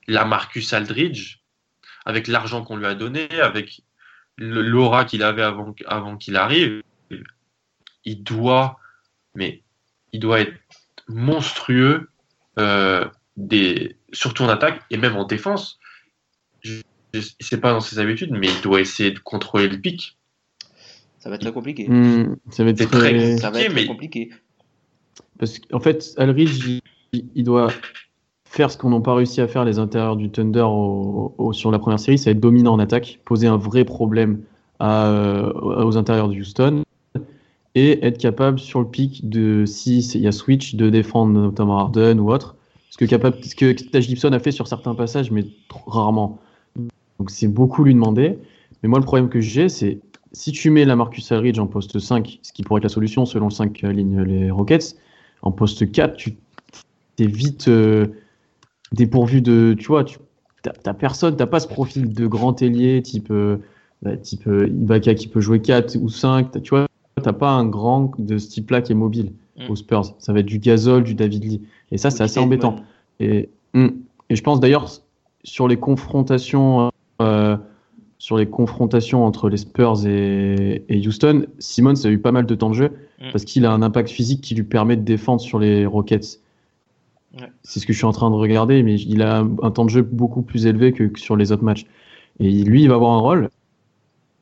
La 0.09 0.25
Marcus 0.25 0.73
Aldridge, 0.73 1.39
avec 2.05 2.27
l'argent 2.29 2.65
qu'on 2.65 2.77
lui 2.77 2.87
a 2.87 2.95
donné, 2.95 3.29
avec 3.41 3.83
l'aura 4.39 5.05
qu'il 5.05 5.23
avait 5.23 5.43
avant, 5.43 5.75
avant 5.87 6.17
qu'il 6.17 6.37
arrive, 6.37 6.83
il 8.05 8.23
doit, 8.23 8.79
mais 9.35 9.63
il 10.13 10.21
doit 10.21 10.41
être 10.41 10.55
monstrueux, 11.09 12.09
euh, 12.59 13.07
des, 13.37 13.97
surtout 14.13 14.43
en 14.43 14.49
attaque 14.49 14.83
et 14.91 14.97
même 14.97 15.17
en 15.17 15.25
défense. 15.25 15.79
Je 16.63 16.83
ne 17.15 17.21
sais 17.41 17.61
pas 17.61 17.73
dans 17.73 17.81
ses 17.81 17.99
habitudes, 17.99 18.31
mais 18.33 18.49
il 18.49 18.61
doit 18.63 18.81
essayer 18.81 19.11
de 19.11 19.19
contrôler 19.19 19.69
le 19.69 19.79
pic. 19.81 20.17
Ça 21.19 21.29
va 21.29 21.37
être 21.37 21.43
très 21.43 21.53
compliqué. 21.53 21.89
Hmm, 21.89 22.37
Ça 22.51 22.65
va 22.65 22.71
être 22.71 22.79
très... 22.91 23.11
très- 23.11 23.37
Ça 23.37 23.51
va 23.51 23.61
être 23.61 23.73
mais- 23.73 23.81
très 23.83 23.87
compliqué. 23.87 24.31
Parce 25.39 25.59
qu'en 25.59 25.81
fait, 25.81 26.15
Alridge, 26.17 26.81
il, 27.13 27.25
il 27.35 27.45
doit 27.45 27.73
faire 28.53 28.71
ce 28.71 28.77
qu'on 28.77 28.91
n'a 28.91 29.01
pas 29.01 29.15
réussi 29.15 29.41
à 29.41 29.49
faire 29.49 29.65
les 29.65 29.79
intérieurs 29.79 30.17
du 30.17 30.29
Thunder 30.29 30.67
sur 31.53 31.71
la 31.71 31.79
première 31.79 31.99
série, 31.99 32.19
c'est 32.19 32.33
être 32.33 32.41
dominant 32.41 32.75
en 32.75 32.79
attaque, 32.79 33.19
poser 33.25 33.47
un 33.47 33.57
vrai 33.57 33.87
problème 33.87 34.43
euh, 34.83 35.51
aux 35.55 35.97
intérieurs 35.97 36.29
de 36.29 36.35
Houston 36.35 36.83
et 37.75 38.05
être 38.05 38.19
capable 38.19 38.59
sur 38.59 38.81
le 38.81 38.87
pic 38.87 39.27
de, 39.27 39.65
si 39.65 40.01
il 40.01 40.21
y 40.21 40.29
a 40.29 40.33
switch, 40.33 40.75
de 40.75 40.91
défendre 40.91 41.33
notamment 41.33 41.79
Harden 41.79 42.21
ou 42.21 42.31
autre. 42.31 42.57
Ce 42.91 42.99
que, 42.99 43.07
capable, 43.07 43.43
ce 43.43 43.55
que 43.55 43.73
Taj 43.73 44.05
Gibson 44.05 44.33
a 44.35 44.39
fait 44.39 44.53
sur 44.53 44.69
certains 44.69 44.95
passages, 44.95 45.31
mais 45.31 45.47
rarement. 45.87 46.39
Donc 47.19 47.31
c'est 47.31 47.49
beaucoup 47.49 47.85
lui 47.85 47.95
demander. 47.95 48.39
Mais 48.83 48.89
moi, 48.91 48.99
le 48.99 49.07
problème 49.07 49.31
que 49.31 49.41
j'ai, 49.41 49.71
c'est 49.71 50.01
si 50.33 50.53
tu 50.53 50.69
mets 50.69 50.85
la 50.85 50.95
Marcus 50.95 51.33
Aldridge 51.33 51.59
en 51.59 51.67
poste 51.67 51.99
5, 51.99 52.39
ce 52.43 52.53
qui 52.53 52.63
pourrait 52.63 52.81
être 52.81 52.85
la 52.85 52.91
solution 52.91 53.25
selon 53.25 53.47
le 53.47 53.53
5 53.53 53.81
ligne 53.81 54.21
les 54.21 54.51
Rockets, 54.51 54.97
en 55.41 55.53
poste 55.53 55.91
4, 55.91 56.17
tu 56.19 56.37
es 57.19 57.27
vite 57.27 57.69
euh, 57.69 58.09
dépourvu 58.93 59.43
de. 59.43 59.75
Tu 59.79 59.87
vois, 59.87 60.05
tu 60.05 60.19
t'as 60.63 60.95
personne, 60.95 61.37
t'as 61.37 61.47
pas 61.47 61.61
ce 61.61 61.67
profil 61.67 62.13
de 62.13 62.27
grand 62.27 62.61
ailier 62.63 63.03
type, 63.03 63.31
euh, 63.31 63.57
bah, 64.03 64.17
type 64.17 64.47
euh, 64.47 64.69
Ibaka 64.69 65.15
qui 65.15 65.27
peut 65.27 65.41
jouer 65.41 65.61
4 65.61 65.97
ou 66.01 66.09
5. 66.09 66.53
t'as- 66.53 66.61
Tu 66.61 66.71
vois, 66.71 66.87
t'as 67.23 67.33
pas 67.33 67.51
un 67.51 67.67
grand 67.67 68.13
de 68.19 68.39
ce 68.39 68.49
type-là 68.49 68.81
qui 68.83 68.93
est 68.93 68.97
mobile. 68.97 69.33
mm. 69.59 69.71
aux 69.71 69.77
Spurs. 69.77 70.15
Ça 70.19 70.33
va 70.33 70.41
être 70.41 70.47
du 70.47 70.59
Gasol, 70.59 71.03
du 71.05 71.15
David 71.15 71.45
Lee. 71.45 71.61
Et 71.91 71.99
ça, 71.99 72.11
c'est 72.11 72.23
assez 72.23 72.41
embêtant. 72.41 72.77
Et, 73.21 73.51
mm. 73.75 73.89
et 74.31 74.37
je 74.37 74.43
pense 74.43 74.61
d'ailleurs, 74.61 74.89
sur 75.45 75.69
les 75.69 75.77
confrontations. 75.77 76.91
Euh, 77.21 77.57
sur 78.19 78.37
les 78.39 78.47
confrontations 78.47 79.27
entre 79.27 79.49
les 79.49 79.57
Spurs 79.57 80.07
et, 80.07 80.85
Houston, 81.05 81.45
Simmons 81.59 82.05
a 82.05 82.09
eu 82.09 82.19
pas 82.19 82.31
mal 82.31 82.47
de 82.47 82.55
temps 82.55 82.71
de 82.71 82.75
jeu 82.75 82.91
mm. 83.21 83.33
parce 83.33 83.45
qu'il 83.45 83.67
a 83.67 83.73
un 83.73 83.83
impact 83.83 84.11
physique 84.11 84.41
qui 84.43 84.55
lui 84.55 84.63
permet 84.63 84.97
de 84.97 85.03
défendre 85.03 85.41
sur 85.41 85.59
les 85.59 85.87
Rockets. 85.87 86.41
C'est 87.63 87.81
ce 87.81 87.87
que 87.87 87.93
je 87.93 87.99
suis 87.99 88.07
en 88.07 88.13
train 88.13 88.31
de 88.31 88.35
regarder, 88.35 88.83
mais 88.83 89.01
il 89.01 89.23
a 89.23 89.39
un 89.41 89.71
temps 89.71 89.85
de 89.85 89.91
jeu 89.91 90.03
beaucoup 90.03 90.43
plus 90.43 90.67
élevé 90.67 90.93
que, 90.93 91.11
sur 91.19 91.37
les 91.37 91.53
autres 91.53 91.65
matchs. 91.65 91.87
Et 92.41 92.51
lui, 92.51 92.83
il 92.83 92.89
va 92.89 92.97
avoir 92.97 93.13
un 93.13 93.21
rôle. 93.21 93.51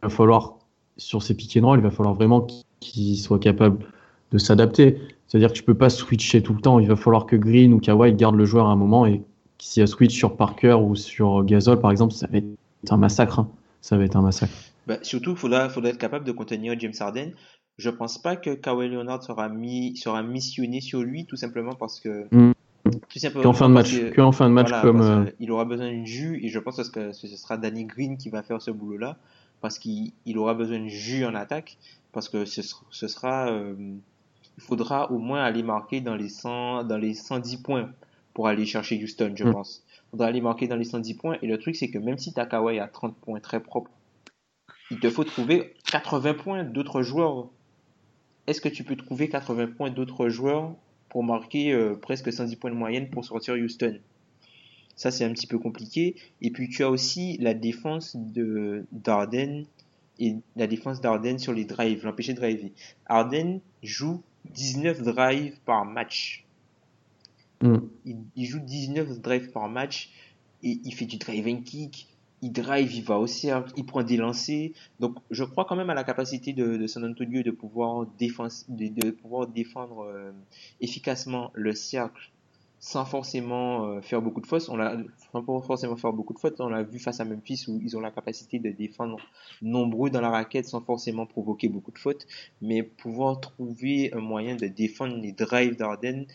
Il 0.02 0.06
va 0.06 0.08
falloir, 0.08 0.58
sur 0.96 1.22
ses 1.22 1.34
pick 1.34 1.56
and 1.56 1.66
roll, 1.66 1.78
il 1.78 1.82
va 1.82 1.90
falloir 1.90 2.14
vraiment 2.14 2.46
qu'il 2.80 3.16
soit 3.18 3.38
capable 3.38 3.84
de 4.32 4.38
s'adapter. 4.38 4.98
C'est-à-dire 5.28 5.52
que 5.52 5.58
je 5.58 5.62
peux 5.62 5.74
pas 5.74 5.90
switcher 5.90 6.42
tout 6.42 6.54
le 6.54 6.60
temps. 6.60 6.78
Il 6.80 6.88
va 6.88 6.96
falloir 6.96 7.26
que 7.26 7.36
Green 7.36 7.72
ou 7.72 7.78
Kawhi 7.78 8.12
gardent 8.14 8.36
le 8.36 8.44
joueur 8.44 8.66
à 8.66 8.72
un 8.72 8.76
moment 8.76 9.06
et 9.06 9.22
s'il 9.58 9.80
y 9.80 9.84
a 9.84 9.86
switch 9.86 10.16
sur 10.16 10.36
Parker 10.36 10.74
ou 10.74 10.96
sur 10.96 11.44
Gasol, 11.44 11.80
par 11.80 11.90
exemple, 11.90 12.14
ça 12.14 12.26
va 12.26 12.38
être 12.38 12.46
un 12.90 12.96
massacre. 12.96 13.38
Hein 13.40 13.50
ça 13.80 13.96
va 13.96 14.04
être 14.04 14.16
un 14.16 14.22
massacre. 14.22 14.52
Bah, 14.86 14.98
surtout, 15.02 15.32
il 15.32 15.36
faudra, 15.36 15.68
faudra, 15.68 15.90
être 15.90 15.98
capable 15.98 16.24
de 16.24 16.32
contenir 16.32 16.78
James 16.78 16.92
Harden. 16.98 17.32
Je 17.78 17.90
pense 17.90 18.18
pas 18.18 18.36
que 18.36 18.50
Kawhi 18.50 18.88
Leonard 18.88 19.22
sera, 19.22 19.48
mis, 19.48 19.96
sera 19.96 20.22
missionné 20.22 20.80
sur 20.80 21.02
lui, 21.02 21.26
tout 21.26 21.36
simplement 21.36 21.74
parce 21.74 22.00
que. 22.00 22.26
Mm. 22.30 22.52
Qu'en 23.42 23.52
fin 23.52 23.68
de 23.68 23.74
match, 23.74 23.92
que, 23.92 24.30
fin 24.32 24.48
de 24.48 24.54
match 24.54 24.70
comme. 24.82 25.00
Euh, 25.00 25.30
il 25.38 25.50
aura 25.50 25.64
besoin 25.64 25.88
d'une 25.90 26.06
jus, 26.06 26.40
et 26.42 26.48
je 26.48 26.58
pense 26.58 26.88
que 26.90 27.12
ce 27.12 27.26
sera 27.28 27.56
Danny 27.56 27.84
Green 27.84 28.16
qui 28.16 28.30
va 28.30 28.42
faire 28.42 28.62
ce 28.62 28.70
boulot-là, 28.70 29.16
parce 29.60 29.78
qu'il 29.78 30.12
aura 30.36 30.54
besoin 30.54 30.80
de 30.80 30.88
jus 30.88 31.24
en 31.24 31.34
attaque, 31.34 31.78
parce 32.12 32.28
que 32.28 32.44
ce, 32.44 32.62
ce 32.90 33.08
sera. 33.08 33.50
Euh, 33.50 33.74
il 34.56 34.62
faudra 34.62 35.10
au 35.10 35.18
moins 35.18 35.42
aller 35.42 35.62
marquer 35.62 36.00
dans 36.00 36.16
les, 36.16 36.28
100, 36.28 36.84
dans 36.84 36.98
les 36.98 37.14
110 37.14 37.58
points 37.58 37.90
pour 38.34 38.46
aller 38.46 38.66
chercher 38.66 39.02
Houston, 39.02 39.32
je 39.34 39.44
mm. 39.44 39.52
pense 39.52 39.84
faudra 40.10 40.26
aller 40.26 40.40
marquer 40.40 40.66
dans 40.66 40.76
les 40.76 40.84
110 40.84 41.14
points. 41.14 41.38
Et 41.42 41.46
le 41.46 41.58
truc, 41.58 41.76
c'est 41.76 41.90
que 41.90 41.98
même 41.98 42.18
si 42.18 42.32
ta 42.32 42.46
Kawhi 42.46 42.78
a 42.78 42.88
30 42.88 43.16
points 43.16 43.40
très 43.40 43.60
propres, 43.60 43.90
il 44.90 44.98
te 44.98 45.08
faut 45.08 45.24
trouver 45.24 45.74
80 45.90 46.34
points 46.34 46.64
d'autres 46.64 47.02
joueurs. 47.02 47.46
Est-ce 48.46 48.60
que 48.60 48.68
tu 48.68 48.82
peux 48.82 48.96
trouver 48.96 49.28
80 49.28 49.68
points 49.68 49.90
d'autres 49.90 50.28
joueurs 50.28 50.72
pour 51.10 51.22
marquer 51.22 51.72
euh, 51.72 51.94
presque 51.94 52.32
110 52.32 52.56
points 52.56 52.70
de 52.70 52.76
moyenne 52.76 53.10
pour 53.10 53.24
sortir 53.24 53.54
Houston 53.54 53.98
Ça, 54.96 55.10
c'est 55.10 55.24
un 55.24 55.32
petit 55.32 55.46
peu 55.46 55.58
compliqué. 55.58 56.16
Et 56.40 56.50
puis, 56.50 56.68
tu 56.68 56.82
as 56.82 56.88
aussi 56.88 57.36
la 57.38 57.52
défense 57.52 58.16
de 58.16 58.86
Darden 58.92 59.66
et 60.18 60.36
la 60.56 60.66
défense 60.66 61.00
d'Arden 61.00 61.38
sur 61.38 61.52
les 61.52 61.64
drives, 61.64 62.04
l'empêcher 62.04 62.32
de 62.32 62.38
driver. 62.38 62.70
Arden 63.06 63.60
joue 63.82 64.22
19 64.54 65.02
drives 65.02 65.58
par 65.64 65.84
match. 65.84 66.44
Mm. 67.62 67.78
Il, 68.36 68.46
joue 68.46 68.60
19 68.60 69.20
drives 69.20 69.50
par 69.50 69.68
match 69.68 70.10
et 70.62 70.78
il 70.84 70.94
fait 70.94 71.06
du 71.06 71.16
driving 71.16 71.62
kick. 71.64 72.06
Il 72.42 72.52
drive, 72.52 72.92
il 72.94 73.04
va 73.04 73.18
au 73.18 73.26
cercle, 73.26 73.72
il 73.76 73.84
prend 73.84 74.02
des 74.02 74.16
lancers. 74.16 74.70
Donc, 74.98 75.16
je 75.30 75.44
crois 75.44 75.64
quand 75.64 75.76
même 75.76 75.90
à 75.90 75.94
la 75.94 76.04
capacité 76.04 76.52
de, 76.52 76.86
San 76.86 77.04
Antonio 77.04 77.42
de 77.42 77.50
pouvoir, 77.50 78.06
de, 78.06 79.10
pouvoir 79.10 79.46
défendre 79.46 80.04
euh, 80.04 80.32
efficacement 80.80 81.50
le 81.54 81.74
cercle 81.74 82.30
sans 82.80 83.04
forcément 83.04 83.84
euh, 83.84 84.00
faire 84.00 84.22
beaucoup 84.22 84.40
de 84.40 84.46
fautes. 84.46 84.68
On 84.70 84.76
l'a, 84.76 84.96
sans 85.32 85.44
forcément 85.60 85.96
faire 85.96 86.14
beaucoup 86.14 86.32
de 86.32 86.38
fautes. 86.38 86.60
On 86.60 86.68
l'a 86.68 86.82
vu 86.82 86.98
face 86.98 87.20
à 87.20 87.26
Memphis 87.26 87.66
où 87.68 87.78
ils 87.82 87.96
ont 87.96 88.00
la 88.00 88.10
capacité 88.10 88.58
de 88.58 88.70
défendre 88.70 89.18
nombreux 89.60 90.08
dans 90.08 90.22
la 90.22 90.30
raquette 90.30 90.66
sans 90.66 90.80
forcément 90.80 91.26
provoquer 91.26 91.68
beaucoup 91.68 91.92
de 91.92 91.98
fautes. 91.98 92.26
Mais 92.62 92.82
pouvoir 92.82 93.40
trouver 93.40 94.12
un 94.14 94.20
moyen 94.20 94.56
de 94.56 94.66
défendre 94.66 95.16
les 95.16 95.32
drives 95.32 95.76
d'Arden, 95.76 96.26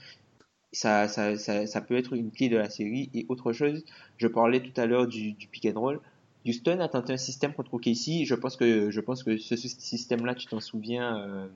ça, 0.75 1.07
ça, 1.07 1.37
ça, 1.37 1.65
ça, 1.65 1.81
peut 1.81 1.95
être 1.95 2.13
une 2.13 2.31
clé 2.31 2.49
de 2.49 2.57
la 2.57 2.69
série. 2.69 3.09
Et 3.13 3.25
autre 3.29 3.53
chose, 3.53 3.85
je 4.17 4.27
parlais 4.27 4.59
tout 4.59 4.79
à 4.79 4.85
l'heure 4.85 5.07
du, 5.07 5.31
du 5.31 5.47
pick 5.47 5.65
and 5.65 5.79
roll. 5.79 6.01
Houston 6.45 6.79
a 6.81 6.89
tenté 6.89 7.13
un 7.13 7.17
système 7.17 7.53
contre 7.53 7.73
OKC. 7.73 8.25
Je 8.25 8.35
pense 8.35 8.57
que, 8.57 8.91
je 8.91 8.99
pense 8.99 9.23
que 9.23 9.37
ce, 9.37 9.55
système-là, 9.55 10.35
tu 10.35 10.47
t'en 10.47 10.59
souviens, 10.59 11.17
euh, 11.17 11.47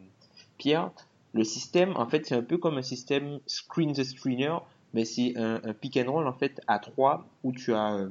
Pierre. 0.58 0.92
Le 1.34 1.44
système, 1.44 1.96
en 1.98 2.08
fait, 2.08 2.26
c'est 2.26 2.36
un 2.36 2.42
peu 2.42 2.58
comme 2.58 2.78
un 2.78 2.82
système 2.82 3.40
screen 3.46 3.94
the 3.94 4.04
screener, 4.04 4.56
mais 4.94 5.04
c'est 5.04 5.38
un, 5.38 5.60
un, 5.64 5.74
pick 5.74 5.98
and 5.98 6.10
roll, 6.10 6.26
en 6.26 6.34
fait, 6.34 6.62
à 6.68 6.80
3 6.80 7.28
où 7.44 7.52
tu 7.52 7.74
as, 7.74 7.96
euh, 7.96 8.10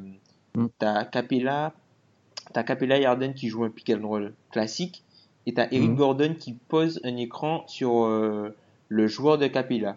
mm. 0.57 0.69
as 0.81 1.05
Capella, 1.07 1.73
t'as 2.53 2.63
Capella 2.65 2.99
et 2.99 3.07
Arden 3.07 3.33
qui 3.33 3.49
jouent 3.49 3.65
un 3.65 3.71
pick 3.71 3.91
and 3.91 4.07
roll 4.07 4.35
classique, 4.53 5.03
et 5.47 5.55
t'as 5.55 5.69
Eric 5.73 5.91
mm. 5.91 5.97
Gordon 5.97 6.35
qui 6.39 6.53
pose 6.53 7.01
un 7.03 7.17
écran 7.17 7.65
sur 7.67 8.05
euh, 8.05 8.55
le 8.89 9.07
joueur 9.07 9.39
de 9.39 9.47
Capella. 9.47 9.97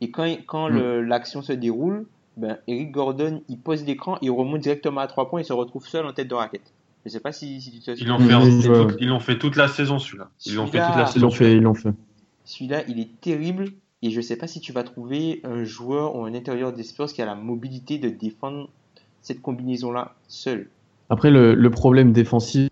Et 0.00 0.10
quand, 0.10 0.26
quand 0.46 0.70
mm. 0.70 1.00
l'action 1.00 1.42
se 1.42 1.52
déroule, 1.52 2.06
ben, 2.36 2.58
Eric 2.66 2.90
Gordon, 2.90 3.42
il 3.48 3.58
pose 3.58 3.84
l'écran, 3.84 4.18
il 4.22 4.30
remonte 4.30 4.60
directement 4.60 5.00
à 5.00 5.06
3 5.06 5.28
points 5.28 5.40
et 5.40 5.44
se 5.44 5.52
retrouve 5.52 5.86
seul 5.86 6.06
en 6.06 6.12
tête 6.12 6.28
de 6.28 6.34
raquette. 6.34 6.72
Je 7.04 7.10
sais 7.10 7.20
pas 7.20 7.32
si, 7.32 7.60
si 7.60 7.70
tu 7.70 7.80
te 7.80 7.90
Ils 7.92 8.06
l'ont 8.06 8.18
fait, 8.18 8.96
ils 9.00 9.08
l'ont 9.08 9.20
fait 9.20 9.38
toute 9.38 9.56
la 9.56 9.68
saison, 9.68 9.98
celui-là. 9.98 10.30
Ils 10.44 10.54
l'ont 10.54 10.66
fait 10.66 10.84
toute 10.84 10.96
la 10.96 11.06
saison. 11.06 11.30
Fait, 11.30 11.52
ils 11.52 11.62
l'ont 11.62 11.74
fait. 11.74 11.90
Celui-là, 12.44 12.82
il 12.88 13.00
est 13.00 13.20
terrible. 13.20 13.66
Et 14.02 14.10
je 14.10 14.20
sais 14.20 14.36
pas 14.36 14.46
si 14.46 14.60
tu 14.60 14.72
vas 14.72 14.82
trouver 14.82 15.40
un 15.44 15.64
joueur 15.64 16.16
ou 16.16 16.24
un 16.24 16.34
intérieur 16.34 16.72
des 16.72 16.82
Spurs 16.82 17.12
qui 17.12 17.20
a 17.20 17.26
la 17.26 17.34
mobilité 17.34 17.98
de 17.98 18.08
défendre 18.08 18.70
cette 19.20 19.42
combinaison-là 19.42 20.14
seul. 20.28 20.68
Après, 21.10 21.30
le, 21.30 21.54
le 21.54 21.70
problème 21.70 22.12
défensif 22.12 22.70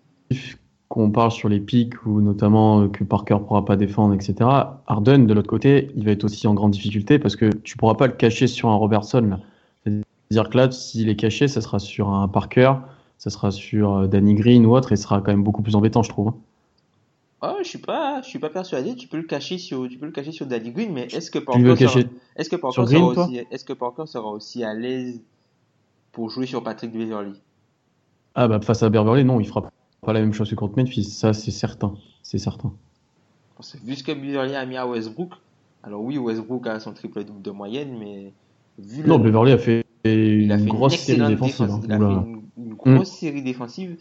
qu'on 0.89 1.11
parle 1.11 1.31
sur 1.31 1.49
les 1.49 1.59
pics 1.59 2.05
ou 2.05 2.19
notamment 2.19 2.81
euh, 2.81 2.87
que 2.87 3.03
Parker 3.03 3.37
pourra 3.47 3.63
pas 3.63 3.77
défendre, 3.77 4.15
etc. 4.15 4.35
Harden, 4.87 5.27
de 5.27 5.33
l'autre 5.33 5.47
côté, 5.47 5.91
il 5.95 6.03
va 6.03 6.11
être 6.11 6.23
aussi 6.23 6.47
en 6.47 6.55
grande 6.55 6.71
difficulté 6.71 7.19
parce 7.19 7.35
que 7.35 7.45
tu 7.45 7.77
pourras 7.77 7.93
pas 7.93 8.07
le 8.07 8.13
cacher 8.13 8.47
sur 8.47 8.69
un 8.69 8.75
Robertson. 8.75 9.39
C'est-à-dire 9.85 10.49
que 10.49 10.57
là, 10.57 10.71
s'il 10.71 11.07
est 11.09 11.15
caché, 11.15 11.47
ça 11.47 11.61
sera 11.61 11.77
sur 11.77 12.09
un 12.09 12.27
Parker, 12.27 12.73
ça 13.19 13.29
sera 13.29 13.51
sur 13.51 13.97
euh, 13.97 14.07
Danny 14.07 14.33
Green 14.33 14.65
ou 14.65 14.75
autre, 14.75 14.91
et 14.91 14.95
ce 14.95 15.03
sera 15.03 15.21
quand 15.21 15.31
même 15.31 15.43
beaucoup 15.43 15.61
plus 15.61 15.75
embêtant, 15.75 16.01
je 16.01 16.09
trouve. 16.09 16.33
Oh, 17.41 17.55
je 17.63 17.67
suis 17.67 17.77
pas, 17.77 18.21
je 18.23 18.27
suis 18.27 18.39
pas 18.39 18.49
persuadé. 18.49 18.95
Tu 18.95 19.07
peux 19.07 19.17
le 19.17 19.23
cacher 19.23 19.59
sur, 19.59 19.87
tu 19.87 19.97
peux 19.97 20.07
le 20.07 20.11
cacher 20.11 20.31
sur 20.31 20.47
Danny 20.47 20.71
Green, 20.71 20.91
mais 20.91 21.03
est-ce 21.03 21.29
que 21.29 21.39
Parker, 21.39 21.75
sera, 21.75 21.99
est-ce 22.35 22.49
que 22.49 22.55
Parker 22.55 22.87
sera 22.87 23.05
aussi, 23.05 23.41
est-ce 23.51 23.63
que 23.63 23.73
Parker 23.73 24.07
sera 24.07 24.29
aussi 24.31 24.63
à 24.63 24.73
l'aise 24.73 25.21
pour 26.11 26.31
jouer 26.31 26.47
sur 26.47 26.63
Patrick 26.63 26.91
Beverly 26.91 27.39
Ah 28.33 28.47
bah 28.47 28.59
face 28.59 28.81
à 28.81 28.89
Beverly, 28.89 29.23
non, 29.23 29.39
il 29.39 29.47
fera 29.47 29.69
pas 30.09 30.13
la 30.13 30.21
même 30.21 30.33
chose 30.33 30.49
que 30.49 30.55
contre 30.55 30.75
Memphis, 30.75 31.03
ça 31.03 31.33
c'est 31.33 31.51
certain, 31.51 31.93
c'est 32.23 32.39
certain. 32.39 32.73
vu 33.83 33.95
ce 33.95 34.03
que 34.03 34.11
Beverly 34.11 34.55
a 34.55 34.65
mis 34.65 34.75
à 34.75 34.87
Westbrook, 34.87 35.33
alors 35.83 36.01
oui, 36.01 36.17
Westbrook 36.17 36.65
a 36.65 36.79
son 36.79 36.93
triple 36.93 37.23
double 37.23 37.43
de 37.43 37.51
moyenne, 37.51 37.95
mais 37.99 38.33
vu 38.79 39.07
non, 39.07 39.19
Beverly 39.19 39.51
a 39.51 39.59
fait 39.59 39.85
une 40.05 40.65
grosse 40.65 40.95
série 40.95 41.27
défensive. 41.27 41.69
Hein. 41.69 41.81
Il 41.83 41.91
a 41.91 41.97
fait 41.99 42.03
une, 42.57 42.73
grosse 42.73 43.11
série 43.11 43.43
défensive, 43.43 43.97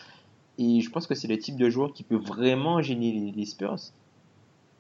et 0.57 0.81
je 0.81 0.91
pense 0.91 1.07
que 1.07 1.15
c'est 1.15 1.29
le 1.29 1.39
type 1.39 1.59
de 1.59 1.69
joueur 1.69 1.93
qui 1.93 2.05
peut 2.05 2.17
vraiment 2.17 2.81
gêner 2.81 3.31
les, 3.37 3.45
Spurs, 3.45 3.93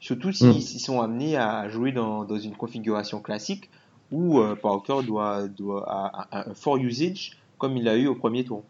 surtout 0.00 0.32
s'ils 0.32 0.48
mm. 0.48 0.78
sont 0.78 1.02
amenés 1.02 1.36
à 1.36 1.68
jouer 1.68 1.92
dans, 1.92 2.24
dans 2.24 2.38
une 2.38 2.56
configuration 2.56 3.20
classique 3.20 3.68
où 4.12 4.38
euh, 4.38 4.56
Parker 4.56 5.00
doit, 5.06 5.46
doit 5.46 6.26
un 6.32 6.54
fort 6.54 6.78
usage 6.78 7.36
comme 7.58 7.76
il 7.76 7.86
a 7.86 7.98
eu 7.98 8.06
au 8.06 8.14
premier 8.14 8.44
tour. 8.44 8.62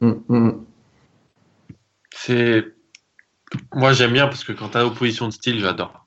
Mm, 0.00 0.12
mm, 0.28 0.64
c'est. 2.28 2.74
Moi, 3.72 3.94
j'aime 3.94 4.12
bien 4.12 4.26
parce 4.26 4.44
que 4.44 4.52
quand 4.52 4.70
tu 4.70 4.78
as 4.78 4.84
opposition 4.84 5.26
de 5.26 5.32
style, 5.32 5.60
j'adore. 5.60 6.06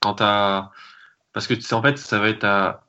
Quand 0.00 0.14
tu 0.14 0.24
Parce 1.32 1.46
que 1.46 1.74
en 1.74 1.82
fait, 1.82 1.96
ça 1.96 2.18
va 2.18 2.28
être 2.28 2.44
à, 2.44 2.84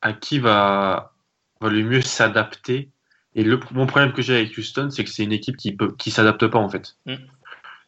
à 0.00 0.14
qui 0.14 0.38
va, 0.38 1.12
va 1.60 1.68
le 1.68 1.82
mieux 1.82 2.00
s'adapter. 2.00 2.90
Et 3.34 3.44
le, 3.44 3.60
mon 3.72 3.86
problème 3.86 4.12
que 4.12 4.22
j'ai 4.22 4.34
avec 4.34 4.56
Houston, 4.56 4.88
c'est 4.90 5.04
que 5.04 5.10
c'est 5.10 5.24
une 5.24 5.32
équipe 5.32 5.56
qui 5.56 5.72
peut, 5.76 5.94
qui 5.98 6.10
s'adapte 6.10 6.46
pas, 6.46 6.58
en 6.58 6.70
fait. 6.70 6.96
Mm. 7.04 7.16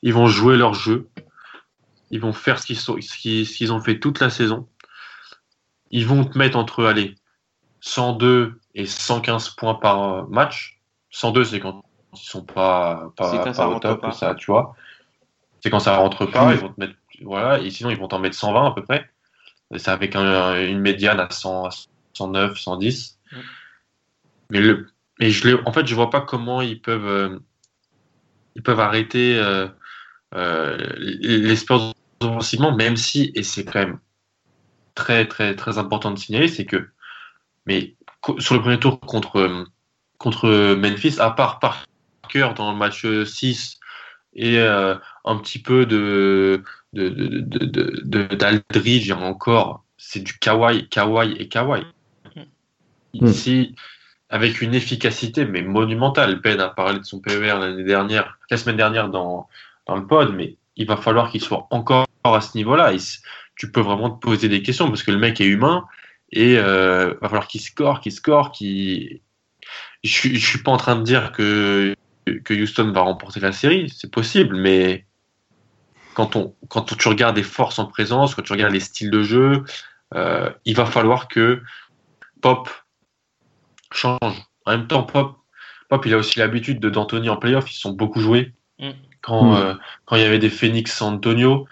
Ils 0.02 0.12
vont 0.12 0.26
jouer 0.26 0.56
leur 0.56 0.74
jeu. 0.74 1.08
Ils 2.10 2.20
vont 2.20 2.34
faire 2.34 2.58
ce 2.58 2.66
qu'ils, 2.66 2.78
sont, 2.78 3.00
ce 3.00 3.16
qu'ils, 3.16 3.72
ont 3.72 3.80
fait 3.80 3.98
toute 3.98 4.20
la 4.20 4.28
saison. 4.28 4.68
Ils 5.90 6.06
vont 6.06 6.24
te 6.24 6.36
mettre 6.36 6.58
entre, 6.58 6.84
allez, 6.84 7.14
102 7.80 8.60
et 8.74 8.84
115 8.84 9.50
points 9.50 9.74
par 9.74 10.28
match. 10.28 10.80
102, 11.10 11.44
c'est 11.44 11.60
quand 11.60 11.85
ils 12.20 12.26
sont 12.26 12.44
pas, 12.44 13.12
pas, 13.16 13.52
pas 13.52 13.68
au 13.68 13.78
top, 13.78 14.12
ça, 14.12 14.34
tu 14.34 14.50
vois. 14.50 14.74
C'est 15.60 15.70
quand 15.70 15.80
ça 15.80 15.96
rentre 15.96 16.26
pas, 16.26 16.52
ils 16.52 16.60
vont 16.60 16.72
te 16.72 16.80
mettre, 16.80 16.94
voilà, 17.22 17.58
et 17.58 17.70
sinon 17.70 17.90
ils 17.90 17.96
vont 17.96 18.08
t'en 18.08 18.18
mettre 18.18 18.36
120 18.36 18.66
à 18.66 18.70
peu 18.72 18.82
près. 18.82 19.10
C'est 19.76 19.90
avec 19.90 20.14
une 20.14 20.78
médiane 20.78 21.18
à 21.18 21.28
100, 21.28 21.70
109, 22.14 22.56
110. 22.56 23.18
Mais 24.50 24.60
le, 24.60 24.86
mais 25.18 25.30
je 25.30 25.56
en 25.66 25.72
fait, 25.72 25.86
je 25.86 25.94
vois 25.94 26.10
pas 26.10 26.20
comment 26.20 26.60
ils 26.60 26.80
peuvent, 26.80 27.06
euh, 27.06 27.38
ils 28.54 28.62
peuvent 28.62 28.80
arrêter 28.80 29.38
euh, 29.38 29.66
euh, 30.34 30.76
les 30.98 31.56
Spurs 31.56 31.94
offensivement, 32.20 32.74
même 32.74 32.96
si, 32.96 33.32
et 33.34 33.42
c'est 33.42 33.64
quand 33.64 33.80
même 33.80 33.98
très, 34.94 35.26
très, 35.26 35.54
très 35.56 35.78
important 35.78 36.10
de 36.10 36.18
signaler, 36.18 36.48
c'est 36.48 36.64
que, 36.64 36.88
mais 37.66 37.94
sur 38.38 38.54
le 38.54 38.60
premier 38.60 38.78
tour 38.78 39.00
contre, 39.00 39.66
contre 40.18 40.74
Memphis, 40.74 41.16
à 41.18 41.30
part, 41.30 41.58
par 41.58 41.84
dans 42.54 42.72
le 42.72 42.78
match 42.78 43.06
6 43.06 43.78
et 44.34 44.58
euh, 44.58 44.94
un 45.24 45.36
petit 45.38 45.58
peu 45.60 45.86
de, 45.86 46.62
de, 46.92 47.08
de, 47.08 47.38
de, 47.38 48.02
de- 48.04 48.34
d'Aldridge 48.34 49.10
encore, 49.10 49.84
c'est 49.96 50.22
du 50.22 50.38
Kawhi, 50.38 50.88
Kawhi 50.88 51.32
et 51.38 51.48
Kawhi. 51.48 51.82
Mm. 53.14 53.26
Ici, 53.26 53.74
avec 54.28 54.60
une 54.60 54.74
efficacité, 54.74 55.44
mais 55.46 55.62
monumentale. 55.62 56.40
Ben 56.40 56.60
a 56.60 56.68
parlé 56.68 56.98
de 56.98 57.04
son 57.04 57.20
PER 57.20 57.58
l'année 57.58 57.84
dernière, 57.84 58.38
la 58.50 58.56
semaine 58.56 58.76
dernière 58.76 59.08
dans, 59.08 59.48
dans 59.86 59.96
le 59.96 60.06
pod, 60.06 60.34
mais 60.34 60.56
il 60.76 60.86
va 60.86 60.96
falloir 60.96 61.30
qu'il 61.30 61.40
soit 61.40 61.66
encore 61.70 62.06
à 62.24 62.40
ce 62.40 62.56
niveau-là. 62.56 62.92
Tu 63.54 63.70
peux 63.70 63.80
vraiment 63.80 64.10
te 64.10 64.18
poser 64.20 64.48
des 64.48 64.62
questions 64.62 64.88
parce 64.88 65.02
que 65.02 65.10
le 65.10 65.18
mec 65.18 65.40
est 65.40 65.46
humain 65.46 65.86
et 66.32 66.58
euh, 66.58 67.14
va 67.22 67.28
falloir 67.28 67.46
qu'il 67.46 67.60
score, 67.60 68.00
qu'il 68.00 68.12
score, 68.12 68.52
qu'il. 68.52 69.20
Je, 70.04 70.28
je 70.28 70.46
suis 70.46 70.62
pas 70.62 70.72
en 70.72 70.76
train 70.76 70.96
de 70.96 71.02
dire 71.02 71.32
que, 71.32 71.94
que 72.44 72.54
Houston 72.54 72.90
va 72.92 73.02
remporter 73.02 73.40
la 73.40 73.52
série, 73.52 73.88
c'est 73.88 74.10
possible, 74.10 74.56
mais 74.56 75.06
quand, 76.14 76.36
on, 76.36 76.54
quand 76.68 76.96
tu 76.96 77.08
regardes 77.08 77.36
les 77.36 77.42
forces 77.42 77.78
en 77.78 77.86
présence, 77.86 78.34
quand 78.34 78.42
tu 78.42 78.52
regardes 78.52 78.72
les 78.72 78.80
styles 78.80 79.10
de 79.10 79.22
jeu, 79.22 79.64
euh, 80.14 80.50
il 80.64 80.74
va 80.74 80.86
falloir 80.86 81.28
que 81.28 81.62
Pop 82.40 82.68
change. 83.92 84.18
En 84.64 84.70
même 84.72 84.86
temps, 84.86 85.02
Pop, 85.02 85.36
Pop 85.88 86.04
il 86.06 86.14
a 86.14 86.18
aussi 86.18 86.38
l'habitude 86.38 86.80
de 86.80 86.90
d'Anthony 86.90 87.28
en 87.28 87.36
playoff, 87.36 87.70
ils 87.70 87.74
se 87.74 87.80
sont 87.80 87.92
beaucoup 87.92 88.20
joués. 88.20 88.52
Mm. 88.78 88.90
Quand, 89.20 89.52
Mm. 89.52 89.56
euh, 89.56 89.74
quand 90.04 90.16
il 90.16 90.22
y 90.22 90.26
avait 90.26 90.38
des 90.38 90.50
Phoenix 90.50 90.92
San 90.92 91.14
Antonio, 91.14 91.66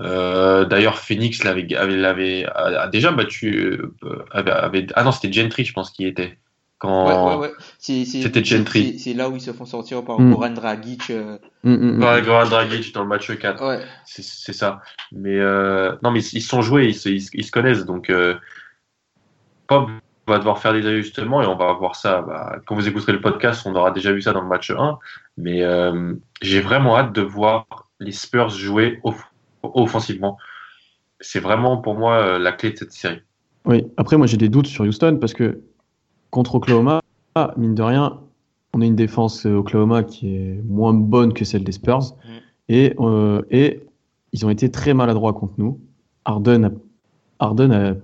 euh, 0.00 0.64
d'ailleurs 0.64 0.98
Phoenix 0.98 1.44
l'avait, 1.44 1.74
avait, 1.74 1.96
l'avait- 1.96 2.46
a, 2.46 2.82
a 2.82 2.88
déjà 2.88 3.12
battu, 3.12 3.56
euh, 4.04 4.24
avait, 4.30 4.50
avait- 4.50 4.86
ah 4.94 5.04
non 5.04 5.12
c'était 5.12 5.32
Gentry 5.32 5.64
je 5.64 5.72
pense 5.72 5.90
qui 5.90 6.06
était. 6.06 6.38
Quand, 6.82 7.38
Ouais, 7.38 7.46
ouais, 7.46 7.52
C'était 7.78 8.42
Gentry. 8.42 8.98
c'est- 8.98 9.14
là 9.14 9.28
où 9.30 9.36
ils 9.36 9.40
se 9.40 9.52
font 9.52 9.64
sortir 9.64 10.04
par 10.04 10.18
Mm. 10.20 10.32
Goran 10.32 10.50
Dragic. 10.50 11.10
euh, 11.10 11.38
Mm, 11.62 11.74
mm. 11.96 12.00
Par 12.00 12.20
Goran 12.22 12.46
Dragic 12.48 12.92
dans 12.92 13.02
le 13.02 13.08
match 13.08 13.30
4. 13.38 13.64
Ouais. 13.64 13.84
C'est 14.04 14.52
ça. 14.52 14.80
Mais 15.12 15.38
euh, 15.38 15.94
non, 16.02 16.10
mais 16.10 16.18
ils 16.24 16.42
sont 16.42 16.60
joués, 16.60 16.86
ils 16.88 16.94
se, 16.96 17.08
ils 17.08 17.20
se- 17.22 17.30
ils 17.34 17.44
se 17.44 17.52
connaissent. 17.52 17.84
Donc, 17.84 18.10
euh, 18.10 18.34
Pop 19.68 19.90
va 20.26 20.38
devoir 20.38 20.58
faire 20.58 20.72
des 20.72 20.84
ajustements 20.84 21.40
et 21.40 21.46
on 21.46 21.54
va 21.56 21.72
voir 21.74 21.94
ça. 21.94 22.22
bah, 22.22 22.56
quand 22.66 22.74
vous 22.74 22.88
écouterez 22.88 23.12
le 23.12 23.20
podcast, 23.20 23.62
on 23.64 23.74
aura 23.76 23.92
déjà 23.92 24.12
vu 24.12 24.20
ça 24.20 24.32
dans 24.32 24.42
le 24.42 24.48
match 24.48 24.70
1. 24.72 24.98
Mais 25.36 25.62
euh, 25.62 26.14
j'ai 26.40 26.60
vraiment 26.60 26.96
hâte 26.98 27.12
de 27.12 27.22
voir 27.22 27.66
les 28.00 28.10
Spurs 28.12 28.48
jouer 28.50 28.98
off- 29.04 29.30
offensivement. 29.62 30.36
C'est 31.20 31.38
vraiment 31.40 31.76
pour 31.76 31.94
moi 31.96 32.16
euh, 32.16 32.38
la 32.40 32.50
clé 32.50 32.72
de 32.72 32.76
cette 32.78 32.92
série. 32.92 33.20
Oui, 33.66 33.84
après, 33.96 34.16
moi 34.16 34.26
j'ai 34.26 34.36
des 34.36 34.48
doutes 34.48 34.66
sur 34.66 34.84
Houston 34.84 35.18
parce 35.20 35.32
que 35.34 35.60
contre 36.32 36.56
Oklahoma, 36.56 37.00
ah, 37.36 37.54
mine 37.56 37.76
de 37.76 37.82
rien, 37.82 38.18
on 38.74 38.80
a 38.80 38.86
une 38.86 38.96
défense 38.96 39.46
euh, 39.46 39.56
Oklahoma 39.56 40.02
qui 40.02 40.34
est 40.34 40.62
moins 40.66 40.94
bonne 40.94 41.32
que 41.34 41.44
celle 41.44 41.62
des 41.62 41.72
Spurs. 41.72 42.16
Et, 42.68 42.94
euh, 42.98 43.42
et 43.50 43.80
ils 44.32 44.44
ont 44.44 44.50
été 44.50 44.70
très 44.70 44.94
maladroits 44.94 45.34
contre 45.34 45.52
nous. 45.58 45.78
Harden 46.24 46.64
a, 46.64 46.70
Harden 47.38 47.70
a 47.70 47.94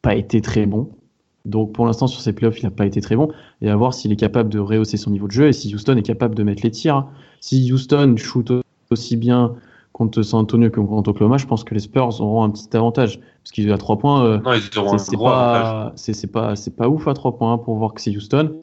pas 0.00 0.14
été 0.14 0.40
très 0.40 0.66
bon. 0.66 0.90
Donc 1.44 1.72
pour 1.74 1.84
l'instant, 1.84 2.06
sur 2.06 2.22
ces 2.22 2.32
playoffs, 2.32 2.58
il 2.60 2.64
n'a 2.64 2.70
pas 2.70 2.86
été 2.86 3.02
très 3.02 3.16
bon. 3.16 3.30
Et 3.60 3.68
à 3.68 3.76
voir 3.76 3.92
s'il 3.92 4.10
est 4.12 4.16
capable 4.16 4.48
de 4.48 4.58
rehausser 4.58 4.96
son 4.96 5.10
niveau 5.10 5.26
de 5.26 5.32
jeu 5.32 5.48
et 5.48 5.52
si 5.52 5.74
Houston 5.74 5.96
est 5.96 6.02
capable 6.02 6.34
de 6.34 6.42
mettre 6.42 6.62
les 6.62 6.70
tirs. 6.70 7.06
Si 7.40 7.70
Houston 7.70 8.14
shoot 8.16 8.50
aussi 8.90 9.16
bien 9.16 9.54
contre 9.94 10.20
San 10.22 10.40
Antonio 10.40 10.68
que 10.70 10.80
contre 10.80 11.08
Oklahoma, 11.10 11.38
je 11.38 11.46
pense 11.46 11.62
que 11.64 11.72
les 11.72 11.80
Spurs 11.80 12.20
auront 12.20 12.42
un 12.42 12.50
petit 12.50 12.76
avantage. 12.76 13.18
Parce 13.42 13.52
qu'ils 13.52 13.70
à 13.72 13.78
3 13.78 13.96
points. 13.96 14.24
euh, 14.24 14.38
Non, 14.44 14.52
ils 14.52 14.78
auront 14.78 14.88
c'est 14.88 14.94
un 14.96 14.98
c'est 14.98 15.16
gros 15.16 15.28
avantage. 15.28 15.62
pas, 15.62 15.92
c'est 15.94 16.12
c'est 16.12 16.26
pas, 16.26 16.56
c'est 16.56 16.74
pas 16.76 16.88
ouf 16.88 17.06
à 17.08 17.14
3 17.14 17.36
points 17.38 17.52
hein, 17.54 17.58
pour 17.58 17.76
voir 17.76 17.94
que 17.94 18.00
c'est 18.02 18.14
Houston. 18.14 18.60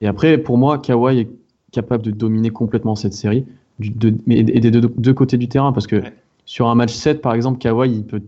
Et 0.00 0.06
après, 0.06 0.38
pour 0.38 0.56
moi, 0.58 0.78
Kawhi 0.78 1.18
est 1.20 1.28
capable 1.72 2.02
de 2.02 2.10
dominer 2.10 2.50
complètement 2.50 2.96
cette 2.96 3.12
série, 3.12 3.44
du- 3.78 3.90
de- 3.90 4.16
mais 4.26 4.38
et 4.38 4.44
des 4.60 4.70
deux, 4.70 4.80
deux 4.80 5.14
côtés 5.14 5.36
du 5.36 5.48
terrain, 5.48 5.72
parce 5.72 5.86
que 5.86 5.96
Ouais. 5.96 6.12
sur 6.46 6.68
un 6.68 6.74
match 6.74 6.92
7, 6.94 7.20
par 7.20 7.34
exemple, 7.34 7.58
Kawhi, 7.58 7.90
il 7.92 8.04
peut, 8.04 8.22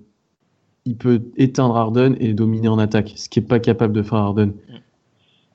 il 0.85 0.97
peut 0.97 1.23
éteindre 1.39 1.77
Harden 1.77 2.15
et 2.21 2.35
dominer 2.35 2.69
en 2.69 2.79
attaque, 2.79 3.15
ce 3.17 3.29
qui 3.31 3.39
est 3.39 3.43
pas 3.43 3.59
capable 3.61 3.95
de 3.95 4.03
faire 4.03 4.19
Harden. 4.19 4.53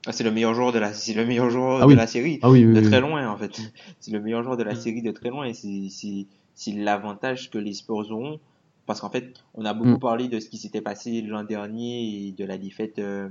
Ah, 0.08 0.14
c'est 0.14 0.24
le 0.24 0.32
meilleur 0.32 0.54
joueur 0.54 0.72
de 0.72 0.80
la, 0.80 0.94
c'est 0.94 1.14
le 1.14 1.26
meilleur 1.26 1.50
joueur 1.50 1.80
Ah 1.82 1.84
de 1.84 1.88
oui. 1.88 1.96
la 1.96 2.08
série. 2.08 2.40
Ah 2.42 2.50
oui, 2.50 2.66
oui, 2.66 2.74
de 2.74 2.82
très 2.82 3.02
loin 3.02 3.30
en 3.30 3.38
fait. 3.38 3.60
C'est 4.00 4.12
le 4.12 4.20
meilleur 4.22 4.42
joueur 4.44 4.56
de 4.58 4.64
la 4.64 4.74
Mm. 4.74 4.78
série 4.78 5.02
de 5.02 5.12
très 5.12 5.30
loin 5.30 5.46
et 5.46 5.54
c'est 5.54 6.72
l'avantage 6.74 7.50
que 7.52 7.58
les 7.58 7.74
Spurs 7.74 8.10
auront 8.12 8.40
parce 8.86 9.02
qu'en 9.02 9.10
fait 9.10 9.34
on 9.54 9.66
a 9.66 9.74
beaucoup 9.74 9.98
Mm. 9.98 10.00
parlé 10.00 10.28
de 10.30 10.40
ce 10.40 10.50
qui 10.50 10.58
s'était 10.58 10.82
passé 10.82 11.22
l'an 11.22 11.44
dernier 11.44 12.28
et 12.28 12.32
de 12.32 12.46
la 12.46 12.58
défaite 12.58 13.00
euh, 13.00 13.28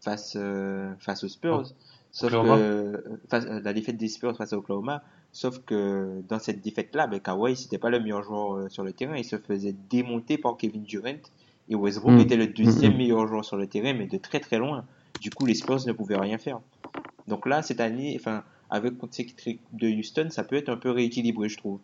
face 0.00 0.34
euh, 0.36 0.92
face 0.98 1.24
aux 1.24 1.28
Spurs. 1.28 1.72
Sauf 2.12 2.32
Oklahoma. 2.34 2.56
que 2.58 3.02
face, 3.28 3.46
euh, 3.46 3.60
la 3.62 3.72
défaite 3.72 3.96
des 3.96 4.08
Spurs 4.08 4.36
face 4.36 4.52
à 4.52 4.58
Oklahoma, 4.58 5.02
sauf 5.32 5.60
que 5.64 6.20
dans 6.28 6.38
cette 6.40 6.60
défaite 6.60 6.94
là, 6.94 7.06
ben 7.06 7.20
Kawhi 7.20 7.56
c'était 7.56 7.78
pas 7.78 7.88
le 7.88 8.00
meilleur 8.00 8.22
joueur 8.24 8.70
sur 8.70 8.82
le 8.84 8.92
terrain, 8.92 9.16
il 9.16 9.24
se 9.24 9.36
faisait 9.36 9.74
démonter 9.88 10.36
par 10.36 10.56
Kevin 10.56 10.82
Durant 10.82 11.14
et 11.68 11.74
Westbrook 11.74 12.12
Mm. 12.14 12.18
était 12.20 12.36
le 12.36 12.48
deuxième 12.48 12.96
meilleur 12.96 13.26
joueur 13.28 13.44
sur 13.44 13.56
le 13.56 13.66
terrain 13.68 13.94
mais 13.94 14.06
de 14.06 14.18
très 14.18 14.40
très 14.40 14.58
loin. 14.58 14.84
Du 15.20 15.30
coup 15.30 15.46
les 15.46 15.54
Spurs 15.54 15.86
ne 15.86 15.92
pouvaient 15.92 16.18
rien 16.18 16.38
faire. 16.38 16.60
Donc 17.28 17.46
là, 17.46 17.62
cette 17.62 17.80
année, 17.80 18.16
enfin, 18.18 18.42
avec 18.70 18.94
équipe 19.18 19.60
de 19.72 19.88
Houston, 19.88 20.28
ça 20.30 20.44
peut 20.44 20.56
être 20.56 20.68
un 20.68 20.76
peu 20.76 20.90
rééquilibré, 20.90 21.48
je 21.48 21.56
trouve. 21.58 21.78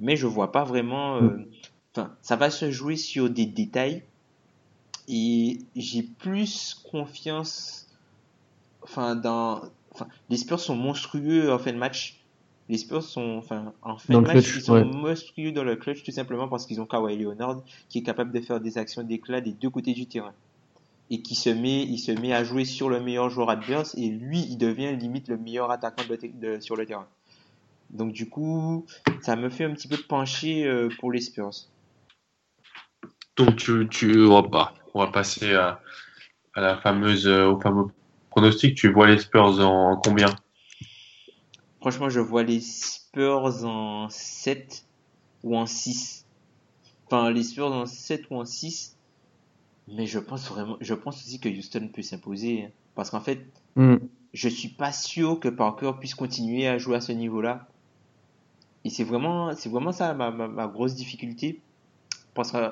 Mais 0.00 0.16
je 0.16 0.26
vois 0.26 0.52
pas 0.52 0.64
vraiment. 0.64 1.16
euh, 1.16 1.48
Enfin, 1.94 2.14
ça 2.22 2.36
va 2.36 2.48
se 2.50 2.70
jouer 2.70 2.96
sur 2.96 3.28
des 3.28 3.46
détails. 3.46 4.02
Et 5.08 5.58
j'ai 5.76 6.02
plus 6.02 6.74
confiance. 6.90 7.88
Enfin, 8.82 9.14
dans. 9.16 9.62
Enfin, 9.92 10.08
les 10.30 10.38
Spurs 10.38 10.60
sont 10.60 10.74
monstrueux 10.76 11.52
en 11.52 11.58
fin 11.58 11.72
de 11.72 11.78
match. 11.78 12.18
Les 12.68 12.78
Spurs 12.78 13.02
sont, 13.02 13.36
enfin, 13.38 13.72
en 13.82 13.98
fin 13.98 14.14
Dans 14.14 14.22
de 14.22 14.26
match, 14.26 14.44
clutch, 14.44 14.56
ils 14.56 14.62
sont 14.62 14.72
ouais. 14.74 14.84
monstrueux 14.84 15.52
dans 15.52 15.64
le 15.64 15.76
clutch 15.76 16.02
tout 16.04 16.12
simplement 16.12 16.48
parce 16.48 16.64
qu'ils 16.64 16.80
ont 16.80 16.86
Kawhi 16.86 17.16
Leonard 17.18 17.62
qui 17.88 17.98
est 17.98 18.02
capable 18.02 18.32
de 18.32 18.40
faire 18.40 18.60
des 18.60 18.78
actions 18.78 19.02
d'éclat 19.02 19.40
des 19.42 19.52
deux 19.52 19.68
côtés 19.68 19.92
du 19.92 20.06
terrain 20.06 20.32
et 21.12 21.20
qui 21.22 21.34
se 21.34 21.50
met, 21.50 21.82
il 21.82 21.98
se 21.98 22.10
met 22.10 22.32
à 22.32 22.42
jouer 22.42 22.64
sur 22.64 22.88
le 22.88 22.98
meilleur 22.98 23.28
joueur 23.30 23.50
adverse 23.50 23.94
et 23.98 24.08
lui, 24.08 24.40
il 24.48 24.56
devient 24.56 24.96
limite 24.96 25.28
le 25.28 25.36
meilleur 25.36 25.70
attaquant 25.70 26.04
de, 26.08 26.18
de- 26.56 26.60
sur 26.60 26.74
le 26.74 26.86
terrain. 26.86 27.06
Donc 27.90 28.12
du 28.14 28.30
coup, 28.30 28.86
ça 29.20 29.36
me 29.36 29.50
fait 29.50 29.64
un 29.64 29.72
petit 29.74 29.88
peu 29.88 29.98
pencher 29.98 30.64
euh, 30.66 30.88
pour 30.98 31.12
les 31.12 31.20
Spurs. 31.20 31.52
Donc, 33.36 33.56
tu, 33.56 33.86
tu, 33.90 34.24
on 34.24 34.42
va 34.42 34.48
pas. 34.48 34.74
On 34.94 35.00
va 35.00 35.12
passer 35.12 35.54
à, 35.54 35.82
à 36.54 36.62
la 36.62 36.78
fameuse, 36.78 37.26
euh, 37.26 37.46
au 37.46 37.60
fameux 37.60 37.86
pronostic. 38.30 38.74
Tu 38.74 38.90
vois 38.90 39.06
les 39.06 39.18
Spurs 39.18 39.60
en, 39.60 39.92
en 39.92 39.96
combien? 39.98 40.34
Franchement, 41.80 42.08
je 42.08 42.20
vois 42.20 42.42
les 42.42 42.60
Spurs 42.60 43.66
en 43.66 44.08
7 44.08 44.86
ou 45.42 45.58
en 45.58 45.66
6. 45.66 46.24
Enfin, 47.06 47.30
les 47.30 47.42
Spurs 47.42 47.72
en 47.72 47.84
7 47.84 48.24
ou 48.30 48.36
en 48.36 48.46
6. 48.46 48.96
Mais 49.88 50.06
je 50.06 50.18
pense 50.18 50.48
vraiment, 50.48 50.76
je 50.80 50.94
pense 50.94 51.16
aussi 51.16 51.38
que 51.40 51.48
Houston 51.48 51.88
peut 51.92 52.02
s'imposer. 52.02 52.64
hein. 52.64 52.70
Parce 52.94 53.10
qu'en 53.10 53.20
fait, 53.20 53.46
Mm. 53.76 53.96
je 54.34 54.48
suis 54.48 54.68
pas 54.68 54.92
sûr 54.92 55.40
que 55.40 55.48
Parker 55.48 55.92
puisse 55.98 56.14
continuer 56.14 56.66
à 56.68 56.76
jouer 56.78 56.96
à 56.96 57.00
ce 57.00 57.12
niveau-là. 57.12 57.66
Et 58.84 58.90
c'est 58.90 59.04
vraiment, 59.04 59.54
c'est 59.56 59.68
vraiment 59.70 59.92
ça 59.92 60.12
ma, 60.14 60.30
ma, 60.30 60.48
ma 60.48 60.66
grosse 60.66 60.94
difficulté. 60.94 61.60
Parce 62.34 62.52
que 62.52 62.70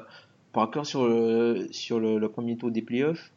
Parker 0.52 0.84
sur 0.84 1.06
le, 1.06 1.68
sur 1.70 2.00
le, 2.00 2.18
le 2.18 2.28
premier 2.28 2.56
tour 2.56 2.70
des 2.70 2.82
playoffs, 2.82 3.30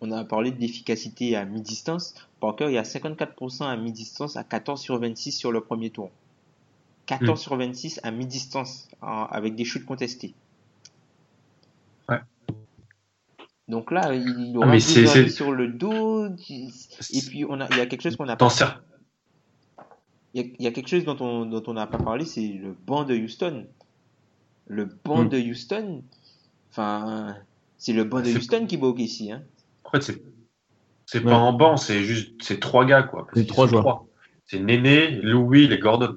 on 0.00 0.10
a 0.12 0.24
parlé 0.24 0.50
de 0.50 0.60
l'efficacité 0.60 1.36
à 1.36 1.44
mi-distance. 1.44 2.14
Parker, 2.40 2.66
il 2.68 2.72
y 2.74 2.78
a 2.78 2.82
54% 2.82 3.64
à 3.66 3.76
mi-distance 3.76 4.36
à 4.36 4.44
14 4.44 4.80
sur 4.80 4.98
26 4.98 5.32
sur 5.32 5.52
le 5.52 5.60
premier 5.62 5.90
tour. 5.90 6.10
14 7.06 7.40
Hmm. 7.40 7.42
sur 7.42 7.56
26 7.56 8.00
à 8.02 8.10
mi-distance, 8.10 8.88
avec 9.00 9.54
des 9.54 9.64
shoots 9.64 9.84
contestés. 9.84 10.34
Donc 13.68 13.90
là, 13.90 14.14
il 14.14 14.52
Ah, 14.54 14.58
aura 14.66 14.78
c'est- 14.80 15.28
sur 15.28 15.52
le 15.52 15.68
dos. 15.68 16.26
Et 16.48 17.20
puis, 17.28 17.44
on 17.48 17.60
a, 17.60 17.66
il 17.70 17.76
y 17.78 17.80
a 17.80 17.86
quelque 17.86 18.02
chose 18.02 18.16
qu'on 18.16 18.26
n'a 18.26 18.36
Dans 18.36 18.46
pas 18.48 18.54
cer- 18.54 18.78
il 20.34 20.42
y, 20.42 20.44
a, 20.44 20.48
il 20.58 20.64
y 20.64 20.66
a 20.68 20.70
quelque 20.70 20.88
chose 20.88 21.04
dont 21.04 21.16
on 21.20 21.46
dont 21.46 21.62
on 21.66 21.72
n'a 21.72 21.86
pas 21.86 21.98
parlé, 21.98 22.24
c'est 22.24 22.46
le 22.46 22.76
banc 22.86 23.04
de 23.04 23.14
Houston. 23.16 23.66
Le 24.68 24.84
banc 25.04 25.24
Hmm. 25.24 25.28
de 25.30 25.38
Houston, 25.38 26.02
enfin, 26.70 27.36
c'est 27.78 27.92
le 27.92 28.04
banc 28.04 28.20
de 28.20 28.30
Houston 28.36 28.66
qui 28.66 28.76
bloque 28.76 28.98
ici. 29.00 29.32
Hein. 29.32 29.42
En 29.84 29.90
fait, 29.90 30.02
c'est 30.02 30.22
c'est 31.06 31.18
Ouais. 31.18 31.24
pas 31.30 31.38
en 31.38 31.52
banc, 31.52 31.76
c'est 31.76 32.02
juste 32.02 32.34
c'est 32.42 32.60
trois 32.60 32.84
gars 32.84 33.02
quoi. 33.04 33.26
C'est 33.34 33.46
trois 33.46 33.66
joueurs. 33.66 33.82
trois. 33.82 34.06
C'est 34.44 34.60
Néné, 34.60 35.08
Louis 35.22 35.64
et 35.72 35.78
Gordon. 35.78 36.16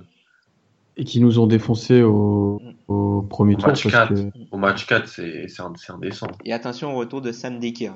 Et 1.00 1.06
qui 1.06 1.22
nous 1.22 1.40
ont 1.40 1.48
défoncé 1.48 2.02
au, 2.04 2.62
au 2.90 3.22
premier 3.22 3.56
Au 3.56 3.60
tour. 3.60 3.68
match 3.70 3.84
parce 3.84 4.10
4, 4.10 4.14
que- 4.14 4.30
au 4.52 4.58
match 4.58 4.86
4, 4.86 5.08
c'est 5.08 5.48
c'est 5.48 5.62
ind- 5.62 5.78
c'est 5.78 5.94
indécent. 5.94 6.28
Et 6.44 6.52
attention 6.52 6.94
au 6.94 6.98
retour 6.98 7.22
de 7.22 7.32
Sam 7.32 7.58
Dekker, 7.58 7.94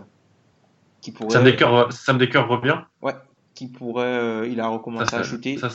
qui 1.02 1.12
pourrait, 1.12 1.34
Sam 1.34 1.44
Decker, 1.44 1.92
Sam 1.92 2.18
Decker 2.18 2.48
revient? 2.48 2.78
ouais, 3.02 3.14
qui 3.56 3.68
pourrait, 3.68 4.06
euh, 4.06 4.48
il 4.48 4.62
a 4.62 4.70
recommencé 4.70 5.06
Ça, 5.12 5.18
à 5.20 5.24
shooter 5.24 5.58
ça, 5.58 5.68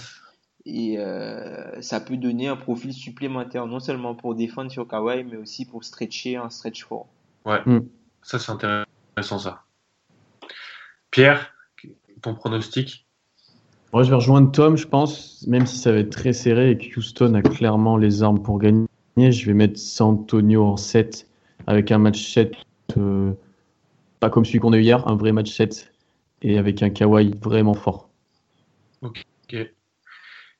et 0.64 0.98
euh, 0.98 1.82
ça 1.82 2.00
peut 2.00 2.16
donner 2.16 2.48
un 2.48 2.56
profil 2.56 2.94
supplémentaire, 2.94 3.66
non 3.66 3.78
seulement 3.78 4.14
pour 4.14 4.34
défendre 4.34 4.70
sur 4.70 4.88
Kawhi, 4.88 5.22
mais 5.24 5.36
aussi 5.36 5.66
pour 5.66 5.84
stretcher 5.84 6.36
un 6.36 6.48
stretch 6.48 6.84
fort. 6.86 7.08
ça, 8.22 8.38
c'est 8.38 8.52
intéressant 8.52 9.38
ça. 9.38 9.64
Pierre, 11.10 11.52
ton 12.22 12.34
pronostic? 12.34 13.06
Moi, 13.92 14.02
je 14.02 14.10
vais 14.10 14.16
rejoindre 14.16 14.52
Tom, 14.52 14.76
je 14.76 14.86
pense, 14.86 15.46
même 15.46 15.66
si 15.66 15.78
ça 15.78 15.92
va 15.92 15.98
être 15.98 16.10
très 16.10 16.34
serré 16.34 16.72
et 16.72 16.78
que 16.78 16.98
Houston 16.98 17.32
a 17.34 17.40
clairement 17.40 17.96
les 17.96 18.22
armes 18.22 18.42
pour 18.42 18.58
gagner. 18.58 18.86
je 19.16 19.46
vais 19.46 19.54
mettre 19.54 19.78
San 19.78 20.08
Antonio 20.08 20.64
en 20.64 20.76
7 20.76 21.26
avec 21.66 21.90
un 21.90 21.98
match 21.98 22.32
7, 22.32 22.52
euh, 22.98 23.32
pas 24.20 24.28
comme 24.28 24.44
celui 24.44 24.58
qu'on 24.58 24.74
a 24.74 24.76
eu 24.76 24.82
hier, 24.82 25.08
un 25.08 25.16
vrai 25.16 25.32
match 25.32 25.50
7 25.50 25.90
et 26.42 26.58
avec 26.58 26.82
un 26.82 26.90
Kawhi 26.90 27.32
vraiment 27.42 27.74
fort. 27.74 28.10
Ok. 29.00 29.16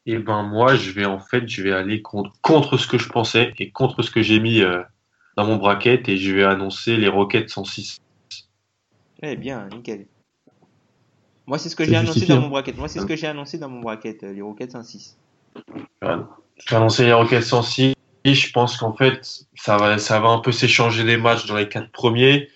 Et 0.06 0.16
ben 0.16 0.42
moi, 0.42 0.74
je 0.74 0.90
vais 0.92 1.05
en 1.05 1.18
fait, 1.18 1.46
je 1.46 1.62
vais 1.62 1.72
aller 1.72 2.00
contre, 2.00 2.32
contre 2.40 2.78
ce 2.78 2.86
que 2.86 2.96
je 2.96 3.10
pensais 3.10 3.52
et 3.59 3.70
contre 3.70 4.02
ce 4.02 4.10
que 4.10 4.22
j'ai 4.22 4.40
mis 4.40 4.62
euh, 4.62 4.82
dans 5.36 5.44
mon 5.44 5.56
bracket 5.56 6.09
et 6.09 6.16
je 6.16 6.34
vais 6.34 6.44
annoncer 6.44 6.96
les 6.96 7.09
Rockets 7.09 7.50
106. 7.50 7.98
Eh 9.22 9.36
bien, 9.36 9.68
nickel. 9.68 10.06
Moi, 11.48 11.56
c'est 11.56 11.70
ce 11.70 11.76
que 11.76 11.84
C'est 11.84 11.92
j'ai 11.92 11.96
annoncé 11.96 12.26
dans 12.26 12.36
hein. 12.36 12.40
mon 12.40 12.48
bracket. 12.48 12.76
Moi, 12.76 12.88
c'est 12.88 13.00
ce 13.00 13.06
que 13.06 13.16
j'ai 13.16 13.26
annoncé 13.26 13.56
dans 13.56 13.70
mon 13.70 13.80
bracket, 13.80 14.22
les 14.22 14.42
Rockets 14.42 14.72
106. 14.72 15.16
Voilà. 16.02 16.28
Je 16.58 16.68
vais 16.68 16.76
annoncer 16.76 17.06
les 17.06 17.14
Rockets 17.14 17.42
106. 17.42 17.94
Et 18.24 18.34
je 18.34 18.52
pense 18.52 18.76
qu'en 18.76 18.92
fait, 18.92 19.46
ça 19.56 19.78
va, 19.78 19.96
ça 19.96 20.20
va 20.20 20.28
un 20.28 20.40
peu 20.40 20.52
s'échanger 20.52 21.04
des 21.04 21.16
matchs 21.16 21.46
dans 21.46 21.56
les 21.56 21.66
quatre 21.66 21.90
premiers. 21.90 22.50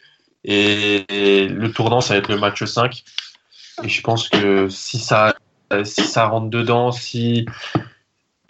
Et, 0.44 1.06
et 1.08 1.48
le 1.48 1.72
tournant, 1.72 2.02
ça 2.02 2.12
va 2.12 2.18
être 2.18 2.28
le 2.28 2.36
match 2.36 2.62
5. 2.62 3.02
Et 3.82 3.88
je 3.88 4.02
pense 4.02 4.28
que 4.28 4.68
si 4.68 4.98
ça, 4.98 5.36
si 5.84 6.02
ça 6.02 6.26
rentre 6.26 6.50
dedans, 6.50 6.92
si, 6.92 7.46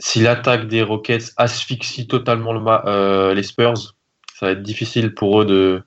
si 0.00 0.22
l'attaque 0.22 0.66
des 0.66 0.82
Rockets 0.82 1.34
asphyxie 1.36 2.08
totalement 2.08 2.52
le 2.52 2.60
euh, 2.86 3.32
les 3.32 3.44
Spurs, 3.44 3.94
ça 4.34 4.46
va 4.46 4.52
être 4.52 4.62
difficile 4.62 5.14
pour 5.14 5.42
eux 5.42 5.46
de, 5.46 5.84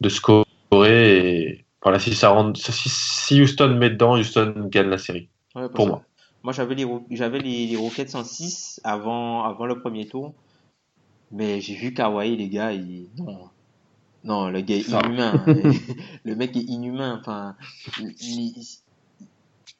de 0.00 0.08
scorer. 0.08 0.44
Et 0.72 1.59
voilà, 1.82 1.98
si 1.98 2.14
ça 2.14 2.30
rentre, 2.30 2.60
si, 2.60 2.88
si 2.88 3.40
Houston 3.40 3.76
met 3.76 3.90
dedans, 3.90 4.16
Houston 4.18 4.68
gagne 4.70 4.88
la 4.88 4.98
série. 4.98 5.28
Ouais, 5.54 5.68
Pour 5.68 5.86
moi. 5.86 6.02
Moi, 6.42 6.52
j'avais 6.52 6.74
les, 6.74 6.86
j'avais 7.10 7.38
les, 7.40 7.66
les 7.66 7.76
Rockets 7.76 8.10
106 8.10 8.80
avant, 8.84 9.44
avant 9.44 9.66
le 9.66 9.78
premier 9.80 10.06
tour. 10.06 10.34
Mais 11.32 11.60
j'ai 11.60 11.74
vu 11.76 11.94
Kawhi, 11.94 12.36
les 12.36 12.48
gars, 12.48 12.72
il, 12.72 13.08
non. 13.16 13.50
Non, 14.24 14.50
le 14.50 14.60
gars 14.62 14.76
est 14.76 14.88
inhumain. 14.88 15.44
le 16.24 16.36
mec 16.36 16.56
est 16.56 16.60
inhumain. 16.62 17.18
Enfin, 17.20 17.56
il, 17.98 18.14
il, 18.20 18.54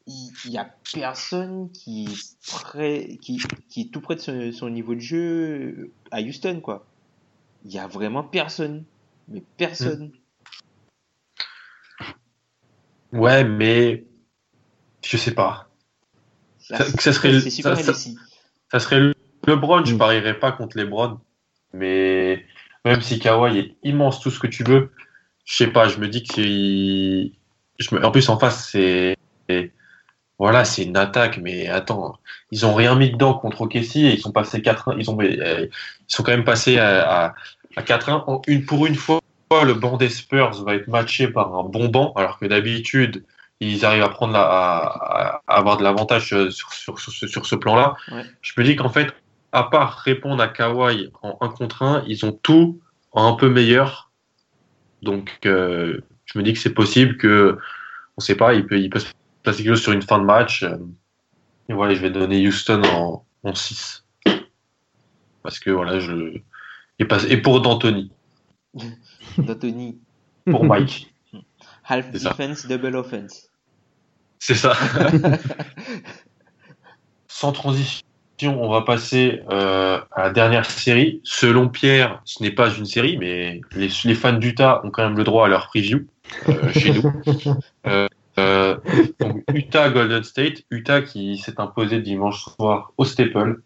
il- 0.06 0.32
il 0.46 0.50
y 0.52 0.58
a 0.58 0.64
personne 0.92 1.70
qui 1.72 2.04
est 2.06 2.36
près, 2.50 3.18
qui, 3.22 3.38
qui 3.68 3.82
est 3.82 3.92
tout 3.92 4.00
près 4.00 4.16
de 4.16 4.20
son, 4.20 4.52
son 4.52 4.70
niveau 4.70 4.94
de 4.94 5.00
jeu 5.00 5.92
à 6.10 6.20
Houston, 6.20 6.60
quoi. 6.60 6.86
Il 7.64 7.72
y 7.72 7.78
a 7.78 7.86
vraiment 7.88 8.24
personne. 8.24 8.84
Mais 9.28 9.42
personne. 9.58 10.12
Ouais, 13.12 13.44
mais 13.44 14.04
je 15.04 15.16
sais 15.16 15.34
pas. 15.34 15.68
Ça- 16.58 16.78
que 16.84 17.02
ça 17.02 17.12
serait 17.12 17.32
le- 17.32 17.40
c'est 17.40 17.50
super 17.50 17.76
ça- 17.76 17.92
ça-. 17.94 18.10
Ça 18.72 18.78
serait 18.78 19.00
LeBron, 19.46 19.84
je 19.84 19.94
Mm. 19.94 19.98
parierais 19.98 20.38
pas 20.38 20.52
contre 20.52 20.76
LeBron. 20.76 21.18
Mais 21.72 22.44
même 22.84 23.00
si 23.00 23.18
Kawhi 23.18 23.58
est 23.58 23.76
immense, 23.82 24.20
tout 24.20 24.30
ce 24.30 24.38
que 24.38 24.46
tu 24.46 24.62
veux, 24.64 24.92
je 25.44 25.56
sais 25.56 25.66
pas, 25.68 25.88
je 25.88 25.98
me 25.98 26.08
dis 26.08 26.22
que 26.22 26.34
c'est. 26.34 27.32
Je 27.82 27.94
me... 27.94 28.04
En 28.04 28.10
plus, 28.10 28.28
en 28.28 28.38
face, 28.38 28.68
c'est. 28.70 29.16
Voilà, 30.38 30.64
c'est 30.64 30.84
une 30.84 30.96
attaque, 30.96 31.36
mais 31.38 31.68
attends, 31.68 32.18
ils 32.50 32.64
ont 32.64 32.74
rien 32.74 32.94
mis 32.94 33.10
dedans 33.10 33.34
contre 33.34 33.62
OKC 33.62 33.96
et 33.96 34.14
ils 34.14 34.20
sont 34.20 34.32
passés 34.32 34.62
4-1. 34.62 34.96
Ils, 34.98 35.10
ont... 35.10 35.20
euh, 35.20 35.66
ils 35.66 35.70
sont 36.06 36.22
quand 36.22 36.30
même 36.32 36.44
passés 36.44 36.78
à, 36.78 37.26
à, 37.26 37.34
à 37.76 37.82
4-1. 37.82 38.24
En 38.26 38.40
Une, 38.46 38.64
pour 38.64 38.86
une 38.86 38.94
fois, 38.94 39.20
le 39.52 39.74
banc 39.74 39.96
des 39.96 40.08
Spurs 40.08 40.62
va 40.64 40.74
être 40.76 40.88
matché 40.88 41.28
par 41.28 41.54
un 41.54 41.64
bon 41.64 41.88
banc, 41.88 42.12
alors 42.14 42.38
que 42.38 42.46
d'habitude, 42.46 43.24
ils 43.58 43.84
arrivent 43.84 44.04
à 44.04 44.08
prendre 44.08 44.32
la, 44.32 44.42
à, 44.42 45.42
à 45.46 45.56
avoir 45.58 45.76
de 45.76 45.82
l'avantage 45.82 46.32
euh, 46.32 46.50
sur, 46.50 46.72
sur, 46.72 46.98
sur, 47.00 47.12
ce- 47.12 47.26
sur 47.26 47.46
ce 47.46 47.56
plan-là. 47.56 47.94
Ouais. 48.12 48.24
Je 48.42 48.52
me 48.56 48.64
dis 48.64 48.76
qu'en 48.76 48.88
fait, 48.88 49.12
à 49.52 49.64
part 49.64 49.98
répondre 49.98 50.40
à 50.42 50.48
Kawhi 50.48 51.10
en 51.22 51.36
1 51.40 51.48
contre 51.48 51.82
1, 51.82 52.04
ils 52.06 52.24
ont 52.24 52.32
tout 52.32 52.80
en 53.12 53.26
un 53.26 53.36
peu 53.36 53.48
meilleur. 53.50 54.10
Donc, 55.02 55.36
euh, 55.46 56.00
je 56.26 56.38
me 56.38 56.44
dis 56.44 56.52
que 56.52 56.58
c'est 56.60 56.72
possible 56.74 57.16
que, 57.16 57.58
on 58.16 58.20
sait 58.20 58.36
pas, 58.36 58.54
il 58.54 58.66
peut, 58.66 58.78
il 58.78 58.88
peut 58.88 59.00
se 59.00 59.08
passer 59.42 59.62
quelque 59.64 59.74
chose 59.74 59.82
sur 59.82 59.92
une 59.92 60.02
fin 60.02 60.18
de 60.20 60.24
match. 60.24 60.64
Et 61.68 61.72
voilà, 61.72 61.94
je 61.94 62.00
vais 62.00 62.10
donner 62.10 62.46
Houston 62.46 62.82
en, 62.84 63.24
en 63.42 63.54
6. 63.54 64.04
Parce 65.42 65.58
que 65.58 65.70
voilà, 65.70 65.98
je. 66.00 66.38
Et, 66.98 67.04
pas- 67.04 67.24
et 67.28 67.36
pour 67.38 67.60
D'Antoni, 67.62 68.12
D'Anthony. 69.38 69.98
pour 70.50 70.64
Mike. 70.64 71.12
Half 71.84 72.16
ça. 72.16 72.30
defense, 72.30 72.66
double 72.66 72.96
offense. 72.96 73.50
C'est 74.38 74.54
ça. 74.54 74.74
Sans 77.28 77.52
transition, 77.52 78.02
on 78.42 78.70
va 78.70 78.82
passer 78.82 79.42
euh, 79.50 80.00
à 80.12 80.24
la 80.24 80.30
dernière 80.30 80.64
série. 80.64 81.20
Selon 81.24 81.68
Pierre, 81.68 82.20
ce 82.24 82.42
n'est 82.42 82.50
pas 82.50 82.70
une 82.70 82.86
série, 82.86 83.16
mais 83.18 83.60
les, 83.72 83.88
les 84.04 84.14
fans 84.14 84.32
d'Utah 84.32 84.80
ont 84.84 84.90
quand 84.90 85.02
même 85.02 85.16
le 85.16 85.24
droit 85.24 85.46
à 85.46 85.48
leur 85.48 85.68
preview 85.68 86.06
euh, 86.48 86.72
chez 86.72 86.92
nous. 86.92 87.12
Euh, 88.38 88.76
donc 89.18 89.42
Utah 89.52 89.90
Golden 89.90 90.22
State, 90.22 90.62
Utah 90.70 91.02
qui 91.02 91.36
s'est 91.36 91.60
imposé 91.60 92.00
dimanche 92.00 92.44
soir 92.44 92.92
au 92.96 93.04
Staple 93.04 93.60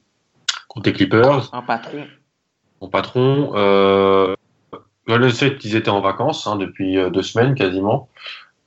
contre 0.66 0.88
les 0.88 0.92
Clippers, 0.94 1.54
Un 1.54 1.62
patron. 1.62 2.06
mon 2.80 2.88
patron. 2.88 3.52
Euh, 5.08 5.12
Golden 5.12 5.30
State, 5.30 5.64
ils 5.64 5.76
étaient 5.76 5.90
en 5.90 6.00
vacances 6.00 6.46
hein, 6.46 6.56
depuis 6.56 6.98
euh, 6.98 7.10
deux 7.10 7.22
semaines 7.22 7.54
quasiment. 7.54 8.08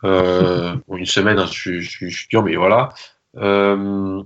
Euh, 0.04 0.76
une 0.96 1.06
semaine, 1.06 1.40
hein, 1.40 1.48
je, 1.52 1.82
suis- 1.82 2.28
dur, 2.30 2.44
mais 2.44 2.56
voilà. 2.56 2.90
Euh, 3.38 4.22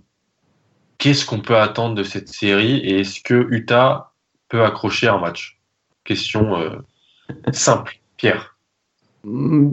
Qu'est-ce 0.98 1.26
qu'on 1.26 1.40
peut 1.40 1.58
attendre 1.58 1.96
de 1.96 2.04
cette 2.04 2.30
série 2.30 2.78
et 2.78 3.00
est-ce 3.00 3.22
que 3.22 3.48
Utah 3.50 4.12
peut 4.50 4.64
accrocher 4.64 5.08
un 5.08 5.18
match? 5.18 5.60
Question 6.04 6.56
euh, 6.58 6.78
simple, 7.52 8.00
Pierre. 8.18 8.56
Mm, 9.24 9.72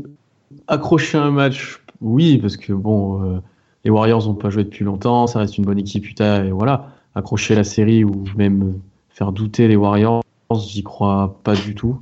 Accrocher 0.66 1.18
un 1.18 1.30
match, 1.30 1.82
oui, 2.00 2.38
parce 2.38 2.56
que 2.56 2.72
bon, 2.72 3.42
les 3.84 3.90
Warriors 3.90 4.24
n'ont 4.26 4.34
pas 4.34 4.48
joué 4.48 4.64
depuis 4.64 4.82
longtemps, 4.82 5.26
ça 5.26 5.40
reste 5.40 5.58
une 5.58 5.66
bonne 5.66 5.78
équipe 5.78 6.08
Utah, 6.08 6.42
et 6.42 6.50
voilà. 6.50 6.94
Accrocher 7.14 7.54
la 7.54 7.64
série 7.64 8.02
ou 8.02 8.24
même 8.34 8.80
faire 9.10 9.30
douter 9.32 9.68
les 9.68 9.76
Warriors, 9.76 10.22
j'y 10.54 10.82
crois 10.82 11.38
pas 11.44 11.54
du 11.54 11.74
tout. 11.74 12.00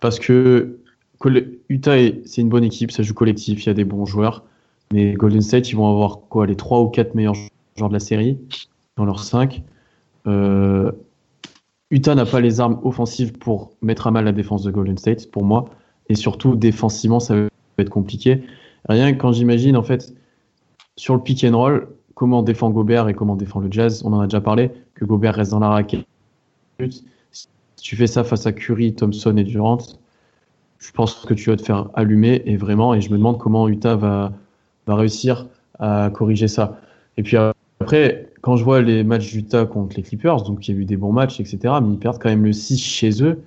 Parce 0.00 0.18
que 0.18 0.78
Utah, 1.68 1.98
est- 1.98 2.26
c'est 2.26 2.40
une 2.40 2.48
bonne 2.48 2.64
équipe, 2.64 2.90
ça 2.90 3.02
joue 3.02 3.14
collectif, 3.14 3.64
il 3.64 3.66
y 3.66 3.70
a 3.70 3.74
des 3.74 3.84
bons 3.84 4.06
joueurs. 4.06 4.44
Mais 4.92 5.12
Golden 5.12 5.42
State, 5.42 5.70
ils 5.70 5.76
vont 5.76 5.90
avoir 5.90 6.20
quoi, 6.28 6.46
les 6.46 6.56
3 6.56 6.80
ou 6.80 6.88
4 6.88 7.14
meilleurs 7.14 7.34
joueurs 7.76 7.88
de 7.90 7.94
la 7.94 8.00
série, 8.00 8.38
dans 8.96 9.04
leurs 9.04 9.22
5. 9.22 9.62
Euh, 10.26 10.90
Utah 11.90 12.14
n'a 12.14 12.24
pas 12.24 12.40
les 12.40 12.60
armes 12.60 12.80
offensives 12.84 13.32
pour 13.32 13.72
mettre 13.82 14.06
à 14.06 14.10
mal 14.10 14.24
la 14.24 14.32
défense 14.32 14.62
de 14.62 14.70
Golden 14.70 14.96
State, 14.96 15.30
pour 15.30 15.44
moi. 15.44 15.66
Et 16.08 16.14
surtout, 16.14 16.56
défensivement, 16.56 17.20
ça 17.20 17.34
va 17.34 17.48
être 17.78 17.90
compliqué. 17.90 18.42
Rien 18.88 19.12
que 19.12 19.18
quand 19.20 19.32
j'imagine, 19.32 19.76
en 19.76 19.82
fait, 19.82 20.14
sur 20.96 21.14
le 21.14 21.20
pick 21.20 21.44
and 21.44 21.56
roll, 21.56 21.88
comment 22.14 22.42
défend 22.42 22.70
Gobert 22.70 23.08
et 23.08 23.14
comment 23.14 23.36
défend 23.36 23.60
le 23.60 23.70
Jazz, 23.70 24.02
on 24.04 24.12
en 24.12 24.20
a 24.20 24.26
déjà 24.26 24.40
parlé, 24.40 24.70
que 24.94 25.04
Gobert 25.04 25.34
reste 25.34 25.50
dans 25.52 25.60
la 25.60 25.68
raquette. 25.68 26.06
Si 27.80 27.86
tu 27.86 27.96
fais 27.96 28.06
ça 28.06 28.24
face 28.24 28.44
à 28.46 28.52
Curry, 28.52 28.94
Thompson 28.94 29.34
et 29.38 29.42
Durant, 29.42 29.78
je 30.78 30.92
pense 30.92 31.14
que 31.14 31.32
tu 31.32 31.48
vas 31.48 31.56
te 31.56 31.62
faire 31.62 31.88
allumer 31.94 32.42
et 32.44 32.58
vraiment, 32.58 32.92
et 32.92 33.00
je 33.00 33.08
me 33.08 33.16
demande 33.16 33.38
comment 33.38 33.66
Utah 33.68 33.96
va, 33.96 34.34
va 34.86 34.96
réussir 34.96 35.46
à 35.78 36.10
corriger 36.12 36.46
ça. 36.46 36.78
Et 37.16 37.22
puis 37.22 37.38
après, 37.38 38.28
quand 38.42 38.56
je 38.56 38.64
vois 38.64 38.82
les 38.82 39.02
matchs 39.02 39.32
d'Utah 39.32 39.64
contre 39.64 39.96
les 39.96 40.02
Clippers, 40.02 40.42
donc 40.42 40.68
il 40.68 40.74
y 40.74 40.78
a 40.78 40.80
eu 40.82 40.84
des 40.84 40.98
bons 40.98 41.12
matchs, 41.12 41.40
etc., 41.40 41.58
mais 41.82 41.94
ils 41.94 41.98
perdent 41.98 42.18
quand 42.20 42.28
même 42.28 42.44
le 42.44 42.52
6 42.52 42.76
chez 42.76 43.22
eux, 43.22 43.40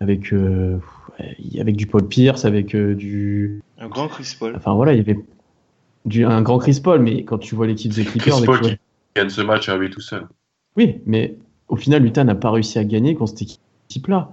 avec, 0.00 0.34
euh, 0.34 0.76
avec 1.58 1.74
du 1.74 1.86
Paul 1.86 2.06
Pierce, 2.06 2.44
avec 2.44 2.74
euh, 2.74 2.94
du. 2.94 3.62
Un 3.78 3.88
grand 3.88 4.08
Chris 4.08 4.36
Paul. 4.38 4.54
Enfin 4.54 4.74
voilà, 4.74 4.92
il 4.92 4.98
y 4.98 5.00
avait 5.00 5.18
du, 6.04 6.26
un 6.26 6.42
grand 6.42 6.58
Chris 6.58 6.78
Paul, 6.84 7.00
mais 7.00 7.24
quand 7.24 7.38
tu 7.38 7.54
vois 7.54 7.66
l'équipe 7.66 7.94
des 7.94 8.04
Clippers. 8.04 8.34
Chris 8.34 8.44
Paul 8.44 8.56
tu 8.58 8.64
vois- 8.64 8.70
qui 8.72 8.78
gagne 9.16 9.30
ce 9.30 9.40
match 9.40 9.70
à 9.70 9.78
lui 9.78 9.88
tout 9.88 10.02
seul. 10.02 10.26
Oui, 10.76 11.00
mais 11.06 11.36
au 11.68 11.76
final, 11.76 12.04
Utah 12.04 12.24
n'a 12.24 12.34
pas 12.34 12.50
réussi 12.50 12.78
à 12.78 12.84
gagner 12.84 13.14
contre 13.14 13.30
cette 13.38 13.58
équipe-là. 13.88 14.30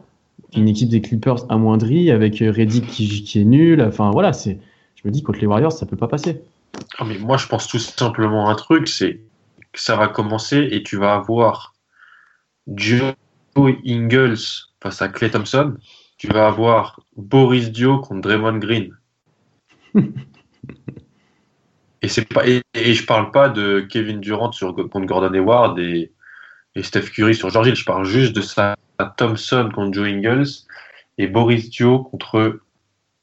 Une 0.56 0.68
équipe 0.68 0.90
des 0.90 1.02
Clippers 1.02 1.50
amoindrie, 1.50 2.12
avec 2.12 2.42
euh, 2.42 2.52
Reddick 2.52 2.88
qui, 2.88 3.24
qui 3.24 3.42
est 3.42 3.46
nul. 3.46 3.82
Enfin 3.82 4.12
voilà, 4.12 4.34
c'est. 4.34 4.60
Je 4.96 5.02
me 5.08 5.12
dis 5.12 5.24
contre 5.24 5.40
les 5.40 5.48
Warriors, 5.48 5.72
ça 5.72 5.86
peut 5.86 5.98
pas 5.98 6.08
passer. 6.08 6.42
Ah, 6.98 7.06
mais 7.06 7.18
moi, 7.18 7.38
je 7.38 7.48
pense 7.48 7.68
tout 7.68 7.80
simplement 7.80 8.50
un 8.50 8.56
truc, 8.56 8.88
c'est 8.88 9.22
que 9.72 9.82
ça 9.82 9.96
va 9.96 10.08
commencer 10.08 10.68
et 10.72 10.84
tu 10.84 10.98
vas 10.98 11.16
avoir 11.16 11.74
Joe 12.68 13.14
Ingles 13.56 14.38
face 14.82 15.02
à 15.02 15.10
Clay 15.10 15.30
Thompson. 15.30 15.76
Tu 16.18 16.28
vas 16.28 16.48
avoir 16.48 17.00
Boris 17.18 17.72
Dio 17.72 18.00
contre 18.00 18.22
Draymond 18.22 18.58
Green. 18.58 18.96
et 22.02 22.08
c'est 22.08 22.26
pas 22.26 22.48
et, 22.48 22.62
et 22.74 22.94
je 22.94 23.06
parle 23.06 23.32
pas 23.32 23.50
de 23.50 23.86
Kevin 23.90 24.20
Durant 24.20 24.52
sur, 24.52 24.76
contre 24.76 25.06
Gordon 25.06 25.34
Hayward 25.34 25.78
et, 25.80 26.12
et 26.76 26.84
Steph 26.84 27.12
Curry 27.14 27.36
sur 27.36 27.50
George 27.50 27.68
Hill. 27.68 27.76
Je 27.76 27.86
parle 27.86 28.06
juste 28.06 28.36
de 28.36 28.42
ça 28.42 28.76
Thompson 29.18 29.70
contre 29.74 29.94
Joe 29.94 30.08
Ingles 30.08 30.48
et 31.18 31.28
Boris 31.28 31.70
Dio 31.70 32.00
contre 32.00 32.60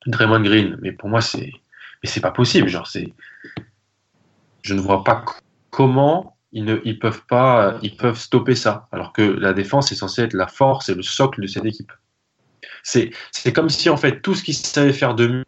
Draymond 0.06 0.42
Green. 0.42 0.78
Mais 0.82 0.92
pour 0.92 1.08
moi, 1.08 1.20
c'est 1.20 1.52
mais 2.02 2.08
c'est 2.08 2.20
pas 2.20 2.30
possible. 2.32 2.68
Genre, 2.68 2.86
c'est 2.86 3.12
je 4.62 4.74
ne 4.74 4.80
vois 4.80 5.04
pas 5.04 5.24
comment 5.70 6.36
ils 6.52 6.64
ne 6.64 6.80
ils 6.84 6.98
peuvent 6.98 7.24
pas 7.26 7.78
ils 7.82 7.96
peuvent 7.96 8.18
stopper 8.18 8.54
ça 8.54 8.88
alors 8.92 9.12
que 9.12 9.22
la 9.22 9.52
défense 9.52 9.90
est 9.92 9.96
censée 9.96 10.22
être 10.22 10.34
la 10.34 10.46
force 10.46 10.88
et 10.88 10.94
le 10.94 11.02
socle 11.02 11.40
de 11.40 11.46
cette 11.46 11.64
équipe. 11.64 11.92
C'est 12.82 13.10
c'est 13.30 13.52
comme 13.52 13.68
si 13.68 13.88
en 13.88 13.96
fait 13.96 14.20
tout 14.20 14.34
ce 14.34 14.42
qu'ils 14.42 14.54
savaient 14.54 14.92
faire 14.92 15.14
de 15.14 15.44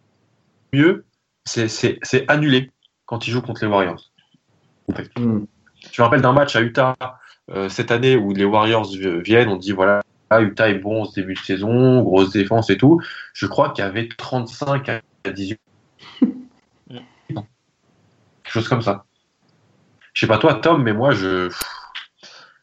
mieux 0.73 1.05
c'est 1.45 2.25
annulé 2.29 2.71
quand 3.07 3.27
ils 3.27 3.31
jouent 3.31 3.43
contre 3.43 3.65
les 3.65 3.71
Warriors. 3.71 4.11
En 4.91 4.95
fait. 4.95 5.11
Mm. 5.19 5.45
Je 5.93 6.01
me 6.01 6.05
rappelle 6.05 6.23
d'un 6.23 6.33
match 6.33 6.57
à 6.57 6.63
Utah 6.63 6.97
euh, 7.51 7.69
cette 7.69 7.91
année 7.91 8.17
où 8.17 8.33
les 8.33 8.47
Warriors 8.47 8.91
v- 8.91 9.21
viennent, 9.21 9.51
on 9.51 9.57
dit 9.57 9.73
voilà, 9.73 10.03
Utah 10.43 10.69
est 10.71 10.79
bon 10.79 11.05
au 11.05 11.13
début 11.13 11.35
de 11.35 11.39
saison, 11.39 12.03
grosse 12.03 12.31
défense 12.33 12.71
et 12.71 12.77
tout. 12.77 13.01
Je 13.33 13.47
crois 13.47 13.71
qu'il 13.71 13.85
y 13.85 13.89
avait 13.89 14.09
35 14.09 14.89
à 14.89 15.03
18. 15.33 15.61
Quelque 18.43 18.53
chose 18.53 18.69
comme 18.69 18.83
ça. 18.83 19.05
Je 20.15 20.21
sais 20.21 20.27
pas 20.27 20.39
toi, 20.39 20.55
Tom, 20.55 20.83
mais 20.83 20.93
moi, 20.93 21.13
je 21.13 21.51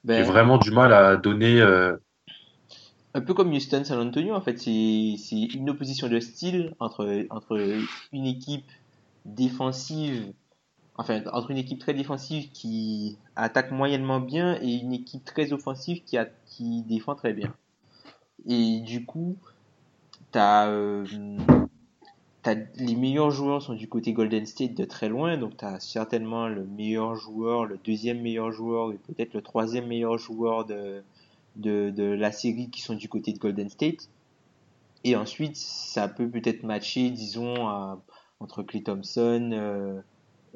j'ai 0.09 0.23
Ben, 0.23 0.23
vraiment 0.23 0.57
du 0.57 0.71
mal 0.71 0.93
à 0.93 1.15
donner. 1.17 1.59
euh, 1.61 1.97
Un 3.13 3.21
peu 3.21 3.33
comme 3.33 3.51
Houston 3.53 3.83
San 3.85 3.99
Antonio, 3.99 4.33
en 4.35 4.41
fait, 4.41 4.57
c'est 4.59 5.15
c'est 5.17 5.41
une 5.55 5.69
opposition 5.69 6.07
de 6.09 6.19
style 6.19 6.75
entre, 6.79 7.25
entre 7.29 7.57
une 8.13 8.25
équipe 8.25 8.69
défensive, 9.25 10.33
enfin, 10.97 11.21
entre 11.33 11.51
une 11.51 11.57
équipe 11.57 11.79
très 11.79 11.93
défensive 11.93 12.51
qui 12.51 13.17
attaque 13.35 13.71
moyennement 13.71 14.19
bien 14.19 14.59
et 14.61 14.75
une 14.75 14.93
équipe 14.93 15.25
très 15.25 15.53
offensive 15.53 16.03
qui, 16.03 16.17
qui 16.45 16.83
défend 16.83 17.15
très 17.15 17.33
bien. 17.33 17.53
Et 18.47 18.79
du 18.79 19.05
coup, 19.05 19.37
t'as, 20.31 20.67
euh, 20.67 21.05
les 22.75 22.95
meilleurs 22.95 23.31
joueurs 23.31 23.61
sont 23.61 23.73
du 23.73 23.87
côté 23.87 24.13
Golden 24.13 24.45
State 24.45 24.73
de 24.73 24.85
très 24.85 25.09
loin, 25.09 25.37
donc 25.37 25.57
t'as 25.57 25.79
certainement 25.79 26.47
le 26.47 26.65
meilleur 26.65 27.15
joueur, 27.15 27.65
le 27.65 27.77
deuxième 27.77 28.21
meilleur 28.21 28.51
joueur 28.51 28.91
et 28.91 28.97
peut-être 28.97 29.33
le 29.33 29.41
troisième 29.41 29.87
meilleur 29.87 30.17
joueur 30.17 30.65
de, 30.65 31.03
de, 31.55 32.03
la 32.03 32.31
série 32.31 32.69
qui 32.69 32.81
sont 32.81 32.95
du 32.95 33.07
côté 33.09 33.31
de 33.33 33.37
Golden 33.37 33.69
State. 33.69 34.09
Et 35.03 35.15
ensuite, 35.15 35.55
ça 35.55 36.07
peut 36.07 36.29
peut-être 36.29 36.63
matcher, 36.63 37.09
disons, 37.09 37.67
entre 38.39 38.63
Clay 38.63 38.83
Thompson, 38.83 39.51
euh, 39.53 40.01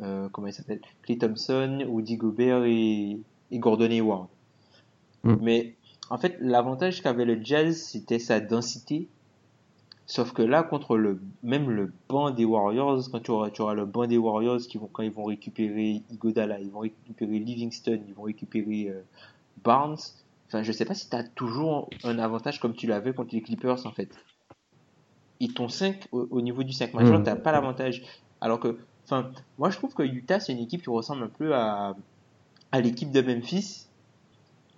euh, 0.02 0.30
comment 0.30 0.48
il 0.48 0.54
s'appelle? 0.54 0.82
Clay 1.04 1.18
Thompson, 1.18 1.86
Woody 1.88 2.18
Gobert 2.18 2.64
et, 2.66 3.20
et 3.52 3.60
Gordon 3.60 3.90
Hayward. 3.92 4.28
Mm. 5.24 5.36
Mais 5.42 5.76
en 6.10 6.18
fait, 6.18 6.38
l'avantage 6.40 7.02
qu'avait 7.02 7.26
le 7.26 7.40
Jazz, 7.44 7.78
c'était 7.78 8.20
sa 8.20 8.40
densité. 8.40 9.08
Sauf 10.08 10.34
que 10.34 10.44
là, 10.44 10.62
contre 10.62 10.98
le 10.98 11.20
même 11.42 11.72
le 11.72 11.92
banc 12.10 12.30
des 12.30 12.46
Warriors, 12.46 13.10
quand 13.12 13.20
tu 13.22 13.32
auras, 13.32 13.50
tu 13.50 13.62
auras 13.64 13.74
le 13.74 13.86
banc 13.86 14.06
des 14.06 14.18
Warriors 14.18 14.60
qui 14.60 14.78
vont 14.78 14.88
quand 14.92 15.02
ils 15.02 15.12
vont 15.12 15.24
récupérer 15.24 16.04
Igodala, 16.12 16.60
ils 16.60 16.70
vont 16.70 16.82
récupérer 16.82 17.40
Livingston, 17.40 18.00
ils 18.08 18.14
vont 18.14 18.24
récupérer 18.24 18.90
euh, 18.90 19.02
Barnes. 19.64 19.98
Enfin, 20.48 20.62
je 20.62 20.72
sais 20.72 20.86
pas 20.86 20.94
si 20.94 21.10
tu 21.10 21.16
as 21.16 21.24
toujours 21.24 21.90
un 22.04 22.20
avantage 22.20 22.60
comme 22.60 22.76
tu 22.76 22.86
l'avais 22.86 23.14
contre 23.14 23.34
les 23.34 23.42
Clippers 23.42 23.84
en 23.88 23.92
fait. 23.92 24.10
Et 25.40 25.48
ton 25.48 25.70
5 25.70 26.08
au, 26.12 26.28
au 26.30 26.42
niveau 26.42 26.62
du 26.62 26.72
5 26.72 26.94
majeur, 26.94 27.20
Mm. 27.20 27.24
t'as 27.24 27.36
pas 27.36 27.52
l'avantage. 27.52 28.04
Alors 28.42 28.60
que, 28.60 28.78
enfin, 29.06 29.32
moi 29.58 29.70
je 29.70 29.78
trouve 29.78 29.94
que 29.94 30.04
Utah 30.04 30.40
c'est 30.40 30.52
une 30.52 30.60
équipe 30.60 30.82
qui 30.84 30.90
ressemble 30.90 31.24
un 31.24 31.30
peu 31.30 31.56
à, 31.56 31.96
à 32.72 32.82
l'équipe 32.82 33.12
de 33.12 33.22
Memphis 33.22 33.86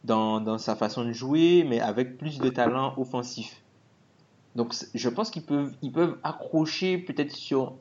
dans, 0.03 0.39
dans 0.39 0.57
sa 0.57 0.75
façon 0.75 1.03
de 1.05 1.11
jouer, 1.11 1.65
mais 1.67 1.79
avec 1.79 2.17
plus 2.17 2.39
de 2.39 2.49
talent 2.49 2.93
offensif. 2.97 3.61
Donc 4.55 4.73
je 4.93 5.09
pense 5.09 5.29
qu'ils 5.31 5.43
peuvent, 5.43 5.73
ils 5.81 5.91
peuvent 5.91 6.17
accrocher 6.23 6.97
peut-être 6.97 7.31
sur... 7.31 7.75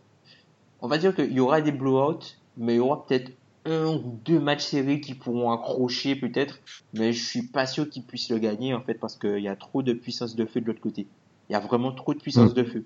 On 0.80 0.88
va 0.88 0.98
dire 0.98 1.14
qu'il 1.14 1.32
y 1.32 1.40
aura 1.40 1.60
des 1.60 1.72
blowouts, 1.72 2.34
mais 2.56 2.74
il 2.74 2.76
y 2.76 2.80
aura 2.80 3.06
peut-être 3.06 3.32
un 3.64 3.86
ou 3.86 4.20
deux 4.24 4.38
matchs 4.38 4.64
serrés 4.64 5.00
qui 5.00 5.14
pourront 5.14 5.50
accrocher 5.52 6.14
peut-être, 6.16 6.60
mais 6.92 7.12
je 7.12 7.24
suis 7.24 7.42
pas 7.46 7.66
sûr 7.66 7.88
qu'ils 7.88 8.04
puissent 8.04 8.30
le 8.30 8.38
gagner 8.38 8.74
en 8.74 8.80
fait 8.82 8.94
parce 8.94 9.16
qu'il 9.16 9.38
y 9.40 9.48
a 9.48 9.56
trop 9.56 9.82
de 9.82 9.92
puissance 9.92 10.36
de 10.36 10.44
feu 10.46 10.60
de 10.60 10.66
l'autre 10.66 10.80
côté. 10.80 11.06
Il 11.48 11.52
y 11.52 11.56
a 11.56 11.60
vraiment 11.60 11.92
trop 11.92 12.14
de 12.14 12.18
puissance 12.20 12.50
Mm. 12.50 12.54
de 12.54 12.64
feu. 12.64 12.84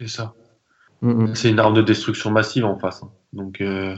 C'est 0.00 0.08
ça. 0.08 0.34
Mm, 1.02 1.24
mm. 1.30 1.34
C'est 1.34 1.50
une 1.50 1.58
arme 1.60 1.74
de 1.74 1.82
destruction 1.82 2.30
massive 2.30 2.64
en 2.64 2.78
face. 2.78 3.02
hein. 3.02 3.10
Donc, 3.32 3.60
euh, 3.60 3.96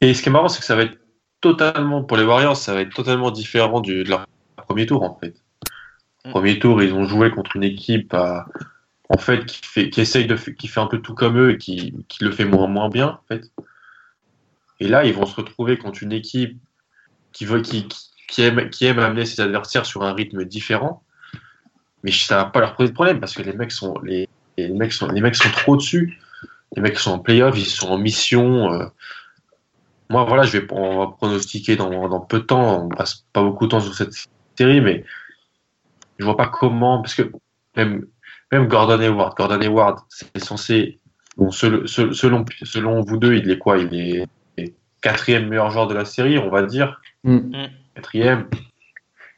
Et 0.00 0.14
ce 0.14 0.22
qui 0.22 0.28
est 0.28 0.32
marrant, 0.32 0.48
c'est 0.48 0.60
que 0.60 0.66
ça 0.66 0.76
va 0.76 0.82
être 0.82 0.98
totalement, 1.40 2.04
pour 2.04 2.16
les 2.16 2.24
Warriors, 2.24 2.56
ça 2.56 2.74
va 2.74 2.80
être 2.80 2.94
totalement 2.94 3.30
différent 3.30 3.80
du, 3.80 4.04
de 4.04 4.08
leur 4.08 4.26
premier 4.56 4.86
tour, 4.86 5.02
en 5.02 5.14
fait. 5.18 5.34
Mm. 6.24 6.30
Premier 6.30 6.58
tour, 6.58 6.82
ils 6.82 6.92
ont 6.94 7.04
joué 7.04 7.30
contre 7.30 7.56
une 7.56 7.64
équipe, 7.64 8.14
à- 8.14 8.46
en 9.08 9.18
fait, 9.18 9.46
qui 9.46 9.60
fait, 9.64 9.90
qui 9.90 10.00
essaye 10.00 10.26
de, 10.26 10.36
qui 10.36 10.68
fait 10.68 10.80
un 10.80 10.86
peu 10.86 11.00
tout 11.00 11.14
comme 11.14 11.38
eux 11.38 11.52
et 11.52 11.58
qui, 11.58 11.94
qui 12.08 12.22
le 12.24 12.30
fait 12.30 12.44
moins, 12.44 12.66
moins 12.66 12.88
bien, 12.90 13.08
en 13.08 13.26
fait. 13.26 13.50
Et 14.80 14.86
là, 14.88 15.04
ils 15.04 15.14
vont 15.14 15.26
se 15.26 15.34
retrouver 15.34 15.76
contre 15.78 16.02
une 16.02 16.12
équipe 16.12 16.58
qui 17.32 17.44
veut, 17.44 17.60
qui, 17.62 17.88
qui- 17.88 18.10
qui 18.28 18.42
aime, 18.42 18.68
qui 18.68 18.84
aime 18.84 18.98
amener 18.98 19.24
ses 19.24 19.40
adversaires 19.40 19.86
sur 19.86 20.02
un 20.02 20.12
rythme 20.12 20.44
différent. 20.44 21.02
Mais 22.04 22.12
ça 22.12 22.36
va 22.36 22.44
pas 22.44 22.60
leur 22.60 22.76
poser 22.76 22.90
de 22.90 22.94
problème 22.94 23.18
parce 23.20 23.32
que 23.34 23.42
les 23.42 23.54
mecs 23.54 23.72
sont, 23.72 23.98
les, 24.02 24.28
les 24.66 24.74
mecs 24.74 24.92
sont, 24.92 25.08
les 25.08 25.20
mecs 25.20 25.36
sont 25.36 25.50
trop 25.50 25.76
dessus. 25.76 26.18
Les 26.76 26.82
mecs 26.82 26.98
sont 26.98 27.12
en 27.12 27.18
playoff, 27.18 27.56
ils 27.56 27.64
sont 27.64 27.88
en 27.88 27.98
mission. 27.98 28.72
euh. 28.72 28.86
Moi, 30.10 30.24
voilà, 30.24 30.42
je 30.42 30.58
vais, 30.58 30.66
on 30.70 30.98
va 30.98 31.06
pronostiquer 31.08 31.76
dans, 31.76 32.08
dans 32.08 32.20
peu 32.20 32.40
de 32.40 32.44
temps. 32.44 32.84
On 32.84 32.88
passe 32.88 33.24
pas 33.32 33.42
beaucoup 33.42 33.66
de 33.66 33.70
temps 33.70 33.80
sur 33.80 33.94
cette 33.94 34.14
série, 34.56 34.80
mais 34.80 35.04
je 36.18 36.24
vois 36.24 36.36
pas 36.36 36.46
comment, 36.46 37.00
parce 37.00 37.14
que 37.14 37.30
même, 37.76 38.06
même 38.52 38.66
Gordon 38.68 39.00
Hayward, 39.00 39.36
Gordon 39.36 39.60
Hayward, 39.60 40.00
c'est 40.08 40.38
censé, 40.42 40.98
bon, 41.36 41.50
selon, 41.50 41.86
selon, 41.86 42.44
selon 42.62 43.02
vous 43.02 43.16
deux, 43.16 43.36
il 43.36 43.50
est 43.50 43.58
quoi? 43.58 43.78
Il 43.78 43.94
est 43.94 44.26
quatrième 45.00 45.48
meilleur 45.48 45.70
joueur 45.70 45.86
de 45.86 45.94
la 45.94 46.04
série, 46.04 46.38
on 46.38 46.50
va 46.50 46.62
dire. 46.62 47.00
Mm. 47.24 47.66
Quatrième. 47.94 48.48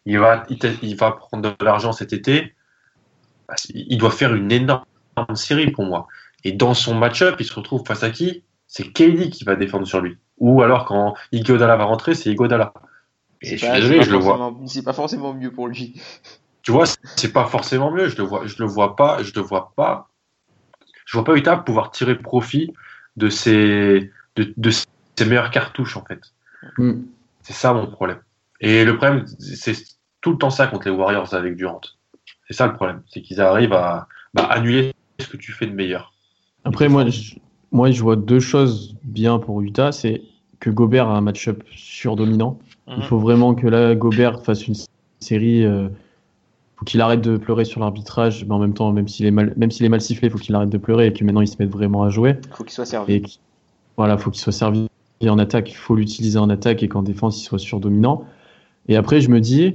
Il 0.07 0.19
va, 0.19 0.45
il, 0.49 0.59
il 0.83 0.97
va 0.97 1.13
prendre 1.13 1.57
de 1.57 1.65
l'argent 1.65 1.93
cet 1.93 2.13
été. 2.13 2.55
Il 3.75 3.99
doit 3.99 4.11
faire 4.11 4.35
une 4.35 4.51
énorme 4.51 4.85
série 5.35 5.70
pour 5.70 5.85
moi. 5.85 6.09
Et 6.45 6.53
dans 6.53 6.74
son 6.74 6.95
match-up, 6.95 7.37
il 7.39 7.47
se 7.47 7.55
retrouve 7.55 7.85
face 7.87 8.03
à 8.03 8.11
qui? 8.11 8.45
C'est 8.66 8.85
KD 8.85 9.31
qui 9.31 9.45
va 9.45 9.57
défendre 9.57 9.87
sur 9.87 10.01
lui. 10.01 10.16
Ou 10.39 10.62
alors 10.62 10.85
quand 10.85 11.15
Iguodala 11.32 11.77
va 11.77 11.85
rentrer, 11.85 12.15
c'est 12.15 12.31
Iguodala. 12.31 12.73
Et 13.43 13.51
je 13.51 13.57
suis 13.57 13.66
pas- 13.66 13.81
désolé, 13.81 14.03
je 14.03 14.11
le 14.11 14.19
vois. 14.19 14.55
C'est 14.66 14.85
pas 14.85 14.93
forcément 14.93 15.35
mieux 15.35 15.51
pour 15.51 15.69
lui. 15.69 16.01
Tu 16.62 16.73
vois, 16.73 16.85
c'est 17.16 17.32
pas 17.32 17.47
forcément 17.47 17.91
mieux. 17.91 18.09
Je 18.09 18.16
le 18.16 18.23
vois, 18.23 18.47
je 18.47 18.57
le 18.59 18.66
vois 18.66 18.97
pas. 18.97 19.23
Je 19.23 19.32
le 19.35 19.41
vois 19.41 19.73
pas. 19.77 20.09
Je 21.05 21.16
vois 21.16 21.24
pas 21.24 21.35
Utah 21.35 21.57
pouvoir 21.57 21.91
tirer 21.91 22.16
profit 22.16 22.73
de 23.16 23.28
ses, 23.28 24.12
de, 24.37 24.55
de 24.57 24.70
ses 24.70 24.87
meilleures 25.27 25.51
cartouches 25.51 25.97
en 25.97 26.05
fait. 26.05 26.20
Mm. 26.78 27.03
C'est 27.43 27.53
ça 27.53 27.73
mon 27.73 27.87
problème. 27.87 28.20
Et 28.61 28.85
le 28.85 28.97
problème, 28.97 29.27
c'est 29.39 29.74
tout 30.20 30.32
le 30.32 30.39
temps 30.39 30.51
ça 30.51 30.66
contre 30.66 30.89
les 30.89 30.95
Warriors 30.95 31.35
avec 31.35 31.57
Durant. 31.57 31.81
C'est 32.47 32.55
ça 32.55 32.66
le 32.66 32.74
problème, 32.74 33.03
c'est 33.09 33.23
qu'ils 33.23 33.41
arrivent 33.41 33.73
à 33.73 34.07
bah, 34.35 34.45
annuler 34.45 34.93
ce 35.21 35.29
que 35.29 35.37
tu 35.37 35.53
fais 35.53 35.67
de 35.67 35.73
meilleur? 35.73 36.13
Après, 36.65 36.89
moi 36.89 37.09
je, 37.09 37.35
moi, 37.73 37.91
je 37.91 38.03
vois 38.03 38.17
deux 38.17 38.41
choses 38.41 38.97
bien 39.05 39.39
pour 39.39 39.61
Utah. 39.63 39.93
C'est 39.93 40.23
que 40.59 40.71
Gobert 40.71 41.09
a 41.09 41.17
un 41.17 41.21
match-up 41.21 41.63
surdominant. 41.75 42.59
Il 42.89 42.97
Mhm. 42.97 43.03
faut 43.05 43.19
vraiment 43.19 43.55
que 43.55 43.67
là, 43.67 43.95
Gobert 43.95 44.43
fasse 44.43 44.67
une 44.67 44.75
série. 45.21 45.65
Euh, 45.65 45.89
faut 46.77 46.85
qu'il 46.85 47.01
arrête 47.03 47.21
de 47.21 47.37
pleurer 47.37 47.65
sur 47.65 47.81
l'arbitrage, 47.81 48.45
mais 48.47 48.53
en 48.55 48.59
même 48.59 48.73
temps, 48.75 48.91
même 48.93 49.07
s'il 49.07 49.27
est 49.27 49.31
mal, 49.31 49.53
même 49.57 49.71
s'il 49.71 49.85
est 49.87 49.91
mal 49.91 50.01
sifflé, 50.01 50.31
faut 50.31 50.39
qu'il 50.39 50.55
arrête 50.55 50.71
de 50.71 50.79
pleurer 50.79 51.07
et 51.09 51.13
que 51.13 51.23
maintenant 51.25 51.43
il 51.43 51.49
se 51.49 51.57
mette 51.59 51.71
vraiment 51.71 52.03
à 52.03 52.09
jouer. 52.11 52.37
Faut 52.53 52.65
qu'il 52.65 52.73
soit 52.73 52.87
servi. 52.87 53.15
Et 53.15 53.21
qu'- 53.21 53.39
voilà, 53.99 54.17
faut 54.17 54.31
qu'il 54.31 54.41
soit 54.41 54.53
servi 54.53 54.87
en 55.29 55.39
attaque, 55.39 55.71
il 55.71 55.75
faut 55.77 55.95
l'utiliser 55.95 56.39
en 56.39 56.49
attaque 56.49 56.83
et 56.83 56.89
qu'en 56.89 57.03
défense 57.03 57.39
il 57.41 57.45
soit 57.45 57.59
surdominant. 57.59 58.25
Et 58.89 58.97
après, 58.97 59.21
je 59.21 59.29
me 59.29 59.41
dis, 59.41 59.75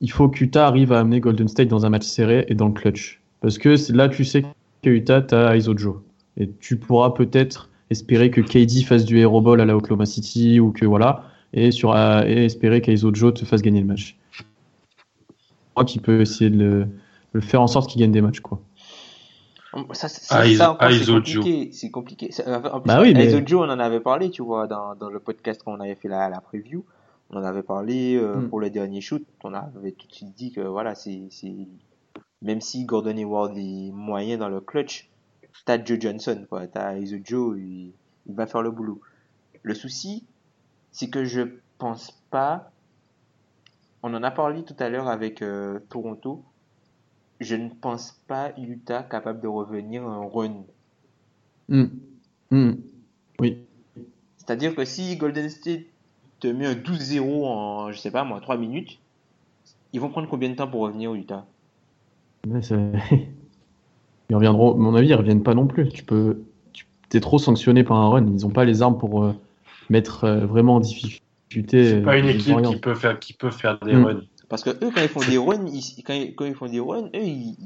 il 0.00 0.10
faut 0.10 0.28
qu'Utah 0.28 0.66
arrive 0.66 0.92
à 0.92 0.98
amener 0.98 1.20
Golden 1.20 1.46
State 1.46 1.68
dans 1.68 1.86
un 1.86 1.90
match 1.90 2.02
serré 2.04 2.44
et 2.48 2.54
dans 2.56 2.66
le 2.66 2.72
clutch. 2.74 3.20
Parce 3.40 3.56
que 3.58 3.76
c'est 3.76 3.92
là, 3.92 4.08
tu 4.08 4.24
sais 4.24 4.44
que 4.82 4.90
Utah, 4.90 5.22
t'as 5.22 5.56
Iso 5.56 5.76
Joe. 5.76 5.96
Et 6.36 6.50
tu 6.60 6.76
pourras 6.76 7.10
peut-être 7.10 7.70
espérer 7.90 8.30
que 8.30 8.40
KD 8.40 8.84
fasse 8.84 9.04
du 9.04 9.18
hero 9.18 9.40
ball 9.40 9.60
à 9.60 9.64
la 9.64 9.76
Oklahoma 9.76 10.06
City 10.06 10.60
ou 10.60 10.72
que 10.72 10.84
voilà, 10.84 11.24
et, 11.52 11.70
sur, 11.70 11.92
euh, 11.94 12.22
et 12.26 12.44
espérer 12.46 12.80
qu'Iso 12.80 13.14
Joe 13.14 13.32
te 13.34 13.44
fasse 13.44 13.62
gagner 13.62 13.80
le 13.80 13.86
match. 13.86 14.16
Moi 15.76 15.84
qui 15.84 15.98
peux 16.00 16.20
essayer 16.20 16.50
de 16.50 16.56
le, 16.58 16.84
de 16.84 16.88
le 17.34 17.40
faire 17.40 17.62
en 17.62 17.66
sorte 17.66 17.88
qu'il 17.90 18.00
gagne 18.00 18.12
des 18.12 18.20
matchs, 18.20 18.40
quoi. 18.40 18.60
Ça, 19.92 20.08
c'est- 20.08 20.54
ça 20.56 20.76
compliqué. 20.78 21.70
C'est 21.72 21.90
compliqué. 21.90 22.30
En 22.46 22.80
plus, 22.80 22.88
Bah 22.88 23.00
oui, 23.00 23.14
mais- 23.14 23.26
Iso 23.26 23.38
Joe, 23.44 23.60
on 23.66 23.70
en 23.70 23.78
avait 23.78 24.00
parlé, 24.00 24.30
tu 24.30 24.42
vois, 24.42 24.66
dans, 24.66 24.94
dans 24.94 25.08
le 25.08 25.18
podcast 25.18 25.62
quand 25.64 25.72
on 25.74 25.80
avait 25.80 25.94
fait 25.94 26.08
la, 26.08 26.28
la 26.28 26.40
preview. 26.40 26.84
On 27.30 27.38
en 27.38 27.44
avait 27.44 27.62
parlé 27.62 28.16
euh, 28.16 28.36
Mm. 28.36 28.48
pour 28.50 28.60
le 28.60 28.68
dernier 28.68 29.00
shoot. 29.00 29.22
On 29.44 29.54
avait 29.54 29.92
tout 29.92 30.06
de 30.06 30.12
suite 30.12 30.34
dit 30.36 30.52
que 30.52 30.60
voilà, 30.60 30.94
c'est, 30.94 31.22
c'est, 31.30 31.54
même 32.42 32.60
si 32.60 32.84
Gordon 32.84 33.16
Hayward 33.16 33.56
est 33.56 33.90
moyen 33.92 34.36
dans 34.36 34.48
le 34.48 34.60
clutch, 34.60 35.08
t'as 35.64 35.82
Joe 35.82 35.98
Johnson, 36.00 36.46
quoi. 36.48 36.66
T'as 36.66 36.98
Iso 36.98 37.16
Joe, 37.24 37.58
il, 37.58 37.92
il 38.26 38.34
va 38.34 38.46
faire 38.46 38.62
le 38.62 38.70
boulot. 38.70 39.00
Le 39.62 39.74
souci, 39.74 40.24
c'est 40.90 41.08
que 41.08 41.24
je 41.24 41.42
pense 41.78 42.12
pas. 42.30 42.70
On 44.02 44.12
en 44.14 44.22
a 44.22 44.30
parlé 44.30 44.64
tout 44.64 44.76
à 44.78 44.88
l'heure 44.88 45.08
avec 45.08 45.42
euh, 45.42 45.78
Toronto. 45.88 46.44
Je 47.40 47.56
ne 47.56 47.68
pense 47.68 48.12
pas 48.26 48.52
Utah 48.58 49.02
capable 49.02 49.40
de 49.40 49.48
revenir 49.48 50.06
un 50.06 50.28
run. 50.28 50.64
Hmm. 51.68 51.86
Hmm. 52.50 52.72
Oui. 53.38 53.64
C'est-à-dire 54.36 54.74
que 54.74 54.84
si 54.84 55.16
Golden 55.16 55.48
State 55.48 55.86
te 56.40 56.48
met 56.48 56.66
un 56.66 56.74
12-0 56.74 57.46
en, 57.46 57.92
je 57.92 57.98
sais 57.98 58.10
pas 58.10 58.24
moi, 58.24 58.40
3 58.40 58.56
minutes. 58.56 58.98
Ils 59.92 60.00
vont 60.00 60.08
prendre 60.08 60.28
combien 60.28 60.50
de 60.50 60.54
temps 60.54 60.68
pour 60.68 60.80
revenir 60.80 61.10
au 61.10 61.14
Utah? 61.14 61.46
Ça- 62.62 62.76
ils 64.30 64.34
reviendront, 64.34 64.74
à 64.74 64.76
mon 64.76 64.94
avis, 64.94 65.08
ils 65.08 65.14
reviennent 65.14 65.42
pas 65.42 65.54
non 65.54 65.66
plus. 65.66 65.88
Tu 65.88 66.04
peux, 66.04 66.42
tu 66.72 66.86
es 67.16 67.20
trop 67.20 67.38
sanctionné 67.38 67.84
par 67.84 67.96
un 67.98 68.08
run. 68.08 68.26
Ils 68.26 68.46
ont 68.46 68.50
pas 68.50 68.64
les 68.64 68.82
armes 68.82 68.98
pour 68.98 69.24
euh, 69.24 69.34
mettre 69.90 70.24
euh, 70.24 70.46
vraiment 70.46 70.76
en 70.76 70.80
difficulté. 70.80 71.20
C'est 71.84 72.02
pas 72.02 72.14
euh, 72.14 72.18
une 72.18 72.28
équipe 72.28 72.62
qui 72.62 72.76
peut 72.76 72.94
faire, 72.94 73.18
qui 73.20 73.32
peut 73.34 73.50
faire 73.50 73.78
des 73.80 73.94
Mm. 73.94 74.04
runs. 74.04 74.22
Parce 74.48 74.62
que 74.64 74.70
eux, 74.70 74.90
quand 74.94 75.00
ils 75.02 75.08
font 75.08 75.20
des 75.20 75.38
runs, 75.38 75.66
ils, 75.66 76.02
quand, 76.02 76.12
ils, 76.14 76.34
quand 76.34 76.44
ils 76.44 76.54
font 76.54 76.68
des 76.68 76.80
runs, 76.80 77.06
eux, 77.14 77.22
ils- 77.22 77.56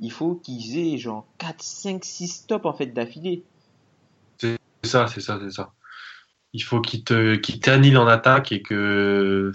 il 0.00 0.10
faut 0.10 0.34
qu'ils 0.36 0.78
aient 0.78 0.96
genre 0.98 1.26
4, 1.38 1.62
5, 1.62 2.04
6 2.04 2.28
stops 2.28 2.64
en 2.64 2.72
fait 2.72 2.86
d'affilée. 2.86 3.42
C'est 4.38 4.56
ça, 4.84 5.06
c'est 5.06 5.20
ça, 5.20 5.38
c'est 5.42 5.50
ça. 5.50 5.72
Il 6.52 6.62
faut 6.62 6.80
qu'il 6.80 7.04
te, 7.04 7.36
qu'il 7.36 7.60
t'annule 7.60 7.98
en 7.98 8.06
attaque 8.06 8.52
et 8.52 8.62
que 8.62 9.52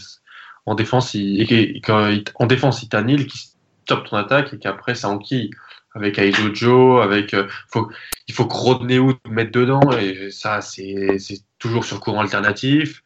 en 0.67 0.75
défense, 0.75 1.13
il, 1.15 1.41
et 1.41 1.45
que- 1.47 1.79
quand 1.85 2.07
il- 2.09 2.23
en 2.35 2.45
défense, 2.45 2.83
il 2.83 2.89
t'annule, 2.89 3.25
qu'il 3.27 3.39
stoppe 3.85 4.09
ton 4.09 4.17
attaque 4.17 4.53
et 4.53 4.59
qu'après 4.59 4.95
ça 4.95 5.09
enquille. 5.09 5.51
Avec 5.93 6.19
Aizo 6.19 6.53
Joe, 6.53 7.01
avec, 7.01 7.33
euh, 7.33 7.47
faut, 7.71 7.89
il 8.27 8.33
faut 8.33 8.45
que 8.45 8.53
Rodney 8.53 8.99
Hood 8.99 9.15
mette 9.29 9.51
dedans 9.51 9.91
et 9.97 10.29
ça, 10.29 10.59
c'est, 10.59 11.17
toujours 11.57 11.85
sur 11.85 12.01
courant 12.01 12.19
alternatif. 12.19 13.01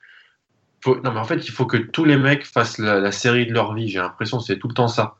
Faut, 0.81 0.95
non, 1.01 1.11
mais 1.11 1.19
en 1.19 1.23
fait, 1.25 1.47
il 1.47 1.51
faut 1.51 1.67
que 1.67 1.77
tous 1.77 2.03
les 2.03 2.17
mecs 2.17 2.45
fassent 2.45 2.79
la, 2.79 2.99
la 2.99 3.11
série 3.11 3.45
de 3.45 3.53
leur 3.53 3.75
vie. 3.75 3.89
J'ai 3.89 3.99
l'impression 3.99 4.39
c'est 4.39 4.57
tout 4.57 4.67
le 4.67 4.73
temps 4.73 4.87
ça. 4.87 5.17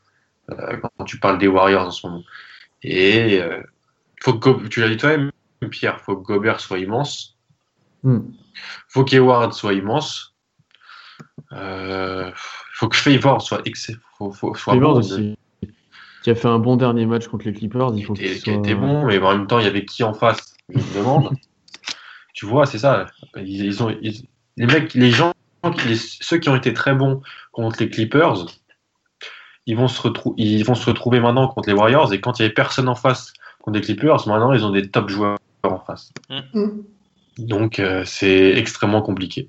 euh, 0.51 0.77
quand 0.97 1.05
tu 1.05 1.19
parles 1.19 1.37
des 1.37 1.47
Warriors 1.47 1.87
en 1.87 1.91
ce 1.91 2.07
moment. 2.07 2.23
Et 2.81 3.39
euh, 3.41 3.61
faut 4.21 4.33
que, 4.33 4.67
tu 4.67 4.81
l'as 4.81 4.89
dit 4.89 4.97
toi-même, 4.97 5.31
Pierre, 5.69 5.99
faut 6.01 6.15
que 6.17 6.23
Gobert 6.23 6.59
soit 6.59 6.79
immense. 6.79 7.37
Hmm. 8.03 8.31
Faut 8.87 9.03
qu'Eward 9.03 9.53
soit 9.53 9.73
immense. 9.73 10.35
Euh, 11.51 12.31
faut 12.73 12.87
que 12.87 12.97
Favor 12.97 13.41
soit 13.41 13.61
excellent. 13.65 13.99
Faut, 14.17 14.31
faut, 14.31 14.55
soit 14.55 14.73
Favors 14.73 14.93
bon. 14.93 14.99
aussi, 14.99 15.37
qui 16.23 16.29
a 16.29 16.35
fait 16.35 16.47
un 16.47 16.59
bon 16.59 16.75
dernier 16.75 17.05
match 17.05 17.27
contre 17.27 17.45
les 17.45 17.53
Clippers. 17.53 17.91
Il 17.95 18.03
faut 18.05 18.13
Qui 18.13 18.23
qu'il 18.23 18.37
soit. 18.39 18.53
était 18.53 18.75
bon, 18.75 19.05
mais 19.05 19.17
en 19.19 19.37
même 19.37 19.47
temps, 19.47 19.59
il 19.59 19.65
y 19.65 19.67
avait 19.69 19.85
qui 19.85 20.03
en 20.03 20.13
face 20.13 20.55
Je 20.69 20.77
me 20.79 20.95
demande. 20.95 21.31
tu 22.33 22.45
vois, 22.45 22.65
c'est 22.65 22.79
ça. 22.79 23.05
Ils, 23.37 23.65
ils 23.65 23.83
ont, 23.83 23.89
ils- 24.01 24.25
les 24.57 24.65
mecs, 24.65 24.93
les 24.93 25.11
gens, 25.11 25.31
les- 25.87 25.95
ceux 25.95 26.37
qui 26.37 26.49
ont 26.49 26.55
été 26.55 26.73
très 26.73 26.93
bons 26.93 27.21
contre 27.53 27.77
les 27.79 27.89
Clippers, 27.89 28.45
ils 29.65 29.77
vont 29.77 29.87
se, 29.87 30.01
ils 30.37 30.63
vont 30.65 30.75
se 30.75 30.85
retrouver 30.89 31.19
maintenant 31.19 31.47
contre 31.47 31.69
les 31.69 31.75
Warriors. 31.75 32.11
Et 32.13 32.19
quand 32.19 32.39
il 32.39 32.41
y 32.41 32.45
avait 32.45 32.53
personne 32.53 32.89
en 32.89 32.95
face 32.95 33.33
contre 33.61 33.77
les 33.77 33.83
Clippers, 33.83 34.27
maintenant, 34.27 34.51
ils 34.53 34.65
ont 34.65 34.71
des 34.71 34.89
top 34.89 35.09
joueurs 35.09 35.37
en 35.63 35.79
face. 35.79 36.11
Donc, 37.37 37.79
euh, 37.79 38.03
c'est 38.05 38.57
extrêmement 38.57 39.01
compliqué. 39.01 39.47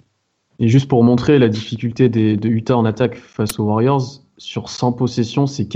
Et 0.58 0.68
juste 0.68 0.88
pour 0.88 1.02
montrer 1.02 1.38
la 1.38 1.48
difficulté 1.48 2.08
des, 2.08 2.36
de 2.36 2.48
Utah 2.48 2.76
en 2.76 2.84
attaque 2.84 3.16
face 3.16 3.58
aux 3.58 3.64
Warriors, 3.64 4.20
sur 4.36 4.68
100 4.68 4.92
possessions, 4.92 5.46
c'est 5.46 5.66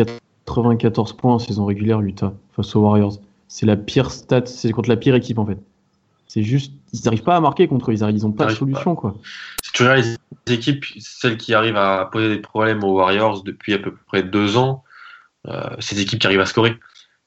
94 0.47 1.17
points 1.17 1.35
en 1.35 1.39
saison 1.39 1.65
régulière 1.67 2.01
Utah 2.01 2.35
face 2.55 2.75
aux 2.77 2.81
Warriors. 2.81 3.19
C'est 3.49 3.67
la 3.67 3.77
pire 3.77 4.11
stat, 4.11 4.47
c'est 4.47 4.73
contre 4.73 4.89
la 4.89 4.97
pire 4.97 5.15
équipe 5.15 5.39
en 5.39 5.47
fait. 5.47 5.59
C'est 6.27 6.43
juste, 6.43 6.73
ils 6.93 7.01
n'arrivent 7.05 7.23
pas 7.23 7.37
à 7.37 7.41
marquer 7.41 7.69
contre 7.69 7.91
eux, 7.91 7.95
ils 7.95 8.23
n'ont 8.23 8.33
pas 8.33 8.47
de 8.47 8.53
solution 8.53 8.95
quoi. 8.95 9.15
Si 9.63 9.73
tu 9.73 9.83
regardes 9.83 10.05
les 10.47 10.55
équipes, 10.55 10.85
celles 10.99 11.37
qui 11.37 11.55
arrivent 11.55 11.77
à 11.77 12.09
poser 12.11 12.29
des 12.29 12.41
problèmes 12.41 12.83
aux 12.83 12.95
Warriors 12.95 13.43
depuis 13.43 13.75
à 13.75 13.79
peu 13.79 13.95
près 14.07 14.23
deux 14.23 14.57
ans, 14.57 14.83
euh, 15.47 15.77
c'est 15.79 15.95
des 15.95 16.03
équipes 16.03 16.21
qui 16.21 16.27
arrivent 16.27 16.41
à 16.41 16.47
scorer 16.47 16.77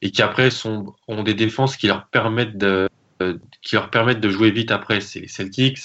et 0.01 0.11
qui 0.11 0.21
après 0.21 0.49
sont, 0.49 0.93
ont 1.07 1.23
des 1.23 1.33
défenses 1.33 1.75
qui 1.77 1.87
leur 1.87 2.07
permettent 2.07 2.57
de, 2.57 2.89
euh, 3.21 3.37
qui 3.61 3.75
leur 3.75 3.89
permettent 3.89 4.19
de 4.19 4.29
jouer 4.29 4.51
vite 4.51 4.71
après. 4.71 5.01
C'est 5.01 5.21
les 5.21 5.27
Celtics, 5.27 5.79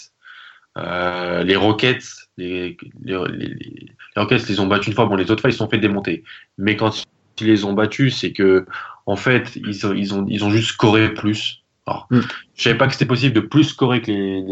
euh, 0.78 1.42
les 1.44 1.56
Rockets. 1.56 2.02
Les, 2.38 2.76
les, 3.02 3.18
les, 3.28 3.48
les 3.48 3.94
Rockets 4.16 4.48
les 4.48 4.60
ont 4.60 4.66
battus 4.66 4.88
une 4.88 4.94
fois. 4.94 5.06
Bon, 5.06 5.16
les 5.16 5.30
autres 5.30 5.40
fois 5.40 5.50
ils 5.50 5.54
se 5.54 5.58
sont 5.58 5.68
fait 5.68 5.78
démonter. 5.78 6.24
Mais 6.58 6.76
quand 6.76 7.04
ils 7.40 7.46
les 7.46 7.64
ont 7.64 7.72
battus, 7.72 8.18
c'est 8.18 8.32
que 8.32 8.66
en 9.06 9.16
fait 9.16 9.56
ils 9.56 9.86
ont, 9.86 9.92
ils 9.94 10.14
ont, 10.14 10.26
ils 10.28 10.44
ont 10.44 10.50
juste 10.50 10.70
scoré 10.70 11.12
plus. 11.12 11.62
Alors, 11.86 12.06
Mm. 12.10 12.20
Je 12.54 12.62
savais 12.62 12.78
pas 12.78 12.86
que 12.86 12.92
c'était 12.92 13.06
possible 13.06 13.34
de 13.34 13.40
plus 13.40 13.64
scorer 13.64 14.00
que 14.02 14.10
les, 14.12 14.42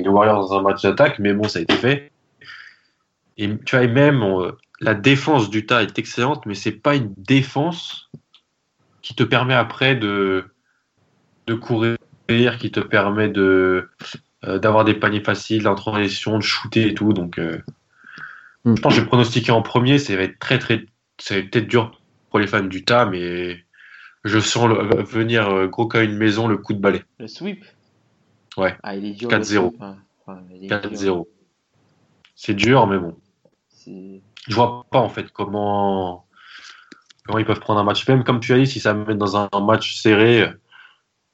les, 0.00 0.08
Warriors 0.08 0.48
dans 0.48 0.58
un 0.58 0.62
match 0.62 0.82
d'attaque, 0.82 1.18
mais 1.18 1.32
bon, 1.32 1.48
ça 1.48 1.58
a 1.58 1.62
été 1.62 1.74
fait. 1.76 2.10
Et 3.38 3.48
tu 3.64 3.76
vois, 3.76 3.84
et 3.84 3.88
même 3.88 4.22
la 4.80 4.94
défense 4.94 5.48
d'Utah 5.48 5.82
est 5.82 5.98
excellente, 5.98 6.44
mais 6.46 6.54
c'est 6.54 6.72
pas 6.72 6.94
une 6.94 7.12
défense 7.16 8.10
qui 9.00 9.14
te 9.14 9.22
permet 9.22 9.54
après 9.54 9.94
de, 9.94 10.44
de 11.46 11.54
courir, 11.54 11.96
qui 12.58 12.70
te 12.70 12.80
permet 12.80 13.28
de 13.28 13.88
euh, 14.44 14.58
d'avoir 14.58 14.84
des 14.84 14.94
paniers 14.94 15.22
faciles, 15.22 15.66
en 15.66 15.74
transition, 15.74 16.36
de 16.36 16.42
shooter 16.42 16.88
et 16.88 16.94
tout. 16.94 17.14
Donc, 17.14 17.38
euh, 17.38 17.58
Mm. 18.64 18.76
je 18.76 18.80
pense 18.80 18.94
que 18.94 19.00
j'ai 19.00 19.06
pronostiqué 19.06 19.52
en 19.52 19.62
premier, 19.62 19.98
ça 19.98 20.16
va 20.16 20.22
être 20.22 20.38
très 20.38 20.58
très, 20.58 20.86
ça 21.18 21.34
va 21.34 21.40
être 21.40 21.50
peut-être 21.50 21.68
dur 21.68 22.00
pour 22.34 22.40
les 22.40 22.48
fans 22.48 22.64
d'Utah, 22.64 23.06
mais 23.06 23.64
je 24.24 24.40
sens 24.40 24.66
le- 24.68 25.04
venir 25.04 25.48
euh, 25.50 25.68
gros 25.68 25.86
comme 25.86 26.02
une 26.02 26.16
maison 26.16 26.48
le 26.48 26.56
coup 26.58 26.72
de 26.72 26.80
balai. 26.80 27.04
Le 27.20 27.28
sweep 27.28 27.64
Ouais. 28.56 28.74
Ah, 28.82 28.96
il 28.96 29.04
est 29.04 29.12
dur. 29.12 29.28
4-0. 29.28 29.38
le 29.38 29.44
sweep, 29.44 29.80
hein. 29.82 29.96
Enfin. 30.26 30.40
4-0. 30.68 31.28
C'est 32.34 32.54
dur, 32.54 32.88
mais 32.88 32.98
bon. 32.98 33.14
Je 33.86 34.52
vois 34.52 34.84
pas 34.90 34.98
en 34.98 35.08
fait 35.08 35.30
comment 35.30 36.26
comment 37.24 37.38
ils 37.38 37.44
peuvent 37.44 37.60
prendre 37.60 37.78
un 37.78 37.84
match. 37.84 38.04
Même 38.08 38.24
comme 38.24 38.40
tu 38.40 38.52
as 38.52 38.58
dit, 38.58 38.66
si 38.66 38.80
ça 38.80 38.94
me 38.94 39.04
met 39.04 39.14
dans 39.14 39.36
un, 39.36 39.48
match 39.64 39.94
serré, 39.94 40.48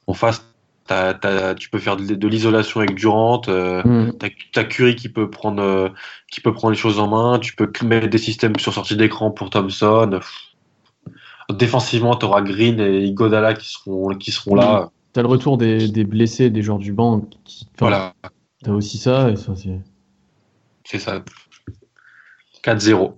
en 0.06 0.12
face, 0.12 0.44
t'as- 0.86 1.14
t'as- 1.14 1.55
tu 1.55 1.70
peux 1.70 1.78
faire 1.78 1.97
de, 1.97 2.14
de 2.14 2.28
l'isolation 2.28 2.81
avec 2.81 2.94
Durant. 2.94 3.40
Euh, 3.48 3.82
Mm. 3.86 4.18
T'as 4.18 4.28
t'as 4.52 4.64
Curry 4.64 4.97
qui 4.97 5.09
peut 5.09 5.31
prendre 5.31 5.62
euh, 5.62 5.89
qui 6.31 6.43
peut 6.43 6.52
prendre 6.52 6.72
les 6.72 6.78
choses 6.78 6.98
en 6.98 7.09
main. 7.09 7.39
Tu 7.39 7.56
peux 7.56 7.72
mettre 7.86 8.09
des 8.09 8.18
systèmes 8.18 8.56
sur 8.59 8.74
sortie 8.74 8.97
d'écran 8.98 9.31
pour 9.31 9.48
Thompson. 9.48 10.10
Pff. 10.12 10.49
Défensivement, 11.52 12.16
tu 12.16 12.27
auras 12.27 12.43
Green 12.43 12.78
et 12.81 13.05
Igodala 13.05 13.55
qui 13.55 13.68
seront 13.68 14.09
qui 14.16 14.31
seront 14.31 14.55
là. 14.55 14.90
T'as 15.12 15.22
le 15.22 15.28
retour 15.28 15.59
des, 15.59 15.89
des 15.89 16.05
blessés, 16.05 16.51
des 16.51 16.62
joueurs 16.62 16.78
du 16.78 16.93
banc. 16.93 17.22
Qui, 17.44 17.66
Voilà, 17.78 18.14
T'as 18.62 18.72
aussi 18.72 18.98
ça, 18.98 19.31
et 19.31 19.36
ça 19.36 19.55
c'est. 19.56 20.98
ça. 20.98 21.22
4-0. 22.62 23.12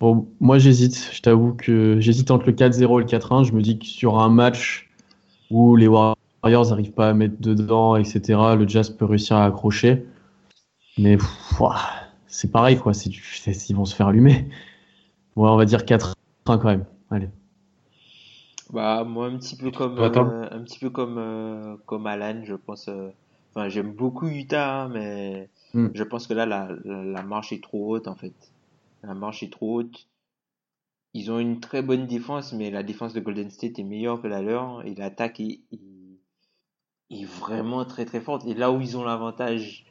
Bon, 0.00 0.28
moi 0.40 0.58
j'hésite, 0.58 1.10
je 1.12 1.20
t'avoue 1.22 1.54
que 1.54 1.98
j'hésite 2.00 2.30
entre 2.30 2.46
le 2.46 2.52
4-0 2.52 2.82
et 3.00 3.04
le 3.04 3.08
4-1. 3.08 3.44
Je 3.44 3.52
me 3.52 3.62
dis 3.62 3.78
que 3.78 3.86
sur 3.86 4.18
un 4.20 4.28
match 4.28 4.90
où 5.50 5.76
les 5.76 5.86
Warriors 5.88 6.16
n'arrivent 6.70 6.92
pas 6.92 7.08
à 7.10 7.14
mettre 7.14 7.36
dedans, 7.40 7.96
etc., 7.96 8.20
le 8.56 8.66
Jazz 8.68 8.90
peut 8.90 9.04
réussir 9.04 9.36
à 9.36 9.44
accrocher. 9.46 10.04
Mais 10.98 11.16
c'est 12.26 12.50
pareil, 12.50 12.76
quoi. 12.78 12.92
C'est- 12.94 13.10
ils 13.70 13.76
vont 13.76 13.84
se 13.84 13.94
faire 13.94 14.08
allumer. 14.08 14.48
Ouais, 15.36 15.48
on 15.48 15.56
va 15.56 15.64
dire 15.64 15.84
4-1 15.86 16.12
quand 16.44 16.64
même. 16.64 16.84
Allez. 17.10 17.28
Bah, 18.72 19.04
moi, 19.04 19.26
un 19.26 19.38
petit 19.38 19.56
peu 19.56 19.70
comme, 19.70 19.98
euh, 19.98 20.48
un 20.50 20.62
petit 20.64 20.78
peu 20.78 20.90
comme, 20.90 21.18
euh, 21.18 21.76
comme 21.86 22.06
Alan, 22.06 22.42
je 22.44 22.54
pense. 22.54 22.88
euh, 22.88 23.10
Enfin, 23.54 23.68
j'aime 23.68 23.92
beaucoup 23.92 24.28
Utah, 24.28 24.84
hein, 24.84 24.88
mais 24.88 25.50
Hmm. 25.74 25.88
je 25.94 26.02
pense 26.04 26.26
que 26.26 26.32
là, 26.34 26.46
la, 26.46 26.68
la, 26.84 27.04
la 27.04 27.22
marche 27.22 27.52
est 27.52 27.62
trop 27.62 27.94
haute, 27.94 28.08
en 28.08 28.14
fait. 28.14 28.34
La 29.02 29.14
marche 29.14 29.42
est 29.42 29.52
trop 29.52 29.80
haute. 29.80 30.08
Ils 31.14 31.30
ont 31.30 31.38
une 31.38 31.58
très 31.60 31.80
bonne 31.80 32.06
défense, 32.06 32.52
mais 32.52 32.70
la 32.70 32.82
défense 32.82 33.14
de 33.14 33.20
Golden 33.20 33.50
State 33.50 33.78
est 33.78 33.82
meilleure 33.82 34.20
que 34.20 34.26
la 34.28 34.42
leur, 34.42 34.84
et 34.86 34.94
l'attaque 34.94 35.40
est, 35.40 35.60
est, 35.72 36.18
est 37.10 37.24
vraiment 37.24 37.84
très 37.84 38.04
très 38.04 38.20
forte. 38.20 38.44
Et 38.46 38.54
là 38.54 38.72
où 38.72 38.80
ils 38.80 38.96
ont 38.96 39.04
l'avantage 39.04 39.84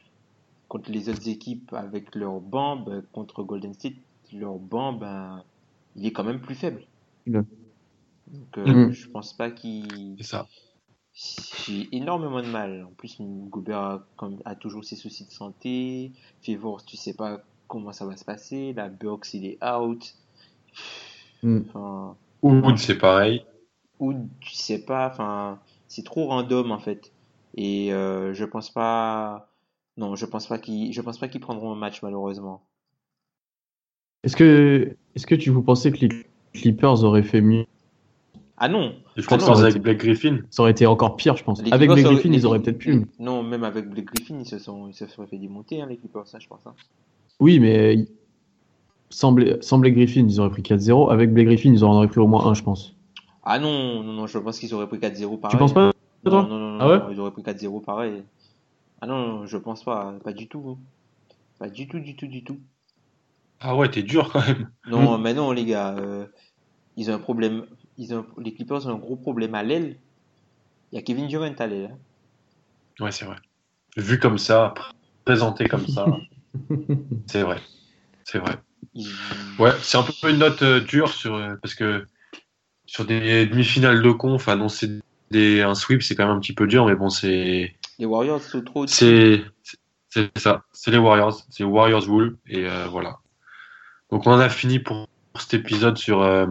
contre 0.68 0.90
les 0.92 1.08
autres 1.08 1.28
équipes 1.28 1.72
avec 1.74 2.14
leur 2.14 2.40
banc, 2.40 2.76
ben, 2.76 3.02
contre 3.12 3.42
Golden 3.44 3.74
State, 3.74 3.94
leur 4.32 4.58
banc, 4.58 4.92
ben, 4.94 5.44
il 5.96 6.06
est 6.06 6.12
quand 6.12 6.24
même 6.24 6.40
plus 6.40 6.54
faible. 6.56 6.82
Donc, 8.32 8.58
euh, 8.58 8.66
Mhm. 8.86 8.92
je 8.92 9.08
pense 9.08 9.36
pas 9.36 9.50
qu'il. 9.50 10.16
C'est 10.18 10.24
ça. 10.24 10.48
J'ai 11.14 11.94
énormément 11.94 12.40
de 12.40 12.46
mal. 12.48 12.84
En 12.88 12.92
plus, 12.94 13.16
Gobert 13.20 13.78
a, 13.78 14.06
comme- 14.16 14.40
a 14.46 14.54
toujours 14.54 14.84
ses 14.84 14.96
soucis 14.96 15.26
de 15.26 15.30
santé. 15.30 16.12
Favors, 16.44 16.84
tu 16.84 16.96
sais 16.96 17.12
pas 17.14 17.42
comment 17.68 17.92
ça 17.92 18.06
va 18.06 18.16
se 18.16 18.24
passer. 18.24 18.72
La 18.72 18.88
Burks, 18.88 19.34
il 19.34 19.44
est 19.44 19.58
out. 19.62 20.14
Enfin, 21.44 22.16
Wood, 22.42 22.78
c'est 22.78 22.96
pareil. 22.98 23.44
ou 24.00 24.14
tu 24.40 24.54
sais 24.54 24.82
pas. 24.84 25.08
Enfin, 25.10 25.60
c'est 25.86 26.04
trop 26.04 26.26
random 26.28 26.72
en 26.72 26.78
fait. 26.78 27.12
Et 27.56 27.92
euh, 27.92 28.32
je 28.32 28.44
pense 28.46 28.70
pas. 28.70 29.48
Non, 29.98 30.16
je 30.16 30.24
pense 30.24 30.46
pas 30.46 30.58
qu'ils. 30.58 30.92
Je 30.94 31.00
pense 31.02 31.18
pas 31.18 31.28
qu'ils 31.28 31.42
prendront 31.42 31.72
un 31.72 31.76
match 31.76 32.02
malheureusement. 32.02 32.62
Est-ce 34.24 34.36
que, 34.36 34.96
est-ce 35.14 35.26
que 35.26 35.34
tu 35.34 35.50
vous 35.50 35.62
pensez 35.62 35.92
que 35.92 35.98
les 35.98 36.08
Clippers 36.54 37.04
auraient 37.04 37.22
fait 37.22 37.40
mieux 37.42 37.66
Ah 38.58 38.68
non. 38.68 38.94
Ah 38.94 39.10
non, 39.16 39.22
Clippers 39.26 39.56
ça- 39.56 39.62
avec 39.62 39.82
Blake 39.82 39.98
Griffin. 39.98 40.38
Ça 40.50 40.62
aurait 40.62 40.70
été 40.72 40.86
encore 40.86 41.16
pire, 41.16 41.36
je 41.36 41.42
pense. 41.44 41.60
Les 41.62 41.72
Avec 41.72 41.90
Blake 41.90 42.04
Griffin, 42.04 42.32
ils 42.32 42.46
auraient 42.46 42.60
peut-être 42.60 42.78
pu. 42.78 43.06
Non, 43.18 43.42
même 43.42 43.64
avec 43.64 43.88
Blake 43.88 44.06
Griffin, 44.06 44.38
ils 44.40 44.46
se 44.46 44.58
sont, 44.58 44.88
ils 44.88 44.94
se 44.94 45.06
sont 45.06 45.26
fait 45.26 45.38
démonter 45.38 45.80
hein, 45.82 45.86
les 45.88 45.96
Clippers, 45.96 46.26
ça 46.26 46.38
je 46.38 46.46
pense. 46.48 46.66
hein. 46.66 46.74
Oui, 47.40 47.58
mais 47.58 48.06
sans, 49.10 49.32
Bla- 49.32 49.60
sans 49.62 49.78
Blake 49.78 49.94
Griffin, 49.94 50.26
ils 50.28 50.40
auraient 50.40 50.50
pris 50.50 50.62
4-0. 50.62 51.10
Avec 51.10 51.32
Blake 51.32 51.46
Griffin, 51.46 51.72
ils 51.72 51.84
en 51.84 51.92
auraient 51.94 52.08
pris 52.08 52.20
au 52.20 52.26
moins 52.26 52.46
un, 52.46 52.54
je 52.54 52.62
pense. 52.62 52.94
Ah 53.44 53.58
non, 53.58 54.02
non, 54.04 54.12
non, 54.12 54.26
je 54.28 54.38
pense 54.38 54.58
qu'ils 54.60 54.72
auraient 54.74 54.86
pris 54.86 54.98
4-0 54.98 55.38
pareil. 55.38 55.50
Tu 55.50 55.58
penses 55.58 55.74
pas, 55.74 55.86
Non, 56.24 56.30
toi 56.30 56.42
non, 56.48 56.58
non, 56.58 56.70
non, 56.72 56.78
Ah 56.80 56.88
ouais 56.88 56.98
non, 57.00 57.10
ils 57.10 57.20
auraient 57.20 57.32
pris 57.32 57.42
4-0 57.42 57.80
pareil. 57.80 58.22
Ah 59.00 59.06
non, 59.08 59.26
non, 59.38 59.46
je 59.46 59.56
pense 59.56 59.82
pas, 59.82 60.14
pas 60.22 60.32
du 60.32 60.46
tout. 60.46 60.78
Pas 61.58 61.68
du 61.68 61.88
tout, 61.88 61.98
du 61.98 62.14
tout, 62.14 62.28
du 62.28 62.44
tout. 62.44 62.58
Ah 63.60 63.76
ouais, 63.76 63.88
t'es 63.90 64.02
dur 64.02 64.30
quand 64.32 64.46
même. 64.46 64.70
Non, 64.88 65.18
mais 65.18 65.34
non, 65.34 65.50
les 65.52 65.64
gars. 65.64 65.96
euh, 65.98 66.26
ils 66.96 67.10
ont 67.10 67.14
un 67.14 67.18
problème. 67.18 67.64
Ils 67.98 68.14
ont, 68.14 68.26
les 68.38 68.52
Clippers 68.54 68.86
ont 68.86 68.90
un 68.90 68.98
gros 68.98 69.16
problème 69.16 69.54
à 69.54 69.62
l'aile. 69.62 69.96
Il 70.90 70.96
y 70.96 70.98
a 70.98 71.02
Kevin 71.02 71.26
Durant 71.26 71.52
à 71.58 71.66
l'aile. 71.66 71.90
hein. 71.92 73.04
Ouais, 73.04 73.12
c'est 73.12 73.24
vrai. 73.24 73.36
Vu 73.96 74.18
comme 74.18 74.38
ça, 74.38 74.74
pr- 74.76 74.92
présenté 75.24 75.66
comme 75.68 75.86
ça, 75.86 76.06
c'est 77.26 77.42
vrai. 77.42 77.60
C'est 78.24 78.38
vrai. 78.38 78.56
Ouais, 79.58 79.72
c'est 79.82 79.96
un 79.98 80.02
peu 80.02 80.30
une 80.30 80.38
note 80.38 80.62
euh, 80.62 80.80
dure 80.80 81.12
sur, 81.12 81.34
euh, 81.34 81.54
parce 81.62 81.74
que 81.74 82.06
sur 82.86 83.04
des 83.04 83.46
demi-finales 83.46 84.02
de 84.02 84.10
conf, 84.10 84.48
annoncer 84.48 85.00
des, 85.30 85.62
un 85.62 85.74
sweep, 85.74 86.02
c'est 86.02 86.14
quand 86.14 86.26
même 86.26 86.36
un 86.36 86.40
petit 86.40 86.52
peu 86.54 86.66
dur, 86.66 86.86
mais 86.86 86.94
bon, 86.94 87.08
c'est 87.08 87.74
Les 87.98 88.06
Warriors 88.06 88.40
sont 88.42 88.62
trop. 88.62 88.86
c'est 88.86 89.42
c'est 90.08 90.36
ça. 90.38 90.64
C'est 90.72 90.90
les 90.90 90.98
Warriors. 90.98 91.40
C'est 91.48 91.64
Warriors 91.64 92.06
Wool. 92.08 92.36
Et 92.46 92.66
euh, 92.66 92.86
voilà. 92.88 93.18
Donc 94.10 94.26
on 94.26 94.32
en 94.32 94.38
a 94.40 94.50
fini 94.50 94.78
pour, 94.78 95.08
pour 95.32 95.40
cet 95.40 95.54
épisode 95.54 95.96
sur 95.96 96.20
euh, 96.20 96.46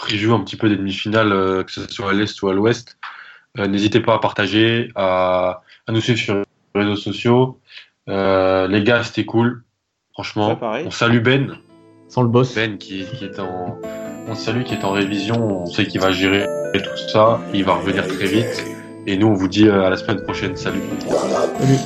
preview 0.00 0.34
un 0.34 0.40
petit 0.40 0.56
peu 0.56 0.68
des 0.68 0.76
demi-finales, 0.76 1.32
euh, 1.32 1.62
que 1.62 1.70
ce 1.70 1.86
soit 1.88 2.10
à 2.10 2.12
l'Est 2.14 2.42
ou 2.42 2.48
à 2.48 2.54
l'Ouest. 2.54 2.98
Euh, 3.58 3.66
N'hésitez 3.66 4.00
pas 4.00 4.14
à 4.14 4.18
partager, 4.18 4.90
à, 4.94 5.62
à 5.86 5.92
nous 5.92 6.00
suivre 6.00 6.18
sur 6.18 6.34
les 6.34 6.44
réseaux 6.74 6.96
sociaux. 6.96 7.60
Euh, 8.08 8.66
les 8.66 8.82
gars, 8.82 9.02
c'était 9.04 9.24
cool. 9.24 9.62
Franchement, 10.12 10.58
on 10.62 10.90
salue 10.90 11.20
Ben. 11.20 11.58
Sans 12.08 12.22
le 12.22 12.28
boss. 12.28 12.54
Ben 12.54 12.78
qui, 12.78 13.04
qui 13.04 13.24
est 13.24 13.38
en 13.38 13.78
on 14.28 14.34
salue 14.34 14.62
qui 14.62 14.74
est 14.74 14.84
en 14.84 14.92
révision, 14.92 15.62
on 15.62 15.66
sait 15.66 15.86
qu'il 15.86 16.00
va 16.00 16.12
gérer 16.12 16.44
tout 16.74 17.08
ça, 17.12 17.40
il 17.52 17.64
va 17.64 17.74
revenir 17.74 18.06
très 18.06 18.26
vite 18.26 18.64
et 19.06 19.16
nous 19.16 19.26
on 19.26 19.34
vous 19.34 19.48
dit 19.48 19.68
à 19.68 19.90
la 19.90 19.96
semaine 19.96 20.22
prochaine. 20.22 20.56
Salut. 20.56 20.82
Salut. 21.08 21.78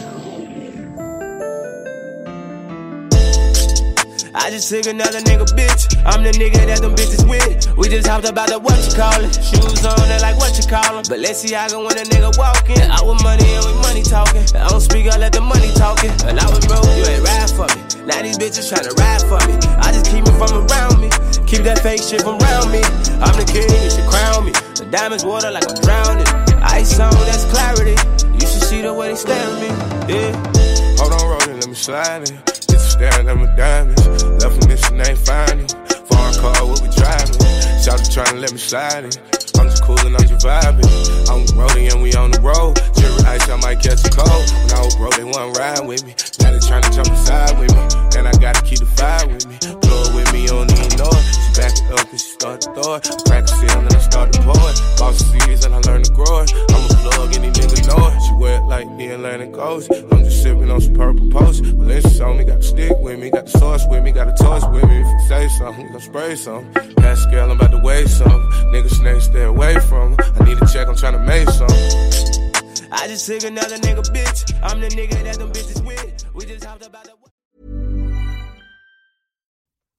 I 4.34 4.50
just 4.50 4.68
took 4.68 4.86
another 4.86 5.20
nigga 5.20 5.46
bitch. 5.54 5.94
I'm 6.04 6.26
the 6.26 6.34
nigga 6.34 6.66
that 6.66 6.82
them 6.82 6.98
bitches 6.98 7.22
with. 7.22 7.70
We 7.78 7.88
just 7.88 8.06
hopped 8.06 8.28
about 8.28 8.50
the 8.50 8.58
what 8.58 8.74
you 8.82 8.90
call 8.90 9.22
it. 9.22 9.30
Shoes 9.38 9.86
on 9.86 10.10
it 10.10 10.20
like 10.22 10.36
what 10.36 10.58
you 10.58 10.66
call 10.66 10.98
it. 10.98 11.08
But 11.08 11.22
let's 11.22 11.42
them. 11.42 11.54
Balenciaga 11.54 11.78
when 11.78 11.98
a 11.98 12.04
nigga 12.10 12.34
walking. 12.38 12.82
I 12.82 12.98
with 13.06 13.22
money 13.22 13.46
and 13.54 13.64
with 13.64 13.78
money 13.86 14.02
talking. 14.02 14.42
I 14.58 14.66
don't 14.68 14.80
speak, 14.80 15.06
I 15.06 15.16
let 15.18 15.32
the 15.32 15.40
money 15.40 15.70
talking. 15.78 16.10
And 16.26 16.40
I 16.40 16.46
was 16.50 16.66
broke, 16.66 16.82
you 16.98 17.06
ain't 17.06 17.22
ride 17.22 17.50
for 17.54 17.70
me. 17.78 17.80
Now 18.06 18.22
these 18.22 18.38
bitches 18.38 18.66
tryna 18.72 18.90
ride 18.98 19.22
for 19.30 19.38
me. 19.46 19.54
I 19.78 19.94
just 19.94 20.10
keep 20.10 20.26
it 20.26 20.34
from 20.34 20.66
around 20.66 20.98
me. 20.98 21.08
Keep 21.46 21.62
that 21.70 21.78
fake 21.78 22.02
shit 22.02 22.22
from 22.22 22.42
around 22.42 22.74
me. 22.74 22.82
I'm 23.22 23.34
the 23.38 23.46
king, 23.46 23.70
you 23.70 23.90
should 23.90 24.08
crown 24.10 24.46
me. 24.46 24.52
The 24.74 24.90
diamonds 24.90 25.24
water 25.24 25.50
like 25.50 25.64
I'm 25.70 25.78
drowning. 25.78 26.26
Ice 26.74 26.98
on, 26.98 27.14
that's 27.22 27.46
clarity. 27.54 27.94
You 28.34 28.46
should 28.50 28.66
see 28.66 28.82
the 28.82 28.92
way 28.92 29.14
they 29.14 29.18
stare 29.18 29.38
at 29.38 29.54
me. 29.62 29.70
Yeah. 30.10 30.34
Hold 30.98 31.14
on, 31.14 31.22
rolling, 31.22 31.60
let 31.60 31.68
me 31.68 31.74
slide 31.74 32.28
in. 32.28 32.36
Bitch 32.66 32.82
staring 32.98 33.28
at 33.28 33.36
my 33.36 33.46
diamonds. 33.54 34.13
Left 34.94 35.08
a 35.08 35.10
mission, 35.10 35.10
ain't 35.10 35.18
finding. 35.18 35.68
Foreign 36.06 36.34
car, 36.34 36.66
what 36.66 36.80
we 36.82 36.88
driving? 36.94 37.38
Shout 37.82 38.00
trying 38.10 38.34
to 38.34 38.40
let 38.40 38.52
me 38.52 38.58
slide 38.58 39.04
in. 39.04 39.12
I'm 39.58 39.68
just 39.68 39.84
coolin', 39.84 40.14
I'm 40.14 40.26
just 40.26 40.46
vibing. 40.46 40.86
I'm 41.28 41.46
rolling 41.58 41.88
and 41.92 42.02
we 42.02 42.14
on 42.14 42.30
the 42.30 42.40
road. 42.40 42.76
Jerry 42.96 43.22
ice, 43.26 43.48
I 43.48 43.56
might 43.56 43.80
catch 43.80 44.04
a 44.04 44.10
cold. 44.10 44.28
When 44.28 44.72
I 44.72 44.84
was 44.84 44.96
broke, 44.96 45.16
they 45.16 45.24
wasn't 45.24 45.56
riding 45.58 45.86
with 45.86 46.04
me. 46.04 46.14
Now 46.40 46.52
they 46.52 46.60
trying 46.66 46.82
to 46.82 46.90
jump 46.90 47.08
inside 47.08 47.58
with 47.58 47.74
me. 47.74 47.82
And 48.18 48.28
I 48.28 48.32
gotta 48.38 48.62
keep 48.62 48.78
the 48.78 48.86
fire 48.86 49.26
with 49.26 49.46
me. 49.46 49.58
Blow 49.58 50.02
it 50.04 50.14
with 50.14 50.32
me, 50.32 50.42
you 50.42 50.64
don't. 50.96 51.43
Back 51.54 51.70
it 51.78 51.92
up 51.92 52.10
and 52.10 52.20
she 52.20 52.30
start 52.34 52.60
to 52.62 52.74
throw 52.74 52.94
it. 52.96 53.04
Crack 53.26 53.46
the 53.46 53.54
seal 53.54 53.78
and 53.78 53.92
I 53.94 53.98
start 53.98 54.32
to 54.32 54.42
pour 54.42 54.58
it. 54.58 54.78
Boss 54.98 55.18
seeds 55.18 55.64
and 55.64 55.74
I 55.74 55.78
learn 55.86 56.02
to 56.02 56.12
grow 56.12 56.42
it. 56.42 56.52
I'm 56.70 56.82
a 56.82 56.88
plug, 56.98 57.34
any 57.36 57.50
nigga 57.50 57.78
know 57.86 58.08
it. 58.10 58.18
She 58.26 58.34
it 58.50 58.64
like 58.64 58.88
the 58.98 59.06
Atlantic 59.14 59.52
coast. 59.52 59.90
I'm 59.90 60.24
just 60.24 60.42
sipping 60.42 60.70
on 60.70 60.80
some 60.80 60.94
purple 60.94 61.30
post. 61.30 61.64
Valencia 61.64 62.24
on 62.24 62.38
me, 62.38 62.44
got 62.44 62.58
the 62.58 62.64
stick 62.64 62.98
with 62.98 63.18
me, 63.20 63.30
got 63.30 63.46
the 63.46 63.50
sauce 63.58 63.86
with 63.88 64.02
me, 64.02 64.10
got 64.10 64.26
the 64.26 64.44
toast 64.44 64.70
with 64.70 64.84
me. 64.84 65.00
If 65.00 65.06
you 65.06 65.28
say 65.28 65.48
something, 65.48 65.86
we 65.86 65.92
gon' 65.92 66.00
spray 66.00 66.34
some. 66.36 66.72
Pascal, 66.96 67.50
I'm 67.50 67.56
about 67.56 67.70
to 67.70 67.78
weigh 67.78 68.06
some. 68.06 68.40
Nigga 68.72 68.90
snake, 68.90 69.22
stay 69.22 69.44
away 69.44 69.78
from 69.80 70.16
her. 70.16 70.24
I 70.40 70.44
need 70.44 70.60
a 70.60 70.66
check, 70.66 70.88
I'm 70.88 70.94
tryna 70.94 71.24
make 71.24 71.48
some. 71.50 71.70
I 72.90 73.06
just 73.06 73.26
took 73.26 73.44
another 73.44 73.78
nigga 73.78 74.02
bitch. 74.14 74.58
I'm 74.62 74.80
the 74.80 74.88
nigga 74.88 75.22
that 75.24 75.38
them 75.38 75.52
bitches 75.52 75.84
with. 75.84 76.24
We 76.34 76.46
just 76.46 76.64
hopped 76.64 76.86
about 76.86 77.04
the. 77.04 77.33